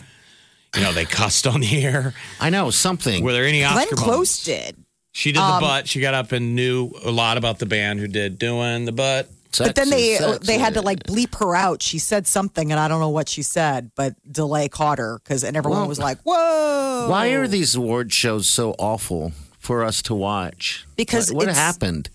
you 0.75 0.81
know 0.81 0.93
they 0.93 1.05
cussed 1.05 1.47
on 1.47 1.59
the 1.59 1.83
air? 1.83 2.13
I 2.39 2.49
know 2.49 2.69
something. 2.69 3.23
Were 3.23 3.33
there 3.33 3.45
any 3.45 3.63
Oscar? 3.63 3.75
Glenn 3.75 3.83
Oscar 3.85 3.95
Close 3.95 4.07
moments? 4.07 4.43
did. 4.43 4.85
She 5.11 5.31
did 5.31 5.39
the 5.39 5.43
um, 5.43 5.61
butt. 5.61 5.87
She 5.87 5.99
got 5.99 6.13
up 6.13 6.31
and 6.31 6.55
knew 6.55 6.91
a 7.03 7.11
lot 7.11 7.37
about 7.37 7.59
the 7.59 7.65
band 7.65 7.99
who 7.99 8.07
did 8.07 8.37
doing 8.37 8.85
the 8.85 8.91
butt. 8.91 9.27
But 9.57 9.75
then 9.75 9.89
they 9.89 10.17
uh, 10.17 10.33
Sexy, 10.33 10.47
they 10.47 10.57
had 10.57 10.75
to 10.75 10.81
like 10.81 11.03
bleep 11.03 11.37
her 11.39 11.55
out. 11.55 11.81
She 11.81 11.99
said 11.99 12.27
something, 12.27 12.71
and 12.71 12.79
I 12.79 12.87
don't 12.87 12.99
know 12.99 13.09
what 13.09 13.29
she 13.29 13.41
said, 13.41 13.91
but 13.95 14.13
delay 14.31 14.69
caught 14.69 14.99
her 14.99 15.19
because 15.23 15.43
and 15.43 15.57
everyone 15.57 15.81
Well, 15.81 15.89
was 15.89 15.99
like, 15.99 16.19
"Whoa!" 16.23 17.07
Why 17.09 17.29
are 17.29 17.47
these 17.47 17.75
award 17.75 18.13
shows 18.13 18.47
so 18.47 18.75
awful 18.77 19.31
for 19.57 19.83
us 19.83 20.01
to 20.03 20.15
watch? 20.15 20.85
Because 20.95 21.31
what, 21.31 21.47
what 21.47 21.55
happened? 21.55 22.09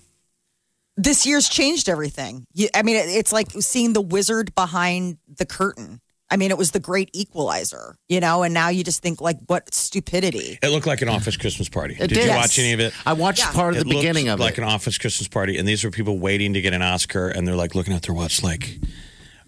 this 0.97 1.27
year's 1.27 1.49
changed 1.49 1.89
everything. 1.89 2.47
I 2.75 2.83
mean, 2.83 2.97
it's 2.97 3.33
like 3.33 3.51
seeing 3.51 3.93
the 3.93 4.01
wizard 4.01 4.55
behind 4.55 5.19
the 5.37 5.47
curtain. 5.47 6.01
I 6.31 6.37
mean, 6.37 6.51
it 6.51 6.59
was 6.59 6.71
the 6.73 6.81
great 6.81 7.11
equalizer, 7.13 7.97
you 8.09 8.19
know, 8.19 8.43
and 8.43 8.53
now 8.55 8.69
you 8.71 8.83
just 8.83 9.03
think 9.03 9.21
like, 9.21 9.37
what 9.47 9.73
stupidity. 9.75 10.59
It 10.63 10.69
looked 10.69 10.87
like 10.87 11.03
an 11.03 11.09
office 11.09 11.37
Christmas 11.37 11.69
party. 11.69 11.95
It 11.95 12.09
did, 12.09 12.15
did. 12.15 12.25
you 12.27 12.31
watch 12.31 12.59
any 12.59 12.73
of 12.73 12.81
it? 12.81 12.93
I 13.07 13.13
watched 13.13 13.41
Yeah. 13.41 13.53
part 13.53 13.75
of 13.75 13.81
It 13.83 13.85
the 13.89 13.95
beginning 13.95 14.29
of 14.29 14.41
like 14.41 14.55
it. 14.55 14.59
an 14.59 14.65
office 14.65 14.97
Christmas 14.99 15.29
party, 15.29 15.59
and 15.59 15.69
these 15.69 15.85
were 15.85 15.91
people 15.91 16.19
waiting 16.19 16.55
to 16.55 16.61
get 16.61 16.73
an 16.73 16.83
Oscar, 16.83 17.29
and 17.29 17.47
they're 17.47 17.55
like 17.55 17.75
looking 17.75 17.93
at 17.93 18.03
their 18.03 18.15
watch, 18.15 18.43
like, 18.43 18.79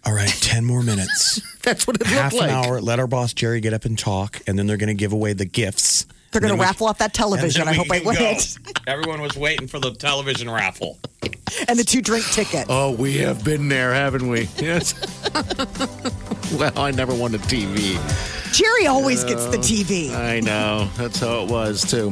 "All 0.05 0.13
right, 0.13 0.29
ten 0.43 0.65
more 0.65 0.83
minutes, 0.83 1.41
That's 1.63 1.87
what 1.87 2.01
it 2.01 2.07
half 2.07 2.33
looked 2.35 2.45
an 2.45 2.55
like. 2.55 2.67
hour. 2.67 2.81
Let 2.81 3.01
our 3.01 3.07
boss 3.07 3.33
Jerry 3.33 3.61
get 3.61 3.73
up 3.73 3.85
and 3.87 3.99
talk, 3.99 4.41
and 4.47 4.59
then 4.59 4.67
they're 4.67 4.77
going 4.77 4.89
to 4.89 4.95
give 4.95 5.13
away 5.13 5.33
the 5.33 5.47
gifts. 5.47 6.07
They're 6.37 6.49
going 6.51 6.59
to 6.59 6.63
raffle 6.63 6.87
off 6.87 6.99
that 6.99 7.15
television. 7.15 7.67
I 7.67 7.73
hope 7.73 7.91
I 7.91 8.01
win 8.01 8.19
it. 8.19 8.59
Everyone 8.87 9.23
was 9.23 9.39
waiting 9.39 9.67
for 9.67 9.79
the 9.79 9.93
television 9.93 10.51
raffle. 10.51 10.99
And 11.69 11.79
the 11.79 11.85
two 11.85 12.03
drink 12.03 12.27
ticket. 12.27 12.67
Oh, 12.69 12.91
we 12.93 13.19
have 13.19 13.43
been 13.43 13.69
there, 13.69 13.95
haven't 13.95 14.29
we? 14.29 14.49
Yes. 14.59 14.95
well, 16.59 16.79
I 16.79 16.91
never 16.91 17.15
won 17.15 17.35
a 17.35 17.39
TV. 17.39 17.97
Jerry 18.53 18.87
always 18.87 19.25
gets 19.25 19.47
the 19.47 19.57
TV. 19.57 20.13
I 20.13 20.41
know. 20.41 20.91
That's 20.97 21.21
how 21.21 21.45
it 21.45 21.51
was, 21.51 21.89
too. 21.89 22.09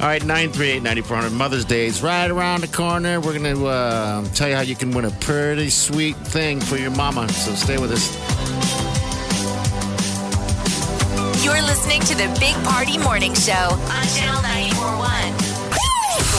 All 0.00 0.06
right, 0.06 0.22
938 0.22 0.82
9400. 0.82 1.30
Mother's 1.30 1.64
Day 1.64 1.86
is 1.86 2.02
right 2.02 2.30
around 2.30 2.62
the 2.62 2.68
corner. 2.68 3.20
We're 3.20 3.38
going 3.38 3.56
to 3.56 3.66
uh, 3.66 4.24
tell 4.34 4.48
you 4.48 4.56
how 4.56 4.62
you 4.62 4.76
can 4.76 4.90
win 4.90 5.06
a 5.06 5.10
pretty 5.12 5.70
sweet 5.70 6.16
thing 6.16 6.60
for 6.60 6.76
your 6.76 6.90
mama. 6.90 7.28
So 7.32 7.54
stay 7.54 7.78
with 7.78 7.92
us. 7.92 8.31
Listening 11.72 12.02
to 12.02 12.14
the 12.14 12.28
Big 12.38 12.54
Party 12.64 12.98
Morning 12.98 13.32
Show 13.32 13.54
on 13.54 14.04
Channel 14.12 14.42
941. 14.42 15.08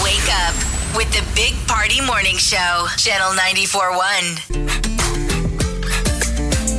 Wake 0.06 0.30
up 0.46 0.54
with 0.96 1.10
the 1.10 1.26
Big 1.34 1.56
Party 1.66 2.00
Morning 2.06 2.38
Show, 2.38 2.86
Channel 2.98 3.34
941. 3.34 4.62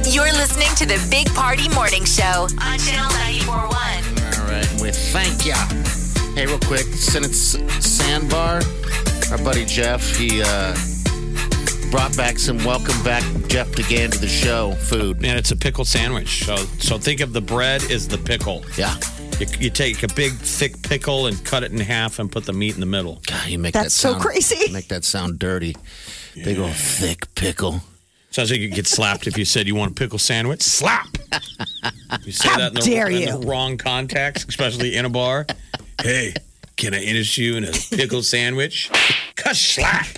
You're 0.06 0.30
listening 0.38 0.70
to 0.76 0.86
the 0.86 1.04
Big 1.10 1.26
Party 1.34 1.68
Morning 1.70 2.04
Show 2.04 2.46
on 2.62 2.78
Channel 2.78 3.10
941. 3.42 3.74
All 4.38 4.46
right, 4.46 4.70
we 4.80 4.92
thank 4.92 5.44
ya. 5.44 5.58
Hey, 6.36 6.46
real 6.46 6.60
quick, 6.60 6.86
Senate 6.94 7.34
Sandbar, 7.34 8.62
our 9.32 9.38
buddy 9.38 9.64
Jeff, 9.64 10.16
he 10.16 10.42
uh, 10.42 10.76
brought 11.94 12.16
back 12.16 12.40
some 12.40 12.58
welcome 12.64 13.00
back 13.04 13.22
Jeff 13.46 13.70
DeGan 13.70 14.10
to 14.10 14.18
the 14.18 14.26
show 14.26 14.72
food. 14.72 15.18
And 15.18 15.38
it's 15.38 15.52
a 15.52 15.56
pickle 15.56 15.84
sandwich. 15.84 16.44
So, 16.44 16.56
so 16.56 16.98
think 16.98 17.20
of 17.20 17.32
the 17.32 17.40
bread 17.40 17.88
as 17.88 18.08
the 18.08 18.18
pickle. 18.18 18.64
Yeah. 18.76 18.96
You, 19.38 19.46
you 19.60 19.70
take 19.70 20.02
a 20.02 20.12
big, 20.12 20.32
thick 20.32 20.82
pickle 20.82 21.28
and 21.28 21.44
cut 21.44 21.62
it 21.62 21.70
in 21.70 21.78
half 21.78 22.18
and 22.18 22.32
put 22.32 22.46
the 22.46 22.52
meat 22.52 22.74
in 22.74 22.80
the 22.80 22.86
middle. 22.86 23.22
God, 23.28 23.46
you 23.46 23.60
make 23.60 23.74
That's 23.74 23.94
that 23.94 24.08
so 24.08 24.10
sound, 24.10 24.24
crazy. 24.24 24.72
Make 24.72 24.88
that 24.88 25.04
sound 25.04 25.38
dirty. 25.38 25.76
Big 26.34 26.58
old 26.58 26.72
thick 26.72 27.32
pickle. 27.36 27.80
Sounds 28.32 28.50
like 28.50 28.58
you 28.58 28.70
could 28.70 28.74
get 28.74 28.88
slapped 28.88 29.28
if 29.28 29.38
you 29.38 29.44
said 29.44 29.68
you 29.68 29.76
want 29.76 29.92
a 29.92 29.94
pickle 29.94 30.18
sandwich. 30.18 30.62
Slap! 30.62 31.06
You 32.24 32.32
say 32.32 32.48
How 32.48 32.58
that 32.58 32.68
in 32.70 32.74
the, 32.74 32.80
dare 32.80 33.08
in 33.08 33.20
you. 33.20 33.38
the 33.38 33.46
wrong 33.46 33.76
context, 33.76 34.48
especially 34.48 34.96
in 34.96 35.04
a 35.04 35.10
bar. 35.10 35.46
Hey, 36.02 36.34
can 36.76 36.92
I 36.92 37.04
interest 37.04 37.38
you 37.38 37.56
in 37.56 37.62
a 37.62 37.70
pickle 37.70 38.24
sandwich? 38.24 38.90
Cuss 39.36 39.60
slap! 39.60 40.08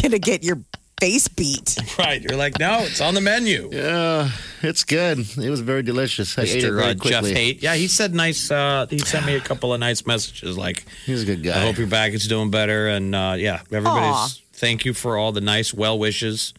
Gonna 0.00 0.18
get 0.18 0.42
your 0.42 0.62
face 1.00 1.28
beat. 1.28 1.76
Right. 1.98 2.20
You're 2.20 2.36
like, 2.36 2.58
no, 2.58 2.80
it's 2.80 3.00
on 3.00 3.14
the 3.14 3.22
menu. 3.22 3.70
Yeah, 3.72 4.28
it's 4.62 4.84
good. 4.84 5.18
It 5.38 5.48
was 5.48 5.60
very 5.62 5.82
delicious. 5.82 6.38
I 6.38 6.42
ate 6.42 6.62
it 6.62 6.64
Mr. 6.64 6.76
very 6.76 6.90
Uh, 6.90 6.94
Jeff 6.94 7.00
quickly. 7.22 7.32
Haight. 7.34 7.62
Yeah, 7.62 7.74
he 7.74 7.86
said 7.88 8.14
nice. 8.14 8.50
Uh, 8.50 8.86
he 8.90 8.98
sent 8.98 9.24
me 9.24 9.34
a 9.34 9.40
couple 9.40 9.72
of 9.72 9.80
nice 9.80 10.04
messages 10.06 10.58
like, 10.58 10.84
He's 11.06 11.22
a 11.22 11.26
good 11.26 11.42
guy. 11.42 11.56
I 11.58 11.64
hope 11.64 11.78
your 11.78 11.86
back 11.86 12.12
is 12.12 12.28
doing 12.28 12.50
better. 12.50 12.88
And 12.88 13.14
uh, 13.14 13.34
yeah, 13.38 13.62
everybody's 13.72 14.14
Aw. 14.14 14.28
thank 14.52 14.84
you 14.84 14.92
for 14.92 15.16
all 15.16 15.32
the 15.32 15.40
nice 15.40 15.72
well 15.72 15.98
wishes. 15.98 16.52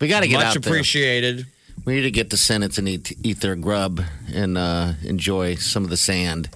we 0.00 0.08
got 0.08 0.20
to 0.20 0.28
get 0.28 0.38
Much 0.38 0.56
out 0.56 0.62
there. 0.62 0.72
appreciated. 0.72 1.46
We 1.84 1.94
need 1.94 2.02
to 2.02 2.10
get 2.10 2.30
to 2.30 2.36
Senates 2.36 2.78
and 2.78 2.88
eat, 2.88 3.12
eat 3.22 3.40
their 3.40 3.54
grub 3.56 4.00
and 4.32 4.58
uh, 4.58 4.92
enjoy 5.04 5.54
some 5.56 5.84
of 5.84 5.90
the 5.90 5.96
sand. 5.96 6.48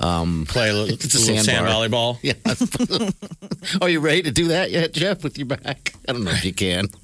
Um, 0.00 0.46
Play 0.48 0.70
a 0.70 0.74
little, 0.74 0.94
It's 0.94 1.12
a 1.14 1.18
little 1.18 1.42
sand 1.42 1.46
sandbar. 1.46 1.74
volleyball. 1.74 2.18
Yeah. 2.22 3.78
Are 3.82 3.88
you 3.88 4.00
ready 4.00 4.22
to 4.22 4.30
do 4.30 4.48
that 4.48 4.70
yet, 4.70 4.92
Jeff, 4.92 5.24
with 5.24 5.36
your 5.38 5.46
back? 5.48 5.92
I 6.08 6.12
don't 6.12 6.24
know 6.24 6.30
if 6.30 6.44
you 6.44 6.52
can. 6.54 6.86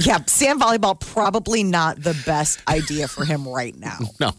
Yeah, 0.00 0.18
sand 0.26 0.60
volleyball 0.60 0.98
probably 0.98 1.62
not 1.62 2.02
the 2.02 2.20
best 2.26 2.60
idea 2.68 3.06
for 3.06 3.24
him 3.24 3.46
right 3.46 3.78
now. 3.78 3.96
No, 4.18 4.32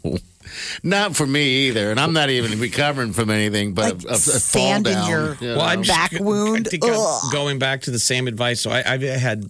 not 0.83 1.15
for 1.15 1.25
me 1.25 1.67
either. 1.69 1.91
And 1.91 1.99
I'm 1.99 2.11
not 2.11 2.29
even 2.29 2.59
recovering 2.59 3.13
from 3.13 3.29
anything 3.29 3.73
but 3.73 3.95
Like 3.99 4.03
a, 4.03 4.07
a, 4.09 4.13
a 4.15 4.17
sand 4.17 4.85
fall 4.85 4.91
in 4.93 4.99
down. 4.99 5.09
your 5.09 5.35
you 5.39 5.47
Well, 5.55 5.61
I'm 5.61 5.79
know? 5.79 5.83
just- 5.83 6.11
Back 6.11 6.19
wound? 6.21 6.67
I 6.67 6.69
think 6.71 6.83
I'm 6.85 7.31
going 7.31 7.57
back 7.57 7.81
to 7.83 7.91
the 7.91 7.99
same 7.99 8.27
advice. 8.27 8.59
So 8.59 8.69
I, 8.69 8.83
I've 8.85 9.01
had 9.01 9.49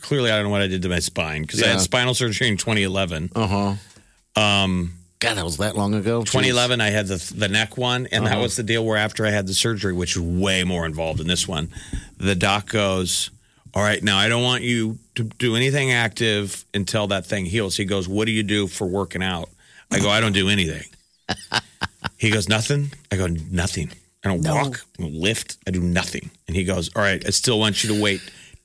clearly 0.00 0.30
I 0.30 0.36
don't 0.36 0.44
know 0.44 0.50
what 0.50 0.62
I 0.62 0.68
did 0.68 0.80
to 0.82 0.88
my 0.88 1.00
spine 1.00 1.42
because 1.42 1.62
I 1.62 1.66
had 1.68 1.80
spinal 1.82 2.14
surgery 2.14 2.48
in 2.48 2.56
2011. 2.56 3.30
uh 3.36 3.46
huh. 3.46 4.42
Um, 4.42 4.94
God, 5.22 5.36
that 5.36 5.44
was 5.44 5.58
that 5.58 5.76
long 5.76 5.94
ago. 5.94 6.22
Jeez. 6.22 6.32
2011, 6.32 6.80
I 6.80 6.90
had 6.90 7.06
the 7.06 7.34
the 7.36 7.48
neck 7.48 7.76
one, 7.76 8.08
and 8.10 8.26
that 8.26 8.32
uh-huh. 8.32 8.42
was 8.42 8.56
the 8.56 8.64
deal 8.64 8.84
where 8.84 8.96
after 8.96 9.24
I 9.24 9.30
had 9.30 9.46
the 9.46 9.54
surgery, 9.54 9.92
which 9.92 10.16
was 10.16 10.26
way 10.26 10.64
more 10.64 10.84
involved 10.84 11.20
in 11.20 11.28
this 11.28 11.46
one, 11.46 11.68
the 12.16 12.34
doc 12.34 12.68
goes, 12.68 13.30
"All 13.72 13.84
right, 13.84 14.02
now 14.02 14.18
I 14.18 14.28
don't 14.28 14.42
want 14.42 14.64
you 14.64 14.98
to 15.14 15.22
do 15.22 15.54
anything 15.54 15.92
active 15.92 16.64
until 16.74 17.06
that 17.06 17.24
thing 17.24 17.44
heals." 17.44 17.76
He 17.76 17.84
goes, 17.84 18.08
"What 18.08 18.24
do 18.24 18.32
you 18.32 18.42
do 18.42 18.66
for 18.66 18.84
working 18.84 19.22
out?" 19.22 19.48
I 19.92 20.00
go, 20.00 20.10
"I 20.10 20.18
don't 20.18 20.32
do 20.32 20.48
anything." 20.48 20.88
he 22.18 22.30
goes, 22.30 22.48
"Nothing." 22.48 22.90
I 23.12 23.16
go, 23.16 23.28
"Nothing. 23.28 23.92
I 24.24 24.28
don't 24.28 24.42
walk, 24.44 24.84
I 24.98 25.02
don't 25.02 25.14
lift, 25.14 25.56
I 25.68 25.70
do 25.70 25.80
nothing." 25.80 26.32
And 26.48 26.56
he 26.56 26.64
goes, 26.64 26.90
"All 26.96 27.02
right, 27.02 27.24
I 27.24 27.30
still 27.30 27.60
want 27.60 27.84
you 27.84 27.94
to 27.94 28.02
wait." 28.02 28.20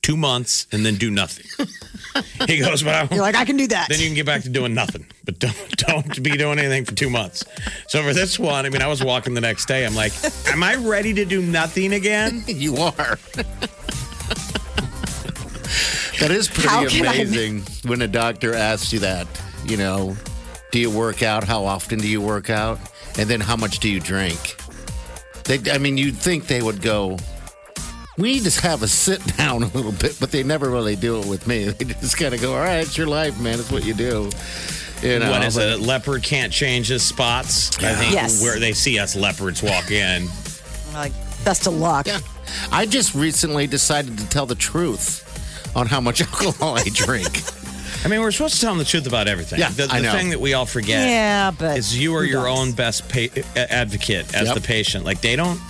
Two 0.08 0.16
months 0.16 0.66
and 0.72 0.86
then 0.86 0.94
do 0.94 1.10
nothing. 1.10 1.44
he 2.46 2.60
goes, 2.60 2.82
but 2.82 2.94
I, 2.94 3.14
You're 3.14 3.20
like, 3.22 3.34
I 3.36 3.44
can 3.44 3.58
do 3.58 3.66
that. 3.66 3.90
then 3.90 4.00
you 4.00 4.06
can 4.06 4.14
get 4.14 4.24
back 4.24 4.40
to 4.44 4.48
doing 4.48 4.72
nothing, 4.72 5.04
but 5.26 5.38
don't 5.38 5.76
don't 5.86 6.22
be 6.22 6.30
doing 6.30 6.58
anything 6.58 6.86
for 6.86 6.94
two 6.94 7.10
months. 7.10 7.44
So 7.88 8.02
for 8.02 8.14
this 8.14 8.38
one, 8.38 8.64
I 8.64 8.70
mean, 8.70 8.80
I 8.80 8.86
was 8.86 9.04
walking 9.04 9.34
the 9.34 9.42
next 9.42 9.66
day. 9.68 9.84
I'm 9.84 9.94
like, 9.94 10.12
am 10.46 10.62
I 10.62 10.76
ready 10.76 11.12
to 11.12 11.26
do 11.26 11.42
nothing 11.42 11.92
again? 11.92 12.42
You 12.46 12.76
are. 12.76 13.18
that 16.20 16.30
is 16.30 16.48
pretty 16.48 16.68
can 16.88 17.06
I- 17.06 17.12
amazing 17.12 17.64
when 17.84 18.00
a 18.00 18.08
doctor 18.08 18.54
asks 18.54 18.94
you 18.94 19.00
that. 19.00 19.26
You 19.66 19.76
know, 19.76 20.16
do 20.70 20.78
you 20.80 20.90
work 20.90 21.22
out? 21.22 21.44
How 21.44 21.66
often 21.66 21.98
do 21.98 22.08
you 22.08 22.22
work 22.22 22.48
out? 22.48 22.78
And 23.18 23.28
then 23.28 23.40
how 23.42 23.56
much 23.56 23.78
do 23.80 23.90
you 23.90 24.00
drink? 24.00 24.56
They, 25.44 25.70
I 25.70 25.76
mean, 25.76 25.98
you'd 25.98 26.16
think 26.16 26.46
they 26.46 26.62
would 26.62 26.80
go, 26.80 27.18
we 28.18 28.32
need 28.34 28.44
to 28.44 28.60
have 28.62 28.82
a 28.82 28.88
sit 28.88 29.24
down 29.36 29.62
a 29.62 29.68
little 29.68 29.92
bit, 29.92 30.16
but 30.20 30.30
they 30.30 30.42
never 30.42 30.68
really 30.68 30.96
do 30.96 31.20
it 31.20 31.26
with 31.26 31.46
me. 31.46 31.68
They 31.78 31.84
just 31.86 32.16
kind 32.18 32.34
of 32.34 32.40
go, 32.40 32.52
all 32.54 32.60
right, 32.60 32.78
it's 32.80 32.98
your 32.98 33.06
life, 33.06 33.40
man. 33.40 33.58
It's 33.58 33.70
what 33.70 33.84
you 33.84 33.94
do. 33.94 34.30
You 35.02 35.20
know, 35.20 35.30
what 35.30 35.44
is 35.44 35.54
but- 35.56 35.68
it? 35.68 35.80
Leopard 35.80 36.22
can't 36.22 36.52
change 36.52 36.88
his 36.88 37.02
spots. 37.02 37.76
I 37.78 37.94
think 37.94 38.12
Yes. 38.12 38.42
where 38.42 38.58
they 38.58 38.72
see 38.72 38.98
us 38.98 39.14
leopards 39.16 39.62
walk 39.62 39.90
in. 39.90 40.28
like, 40.92 41.12
best 41.44 41.66
of 41.66 41.74
luck. 41.74 42.06
Yeah. 42.08 42.18
I 42.72 42.84
just 42.86 43.14
recently 43.14 43.66
decided 43.66 44.18
to 44.18 44.28
tell 44.28 44.46
the 44.46 44.54
truth 44.56 45.24
on 45.76 45.86
how 45.86 46.00
much 46.00 46.20
alcohol 46.20 46.76
I 46.78 46.84
drink. 46.92 47.42
I 48.04 48.08
mean, 48.08 48.20
we're 48.20 48.30
supposed 48.32 48.54
to 48.54 48.60
tell 48.60 48.70
them 48.72 48.78
the 48.78 48.84
truth 48.84 49.06
about 49.06 49.28
everything. 49.28 49.58
Yeah, 49.60 49.70
the, 49.70 49.86
the 49.86 49.92
I 49.94 50.00
know. 50.00 50.12
thing 50.12 50.30
that 50.30 50.40
we 50.40 50.54
all 50.54 50.66
forget 50.66 51.06
Yeah, 51.08 51.50
but 51.50 51.78
is 51.78 51.96
you 51.98 52.14
are 52.16 52.24
your 52.24 52.44
does? 52.46 52.58
own 52.58 52.72
best 52.72 53.08
pa- 53.08 53.42
advocate 53.56 54.34
as 54.34 54.46
Yep. 54.48 54.54
the 54.54 54.60
patient. 54.60 55.04
Like 55.04 55.20
they 55.20 55.36
don't, 55.36 55.60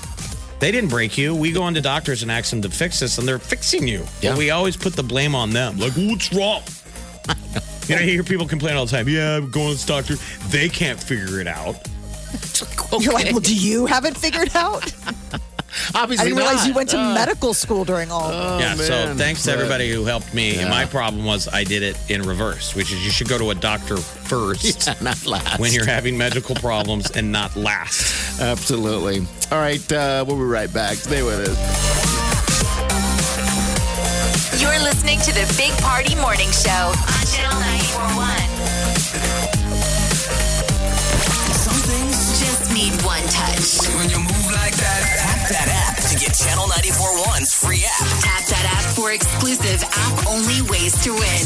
they 0.61 0.72
didn't 0.72 0.90
break 0.90 1.16
you. 1.16 1.34
We 1.34 1.52
go 1.52 1.66
into 1.68 1.80
doctors 1.80 2.22
and 2.22 2.30
ask 2.30 2.50
them 2.50 2.62
to 2.62 2.70
fix 2.70 3.00
this, 3.00 3.18
and 3.18 3.26
they're 3.26 3.38
fixing 3.38 3.86
you. 3.86 4.04
Yeah. 4.20 4.30
But 4.30 4.38
we 4.38 4.50
always 4.50 4.76
put 4.76 4.94
the 4.94 5.02
blame 5.02 5.34
on 5.34 5.50
them. 5.50 5.78
Like, 5.78 5.92
what's 5.92 6.32
wrong? 6.32 6.62
you 7.86 7.96
know, 7.96 8.02
you 8.02 8.12
hear 8.12 8.24
people 8.24 8.46
complain 8.46 8.76
all 8.76 8.86
the 8.86 8.90
time. 8.90 9.09
Yeah, 9.09 9.36
I'm 9.36 9.50
going 9.50 9.68
to 9.68 9.74
this 9.74 9.86
doctor. 9.86 10.14
They 10.48 10.68
can't 10.68 11.00
figure 11.02 11.40
it 11.40 11.46
out. 11.46 11.76
You're 13.00 13.12
like, 13.12 13.30
well, 13.32 13.40
do 13.40 13.54
you 13.54 13.86
have 13.86 14.04
it 14.04 14.16
figured 14.16 14.54
out? 14.54 14.92
I 15.95 16.03
Obviously, 16.03 16.26
didn't 16.29 16.39
realize 16.39 16.57
not. 16.59 16.66
you 16.68 16.74
went 16.74 16.91
to 16.91 16.99
Uh, 16.99 17.14
medical 17.14 17.55
school 17.55 17.85
during 17.85 18.11
all 18.11 18.24
of 18.31 18.61
yeah. 18.61 18.74
So 18.74 19.14
thanks 19.16 19.43
to 19.45 19.53
everybody 19.53 19.91
who 19.91 20.05
helped 20.05 20.33
me. 20.35 20.57
Yeah. 20.57 20.68
my 20.68 20.85
problem 20.87 21.24
was 21.24 21.49
I 21.49 21.64
did 21.64 21.83
it 21.83 21.97
in 22.11 22.22
reverse, 22.22 22.74
which 22.74 22.93
is 22.93 23.05
you 23.05 23.11
should 23.11 23.29
go 23.29 23.39
to 23.39 23.51
a 23.51 23.55
doctor 23.55 23.97
first. 23.97 24.59
Yeah, 24.89 24.95
not 25.01 25.24
last. 25.26 25.59
When 25.61 25.72
you're 25.72 25.87
having 25.87 26.16
medical 26.18 26.55
problems 26.55 27.11
and 27.12 27.31
not 27.33 27.57
last. 27.57 28.41
Absolutely. 28.41 29.20
All 29.51 29.59
right, 29.59 29.93
uh, 29.93 30.24
we'll 30.26 30.37
be 30.37 30.43
right 30.45 30.72
back. 30.72 30.97
Stay 30.97 31.22
with 31.22 31.49
us. 31.49 31.59
You're 34.61 34.79
listening 34.81 35.20
to 35.20 35.33
the 35.33 35.47
Big 35.57 35.72
Party 35.83 36.14
Morning 36.16 36.51
Show 36.51 36.70
on 36.70 37.26
Channel 37.26 37.59
941. 37.61 38.57
Need 42.79 42.95
one 43.03 43.26
touch. 43.26 43.91
when 43.99 44.07
you 44.07 44.22
move 44.22 44.49
like 44.55 44.76
that, 44.79 45.03
tap 45.18 45.41
that 45.51 45.68
app 45.83 45.99
to 45.99 46.14
get 46.14 46.31
Channel 46.31 46.70
941's 46.70 47.51
free 47.51 47.83
app. 47.83 48.07
Tap 48.22 48.43
that 48.55 48.64
app 48.79 48.87
for 48.95 49.11
exclusive 49.11 49.83
app 49.83 50.14
only 50.31 50.62
ways 50.70 50.95
to 51.03 51.11
win. 51.11 51.45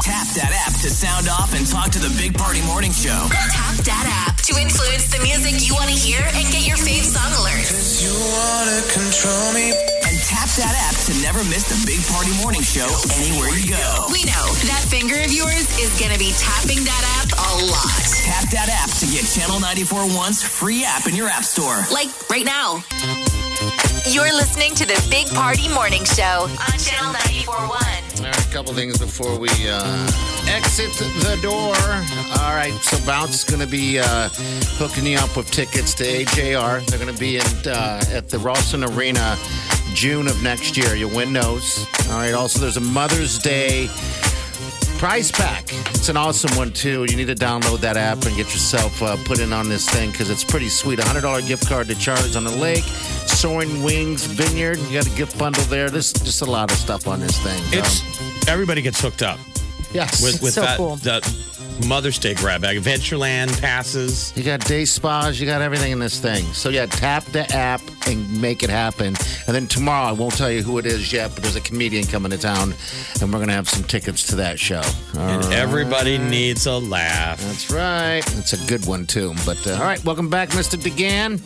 Tap 0.00 0.24
that 0.32 0.52
app 0.64 0.72
to 0.80 0.88
sound 0.88 1.28
off 1.28 1.52
and 1.52 1.68
talk 1.68 1.92
to 1.92 2.00
the 2.00 2.08
Big 2.16 2.32
Party 2.32 2.64
Morning 2.64 2.92
Show. 2.92 3.28
Tap 3.52 3.76
that 3.84 4.06
app 4.24 4.40
to 4.48 4.56
influence 4.56 5.12
the 5.12 5.20
music 5.20 5.60
you 5.60 5.76
want 5.76 5.92
to 5.92 5.98
hear 5.98 6.24
and 6.24 6.44
get 6.48 6.64
your 6.64 6.80
fave 6.80 7.04
song 7.04 7.28
alerts. 7.44 8.00
You 8.00 8.12
wanna 8.16 8.80
control 8.88 9.52
me. 9.52 9.76
And 10.08 10.16
tap 10.24 10.48
that 10.56 10.72
app 10.88 10.96
to 11.04 11.12
never 11.20 11.44
miss 11.52 11.68
the 11.68 11.76
Big 11.84 12.00
Party 12.08 12.32
Morning 12.40 12.64
Show 12.64 12.88
anywhere 13.20 13.52
you 13.52 13.76
go. 13.76 14.08
We 14.08 14.24
know 14.24 14.46
that 14.72 14.80
finger 14.88 15.20
of 15.20 15.28
yours 15.28 15.68
is 15.76 15.92
going 16.00 16.16
to 16.16 16.18
be 16.18 16.32
tapping 16.40 16.80
that 16.88 17.04
app 17.20 17.27
a 17.48 17.64
lot. 17.72 18.04
Tap 18.28 18.50
that 18.50 18.68
app 18.68 18.90
to 19.00 19.06
get 19.06 19.24
Channel 19.24 19.56
941's 19.60 20.42
free 20.42 20.84
app 20.84 21.06
in 21.06 21.14
your 21.14 21.28
app 21.28 21.44
store. 21.44 21.80
Like 21.90 22.08
right 22.28 22.44
now. 22.44 22.84
You're 24.06 24.32
listening 24.32 24.74
to 24.76 24.86
the 24.86 25.00
Big 25.10 25.26
Party 25.28 25.68
Morning 25.68 26.04
Show 26.04 26.46
on 26.46 26.78
Channel 26.78 27.12
941. 27.12 27.68
All 27.68 28.24
right, 28.24 28.46
a 28.46 28.52
couple 28.52 28.72
things 28.72 28.98
before 28.98 29.38
we 29.38 29.48
uh, 29.68 29.82
exit 30.46 30.92
the 30.92 31.38
door. 31.42 31.74
All 32.40 32.54
right, 32.54 32.72
so 32.82 33.04
Bounce 33.04 33.34
is 33.34 33.44
going 33.44 33.60
to 33.60 33.66
be 33.66 33.98
uh, 33.98 34.28
hooking 34.78 35.06
you 35.06 35.18
up 35.18 35.36
with 35.36 35.50
tickets 35.50 35.94
to 35.94 36.04
AJR. 36.04 36.86
They're 36.86 36.98
going 36.98 37.12
to 37.12 37.20
be 37.20 37.36
in, 37.36 37.46
uh, 37.66 38.02
at 38.12 38.28
the 38.28 38.38
Ralston 38.38 38.84
Arena 38.84 39.36
June 39.94 40.28
of 40.28 40.42
next 40.42 40.76
year. 40.76 40.94
You'll 40.94 41.14
win 41.14 41.32
those. 41.32 41.86
All 42.10 42.18
right, 42.18 42.34
also, 42.34 42.60
there's 42.60 42.76
a 42.76 42.80
Mother's 42.80 43.38
Day 43.38 43.88
prize 44.98 45.30
pack. 45.30 45.64
It's 45.94 46.08
an 46.08 46.16
awesome 46.16 46.56
one, 46.56 46.72
too. 46.72 47.06
You 47.08 47.16
need 47.16 47.28
to 47.28 47.34
download 47.34 47.78
that 47.80 47.96
app 47.96 48.24
and 48.26 48.36
get 48.36 48.46
yourself 48.52 49.00
uh, 49.02 49.16
put 49.24 49.38
in 49.38 49.52
on 49.52 49.68
this 49.68 49.88
thing 49.88 50.10
because 50.10 50.28
it's 50.28 50.44
pretty 50.44 50.68
sweet. 50.68 50.98
A 50.98 51.02
$100 51.02 51.46
gift 51.46 51.68
card 51.68 51.86
to 51.88 51.94
Charlie's 51.94 52.36
on 52.36 52.44
the 52.44 52.50
Lake, 52.56 52.84
Soaring 52.84 53.82
Wings 53.82 54.24
Vineyard. 54.26 54.78
You 54.78 54.92
got 54.94 55.06
a 55.06 55.16
gift 55.16 55.38
bundle 55.38 55.62
there. 55.64 55.88
There's 55.88 56.12
just 56.12 56.42
a 56.42 56.46
lot 56.50 56.70
of 56.72 56.76
stuff 56.76 57.06
on 57.06 57.20
this 57.20 57.38
thing. 57.38 57.58
Um, 57.58 57.84
It's 57.84 58.48
everybody 58.48 58.82
gets 58.82 59.00
hooked 59.00 59.22
up 59.22 59.38
yes. 59.92 60.22
with 60.22 60.42
with 60.42 60.54
so 60.54 60.62
that, 60.62 60.76
cool. 60.76 60.96
that 60.96 61.22
Mother's 61.86 62.18
Day 62.18 62.34
grab 62.34 62.62
bag. 62.62 62.76
Adventureland 62.76 63.60
passes. 63.60 64.32
You 64.36 64.42
got 64.42 64.60
day 64.60 64.84
spas, 64.84 65.38
you 65.40 65.46
got 65.46 65.62
everything 65.62 65.92
in 65.92 65.98
this 65.98 66.18
thing. 66.20 66.44
So 66.52 66.68
yeah, 66.70 66.86
tap 66.86 67.24
the 67.26 67.50
app 67.54 67.80
and 68.06 68.40
make 68.40 68.62
it 68.62 68.70
happen. 68.70 69.08
And 69.46 69.54
then 69.54 69.66
tomorrow, 69.66 70.06
I 70.08 70.12
won't 70.12 70.36
tell 70.36 70.50
you 70.50 70.62
who 70.62 70.78
it 70.78 70.86
is 70.86 71.12
yet, 71.12 71.32
but 71.34 71.42
there's 71.42 71.56
a 71.56 71.60
comedian 71.60 72.04
coming 72.06 72.30
to 72.30 72.38
town, 72.38 72.74
and 73.20 73.32
we're 73.32 73.38
gonna 73.40 73.52
have 73.52 73.68
some 73.68 73.84
tickets 73.84 74.26
to 74.28 74.36
that 74.36 74.58
show. 74.58 74.82
All 75.16 75.20
And 75.20 75.44
right. 75.44 75.54
everybody 75.54 76.18
needs 76.18 76.66
a 76.66 76.78
laugh. 76.78 77.40
That's 77.42 77.70
right. 77.70 78.22
It's 78.38 78.52
a 78.52 78.66
good 78.66 78.86
one 78.86 79.06
too. 79.06 79.34
But 79.46 79.64
uh, 79.66 79.74
all 79.74 79.80
right, 79.80 80.02
welcome 80.04 80.28
back, 80.28 80.50
Mr. 80.50 80.76
DeGan. 80.78 81.40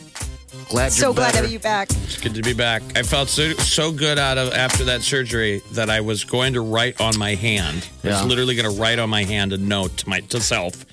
Glad 0.69 0.85
you're 0.85 0.91
So 0.91 1.13
glad 1.15 1.29
to 1.29 1.33
better. 1.33 1.43
have 1.45 1.53
you 1.53 1.59
back. 1.59 1.91
It's 1.91 2.21
good 2.21 2.35
to 2.35 2.43
be 2.43 2.53
back. 2.53 2.83
I 2.97 3.03
felt 3.03 3.29
so 3.29 3.53
so 3.55 3.91
good 3.91 4.19
out 4.19 4.37
of 4.39 4.53
after 4.53 4.85
that 4.85 5.03
surgery 5.03 5.63
that 5.73 5.89
I 5.91 6.01
was 6.01 6.25
going 6.25 6.53
to 6.55 6.61
write 6.61 7.01
on 7.01 7.19
my 7.19 7.35
hand. 7.35 7.89
Yeah. 8.03 8.11
I 8.11 8.23
was 8.23 8.27
literally 8.29 8.55
going 8.55 8.73
to 8.75 8.81
write 8.81 8.99
on 8.99 9.09
my 9.11 9.25
hand 9.25 9.53
a 9.53 9.59
note 9.59 9.97
to 9.99 10.09
my 10.09 10.21
to 10.21 10.41
self. 10.41 10.85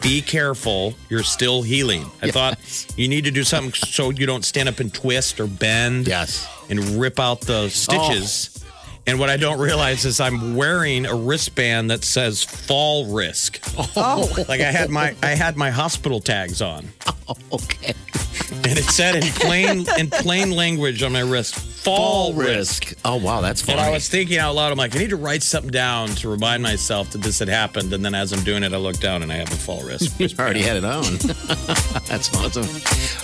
Be 0.00 0.20
careful, 0.22 0.94
you're 1.08 1.22
still 1.22 1.62
healing. 1.62 2.06
I 2.22 2.30
thought 2.30 2.58
you 2.96 3.06
need 3.08 3.24
to 3.24 3.30
do 3.30 3.44
something 3.44 3.72
so 3.74 4.10
you 4.10 4.26
don't 4.26 4.44
stand 4.44 4.68
up 4.68 4.80
and 4.80 4.92
twist 4.92 5.38
or 5.38 5.46
bend 5.46 6.08
Yes. 6.08 6.48
and 6.68 6.80
rip 7.00 7.20
out 7.20 7.42
the 7.42 7.68
stitches. 7.68 8.50
Oh. 8.58 8.60
And 9.06 9.18
what 9.18 9.28
I 9.28 9.36
don't 9.36 9.58
realize 9.58 10.04
is 10.06 10.18
I'm 10.18 10.54
wearing 10.56 11.04
a 11.04 11.14
wristband 11.14 11.90
that 11.90 12.04
says 12.04 12.42
fall 12.42 13.06
risk. 13.12 13.60
Oh, 13.96 14.28
Like 14.48 14.60
I 14.60 14.72
had 14.72 14.88
my 14.90 15.14
I 15.22 15.30
had 15.30 15.56
my 15.56 15.70
hospital 15.70 16.20
tags 16.20 16.62
on. 16.62 16.88
Oh, 17.26 17.34
okay. 17.54 17.94
and 18.50 18.78
it 18.78 18.84
said 18.84 19.14
in 19.16 19.22
plain 19.22 19.86
in 19.98 20.10
plain 20.10 20.50
language 20.50 21.02
on 21.02 21.12
my 21.12 21.20
wrist, 21.22 21.54
fall, 21.54 22.34
risk. 22.34 22.92
Oh 23.02 23.16
wow, 23.16 23.40
that's 23.40 23.62
funny. 23.62 23.78
And 23.78 23.86
I 23.86 23.90
was 23.90 24.10
thinking 24.10 24.36
out 24.36 24.54
loud, 24.54 24.72
I'm 24.72 24.76
like, 24.76 24.94
I 24.94 24.98
need 24.98 25.08
to 25.08 25.16
write 25.16 25.42
something 25.42 25.70
down 25.70 26.08
to 26.16 26.28
remind 26.28 26.62
myself 26.62 27.12
that 27.12 27.22
this 27.22 27.38
had 27.38 27.48
happened. 27.48 27.94
And 27.94 28.04
then 28.04 28.14
as 28.14 28.34
I'm 28.34 28.44
doing 28.44 28.62
it, 28.62 28.74
I 28.74 28.76
look 28.76 28.98
down 29.00 29.22
and 29.22 29.32
I 29.32 29.36
have 29.36 29.50
a 29.50 29.56
fall 29.56 29.82
risk. 29.84 30.12
You 30.20 30.28
already 30.38 30.60
had 30.60 30.76
it 30.76 30.84
on. 30.84 31.02
That's 32.06 32.34
awesome. 32.36 32.64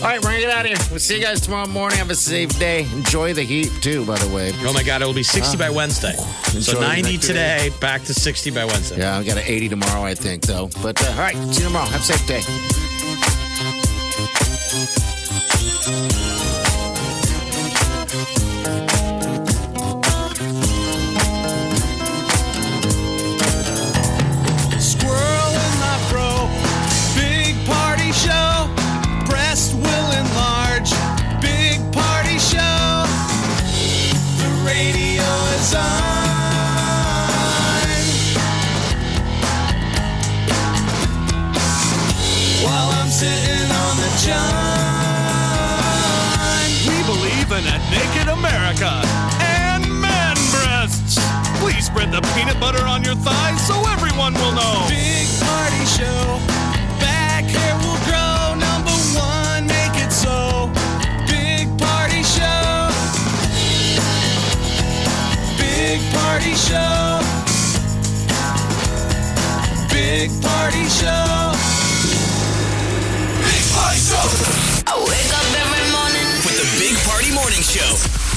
All 0.03 0.11
right, 0.11 0.23
we're 0.25 0.41
get 0.41 0.51
out 0.51 0.65
of 0.65 0.69
here. 0.69 0.79
We'll 0.91 0.99
see 0.99 1.17
you 1.19 1.23
guys 1.23 1.41
tomorrow 1.43 1.67
morning. 1.69 1.99
Have 1.99 2.09
a 2.11 2.15
safe 2.15 2.59
day. 2.59 2.85
Enjoy 2.95 3.35
the 3.35 3.43
heat 3.43 3.71
too, 3.83 4.07
by 4.07 4.17
the 4.19 4.35
way. 4.35 4.53
Oh 4.63 4.73
my 4.73 4.83
God, 4.83 5.03
it 5.03 5.07
will 5.07 5.13
be 5.13 5.23
60 5.23 5.59
by 5.59 5.69
Wednesday. 5.71 6.15
Enjoy 6.55 6.61
So 6.61 6.75
the 6.75 6.81
90 6.81 7.03
next 7.03 7.09
few 7.09 7.19
today, 7.35 7.71
back 7.81 8.03
to 8.05 8.15
60 8.15 8.51
by 8.51 8.65
Wednesday. 8.65 8.99
Yeah, 8.99 9.19
I 9.19 9.25
got 9.25 9.37
an 9.37 9.45
80 9.47 9.69
tomorrow, 9.71 10.03
I 10.05 10.15
think, 10.15 10.43
though. 10.43 10.69
But 10.83 11.03
uh, 11.03 11.11
all 11.13 11.19
right, 11.19 11.37
see 11.53 11.63
you 11.63 11.69
tomorrow. 11.69 11.87
Have 11.89 12.01
a 12.01 12.05
safe 12.05 12.27
day. 12.27 12.41
And 48.83 49.85
man 50.01 50.37
breasts. 50.51 51.19
Please 51.61 51.85
spread 51.87 52.11
the 52.13 52.23
peanut 52.35 52.59
butter 52.59 52.83
on 52.85 53.05
your 53.05 53.15
thighs 53.17 53.67
so 53.67 53.75
everyone 53.91 54.33
will 54.35 54.53
know. 54.53 54.87
Big 54.89 55.29
party 55.41 55.85
show. 55.85 56.40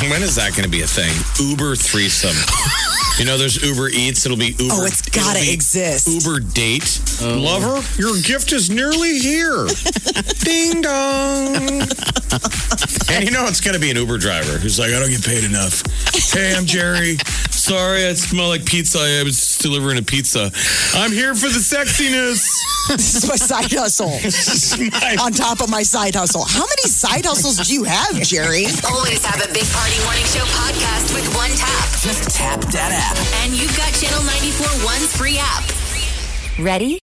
When 0.09 0.21
is 0.21 0.35
that 0.35 0.51
going 0.51 0.63
to 0.63 0.69
be 0.69 0.81
a 0.81 0.87
thing? 0.87 1.11
Uber 1.39 1.75
threesome. 1.75 2.35
you 3.19 3.25
know, 3.25 3.37
there's 3.37 3.63
Uber 3.63 3.89
Eats. 3.89 4.25
It'll 4.25 4.37
be 4.37 4.55
Uber. 4.59 4.73
Oh, 4.73 4.85
it's 4.85 5.01
gotta 5.09 5.39
be 5.39 5.51
exist. 5.53 6.07
Uber 6.07 6.39
date. 6.41 6.99
Oh. 7.21 7.37
Lover, 7.39 7.81
your 8.01 8.19
gift 8.21 8.51
is 8.51 8.69
nearly 8.69 9.17
here. 9.19 9.65
Ding 10.43 10.81
dong. 10.81 11.87
and 13.09 13.23
you 13.23 13.31
know 13.31 13.47
it's 13.47 13.61
going 13.61 13.75
to 13.75 13.79
be 13.79 13.91
an 13.91 13.97
Uber 13.97 14.17
driver 14.17 14.57
who's 14.57 14.77
like, 14.77 14.91
I 14.91 14.99
don't 14.99 15.09
get 15.09 15.23
paid 15.23 15.43
enough. 15.43 15.83
Hey, 16.33 16.53
I'm 16.55 16.65
Jerry. 16.65 17.17
Sorry, 17.63 18.05
I 18.05 18.13
smell 18.15 18.49
like 18.49 18.65
pizza. 18.65 18.99
I 18.99 19.23
was 19.23 19.57
delivering 19.57 19.97
a 19.97 20.01
pizza. 20.01 20.51
I'm 20.95 21.13
here 21.13 21.33
for 21.33 21.47
the 21.47 21.63
sexiness. 21.63 22.43
This 22.89 23.15
is 23.15 23.29
my 23.29 23.37
side 23.37 23.71
hustle. 23.71 24.11
On 25.23 25.31
top 25.31 25.61
of 25.61 25.69
my 25.69 25.83
side 25.83 26.15
hustle. 26.15 26.43
How 26.43 26.65
many 26.67 26.81
side 26.83 27.25
hustles 27.25 27.65
do 27.65 27.73
you 27.73 27.85
have, 27.85 28.19
Jerry? 28.21 28.65
Always 28.91 29.23
have 29.23 29.39
a 29.39 29.47
Big 29.53 29.63
Party 29.71 29.95
Morning 30.03 30.27
Show 30.27 30.43
podcast 30.51 31.15
with 31.15 31.23
one 31.33 31.49
tap. 31.55 31.87
Just 32.03 32.35
tap 32.35 32.59
that 32.75 32.91
app. 32.91 33.15
And 33.45 33.53
you've 33.53 33.71
got 33.77 33.93
Channel 33.93 34.21
94 34.27 34.67
One's 34.83 35.15
free 35.15 35.39
app. 35.39 35.63
Ready? 36.59 36.99